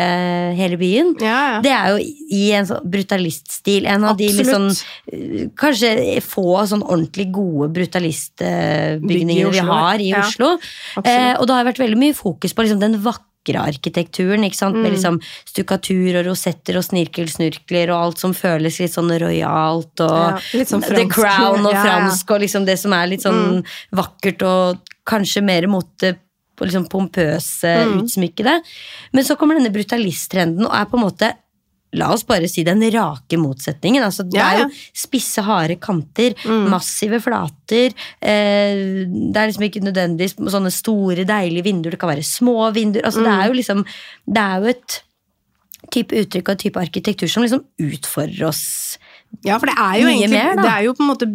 hele 0.60 0.78
byen. 0.78 1.16
Ja, 1.24 1.42
ja 1.56 1.63
det 1.64 1.72
er 1.74 1.92
jo 1.94 2.14
i 2.36 2.44
en 2.58 2.68
sånn 2.70 2.88
brutaliststil. 2.94 3.88
En 3.90 4.06
av 4.06 4.16
Absolutt. 4.16 4.32
de 4.32 4.40
liksom 4.40 5.52
Kanskje 5.60 5.92
få 6.26 6.64
sånn 6.70 6.84
ordentlig 6.84 7.28
gode 7.36 7.70
brutalistbygningene 7.76 9.52
vi 9.54 9.68
har 9.68 10.02
i 10.02 10.10
ja. 10.12 10.24
Oslo. 10.24 10.56
Eh, 11.04 11.34
og 11.38 11.46
det 11.48 11.58
har 11.58 11.70
vært 11.70 11.84
veldig 11.84 12.00
mye 12.00 12.18
fokus 12.18 12.56
på 12.56 12.66
liksom 12.66 12.82
den 12.82 12.98
vakre 13.04 13.62
arkitekturen. 13.64 14.46
ikke 14.48 14.60
sant? 14.60 14.78
Mm. 14.78 14.86
Med 14.86 14.96
liksom 14.96 15.20
stukkatur 15.50 16.20
og 16.22 16.28
rosetter 16.30 16.80
og 16.80 16.88
snirkelsnurkler 16.88 17.94
og 17.94 18.00
alt 18.00 18.26
som 18.26 18.36
føles 18.38 18.82
litt 18.82 18.96
sånn 18.96 19.14
rojalt. 19.24 20.06
Og 20.06 20.44
ja, 20.56 20.66
sånn 20.70 20.86
The 20.88 21.08
Crown 21.12 21.64
og 21.64 21.78
fransk 21.78 22.36
og 22.36 22.44
liksom 22.46 22.68
det 22.70 22.80
som 22.82 22.96
er 22.98 23.14
litt 23.14 23.26
sånn 23.26 23.42
mm. 23.60 23.64
vakkert 24.00 24.46
og 24.50 24.94
kanskje 25.08 25.44
mer 25.44 25.68
mot 25.72 25.90
det 26.00 26.16
liksom 26.64 26.86
pompøse, 26.86 27.68
mm. 27.68 27.96
utsmykkede. 28.04 28.58
Men 29.12 29.26
så 29.26 29.36
kommer 29.40 29.60
denne 29.60 29.74
brutalisttrenden 29.74 30.68
og 30.68 30.76
er 30.78 30.90
på 30.90 31.00
en 31.00 31.06
måte 31.06 31.32
La 32.00 32.10
oss 32.14 32.26
bare 32.28 32.50
si 32.52 32.66
den 32.66 32.82
rake 32.94 33.38
motsetningen. 33.40 34.04
Altså, 34.06 34.26
det 34.28 34.40
ja, 34.40 34.50
ja. 34.54 34.66
er 34.66 34.66
jo 34.66 35.04
spisse, 35.04 35.44
harde 35.46 35.78
kanter, 35.84 36.36
mm. 36.44 36.68
massive 36.74 37.22
flater. 37.24 37.94
Eh, 38.20 39.06
det 39.08 39.40
er 39.40 39.50
liksom 39.50 39.68
ikke 39.70 39.86
nødvendigvis 39.86 40.38
sånne 40.54 40.74
store, 40.74 41.28
deilige 41.30 41.68
vinduer. 41.70 41.96
Det 41.96 42.02
kan 42.02 42.14
være 42.14 42.28
små 42.28 42.70
vinduer. 42.76 43.06
Altså, 43.06 43.24
mm. 43.24 43.30
Det 43.30 43.34
er 43.38 43.50
jo 43.50 43.58
liksom 43.62 43.88
Det 44.34 44.44
er 44.44 44.62
jo 44.62 44.72
et 44.74 45.00
type 45.94 46.16
uttrykk 46.24 46.54
og 46.54 46.62
type 46.62 46.80
arkitektur 46.82 47.30
som 47.30 47.44
liksom 47.46 47.66
utfordrer 47.84 48.48
oss 48.48 48.64
ja, 49.42 49.58
for 49.60 49.70
det 49.70 49.76
er 49.76 49.96
jo 50.00 50.10
egentlig 50.12 50.30
mer, 50.38 50.60
Det 50.62 50.70
er 50.70 50.84
jo 50.86 50.94
på 50.98 51.04
en 51.04 51.10
måte 51.10 51.28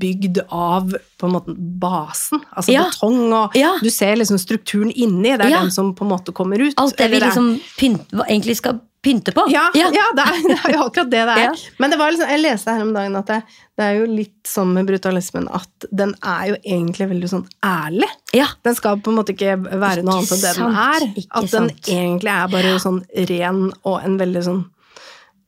bygd 0.00 0.38
av 0.46 0.92
på 1.20 1.28
en 1.28 1.34
måte 1.34 1.54
basen. 1.56 2.44
Altså 2.54 2.72
ja. 2.72 2.84
betong, 2.88 3.32
og 3.36 3.56
ja. 3.58 3.74
du 3.82 3.90
ser 3.92 4.16
liksom 4.20 4.38
strukturen 4.40 4.92
inni. 4.92 5.34
Det 5.34 5.48
er 5.48 5.56
ja. 5.56 5.64
den 5.64 5.74
som 5.74 5.90
på 5.96 6.06
en 6.06 6.12
måte 6.14 6.32
kommer 6.36 6.62
ut. 6.62 6.76
Alt 6.80 6.96
det 7.00 7.10
vi 7.12 7.20
liksom 7.20 7.50
pynt, 7.80 8.14
egentlig 8.28 8.56
skal 8.60 8.80
pynte 9.02 9.32
på. 9.32 9.46
Ja, 9.48 9.66
det, 9.74 9.80
er, 9.80 9.92
det, 10.16 10.56
er, 10.56 10.74
jo 10.74 10.86
akkurat 10.86 11.10
det 11.12 11.22
det 11.28 11.36
er. 11.42 11.62
Men 11.80 11.92
det 11.92 11.98
var 12.00 12.12
liksom, 12.12 12.32
jeg 12.32 12.42
leste 12.42 12.74
her 12.74 12.84
om 12.84 12.92
dagen 12.96 13.16
at 13.20 13.30
det, 13.32 13.38
det, 13.80 13.86
er 13.86 13.94
jo 13.98 14.08
litt 14.08 14.48
sånn 14.48 14.74
med 14.76 14.88
brutalismen 14.88 15.48
at 15.56 15.88
den 15.88 16.12
er 16.20 16.50
jo 16.52 16.58
egentlig 16.60 17.08
veldig 17.14 17.30
sånn 17.32 17.46
ærlig. 17.64 18.10
Ja. 18.36 18.50
Den 18.66 18.76
skal 18.78 19.00
på 19.00 19.12
en 19.12 19.20
måte 19.20 19.36
ikke 19.36 19.56
være 19.60 20.04
noe 20.04 20.20
annet 20.20 20.34
enn 20.36 20.44
det 20.44 20.56
den 20.58 20.82
er. 20.84 21.08
Ikke 21.14 21.42
at 21.42 21.54
den 21.54 21.72
sant. 21.72 21.94
egentlig 21.96 22.34
er 22.34 22.52
bare 22.52 22.76
sånn 22.82 23.00
ren 23.32 23.64
og 23.80 23.96
en 24.04 24.20
veldig 24.20 24.44
sånn 24.48 24.62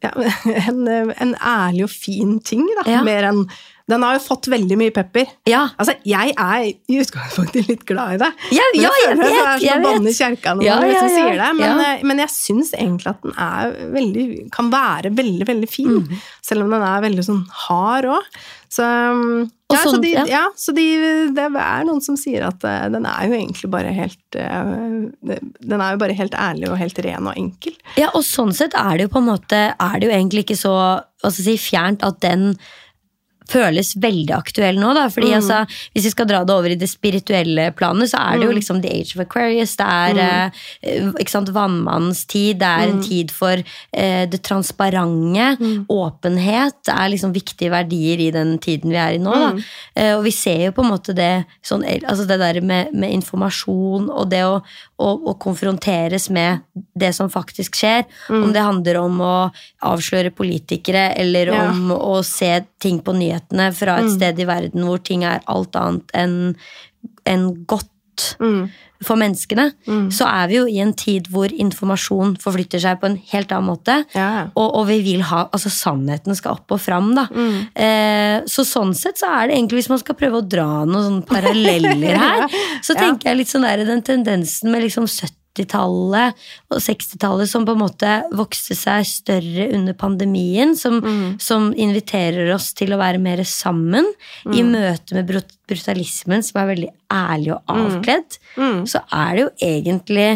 ja, 0.02 0.12
en, 0.68 0.88
en, 0.88 1.34
ærlig 1.38 1.86
og 1.86 1.94
fin 1.94 2.38
ting, 2.44 2.66
da. 2.80 3.02
Mer 3.06 3.30
enn 3.30 3.44
den 3.92 4.06
har 4.06 4.16
jo 4.16 4.22
fått 4.24 4.48
veldig 4.52 4.78
mye 4.80 4.94
pepper. 4.94 5.28
Ja. 5.48 5.66
Altså, 5.76 5.94
Jeg 6.08 6.32
er 6.32 6.64
i 6.70 6.98
utgangspunktet 7.02 7.68
litt 7.68 7.84
glad 7.88 8.16
i 8.16 8.22
det. 8.22 8.30
Ja, 8.56 8.66
ja, 8.78 8.88
jeg, 8.88 9.12
jeg 9.12 9.18
vet, 9.20 9.66
jeg 9.66 9.78
å 9.78 9.84
banne 9.86 10.12
i 10.12 10.16
kjerka 10.16 10.56
når 10.56 10.66
ja, 10.66 10.78
man 10.80 10.92
liksom 10.92 11.12
sier 11.16 11.38
det. 11.42 11.50
Men, 11.60 11.84
eh, 11.84 12.06
men 12.08 12.24
jeg 12.24 12.34
syns 12.34 12.72
egentlig 12.78 13.12
at 13.12 13.22
den 13.26 13.36
er 13.36 13.76
veldig, 13.98 14.26
kan 14.54 14.72
være 14.72 15.12
veldig, 15.18 15.46
veldig 15.52 15.70
fin. 15.70 16.02
Mm. 16.02 16.26
Selv 16.44 16.66
om 16.66 16.74
den 16.74 16.88
er 16.88 17.06
veldig 17.06 17.28
sånn 17.28 17.46
hard 17.66 18.10
òg. 18.16 18.42
Så, 18.72 18.84
mm, 18.84 19.50
ja, 19.68 19.80
sånn, 19.82 19.96
så, 19.96 19.98
de, 20.00 20.10
ja. 20.30 20.42
så 20.56 20.72
de, 20.72 20.84
det 21.36 21.44
er 21.44 21.82
noen 21.84 22.00
som 22.04 22.16
sier 22.16 22.46
at 22.46 22.62
uh, 22.64 22.86
den 22.92 23.04
er 23.08 23.26
jo 23.28 23.36
egentlig 23.36 23.68
bare 23.72 23.90
helt 23.92 24.38
uh, 24.38 25.10
Den 25.20 25.76
er 25.76 25.92
jo 25.92 26.00
bare 26.00 26.16
helt 26.16 26.36
ærlig 26.38 26.70
og 26.70 26.78
helt 26.80 27.00
ren 27.04 27.28
og 27.28 27.36
enkel. 27.36 27.76
Ja, 28.00 28.08
og 28.16 28.24
sånn 28.24 28.54
sett 28.56 28.76
er 28.78 28.96
det 28.96 29.08
jo 29.10 29.12
på 29.12 29.20
en 29.20 29.28
måte 29.28 29.60
Er 29.74 29.98
det 30.00 30.08
jo 30.08 30.14
egentlig 30.14 30.46
ikke 30.46 30.60
så 30.62 30.76
si, 31.28 31.58
fjernt 31.60 32.04
at 32.06 32.22
den 32.24 32.54
føles 33.52 33.92
veldig 34.00 34.34
aktuell 34.36 34.80
nå. 34.80 34.92
Da, 34.96 35.06
fordi 35.12 35.32
mm. 35.32 35.36
altså, 35.38 35.60
Hvis 35.92 36.08
vi 36.08 36.14
skal 36.14 36.28
dra 36.30 36.42
det 36.46 36.54
over 36.54 36.72
i 36.72 36.78
det 36.78 36.88
spirituelle 36.90 37.68
planet, 37.76 38.12
så 38.12 38.22
er 38.22 38.40
det 38.40 38.48
jo 38.48 38.52
mm. 38.52 38.58
liksom 38.58 38.82
The 38.82 38.92
Age 38.98 39.16
of 39.16 39.24
Aquarius. 39.26 39.76
Det 39.80 39.88
er 39.88 40.20
mm. 40.20 41.12
eh, 41.20 41.52
vannmannens 41.52 42.24
tid. 42.30 42.60
Det 42.62 42.68
er 42.68 42.88
en 42.88 43.00
mm. 43.00 43.04
tid 43.06 43.34
for 43.34 43.62
eh, 43.62 44.24
det 44.30 44.42
transparente. 44.46 45.48
Mm. 45.60 45.84
Åpenhet 45.92 46.92
er 46.92 47.12
liksom 47.12 47.34
viktige 47.34 47.72
verdier 47.72 48.20
i 48.26 48.30
den 48.34 48.56
tiden 48.62 48.92
vi 48.92 49.00
er 49.00 49.16
i 49.16 49.22
nå. 49.22 49.32
Da. 49.32 49.52
Eh, 49.96 50.14
og 50.16 50.24
vi 50.26 50.34
ser 50.34 50.68
jo 50.68 50.76
på 50.76 50.84
en 50.84 50.92
måte 50.92 51.16
det 51.16 51.32
sånn, 51.66 51.84
altså 51.84 52.26
det 52.28 52.40
der 52.42 52.60
med, 52.64 52.92
med 52.94 53.14
informasjon 53.18 54.10
og 54.10 54.30
det 54.32 54.44
å, 54.46 54.60
å, 55.02 55.10
og, 55.18 55.34
konfronteres 55.42 56.28
med 56.34 56.62
det 56.98 57.12
som 57.16 57.30
faktisk 57.32 57.76
skjer. 57.80 58.06
Om 58.30 58.52
det 58.54 58.64
handler 58.64 59.00
om 59.02 59.20
å 59.24 59.34
avsløre 59.88 60.32
politikere, 60.34 61.10
eller 61.18 61.52
ja. 61.52 61.64
om 61.70 61.90
å 61.94 62.20
se 62.26 62.54
ting 62.82 63.02
på 63.04 63.14
nyhetene 63.16 63.70
fra 63.76 63.98
et 64.00 64.10
mm. 64.10 64.14
sted 64.16 64.42
i 64.42 64.48
verden 64.48 64.86
hvor 64.86 65.02
ting 65.02 65.26
er 65.28 65.42
alt 65.50 65.76
annet 65.78 66.16
enn 66.16 66.38
en 67.28 67.48
godt 67.68 68.32
mm. 68.40 68.62
For 69.06 69.20
menneskene, 69.20 69.68
mm. 69.86 70.06
så 70.14 70.28
er 70.30 70.50
vi 70.50 70.58
jo 70.58 70.64
i 70.70 70.78
en 70.84 70.94
tid 70.98 71.28
hvor 71.32 71.52
informasjon 71.52 72.36
forflytter 72.42 72.82
seg 72.82 73.00
på 73.02 73.10
en 73.10 73.18
helt 73.32 73.52
annen 73.52 73.70
måte. 73.72 73.98
Ja. 74.16 74.48
Og, 74.52 74.68
og, 74.68 74.86
vi 74.90 75.00
vil 75.04 75.24
ha 75.28 75.44
Altså, 75.52 75.70
sannheten 75.72 76.36
skal 76.38 76.56
opp 76.56 76.72
og 76.72 76.80
fram, 76.80 77.10
da. 77.16 77.26
Mm. 77.28 77.58
Eh, 77.84 78.36
så 78.48 78.64
sånn 78.66 78.94
sett 78.96 79.20
så 79.20 79.28
er 79.28 79.50
det 79.50 79.58
egentlig, 79.58 79.82
hvis 79.82 79.92
man 79.92 80.00
skal 80.00 80.16
prøve 80.18 80.40
å 80.40 80.46
dra 80.46 80.84
noen 80.86 81.06
sånne 81.08 81.28
paralleller 81.28 82.18
her, 82.24 82.46
så 82.80 82.96
tenker 82.96 83.28
ja. 83.28 83.32
jeg 83.32 83.42
litt 83.42 83.52
sånn 83.52 83.66
der 83.66 83.84
den 83.88 84.04
tendensen 84.06 84.72
med 84.72 84.86
liksom 84.86 85.08
70 85.10 85.41
80-tallet 85.52 86.44
og 86.72 86.78
60-tallet 86.80 87.50
som 87.50 87.66
på 87.68 87.74
en 87.76 87.82
måte 87.82 88.12
vokste 88.36 88.76
seg 88.78 89.06
større 89.08 89.68
under 89.76 89.96
pandemien, 89.98 90.76
som, 90.78 91.00
mm. 91.04 91.40
som 91.42 91.70
inviterer 91.76 92.52
oss 92.54 92.72
til 92.78 92.94
å 92.94 93.00
være 93.00 93.20
mer 93.22 93.44
sammen 93.48 94.08
mm. 94.46 94.54
i 94.56 94.64
møte 94.66 95.18
med 95.18 95.28
brutalismen, 95.28 96.44
som 96.46 96.62
er 96.62 96.72
veldig 96.72 96.92
ærlig 97.12 97.52
og 97.56 97.60
mm. 97.60 97.82
avkledd, 97.82 98.40
mm. 98.56 98.80
så 98.90 99.04
er 99.12 99.36
det 99.36 99.44
jo 99.44 99.52
egentlig 99.68 100.30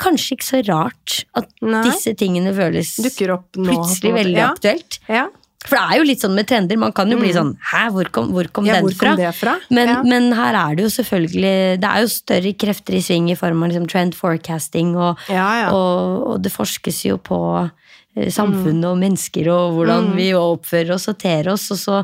kanskje 0.00 0.36
ikke 0.36 0.46
så 0.46 0.60
rart 0.66 1.20
at 1.38 1.50
Nei. 1.62 1.84
disse 1.86 2.14
tingene 2.18 2.54
føles 2.56 2.96
plutselig 2.98 4.14
veldig 4.16 4.38
ja. 4.40 4.50
aktuelt. 4.50 5.00
Ja. 5.06 5.28
For 5.64 5.78
det 5.78 5.82
er 5.82 6.00
jo 6.00 6.06
litt 6.10 6.24
sånn 6.24 6.34
med 6.36 6.48
trender. 6.50 6.78
Man 6.80 6.92
kan 6.96 7.08
jo 7.08 7.16
bli 7.20 7.30
mm. 7.30 7.36
sånn 7.38 7.52
Hæ, 7.70 7.82
hvor 7.94 8.10
kom, 8.12 8.28
hvor 8.36 8.48
kom 8.52 8.68
ja, 8.68 8.76
den 8.76 8.88
hvor 8.88 8.96
kom 9.00 9.16
fra? 9.16 9.30
fra? 9.36 9.54
Men, 9.72 9.92
ja. 9.92 9.96
men, 10.04 10.28
her 10.36 10.58
er 10.60 10.76
det 10.76 10.84
jo 10.84 10.92
selvfølgelig 10.98 11.54
Det 11.80 11.90
er 11.90 12.04
jo 12.04 12.12
større 12.12 12.54
krefter 12.64 12.98
i 12.98 13.02
sving 13.04 13.30
i 13.32 13.38
form 13.38 13.64
av 13.64 13.72
liksom 13.72 13.88
trend 13.90 14.18
forecasting, 14.18 14.92
og, 14.98 15.24
ja, 15.32 15.70
og, 15.72 16.28
og, 16.28 16.38
det 16.44 16.52
forskes 16.52 17.04
jo 17.08 17.18
på 17.22 17.40
eh, 17.64 18.28
samfunnet 18.28 18.84
mm. 18.84 18.90
og 18.92 19.00
mennesker 19.00 19.52
og 19.54 19.78
hvordan 19.78 20.10
mm. 20.12 20.16
vi 20.20 20.30
oppfører 20.38 20.96
oss 20.98 21.08
og 21.12 21.20
ter 21.22 21.48
oss, 21.52 21.70
og 21.72 21.80
så, 21.80 22.00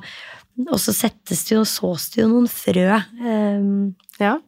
og 0.67 0.79
så 0.81 0.97
settes 0.97 1.45
det 1.49 1.59
jo, 1.59 1.65
sås 1.69 2.11
det 2.15 2.25
jo 2.25 2.31
noen 2.33 2.49
frø. 2.51 3.03
Um, 3.21 3.91
ja 4.23 4.39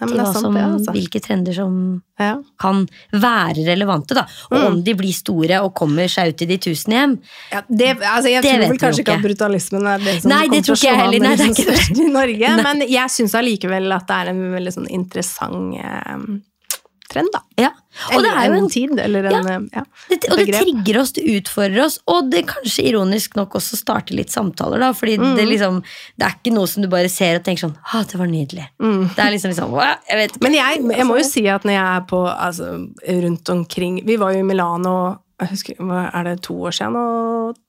Nei, 0.00 0.08
til 0.08 0.18
hva 0.18 0.24
sant, 0.32 0.40
som, 0.42 0.54
det, 0.54 0.62
altså. 0.66 0.92
hvilke 0.96 1.20
trender 1.22 1.54
som 1.54 1.74
Ja. 2.18 2.32
kan 2.58 2.86
være 3.12 3.64
relevante. 3.66 4.14
da. 4.14 4.26
Og 4.50 4.58
Mm. 4.58 4.66
om 4.66 4.82
de 4.84 4.94
blir 4.94 5.12
store 5.14 5.60
og 5.62 5.74
kommer 5.74 6.08
seg 6.08 6.28
ut 6.34 6.42
i 6.42 6.46
de 6.46 6.58
tusen 6.58 6.92
hjem. 6.92 7.18
Ja, 7.52 7.62
det, 7.68 7.98
altså 8.00 8.28
jeg 8.30 8.42
Det 8.42 8.50
tror 8.54 8.68
vel 8.68 8.78
kanskje 8.78 9.04
ikke 9.04 9.14
at 9.14 9.22
brutalismen 9.22 9.86
er 9.86 9.98
det 9.98 10.22
som 10.22 10.30
Nei, 10.30 10.48
det 10.48 10.64
tror 10.64 10.74
ikke 10.76 10.90
jeg 10.90 10.96
heller. 10.96 11.20
Nei, 11.20 11.36
det 11.36 11.46
er 11.46 11.54
ikke 11.54 11.70
det. 11.70 11.98
i 12.06 12.10
Norge. 12.10 12.56
Nei. 12.56 12.62
Men 12.62 12.88
jeg 12.88 13.08
syns 13.10 13.34
allikevel 13.34 13.92
at 13.94 14.06
det 14.06 14.16
er 14.16 14.28
en 14.34 14.42
veldig 14.52 14.72
sånn 14.74 14.90
interessant 14.90 15.74
eh, 15.78 16.40
trend, 17.14 17.30
da. 17.32 17.40
Ja. 17.62 17.70
Eller 18.10 18.34
er 18.34 18.50
en 18.50 18.64
en 18.64 18.68
tid, 18.72 18.92
eller 18.98 19.28
en 19.30 19.46
ja. 19.48 19.58
ja. 19.78 19.84
Det, 20.10 20.18
og 20.28 20.38
det 20.40 20.46
begrep. 20.48 20.64
trigger 20.66 21.00
oss, 21.00 21.12
det 21.14 21.24
utfordrer 21.36 21.84
oss, 21.86 21.98
og 22.10 22.30
det 22.32 22.44
kanskje 22.50 22.88
ironisk 22.90 23.36
nok 23.38 23.54
også 23.60 23.78
starter 23.78 24.18
litt 24.18 24.34
samtaler. 24.34 24.82
da, 24.82 24.92
fordi 24.92 25.14
Mm. 25.14 25.36
det, 25.38 25.44
liksom, 25.46 25.82
det 26.18 26.26
er 26.26 26.34
ikke 26.34 26.52
noe 26.56 26.66
som 26.66 26.82
du 26.82 26.88
bare 26.90 27.08
ser 27.08 27.38
og 27.38 27.44
tenker 27.46 27.68
sånn 27.68 27.76
ah, 27.94 28.02
det 28.02 28.18
var 28.18 28.26
nydelig. 28.26 28.66
Det 29.14 29.22
er 29.22 29.30
liksom 29.30 29.52
liksom, 29.54 29.76
jeg. 29.78 29.98
Mm. 30.10 30.38
Men 30.42 30.54
jeg, 30.58 30.82
jeg 30.98 31.06
må 31.06 31.18
jo 31.20 31.24
si 31.28 31.46
at 31.48 31.62
når 31.64 31.72
jeg 31.78 31.86
er 31.96 32.00
på 32.10 32.20
altså, 32.28 32.88
rundt 33.08 33.48
omkring 33.54 34.00
Vi 34.06 34.16
var 34.16 34.32
jo 34.34 34.40
i 34.40 34.42
Milano 34.46 34.96
jeg 35.42 35.50
husker, 35.50 35.78
er 35.82 36.26
det 36.28 36.34
to 36.46 36.54
år 36.62 36.74
siden 36.76 36.94
nå, 36.94 37.04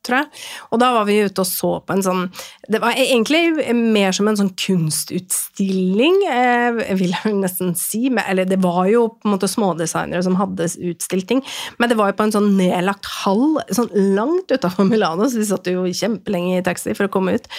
tror 0.05 0.19
jeg. 0.19 0.41
Og 0.69 0.81
da 0.81 0.91
var 0.93 1.07
vi 1.07 1.15
ute 1.25 1.41
og 1.41 1.47
så 1.49 1.71
på 1.81 1.95
en 1.95 2.03
sånn 2.05 2.21
Det 2.69 2.77
var 2.83 2.93
egentlig 2.93 3.73
mer 3.73 4.13
som 4.13 4.29
en 4.29 4.37
sånn 4.37 4.51
kunstutstilling, 4.53 6.19
eh, 6.29 6.77
vil 6.99 7.15
jeg 7.15 7.33
nesten 7.39 7.73
si. 7.79 8.03
Eller 8.21 8.45
det 8.49 8.59
var 8.61 8.85
jo 8.91 9.07
på 9.15 9.29
en 9.29 9.33
måte 9.33 9.49
smådesignere 9.49 10.21
som 10.25 10.37
hadde 10.37 10.69
utstilt 10.91 11.27
ting, 11.31 11.41
men 11.79 11.89
det 11.89 11.97
var 11.97 12.11
jo 12.11 12.19
på 12.19 12.27
en 12.27 12.35
sånn 12.37 12.53
nedlagt 12.59 13.09
hall 13.23 13.57
sånn 13.73 13.89
langt 14.15 14.53
utafor 14.53 14.85
Milano, 14.85 15.25
så 15.25 15.41
vi 15.41 15.49
satt 15.49 15.69
jo 15.71 15.87
kjempelenge 15.89 16.59
i 16.59 16.65
taxi 16.65 16.93
for 16.93 17.09
å 17.09 17.13
komme 17.17 17.33
ut. 17.39 17.49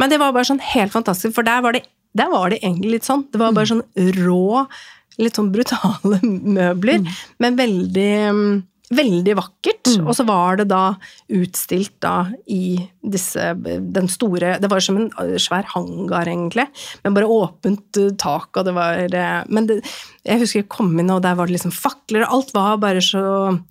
Men 0.00 0.08
det 0.08 0.20
var 0.22 0.32
bare 0.32 0.48
sånn 0.48 0.62
helt 0.64 0.94
fantastisk, 0.94 1.36
for 1.36 1.44
der 1.44 1.60
var 1.64 1.76
det, 1.76 1.84
der 2.16 2.32
var 2.32 2.52
det 2.52 2.62
egentlig 2.62 2.96
litt 2.96 3.08
sånn. 3.08 3.26
Det 3.32 3.40
var 3.40 3.52
bare 3.56 3.68
sånn 3.68 3.84
rå, 4.22 4.64
litt 5.20 5.36
sånn 5.36 5.52
brutale 5.52 6.20
møbler, 6.56 7.04
men 7.42 7.58
veldig 7.60 8.12
mm, 8.32 8.52
Veldig 8.92 9.34
vakkert. 9.38 9.90
Og 10.02 10.12
så 10.16 10.24
var 10.28 10.58
det 10.60 10.66
da 10.70 10.82
utstilt 11.32 11.94
da 12.04 12.26
i 12.50 12.76
disse 13.02 13.48
Den 13.92 14.06
store 14.12 14.56
Det 14.62 14.68
var 14.70 14.82
som 14.84 14.98
en 15.00 15.08
svær 15.42 15.66
hangar, 15.72 16.28
egentlig, 16.30 16.66
men 17.02 17.16
bare 17.16 17.30
åpent 17.30 17.98
eh, 17.98 18.12
tak, 18.20 18.50
og 18.60 18.66
det 18.68 18.74
var 18.76 19.00
eh, 19.02 19.42
Men 19.48 19.66
det, 19.70 19.78
jeg 20.26 20.42
husker 20.42 20.60
jeg 20.62 20.68
kom 20.70 20.92
inn, 21.00 21.10
og 21.10 21.22
der 21.24 21.34
var 21.38 21.48
det 21.50 21.56
liksom 21.56 21.72
fakler, 21.74 22.22
og 22.26 22.36
alt 22.38 22.52
var 22.54 22.76
bare 22.84 23.02
så 23.04 23.22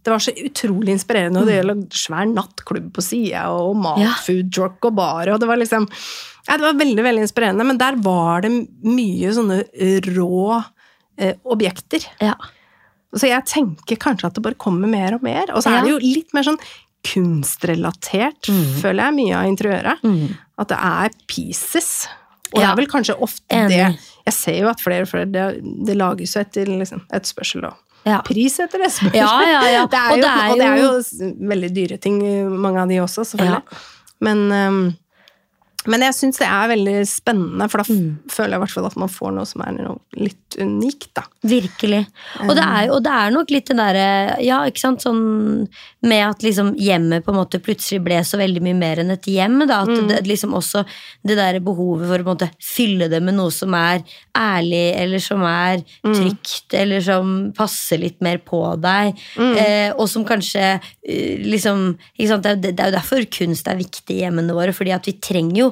Det 0.04 0.12
var 0.14 0.24
så 0.26 0.34
utrolig 0.36 0.96
inspirerende, 0.98 1.42
og 1.44 1.48
det 1.50 1.60
gjelder 1.60 1.86
svær 2.04 2.28
nattklubb 2.34 2.92
på 2.98 3.06
sida, 3.06 3.46
og 3.56 3.76
mat, 3.80 4.02
Ja. 4.04 4.14
food 4.26 4.52
truck 4.54 4.90
og 4.90 4.96
bar, 5.00 5.32
og 5.32 5.40
det 5.40 5.48
var 5.48 5.62
liksom 5.62 5.88
ja, 6.48 6.58
Det 6.58 6.66
var 6.66 6.80
veldig, 6.82 7.04
veldig 7.06 7.28
inspirerende, 7.28 7.68
men 7.68 7.78
der 7.80 8.00
var 8.02 8.42
det 8.42 8.52
mye 8.84 9.32
sånne 9.38 9.62
rå 10.12 10.64
eh, 11.18 11.36
objekter. 11.46 12.08
ja. 12.20 12.36
Så 13.16 13.28
jeg 13.28 13.43
tenker 13.45 13.97
kanskje 13.99 14.30
at 14.30 14.34
det 14.38 14.43
bare 14.45 14.55
kommer 14.55 14.88
mer 14.88 15.16
og 15.18 15.24
mer. 15.26 15.49
Og 15.51 15.64
så 15.64 15.74
er 15.76 15.84
det 15.84 15.91
jo 15.91 15.99
litt 15.99 16.34
mer 16.34 16.43
sånn 16.47 16.59
kunstrelatert, 17.03 18.49
føler 18.82 19.07
jeg, 19.07 19.16
mye 19.18 19.38
av 19.39 19.47
interiøret. 19.49 20.03
Mm. 20.05 20.34
At 20.62 20.72
det 20.72 20.78
er 20.78 21.16
pieces. 21.32 21.91
Og 22.51 22.59
det 22.59 22.68
er 22.68 22.76
vel 22.82 22.89
kanskje 22.91 23.16
ofte 23.24 23.55
Enig. 23.55 23.70
det 23.72 23.99
Jeg 24.28 24.34
ser 24.36 24.57
jo 24.59 24.68
at 24.68 24.82
flere 24.84 25.05
og 25.05 25.07
flere 25.07 25.26
Det, 25.32 25.43
det 25.88 25.93
lages 25.95 26.34
jo 26.36 26.41
etter 26.41 26.68
liksom, 26.68 26.99
etterspørsel 27.07 27.64
og 27.70 27.78
Ja. 28.03 28.18
pris 28.26 28.57
etter 28.59 28.82
etterspørsel. 28.82 29.16
Ja, 29.16 29.41
ja, 29.45 29.62
ja. 29.72 29.86
Det 29.91 29.99
Og 30.12 30.18
det 30.20 30.32
og 30.51 30.57
det 30.57 30.68
er 30.68 30.78
jo- 30.82 31.47
veldig 31.47 31.70
dyre 31.76 31.97
ting, 32.01 32.18
mange 32.59 32.82
av 32.82 32.89
de 32.89 32.97
også, 32.99 33.24
selvfølgelig. 33.24 33.62
Ja. 33.64 33.78
Men, 34.22 34.38
ehm, 34.51 34.82
men 35.90 36.04
jeg 36.06 36.14
syns 36.14 36.38
det 36.38 36.46
er 36.48 36.68
veldig 36.70 36.96
spennende, 37.10 37.66
for 37.72 37.82
da 37.82 37.86
Mm. 37.92 38.18
føler 38.30 38.52
jeg 38.54 38.60
i 38.60 38.64
hvert 38.66 38.74
fall 38.76 38.86
at 38.86 38.96
man 39.02 39.10
får 39.10 39.32
noe 39.34 39.46
som 39.50 39.62
er 39.66 39.72
noe 39.74 39.98
litt 40.22 40.58
unikt, 40.62 41.08
da. 41.18 41.24
Virkelig. 41.44 42.06
Og 42.46 42.52
det, 42.56 42.62
er, 42.64 42.92
og 42.94 43.00
det 43.04 43.12
er 43.12 43.32
nok 43.34 43.50
litt 43.50 43.66
det 43.72 43.78
derre 43.80 44.36
Ja, 44.44 44.60
ikke 44.70 44.80
sant, 44.84 45.02
sånn 45.02 45.68
med 46.06 46.22
at 46.28 46.44
liksom 46.46 46.76
hjemmet 46.78 47.24
på 47.26 47.32
en 47.34 47.40
måte 47.40 47.60
plutselig 47.64 48.02
ble 48.06 48.20
så 48.28 48.38
veldig 48.38 48.62
mye 48.62 48.78
mer 48.78 49.02
enn 49.02 49.12
et 49.16 49.26
hjem. 49.26 49.60
Da, 49.68 49.82
at 49.86 50.08
det 50.10 50.20
liksom 50.28 50.54
også 50.58 50.84
det 51.26 51.38
der 51.40 51.60
behovet 51.64 52.06
for 52.10 52.20
å 52.20 52.24
på 52.24 52.30
en 52.30 52.36
måte 52.36 52.52
fylle 52.62 53.10
det 53.10 53.22
med 53.24 53.36
noe 53.40 53.50
som 53.54 53.74
er 53.78 54.04
ærlig, 54.38 54.84
eller 55.02 55.20
som 55.24 55.42
er 55.48 55.82
trygt, 56.06 56.74
eller 56.78 57.02
som 57.02 57.52
passer 57.58 57.98
litt 58.02 58.22
mer 58.22 58.38
på 58.38 58.62
deg. 58.82 59.18
Eh, 59.40 59.92
og 59.98 60.08
som 60.10 60.26
kanskje 60.28 60.64
eh, 60.78 61.42
liksom 61.42 61.98
ikke 62.18 62.30
sant, 62.30 62.44
det, 62.46 62.52
er, 62.52 62.62
det 62.72 62.80
er 62.86 62.92
jo 62.92 62.98
derfor 63.00 63.26
kunst 63.34 63.68
er 63.72 63.80
viktig 63.82 64.20
i 64.20 64.22
hjemmene 64.26 64.54
våre, 64.58 64.74
fordi 64.76 64.94
at 64.96 65.06
vi 65.10 65.18
trenger 65.22 65.58
jo 65.64 65.71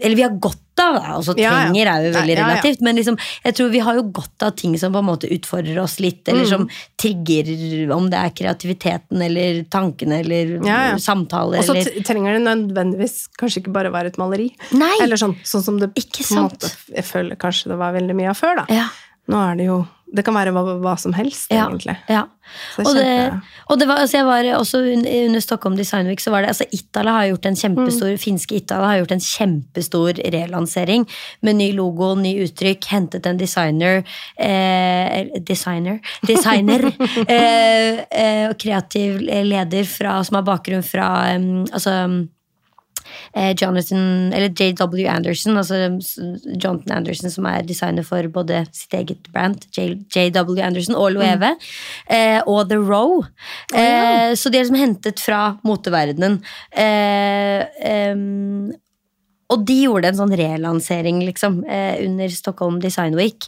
eller 0.00 0.16
vi 0.16 0.22
har 0.22 0.30
godt 0.40 0.60
av 0.80 0.94
da. 0.96 1.02
altså 1.14 1.34
trenger 1.36 1.86
er 1.86 2.06
jo 2.06 2.12
veldig 2.16 2.36
relativt, 2.38 2.80
men 2.82 2.96
liksom, 2.98 3.18
jeg 3.44 3.54
tror 3.54 3.68
vi 3.70 3.82
har 3.84 3.98
jo 3.98 4.02
godt 4.16 4.42
av 4.46 4.54
ting 4.58 4.74
som 4.80 4.94
på 4.94 5.02
en 5.04 5.06
måte 5.06 5.28
utfordrer 5.30 5.78
oss 5.82 5.98
litt, 6.02 6.26
eller 6.28 6.48
som 6.50 6.66
trigger 7.00 7.92
om 7.94 8.08
det 8.10 8.18
er 8.18 8.32
kreativiteten 8.34 9.22
eller 9.22 9.62
tankene 9.70 10.20
eller 10.24 10.56
Ja, 10.66 10.80
ja. 10.90 10.98
samtaler 10.98 11.62
Og 11.62 11.68
så 11.68 12.02
trenger 12.06 12.38
det 12.38 12.44
nødvendigvis 12.48 13.28
kanskje 13.38 13.62
ikke 13.62 13.74
bare 13.76 13.92
være 13.94 14.14
et 14.14 14.18
maleri. 14.20 14.50
Nei! 14.74 14.92
Eller 15.04 15.20
sånn, 15.20 15.36
sånn 15.46 15.62
som 15.66 15.78
det 15.82 15.92
Ikke 16.00 16.24
på 16.26 16.34
en 16.34 16.48
måte, 16.48 16.72
jeg 16.90 17.06
føler 17.06 17.38
kanskje 17.40 17.74
det 17.74 17.78
var 17.84 17.94
veldig 17.94 18.16
mye 18.18 18.32
av 18.32 18.40
før. 18.40 18.64
da. 18.64 18.66
Ja. 18.74 18.88
Nå 19.30 19.40
er 19.40 19.60
det 19.60 19.68
jo 19.70 19.78
Det 20.14 20.22
kan 20.24 20.36
være 20.36 20.52
hva, 20.54 20.62
hva 20.78 20.94
som 21.00 21.12
helst, 21.16 21.50
Ja, 21.50 21.66
egentlig. 21.66 21.96
ja. 22.08 22.24
Og, 22.76 22.90
det, 22.94 23.40
og 23.72 23.78
det 23.80 23.86
var, 23.88 24.02
altså 24.04 24.18
jeg 24.18 24.26
var 24.28 24.46
også 24.58 24.78
under 24.84 25.40
Stockholm 25.40 25.78
Design 25.78 26.06
Week, 26.10 26.20
så 26.20 26.30
var 26.30 26.44
det 26.44 26.50
altså 26.52 26.66
Itala 26.76 27.14
har 27.16 27.30
gjort 27.30 27.46
en 27.48 27.56
kjempestor 27.56 28.10
Mm. 28.12 28.18
finske 28.20 28.58
Itala 28.58 28.90
har 28.90 28.98
gjort 29.00 29.14
en 29.16 29.24
kjempestor 29.24 30.20
relansering 30.34 31.06
med 31.42 31.56
ny 31.56 31.70
logo, 31.72 32.12
ny 32.14 32.34
uttrykk, 32.44 32.84
hentet 32.92 33.26
en 33.26 33.40
designer 33.40 34.04
eh, 34.38 35.24
Designer? 35.40 35.98
Designer! 36.28 36.84
eh, 37.28 38.04
eh, 38.10 38.44
og 38.50 38.58
kreativ 38.60 39.18
leder 39.24 39.88
fra, 39.88 40.18
som 40.24 40.36
har 40.38 40.46
bakgrunn 40.46 40.84
fra 40.84 41.08
em, 41.32 41.64
altså 41.72 41.96
Jonathan, 43.60 44.32
eller 44.32 44.50
JW 44.50 45.08
Anderson, 45.10 45.56
altså 45.60 45.80
Jonathan 46.54 46.96
Anderson, 46.98 47.30
som 47.30 47.48
er 47.50 47.66
designer 47.66 48.06
for 48.06 48.28
både 48.32 48.64
sitt 48.74 48.94
eget 48.96 49.28
brand, 49.32 49.66
JW 49.74 50.60
Anderson, 50.62 50.96
og 50.98 51.12
Loewe, 51.16 51.54
eh, 52.08 52.40
og 52.46 52.68
The 52.70 52.78
Row. 52.80 53.24
Eh, 53.74 54.32
så 54.34 54.50
de 54.50 54.58
er 54.58 54.64
liksom 54.66 54.80
hentet 54.80 55.20
fra 55.22 55.42
moteverdenen. 55.66 56.40
Eh, 56.70 57.66
og 59.52 59.64
de 59.68 59.76
gjorde 59.84 60.10
en 60.10 60.18
sånn 60.18 60.36
relansering 60.38 61.20
liksom, 61.24 61.64
eh, 61.68 62.00
under 62.04 62.28
Stockholm 62.32 62.80
Design 62.80 63.14
Week. 63.18 63.46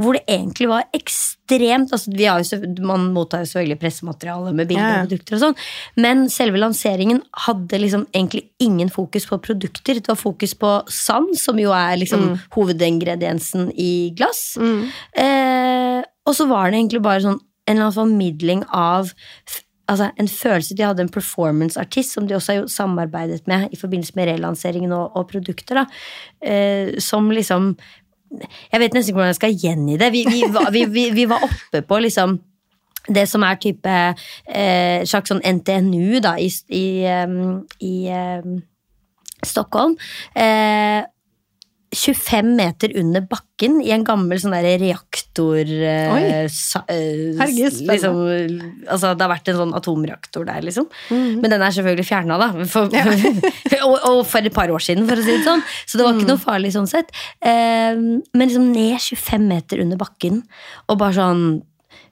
Hvor 0.00 0.16
det 0.16 0.22
egentlig 0.32 0.66
var 0.70 0.84
ekstremt 0.96 1.90
altså 1.92 2.12
vi 2.16 2.24
har 2.24 2.38
jo, 2.40 2.44
så- 2.48 2.80
Man 2.86 3.12
mottar 3.12 3.42
jo 3.42 3.48
selvfølgelig 3.50 3.80
pressemateriale 3.82 4.52
med 4.54 4.68
bilder 4.70 4.86
Ja, 4.88 5.02
og 5.02 5.08
produkter, 5.08 5.34
og 5.36 5.40
sånn, 5.42 5.56
men 5.96 6.28
selve 6.32 6.56
lanseringen 6.62 7.22
hadde 7.46 7.80
liksom 7.82 8.06
egentlig 8.14 8.44
ingen 8.60 8.88
fokus 8.88 9.26
på 9.26 9.38
produkter. 9.44 9.94
Det 10.00 10.08
var 10.08 10.16
fokus 10.16 10.54
på 10.54 10.70
sand, 10.88 11.34
som 11.38 11.58
jo 11.58 11.70
er 11.76 11.96
liksom 12.00 12.38
hovedingrediensen 12.56 13.70
i 13.76 14.10
glass. 14.16 14.56
Eh, 14.60 16.02
og 16.26 16.34
så 16.36 16.46
var 16.48 16.70
det 16.70 16.78
egentlig 16.80 17.02
bare 17.04 17.20
sånn 17.24 17.40
en 17.68 17.76
eller 17.76 17.90
annen 17.90 17.98
formidling 17.98 18.64
av 18.72 19.12
altså 19.90 20.06
en 20.22 20.28
følelse 20.30 20.76
De 20.78 20.84
hadde 20.86 21.02
en 21.02 21.08
performance-artist 21.10 22.12
som 22.14 22.26
de 22.28 22.34
også 22.36 22.52
har 22.52 22.60
jo 22.60 22.68
samarbeidet 22.70 23.46
med 23.50 23.72
i 23.74 23.78
forbindelse 23.78 24.14
med 24.14 24.28
relanseringen 24.30 24.92
og, 24.94 25.16
og 25.18 25.28
produkter. 25.32 25.80
da, 25.80 25.86
eh, 26.46 26.92
Som 27.02 27.30
liksom 27.34 27.76
Jeg 28.30 28.80
vet 28.80 28.94
nesten 28.94 29.10
ikke 29.10 29.18
hvordan 29.18 29.32
jeg 29.32 29.40
skal 29.40 29.58
gjengi 29.64 29.98
det. 30.00 30.12
Vi, 30.14 30.24
vi, 30.30 30.42
var, 30.54 30.70
vi, 30.70 30.86
vi, 31.14 31.26
var 31.30 31.44
oppe 31.46 31.82
på 31.82 31.98
liksom 32.04 32.38
det 33.10 33.24
som 33.28 33.42
er 33.42 33.58
type 33.58 33.90
eh, 33.90 35.00
slags 35.08 35.32
sånn 35.32 35.42
NTNU 35.42 36.20
da, 36.22 36.36
i, 36.38 36.50
i, 36.76 36.86
um, 37.24 37.62
i 37.82 37.94
um, 38.12 38.60
Stockholm. 39.46 39.96
Eh, 40.36 41.00
25 41.90 42.50
meter 42.54 42.92
under 43.00 43.24
bakken 43.26 43.80
i 43.82 43.90
en 43.90 44.04
gammel 44.06 44.38
sånn 44.38 44.54
der 44.54 44.78
reaktor 44.78 45.66
eh, 45.66 46.12
Oi. 46.14 46.20
sa, 46.54 46.84
eh, 46.86 47.32
Herregud, 47.40 47.80
liksom, 47.88 48.20
altså, 48.86 49.10
Det 49.18 49.26
har 49.26 49.32
vært 49.32 49.50
en 49.50 49.58
sånn 49.58 49.74
atomreaktor 49.74 50.46
der, 50.46 50.62
liksom. 50.66 50.86
Men 51.10 51.50
den 51.50 51.58
er 51.58 51.74
selvfølgelig 51.74 52.06
fjerna, 52.06 52.38
da. 52.38 52.50
For, 52.70 52.86
og, 53.88 53.96
og 53.96 54.20
for 54.30 54.46
et 54.46 54.54
par 54.54 54.70
år 54.70 54.84
siden, 54.86 55.08
for 55.10 55.18
å 55.18 55.24
si 55.26 55.34
det 55.34 55.48
sånn. 55.48 55.64
Så 55.82 55.98
det 55.98 56.06
var 56.06 56.14
ikke 56.14 56.30
noe 56.30 56.42
farlig 56.42 56.70
sånn 56.76 56.90
sett. 56.90 57.10
Eh, 57.42 57.98
men 57.98 58.46
liksom 58.46 58.70
ned 58.70 58.94
25 59.00 59.50
meter 59.50 59.82
under 59.82 59.98
bakken, 59.98 60.44
og 60.86 61.02
bare 61.02 61.18
sånn 61.18 61.44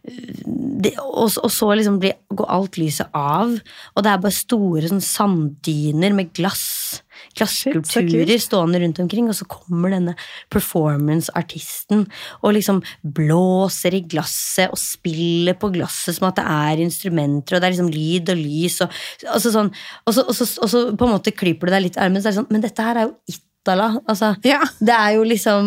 det, 0.08 0.94
og, 1.02 1.28
og 1.42 1.50
så 1.52 1.68
liksom 1.76 1.98
blir, 2.02 2.16
går 2.34 2.48
alt 2.54 2.78
lyset 2.80 3.10
av, 3.16 3.52
og 3.52 4.04
det 4.04 4.10
er 4.10 4.22
bare 4.22 4.34
store 4.34 4.90
sånn 4.90 5.04
sanddyner 5.04 6.16
med 6.16 6.32
glass. 6.36 7.02
Glasskulpturer 7.38 8.26
kult. 8.32 8.44
stående 8.44 8.80
rundt 8.82 9.00
omkring, 9.04 9.28
og 9.30 9.34
så 9.38 9.46
kommer 9.48 9.90
denne 9.94 10.14
performance-artisten 10.54 12.06
og 12.42 12.54
liksom 12.56 12.82
blåser 13.02 13.96
i 13.98 14.02
glasset 14.10 14.70
og 14.74 14.78
spiller 14.80 15.56
på 15.58 15.70
glasset 15.74 16.16
som 16.18 16.28
at 16.30 16.38
det 16.40 16.46
er 16.48 16.84
instrumenter, 16.84 17.56
og 17.56 17.62
det 17.62 17.68
er 17.70 17.76
liksom 17.76 17.92
lyd 17.94 18.32
og 18.34 18.40
lys, 18.42 18.80
og, 18.84 19.02
altså 19.34 19.54
sånn, 19.54 19.72
og, 20.06 20.14
så, 20.16 20.24
og, 20.28 20.34
så, 20.38 20.48
og 20.64 20.72
så 20.72 20.84
på 20.98 21.08
en 21.08 21.14
måte 21.16 21.34
klyper 21.36 21.68
du 21.70 21.76
deg 21.76 21.86
litt 21.88 21.98
i 22.00 22.04
armen, 22.06 22.22
så 22.22 22.28
er 22.30 22.34
det 22.36 22.40
sånn, 22.42 22.50
men 22.54 22.64
dette 22.64 22.88
her 22.90 23.02
er 23.04 23.08
jo 23.10 23.14
it 23.28 23.42
Altså, 23.68 24.30
Ja. 24.48 24.62
det 24.80 24.94
er 24.94 25.10
jo 25.18 25.24
liksom 25.28 25.66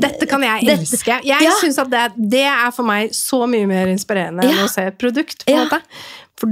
Dette 0.00 0.24
kan 0.30 0.40
jeg 0.40 0.64
elske. 0.64 1.18
Jeg 1.26 1.42
Ja. 1.42 1.50
synes 1.60 1.76
at 1.78 1.90
det, 1.90 2.30
det 2.30 2.44
er 2.48 2.70
for 2.72 2.84
meg 2.88 3.10
så 3.10 3.42
mye 3.46 3.66
mer 3.68 3.86
inspirerende 3.92 4.46
enn 4.46 4.62
å 4.64 4.68
se 4.70 4.80
et 4.86 4.96
produkt. 4.96 5.44
på 5.44 5.52
en 5.52 5.58
Ja. 5.58 5.64
måte. 5.66 5.82
For 6.40 6.50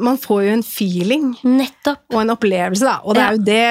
man 0.00 0.16
får 0.16 0.44
jo 0.46 0.52
en 0.56 0.62
feeling 0.64 1.34
Nettopp. 1.44 2.00
og 2.14 2.22
en 2.22 2.30
opplevelse, 2.32 2.80
da. 2.86 2.98
Og 3.04 3.14
det 3.18 3.22
er 3.22 3.36
jo 3.36 3.44
det 3.44 3.66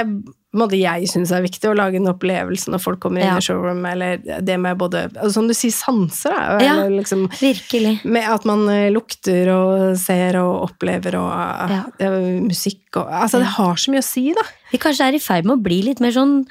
måtte 0.51 0.75
måte, 0.75 0.77
jeg 0.81 1.07
syns 1.07 1.31
er 1.31 1.41
viktig, 1.45 1.69
å 1.71 1.75
lage 1.79 1.95
en 1.95 2.09
opplevelse 2.11 2.67
når 2.73 2.81
folk 2.83 2.99
kommer 2.99 3.21
inn 3.23 3.29
Ja. 3.31 3.37
i 3.39 3.45
showroom, 3.45 3.85
eller 3.87 4.17
det 4.43 4.57
med 4.59 4.77
både 4.77 5.05
altså, 5.15 5.31
Som 5.37 5.47
du 5.47 5.53
sier, 5.55 5.71
sanser, 5.71 6.35
da. 6.35 6.59
Ja. 6.59 6.73
Liksom 6.91 7.29
Virkelig. 7.39 8.03
med 8.03 8.27
at 8.29 8.43
man 8.45 8.67
eh, 8.69 8.89
lukter 8.91 9.47
og 9.55 9.97
ser 9.97 10.35
og 10.41 10.69
opplever 10.69 11.15
og 11.15 11.31
Ja. 11.71 11.83
eh, 11.99 12.41
musikk 12.43 12.97
og 12.97 13.07
Altså, 13.07 13.39
det 13.39 13.47
har 13.55 13.75
så 13.75 13.91
mye 13.95 14.03
å 14.03 14.03
si, 14.03 14.33
da. 14.33 14.43
Vi 14.73 14.77
kanskje 14.77 15.07
er 15.07 15.15
i 15.15 15.19
ferd 15.23 15.45
med 15.45 15.57
å 15.57 15.63
bli 15.63 15.81
litt 15.83 16.01
mer 16.01 16.11
sånn 16.11 16.45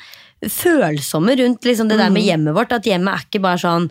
følsomme 0.48 1.36
rundt 1.36 1.60
liksom 1.68 1.88
det 1.90 1.98
der 2.00 2.10
med 2.10 2.24
hjemmet 2.24 2.54
vårt. 2.56 2.72
At 2.72 2.84
hjemmet 2.88 3.12
er 3.14 3.26
ikke 3.28 3.42
bare 3.44 3.60
sånn 3.60 3.90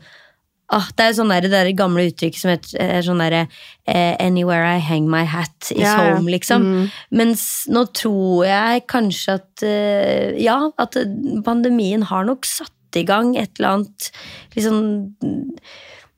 ah, 0.75 0.87
Det 0.95 1.05
er 1.05 1.15
sånn 1.17 1.31
der, 1.33 1.45
det 1.47 1.51
der 1.53 1.71
gamle 1.77 2.07
uttrykket 2.09 2.41
som 2.41 2.51
heter 2.53 2.79
eh, 2.83 2.99
sånn 3.05 3.21
derre 3.23 3.43
eh, 3.87 4.15
Anywhere 4.21 4.75
I 4.77 4.81
hang 4.83 5.09
my 5.11 5.23
hat 5.29 5.71
is 5.71 5.81
Ja, 5.83 5.95
ja. 5.97 6.15
home, 6.15 6.29
liksom. 6.31 6.65
Mm. 6.65 6.89
Mens 7.21 7.45
nå 7.71 7.85
tror 7.97 8.45
jeg 8.47 8.85
kanskje 8.91 9.39
at 9.39 9.65
eh, 9.65 10.35
Ja, 10.41 10.59
at 10.77 10.97
pandemien 11.45 12.05
har 12.09 12.27
nok 12.29 12.47
satt 12.49 12.73
i 12.97 13.05
gang 13.05 13.35
et 13.37 13.51
eller 13.59 13.75
annet 13.79 14.11
liksom 14.55 14.77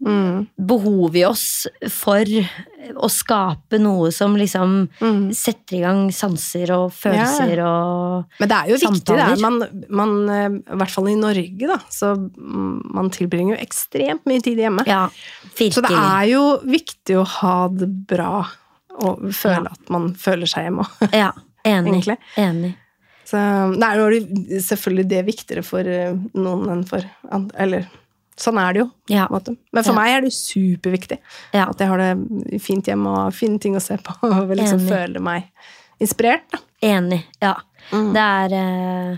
Mm. 0.02 0.48
behov 0.58 1.16
i 1.16 1.22
oss 1.28 1.68
for 1.94 2.26
å 2.26 3.10
skape 3.14 3.78
noe 3.80 4.10
som 4.12 4.34
liksom 4.36 4.90
Mm. 5.00 5.28
setter 5.36 5.78
i 5.78 5.82
gang 5.84 6.10
sanser 6.12 6.72
og 6.74 6.92
følelser 6.92 7.62
og 7.64 8.26
Men 8.40 8.50
det 8.50 8.58
er 8.58 8.72
jo 8.72 8.80
viktig, 8.82 9.16
det. 9.16 9.40
Man, 9.42 9.60
man, 9.90 10.16
eh, 10.30 10.50
I 10.74 10.78
hvert 10.82 10.90
fall 10.96 11.08
i 11.12 11.16
Norge, 11.16 11.68
da. 11.70 11.78
Så 11.94 12.16
man 12.38 13.10
tilbringer 13.14 13.56
jo 13.58 13.62
ekstremt 13.68 14.26
mye 14.26 14.42
tid 14.42 14.58
hjemme. 14.58 14.88
Ja. 14.88 15.08
Så 15.56 15.82
det 15.86 15.92
er 15.94 16.26
jo 16.32 16.44
viktig 16.66 17.20
å 17.22 17.26
ha 17.28 17.68
det 17.70 17.88
bra 18.08 18.48
og 19.02 19.22
føle 19.30 19.70
Ja. 19.70 19.72
at 19.72 19.90
man 19.90 20.14
føler 20.16 20.48
seg 20.50 20.66
hjemme 20.66 20.84
òg. 20.88 21.14
Ja, 21.14 21.32
enig. 21.64 22.18
Enig. 22.38 22.76
Så 23.26 23.38
det 23.78 23.86
er 23.88 23.96
jo 24.02 24.60
selvfølgelig 24.60 25.08
det 25.08 25.26
viktigere 25.30 25.64
for 25.64 25.80
eh, 25.88 26.12
noen 26.34 26.68
enn 26.74 26.84
for 26.90 27.06
andre. 27.32 27.56
Eller 27.64 27.86
sånn 28.38 28.58
er 28.62 28.74
det 28.74 28.80
jo. 28.84 28.90
Ja. 29.10 29.28
Men 29.32 29.84
for 29.84 29.92
Ja. 29.92 29.98
meg 30.00 30.10
er 30.18 30.22
det 30.22 30.32
superviktig 30.34 31.18
Ja. 31.54 31.70
at 31.70 31.78
jeg 31.80 31.88
har 31.88 31.98
det 31.98 32.62
fint 32.62 32.86
hjemme 32.86 33.08
og 33.28 33.34
fine 33.34 33.60
ting 33.60 33.76
å 33.76 33.82
se 33.82 33.98
på. 33.98 34.16
Og 34.24 34.56
liksom 34.56 34.88
føle 34.88 35.20
meg 35.20 35.50
inspirert. 36.02 36.48
Da. 36.52 36.60
Enig. 36.82 37.24
Ja. 37.42 37.56
Mm. 37.92 38.14
Det 38.14 38.22
er 38.22 38.54
eh, 38.54 39.18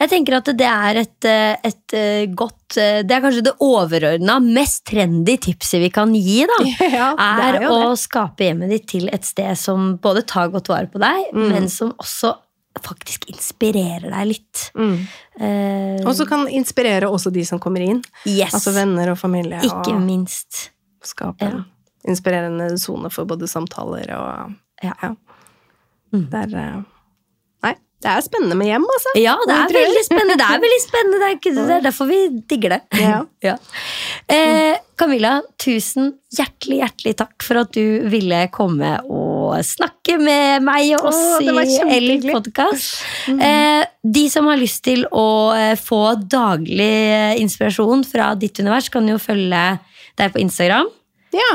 Jeg 0.00 0.10
tenker 0.10 0.34
at 0.38 0.44
det 0.58 0.66
er 0.66 0.96
et, 0.96 1.24
eh, 1.24 1.56
et 1.62 1.92
eh, 1.94 2.26
godt 2.34 2.74
Det 2.74 3.10
er 3.14 3.20
kanskje 3.22 3.44
det 3.46 3.52
overordna, 3.62 4.40
mest 4.42 4.84
trendy 4.90 5.36
tipset 5.38 5.78
vi 5.80 5.90
kan 5.94 6.12
gi, 6.14 6.44
da. 6.50 6.56
Er, 7.14 7.60
er 7.60 7.68
å 7.70 7.92
skape 7.96 8.42
hjemmet 8.48 8.70
ditt 8.72 8.88
til 8.90 9.08
et 9.12 9.22
sted 9.24 9.54
som 9.56 9.96
både 10.02 10.24
tar 10.26 10.48
godt 10.50 10.66
vare 10.72 10.88
på 10.90 10.98
deg, 10.98 11.28
Mm. 11.32 11.48
men 11.52 11.68
som 11.68 11.92
også 12.02 12.34
faktisk 12.82 13.28
inspirerer 13.30 14.08
deg 14.10 14.26
litt. 14.32 14.64
Mm. 14.74 14.96
Uh, 15.40 16.00
Og 16.08 16.14
så 16.18 16.26
kan 16.28 16.46
inspirere 16.50 17.06
også 17.10 17.30
de 17.34 17.44
som 17.46 17.60
kommer 17.62 17.84
inn. 17.86 18.00
yes. 18.26 18.54
Altså 18.54 18.72
venner 18.76 19.12
og 19.14 19.18
familie. 19.20 19.60
Ikke 19.62 19.94
og 19.94 20.02
minst. 20.02 20.70
skape 21.04 21.44
en 21.44 21.62
inspirerende 22.08 22.72
sone 22.80 23.10
for 23.12 23.24
både 23.28 23.46
samtaler 23.48 24.10
og 24.16 24.52
Ja. 24.84 25.14
Det 26.14 26.40
er 26.44 26.52
eh, 26.60 26.82
Nei, 27.64 27.72
det 28.04 28.10
er 28.12 28.20
spennende 28.22 28.54
med 28.60 28.68
hjem, 28.68 28.84
altså. 28.94 29.12
Ja, 29.18 29.34
det 29.48 29.54
er 29.56 29.72
veldig 29.74 30.02
spennende. 30.06 30.36
Det 30.38 30.46
er 30.46 30.60
veldig 30.62 30.82
spennende. 30.84 31.18
Det 31.22 31.26
er, 31.30 31.38
ikke, 31.38 31.52
det 31.56 31.76
er 31.78 31.84
derfor 31.88 32.10
vi 32.10 32.18
digger 32.52 32.76
det. 32.76 32.82
Ja. 33.48 33.56
Eh, 34.30 34.76
Camilla, 35.00 35.32
tusen 35.60 36.12
hjertelig, 36.36 36.78
hjertelig 36.84 37.14
takk 37.18 37.42
for 37.44 37.60
at 37.64 37.72
du 37.76 38.06
ville 38.12 38.44
komme 38.54 38.92
og 39.08 39.33
snakke 39.62 40.16
med 40.18 40.64
meg 40.66 40.94
og 40.98 41.10
oss 41.10 41.20
i. 41.44 41.50
L-podkast. 41.98 43.04
Eh, 43.34 43.84
de 44.02 44.24
som 44.32 44.48
har 44.50 44.58
lyst 44.60 44.82
til 44.86 45.06
å 45.14 45.28
eh, 45.56 45.74
få 45.80 46.16
daglig 46.18 46.90
eh, 47.12 47.36
inspirasjon 47.42 48.04
fra 48.08 48.32
ditt 48.38 48.58
univers, 48.60 48.90
kan 48.92 49.06
jo 49.08 49.20
følge 49.22 49.62
deg 50.18 50.34
på 50.34 50.42
Instagram. 50.42 50.90
Ja, 51.34 51.52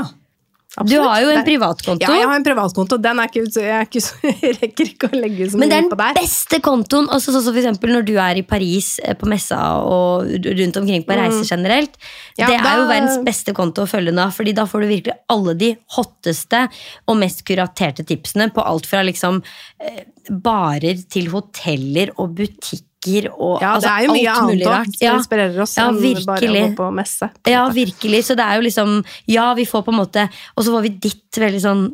Du 0.88 0.96
har 1.02 1.22
jo 1.24 1.32
en 1.34 1.44
privatkonto. 1.48 2.04
Ja, 2.04 2.16
jeg 2.22 2.28
har 2.30 2.40
en 2.40 2.46
privatkonto. 2.46 2.98
Den 3.02 3.22
er 3.22 3.32
ikke, 3.32 3.44
jeg, 3.52 3.88
ikke 3.90 4.02
så, 4.04 4.18
jeg 4.46 4.56
rekker 4.60 4.92
ikke 4.94 5.10
å 5.10 5.20
legge 5.20 5.50
så 5.52 5.60
Men 5.60 5.72
det 5.72 5.80
mye 5.84 5.88
er 5.88 5.96
den 5.96 6.20
beste 6.20 6.60
kontoen. 6.64 7.10
Sånn 7.20 7.38
som 7.38 7.48
for 7.50 7.62
eksempel 7.62 7.94
når 7.96 8.08
du 8.08 8.14
er 8.22 8.42
i 8.42 8.46
Paris 8.48 8.92
eh, 9.04 9.18
på 9.20 9.30
messa 9.30 9.60
og 9.84 10.30
rundt 10.62 10.82
omkring 10.82 11.06
på 11.08 11.18
reiser 11.20 11.48
generelt. 11.56 11.96
Mm. 12.00 12.10
Ja, 12.42 12.52
det 12.52 12.60
er 12.60 12.82
jo 12.82 12.90
verdens 12.92 13.24
beste 13.26 13.56
konto 13.58 13.86
å 13.86 13.90
følge 13.90 14.16
nå, 14.16 14.30
Fordi 14.36 14.56
da 14.58 14.68
får 14.70 14.86
du 14.86 14.92
virkelig 14.94 15.18
alle 15.36 15.56
de 15.60 15.74
hotteste 15.98 16.66
og 17.10 17.20
mest 17.20 17.44
kuraterte 17.48 18.06
tipsene 18.08 18.50
på 18.54 18.64
alt 18.64 18.88
fra 18.90 19.04
liksom 19.08 19.42
eh, 19.84 20.06
barer 20.30 21.02
til 21.10 21.32
hoteller 21.34 22.14
og 22.18 22.38
butikker 22.38 22.89
og 23.32 23.62
Ja, 23.62 23.76
altså, 23.76 23.88
det 23.88 23.92
er 23.92 24.06
jo 24.06 24.14
mye 24.14 24.34
annet 24.36 24.68
rart. 24.68 24.86
som 24.98 25.06
Ja. 25.08 25.14
inspirerer 25.18 25.62
oss 25.62 25.78
Ja, 25.78 25.88
enn 25.90 26.26
bare 26.26 26.48
å 26.50 26.54
gå 26.54 26.76
på 26.76 26.94
messe. 26.94 27.30
Ja, 27.48 27.70
virkelig. 27.70 28.24
Så 28.26 28.36
det 28.36 28.46
er 28.46 28.56
jo 28.56 28.62
liksom 28.68 29.06
Ja, 29.28 29.54
vi 29.54 29.66
får 29.66 29.84
på 29.86 29.94
en 29.94 30.00
måte 30.06 30.30
Og 30.58 30.64
så 30.66 30.72
får 30.72 30.82
vi 30.84 30.90
ditt 30.90 31.32
veldig 31.32 31.62
sånn 31.62 31.94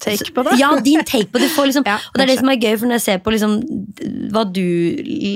Take 0.00 0.32
på 0.32 0.42
det. 0.46 0.54
Ja, 0.58 0.70
din 0.80 1.02
take 1.04 1.28
på 1.30 1.38
det. 1.42 1.50
Får 1.52 1.66
liksom, 1.70 1.84
Ja, 1.90 1.98
og 2.00 2.14
det 2.16 2.24
er 2.24 2.30
det 2.32 2.38
som 2.40 2.48
er 2.48 2.56
gøy, 2.60 2.74
for 2.80 2.88
når 2.88 2.96
jeg 2.98 3.04
ser 3.04 3.18
på 3.24 3.34
liksom 3.34 3.58
hva 4.32 4.44
du 4.48 4.60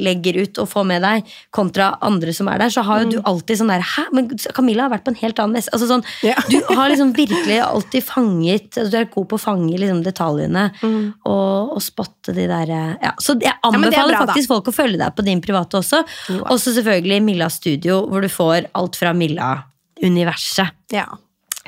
legger 0.05 0.39
ut 0.45 0.59
og 0.63 0.69
får 0.71 0.85
med 0.89 1.03
deg, 1.05 1.27
kontra 1.55 1.91
andre 2.07 2.33
som 2.37 2.49
er 2.49 2.63
der, 2.63 2.73
så 2.73 2.85
har 2.87 3.03
jo 3.05 3.11
du 3.15 3.19
alltid 3.29 3.61
sånn 3.61 3.73
der 3.73 3.85
Hæ, 3.85 4.05
men 4.17 4.31
Camilla 4.57 4.87
har 4.87 4.93
vært 4.95 5.05
på 5.05 5.13
en 5.13 5.19
helt 5.21 5.39
annen 5.43 5.59
messe. 5.59 5.71
Altså 5.75 5.89
sånn, 5.91 6.05
Mm. 6.23 6.31
Ja. 6.31 6.37
Du 6.55 6.75
har 6.77 6.89
liksom 6.93 7.13
virkelig 7.17 7.59
alltid 7.65 8.05
fanget 8.07 8.77
altså 8.79 8.91
Du 8.93 8.97
er 8.99 9.09
god 9.13 9.29
på 9.29 9.37
å 9.37 9.43
fange 9.43 9.77
liksom 9.79 10.03
detaljene 10.05 10.65
og, 10.83 11.75
og 11.77 11.81
spotte 11.83 12.33
de 12.37 12.47
der 12.51 12.71
ja, 12.71 13.13
Så 13.21 13.37
jeg 13.41 13.53
Mm. 13.55 13.75
er 13.75 13.79
anbefaler 13.79 14.15
bra, 14.15 14.21
da. 14.21 14.27
faktisk 14.33 14.49
folk 14.49 14.69
å 14.71 14.75
følge 14.75 14.99
deg 15.01 15.15
på 15.17 15.25
din 15.25 15.41
private 15.45 15.79
også. 15.81 16.03
Wow. 16.31 16.43
Også 16.57 16.73
selvfølgelig 16.77 17.21
Milla 17.25 17.49
Studio, 17.51 18.01
hvor 18.09 18.21
du 18.25 18.29
får 18.29 18.67
alt 18.75 18.97
fra 18.97 19.13
Milla-universet. 19.17 20.71
Ja. 20.93 21.07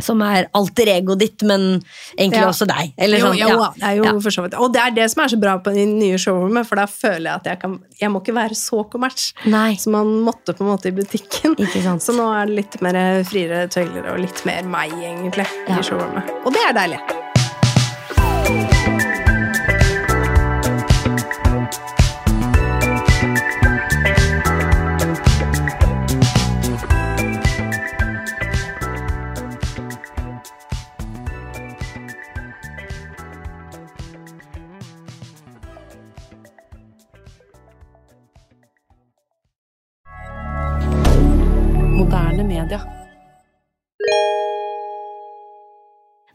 Som 0.01 0.21
er 0.23 0.47
alter 0.55 0.87
egoet 0.93 1.19
ditt, 1.19 1.43
men 1.43 1.83
egentlig 2.19 2.43
Ja. 2.43 2.49
også 2.51 2.67
deg. 2.69 2.93
Eller 2.99 3.19
jo, 3.19 3.27
sånn, 3.27 3.39
jo, 3.39 3.49
ja. 3.49 3.71
det 3.77 3.83
er 3.83 3.97
jo 3.97 4.05
Ja. 4.05 4.13
for 4.21 4.31
så 4.31 4.43
vidt. 4.45 4.55
Og 4.61 4.73
det 4.73 4.83
er 4.83 4.91
det 4.91 5.11
som 5.11 5.23
er 5.25 5.29
så 5.29 5.41
bra 5.41 5.59
på 5.59 5.73
de 5.75 5.87
nye 5.87 6.19
showroomet, 6.19 6.67
for 6.67 6.77
da 6.77 6.85
føler 6.87 7.25
jeg 7.31 7.35
at 7.35 7.45
jeg 7.45 7.61
kan 7.61 7.79
Jeg 7.99 8.11
må 8.11 8.21
ikke 8.23 8.35
være 8.35 8.55
så 8.55 8.85
kommers 8.91 9.33
som 9.81 9.93
man 9.93 10.07
måtte 10.23 10.53
på 10.55 10.61
en 10.61 10.77
måte 10.77 10.87
i 10.87 10.91
butikken. 10.91 11.57
Så 12.01 12.13
nå 12.15 12.29
er 12.43 12.47
det 12.47 12.57
litt 12.57 12.83
mer 12.83 13.25
friere 13.25 13.69
tøyler 13.69 14.13
og 14.13 14.21
litt 14.21 14.45
mer 14.45 14.63
meg, 14.65 14.91
egentlig, 14.93 15.47
Ja. 15.69 15.79
i 15.79 15.83
showroomet. 15.83 16.29
Og 16.45 16.53
det 16.53 16.61
er 16.69 16.73
deilig. 16.75 17.26
Media. 42.67 42.83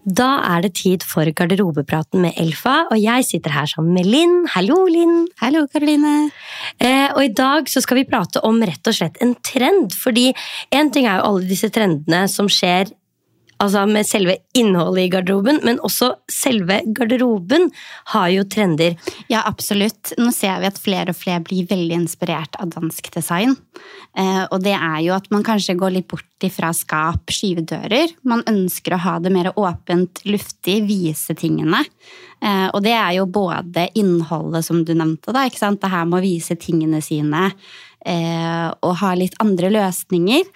Da 0.02 0.30
er 0.50 0.64
det 0.66 0.72
tid 0.80 1.04
for 1.06 1.30
garderobepraten 1.30 2.24
med 2.24 2.38
Elfa, 2.42 2.88
og 2.90 2.98
jeg 2.98 3.26
sitter 3.28 3.54
her 3.54 3.68
sammen 3.70 3.94
med 3.94 4.08
Linn. 4.10 4.48
Hallo, 4.50 4.80
Linn. 4.90 5.28
Hallo, 5.38 5.68
Karoline. 5.70 6.32
Eh, 6.82 7.12
og 7.14 7.22
i 7.22 7.34
dag 7.38 7.70
så 7.70 7.84
skal 7.86 8.00
vi 8.00 8.08
prate 8.10 8.42
om 8.48 8.58
rett 8.66 8.90
og 8.90 8.98
slett 8.98 9.22
en 9.22 9.36
trend. 9.46 9.94
Fordi 9.94 10.32
én 10.74 10.90
ting 10.92 11.06
er 11.06 11.20
jo 11.20 11.28
alle 11.30 11.46
disse 11.52 11.70
trendene 11.70 12.24
som 12.34 12.50
skjer 12.50 12.90
altså 13.62 13.84
med 13.90 14.08
selve 14.08 14.38
innholdet 14.58 15.06
i 15.06 15.12
garderoben, 15.14 15.60
men 15.66 15.80
også 15.86 16.12
selve 16.32 16.82
garderoben 16.98 17.70
har 18.14 18.30
jo 18.34 18.46
trender. 18.50 18.98
Ja, 19.32 19.44
absolutt. 19.46 20.14
Nå 20.20 20.32
ser 20.36 20.62
vi 20.62 20.70
at 20.72 20.82
flere 20.82 21.14
og 21.14 21.20
flere 21.20 21.44
blir 21.46 21.70
veldig 21.70 22.00
inspirert 22.02 22.58
av 22.62 22.74
dansk 22.74 23.12
design. 23.14 23.56
Eh, 24.18 24.44
og 24.50 24.60
det 24.66 24.76
er 24.76 25.00
jo 25.06 25.16
at 25.16 25.30
man 25.34 25.46
kanskje 25.48 25.78
går 25.80 25.96
litt 25.96 26.10
bort 26.12 26.46
ifra 26.46 26.72
skap, 26.76 27.32
skyvedører. 27.32 28.18
Man 28.28 28.44
ønsker 28.50 28.96
å 28.96 29.04
ha 29.06 29.16
det 29.24 29.32
mer 29.34 29.52
åpent, 29.56 30.24
luftig, 30.28 30.82
vise 30.90 31.36
tingene. 31.38 31.84
Eh, 32.42 32.68
og 32.74 32.82
det 32.86 32.96
er 32.98 33.16
jo 33.20 33.30
både 33.30 33.88
innholdet 34.00 34.66
som 34.66 34.82
du 34.86 34.96
nevnte, 34.98 35.34
da, 35.36 35.46
ikke 35.48 35.62
sant? 35.62 35.82
det 35.82 35.94
her 35.94 36.08
med 36.10 36.20
å 36.20 36.26
vise 36.26 36.58
tingene 36.60 37.02
sine. 37.06 37.52
Eh, 38.02 38.68
og 38.82 38.96
ha 38.98 39.12
litt 39.14 39.36
andre 39.44 39.70
løsninger. 39.70 40.48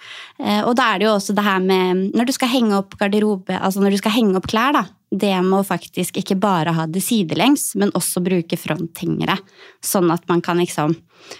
Eh, 0.42 0.62
og 0.66 0.74
da 0.78 0.88
er 0.90 0.98
det 0.98 1.06
jo 1.06 1.12
også 1.14 1.34
det 1.36 1.44
her 1.46 1.60
med 1.62 2.10
Når 2.16 2.26
du 2.26 2.32
skal 2.34 2.50
henge 2.50 2.74
opp 2.74 2.96
garderobe, 2.98 3.54
altså 3.54 3.82
når 3.84 3.94
du 3.94 4.00
skal 4.00 4.16
henge 4.16 4.34
opp 4.40 4.48
klær, 4.50 4.74
da, 4.74 4.82
det 5.14 5.30
med 5.46 5.60
å 5.60 5.66
faktisk 5.66 6.18
ikke 6.18 6.38
bare 6.42 6.74
ha 6.74 6.88
det 6.90 7.04
sidelengs, 7.06 7.74
men 7.78 7.94
også 7.94 8.24
bruke 8.24 8.58
fronthengere. 8.58 9.38
Sånn 9.84 10.10
at 10.10 10.26
man 10.30 10.42
kan 10.42 10.58
liksom 10.58 10.96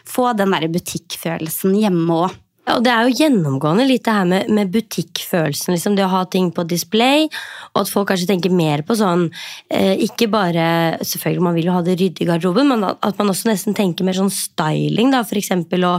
få 0.07 0.31
den 0.39 0.55
der 0.55 0.69
butikkfølelsen 0.71 1.75
hjemme 1.83 2.21
òg. 2.27 2.43
Ja, 2.67 2.75
og 2.77 2.83
det 2.83 2.91
er 2.91 3.07
jo 3.07 3.15
gjennomgående 3.21 3.85
litt 3.87 4.03
det 4.07 4.15
her 4.17 4.27
med, 4.27 4.49
med 4.51 4.73
butikkfølelsen. 4.75 5.77
Liksom, 5.77 5.95
det 5.95 6.03
å 6.03 6.11
ha 6.11 6.25
ting 6.31 6.49
på 6.55 6.65
display, 6.67 7.29
og 7.73 7.85
at 7.85 7.93
folk 7.93 8.09
kanskje 8.11 8.27
tenker 8.33 8.55
mer 8.55 8.83
på 8.87 8.97
sånn 8.99 9.29
eh, 9.71 9.95
Ikke 10.03 10.27
bare 10.33 10.65
Selvfølgelig 11.07 11.45
man 11.47 11.55
vil 11.57 11.69
jo 11.69 11.77
ha 11.77 11.83
det 11.87 11.95
ryddig 12.01 12.25
i 12.25 12.29
garderoben, 12.29 12.73
men 12.73 12.83
at, 12.89 13.21
man 13.21 13.31
også 13.31 13.51
nesten 13.51 13.77
tenker 13.77 14.07
mer 14.07 14.19
sånn 14.19 14.33
styling. 14.35 15.13
da, 15.15 15.23
For 15.29 15.39
eksempel 15.39 15.87
å 15.87 15.95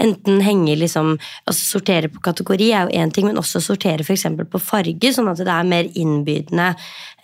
enten 0.00 0.40
henge 0.44 0.78
liksom 0.80 1.14
altså 1.18 1.68
Sortere 1.74 2.08
på 2.12 2.24
kategori 2.24 2.70
er 2.72 2.88
jo 2.88 3.02
én 3.02 3.12
ting, 3.12 3.28
men 3.28 3.40
også 3.40 3.60
sortere 3.60 4.06
f.eks. 4.06 4.24
på 4.48 4.62
farge, 4.62 5.12
sånn 5.12 5.28
at 5.28 5.42
det 5.44 5.52
er 5.52 5.68
mer 5.68 5.88
innbydende 5.92 6.70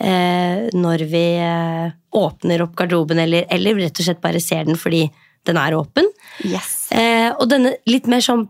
eh, 0.04 0.68
når 0.76 1.06
vi 1.08 1.26
eh, 1.40 1.94
åpner 2.14 2.66
opp 2.66 2.76
garderoben, 2.76 3.24
eller, 3.24 3.48
eller 3.48 3.80
rett 3.86 4.00
og 4.00 4.08
slett 4.10 4.22
bare 4.24 4.42
ser 4.44 4.68
den 4.68 4.76
fordi 4.80 5.06
den 5.48 5.60
er 5.60 5.76
åpen. 5.76 6.08
Yes. 6.44 6.83
Eh, 6.94 7.30
og 7.34 7.48
denne 7.50 7.74
litt 7.90 8.06
mer 8.10 8.22
sånn 8.24 8.46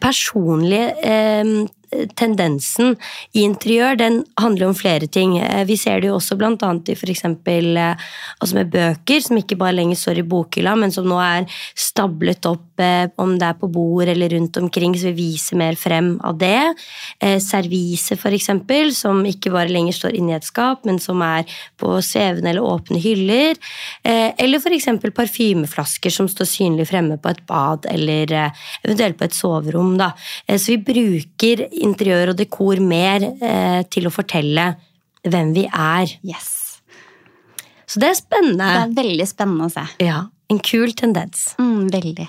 personlige 0.00 0.94
eh, 1.02 1.68
tendensen 2.18 2.96
i 3.32 3.42
interiør, 3.46 3.96
den 3.98 4.20
handler 4.40 4.68
om 4.68 4.76
flere 4.76 5.08
ting. 5.10 5.36
Eh, 5.38 5.64
vi 5.68 5.76
ser 5.80 6.00
det 6.00 6.10
jo 6.10 6.16
også 6.18 6.36
blant 6.38 6.62
annet 6.66 6.92
i 6.92 6.96
f.eks. 6.96 7.24
Eh, 7.24 8.08
altså 8.38 8.58
med 8.58 8.72
bøker, 8.72 9.22
som 9.24 9.40
ikke 9.40 9.58
bare 9.60 9.76
lenger 9.78 9.98
står 9.98 10.20
i 10.20 10.26
bokhylla, 10.28 10.74
men 10.78 10.92
som 10.94 11.08
nå 11.08 11.18
er 11.22 11.48
stablet 11.78 12.48
opp, 12.48 12.66
eh, 12.82 13.08
om 13.20 13.36
det 13.40 13.48
er 13.48 13.58
på 13.60 13.70
bord 13.72 14.08
eller 14.08 14.34
rundt 14.36 14.60
omkring, 14.60 14.96
så 14.98 15.12
vi 15.12 15.32
viser 15.32 15.58
mer 15.60 15.78
frem 15.78 16.16
av 16.24 16.38
det. 16.40 16.56
Servise, 17.42 18.16
f.eks., 18.18 18.50
som 18.98 19.20
ikke 19.26 19.52
bare 19.52 19.72
lenger 19.72 19.96
står 19.96 20.16
inni 20.18 20.34
et 20.36 20.46
skap, 20.46 20.84
men 20.86 21.00
som 21.02 21.20
er 21.24 21.48
på 21.80 21.96
svevende 22.04 22.52
eller 22.52 22.64
åpne 22.64 23.00
hyller. 23.02 23.58
Eller 24.04 24.60
f.eks. 24.60 24.88
parfymeflasker 25.16 26.12
som 26.14 26.28
står 26.30 26.48
synlig 26.48 26.88
fremme 26.90 27.18
på 27.20 27.32
et 27.32 27.42
bad, 27.48 27.87
eller 27.90 28.32
eh, 28.32 28.62
eventuelt 28.84 29.18
på 29.18 29.26
et 29.28 29.36
soverom. 29.36 29.96
Da. 30.00 30.12
Eh, 30.46 30.58
så 30.60 30.74
vi 30.74 30.78
bruker 30.90 31.66
interiør 31.82 32.32
og 32.34 32.40
dekor 32.40 32.80
mer 32.84 33.24
eh, 33.24 33.82
til 33.90 34.08
å 34.08 34.14
fortelle 34.14 34.70
hvem 35.28 35.52
vi 35.56 35.66
er. 35.68 36.18
yes. 36.22 36.54
Så 37.88 38.00
det 38.02 38.10
er 38.10 38.18
spennende. 38.18 38.66
Det 38.68 38.80
er 38.84 38.96
veldig 38.98 39.26
spennende 39.28 39.68
å 39.68 39.72
se. 39.72 39.86
Ja, 40.04 40.26
En 40.48 40.58
kul 40.64 40.92
tendens. 40.96 41.54
Mm, 41.60 41.88
veldig. 41.92 42.24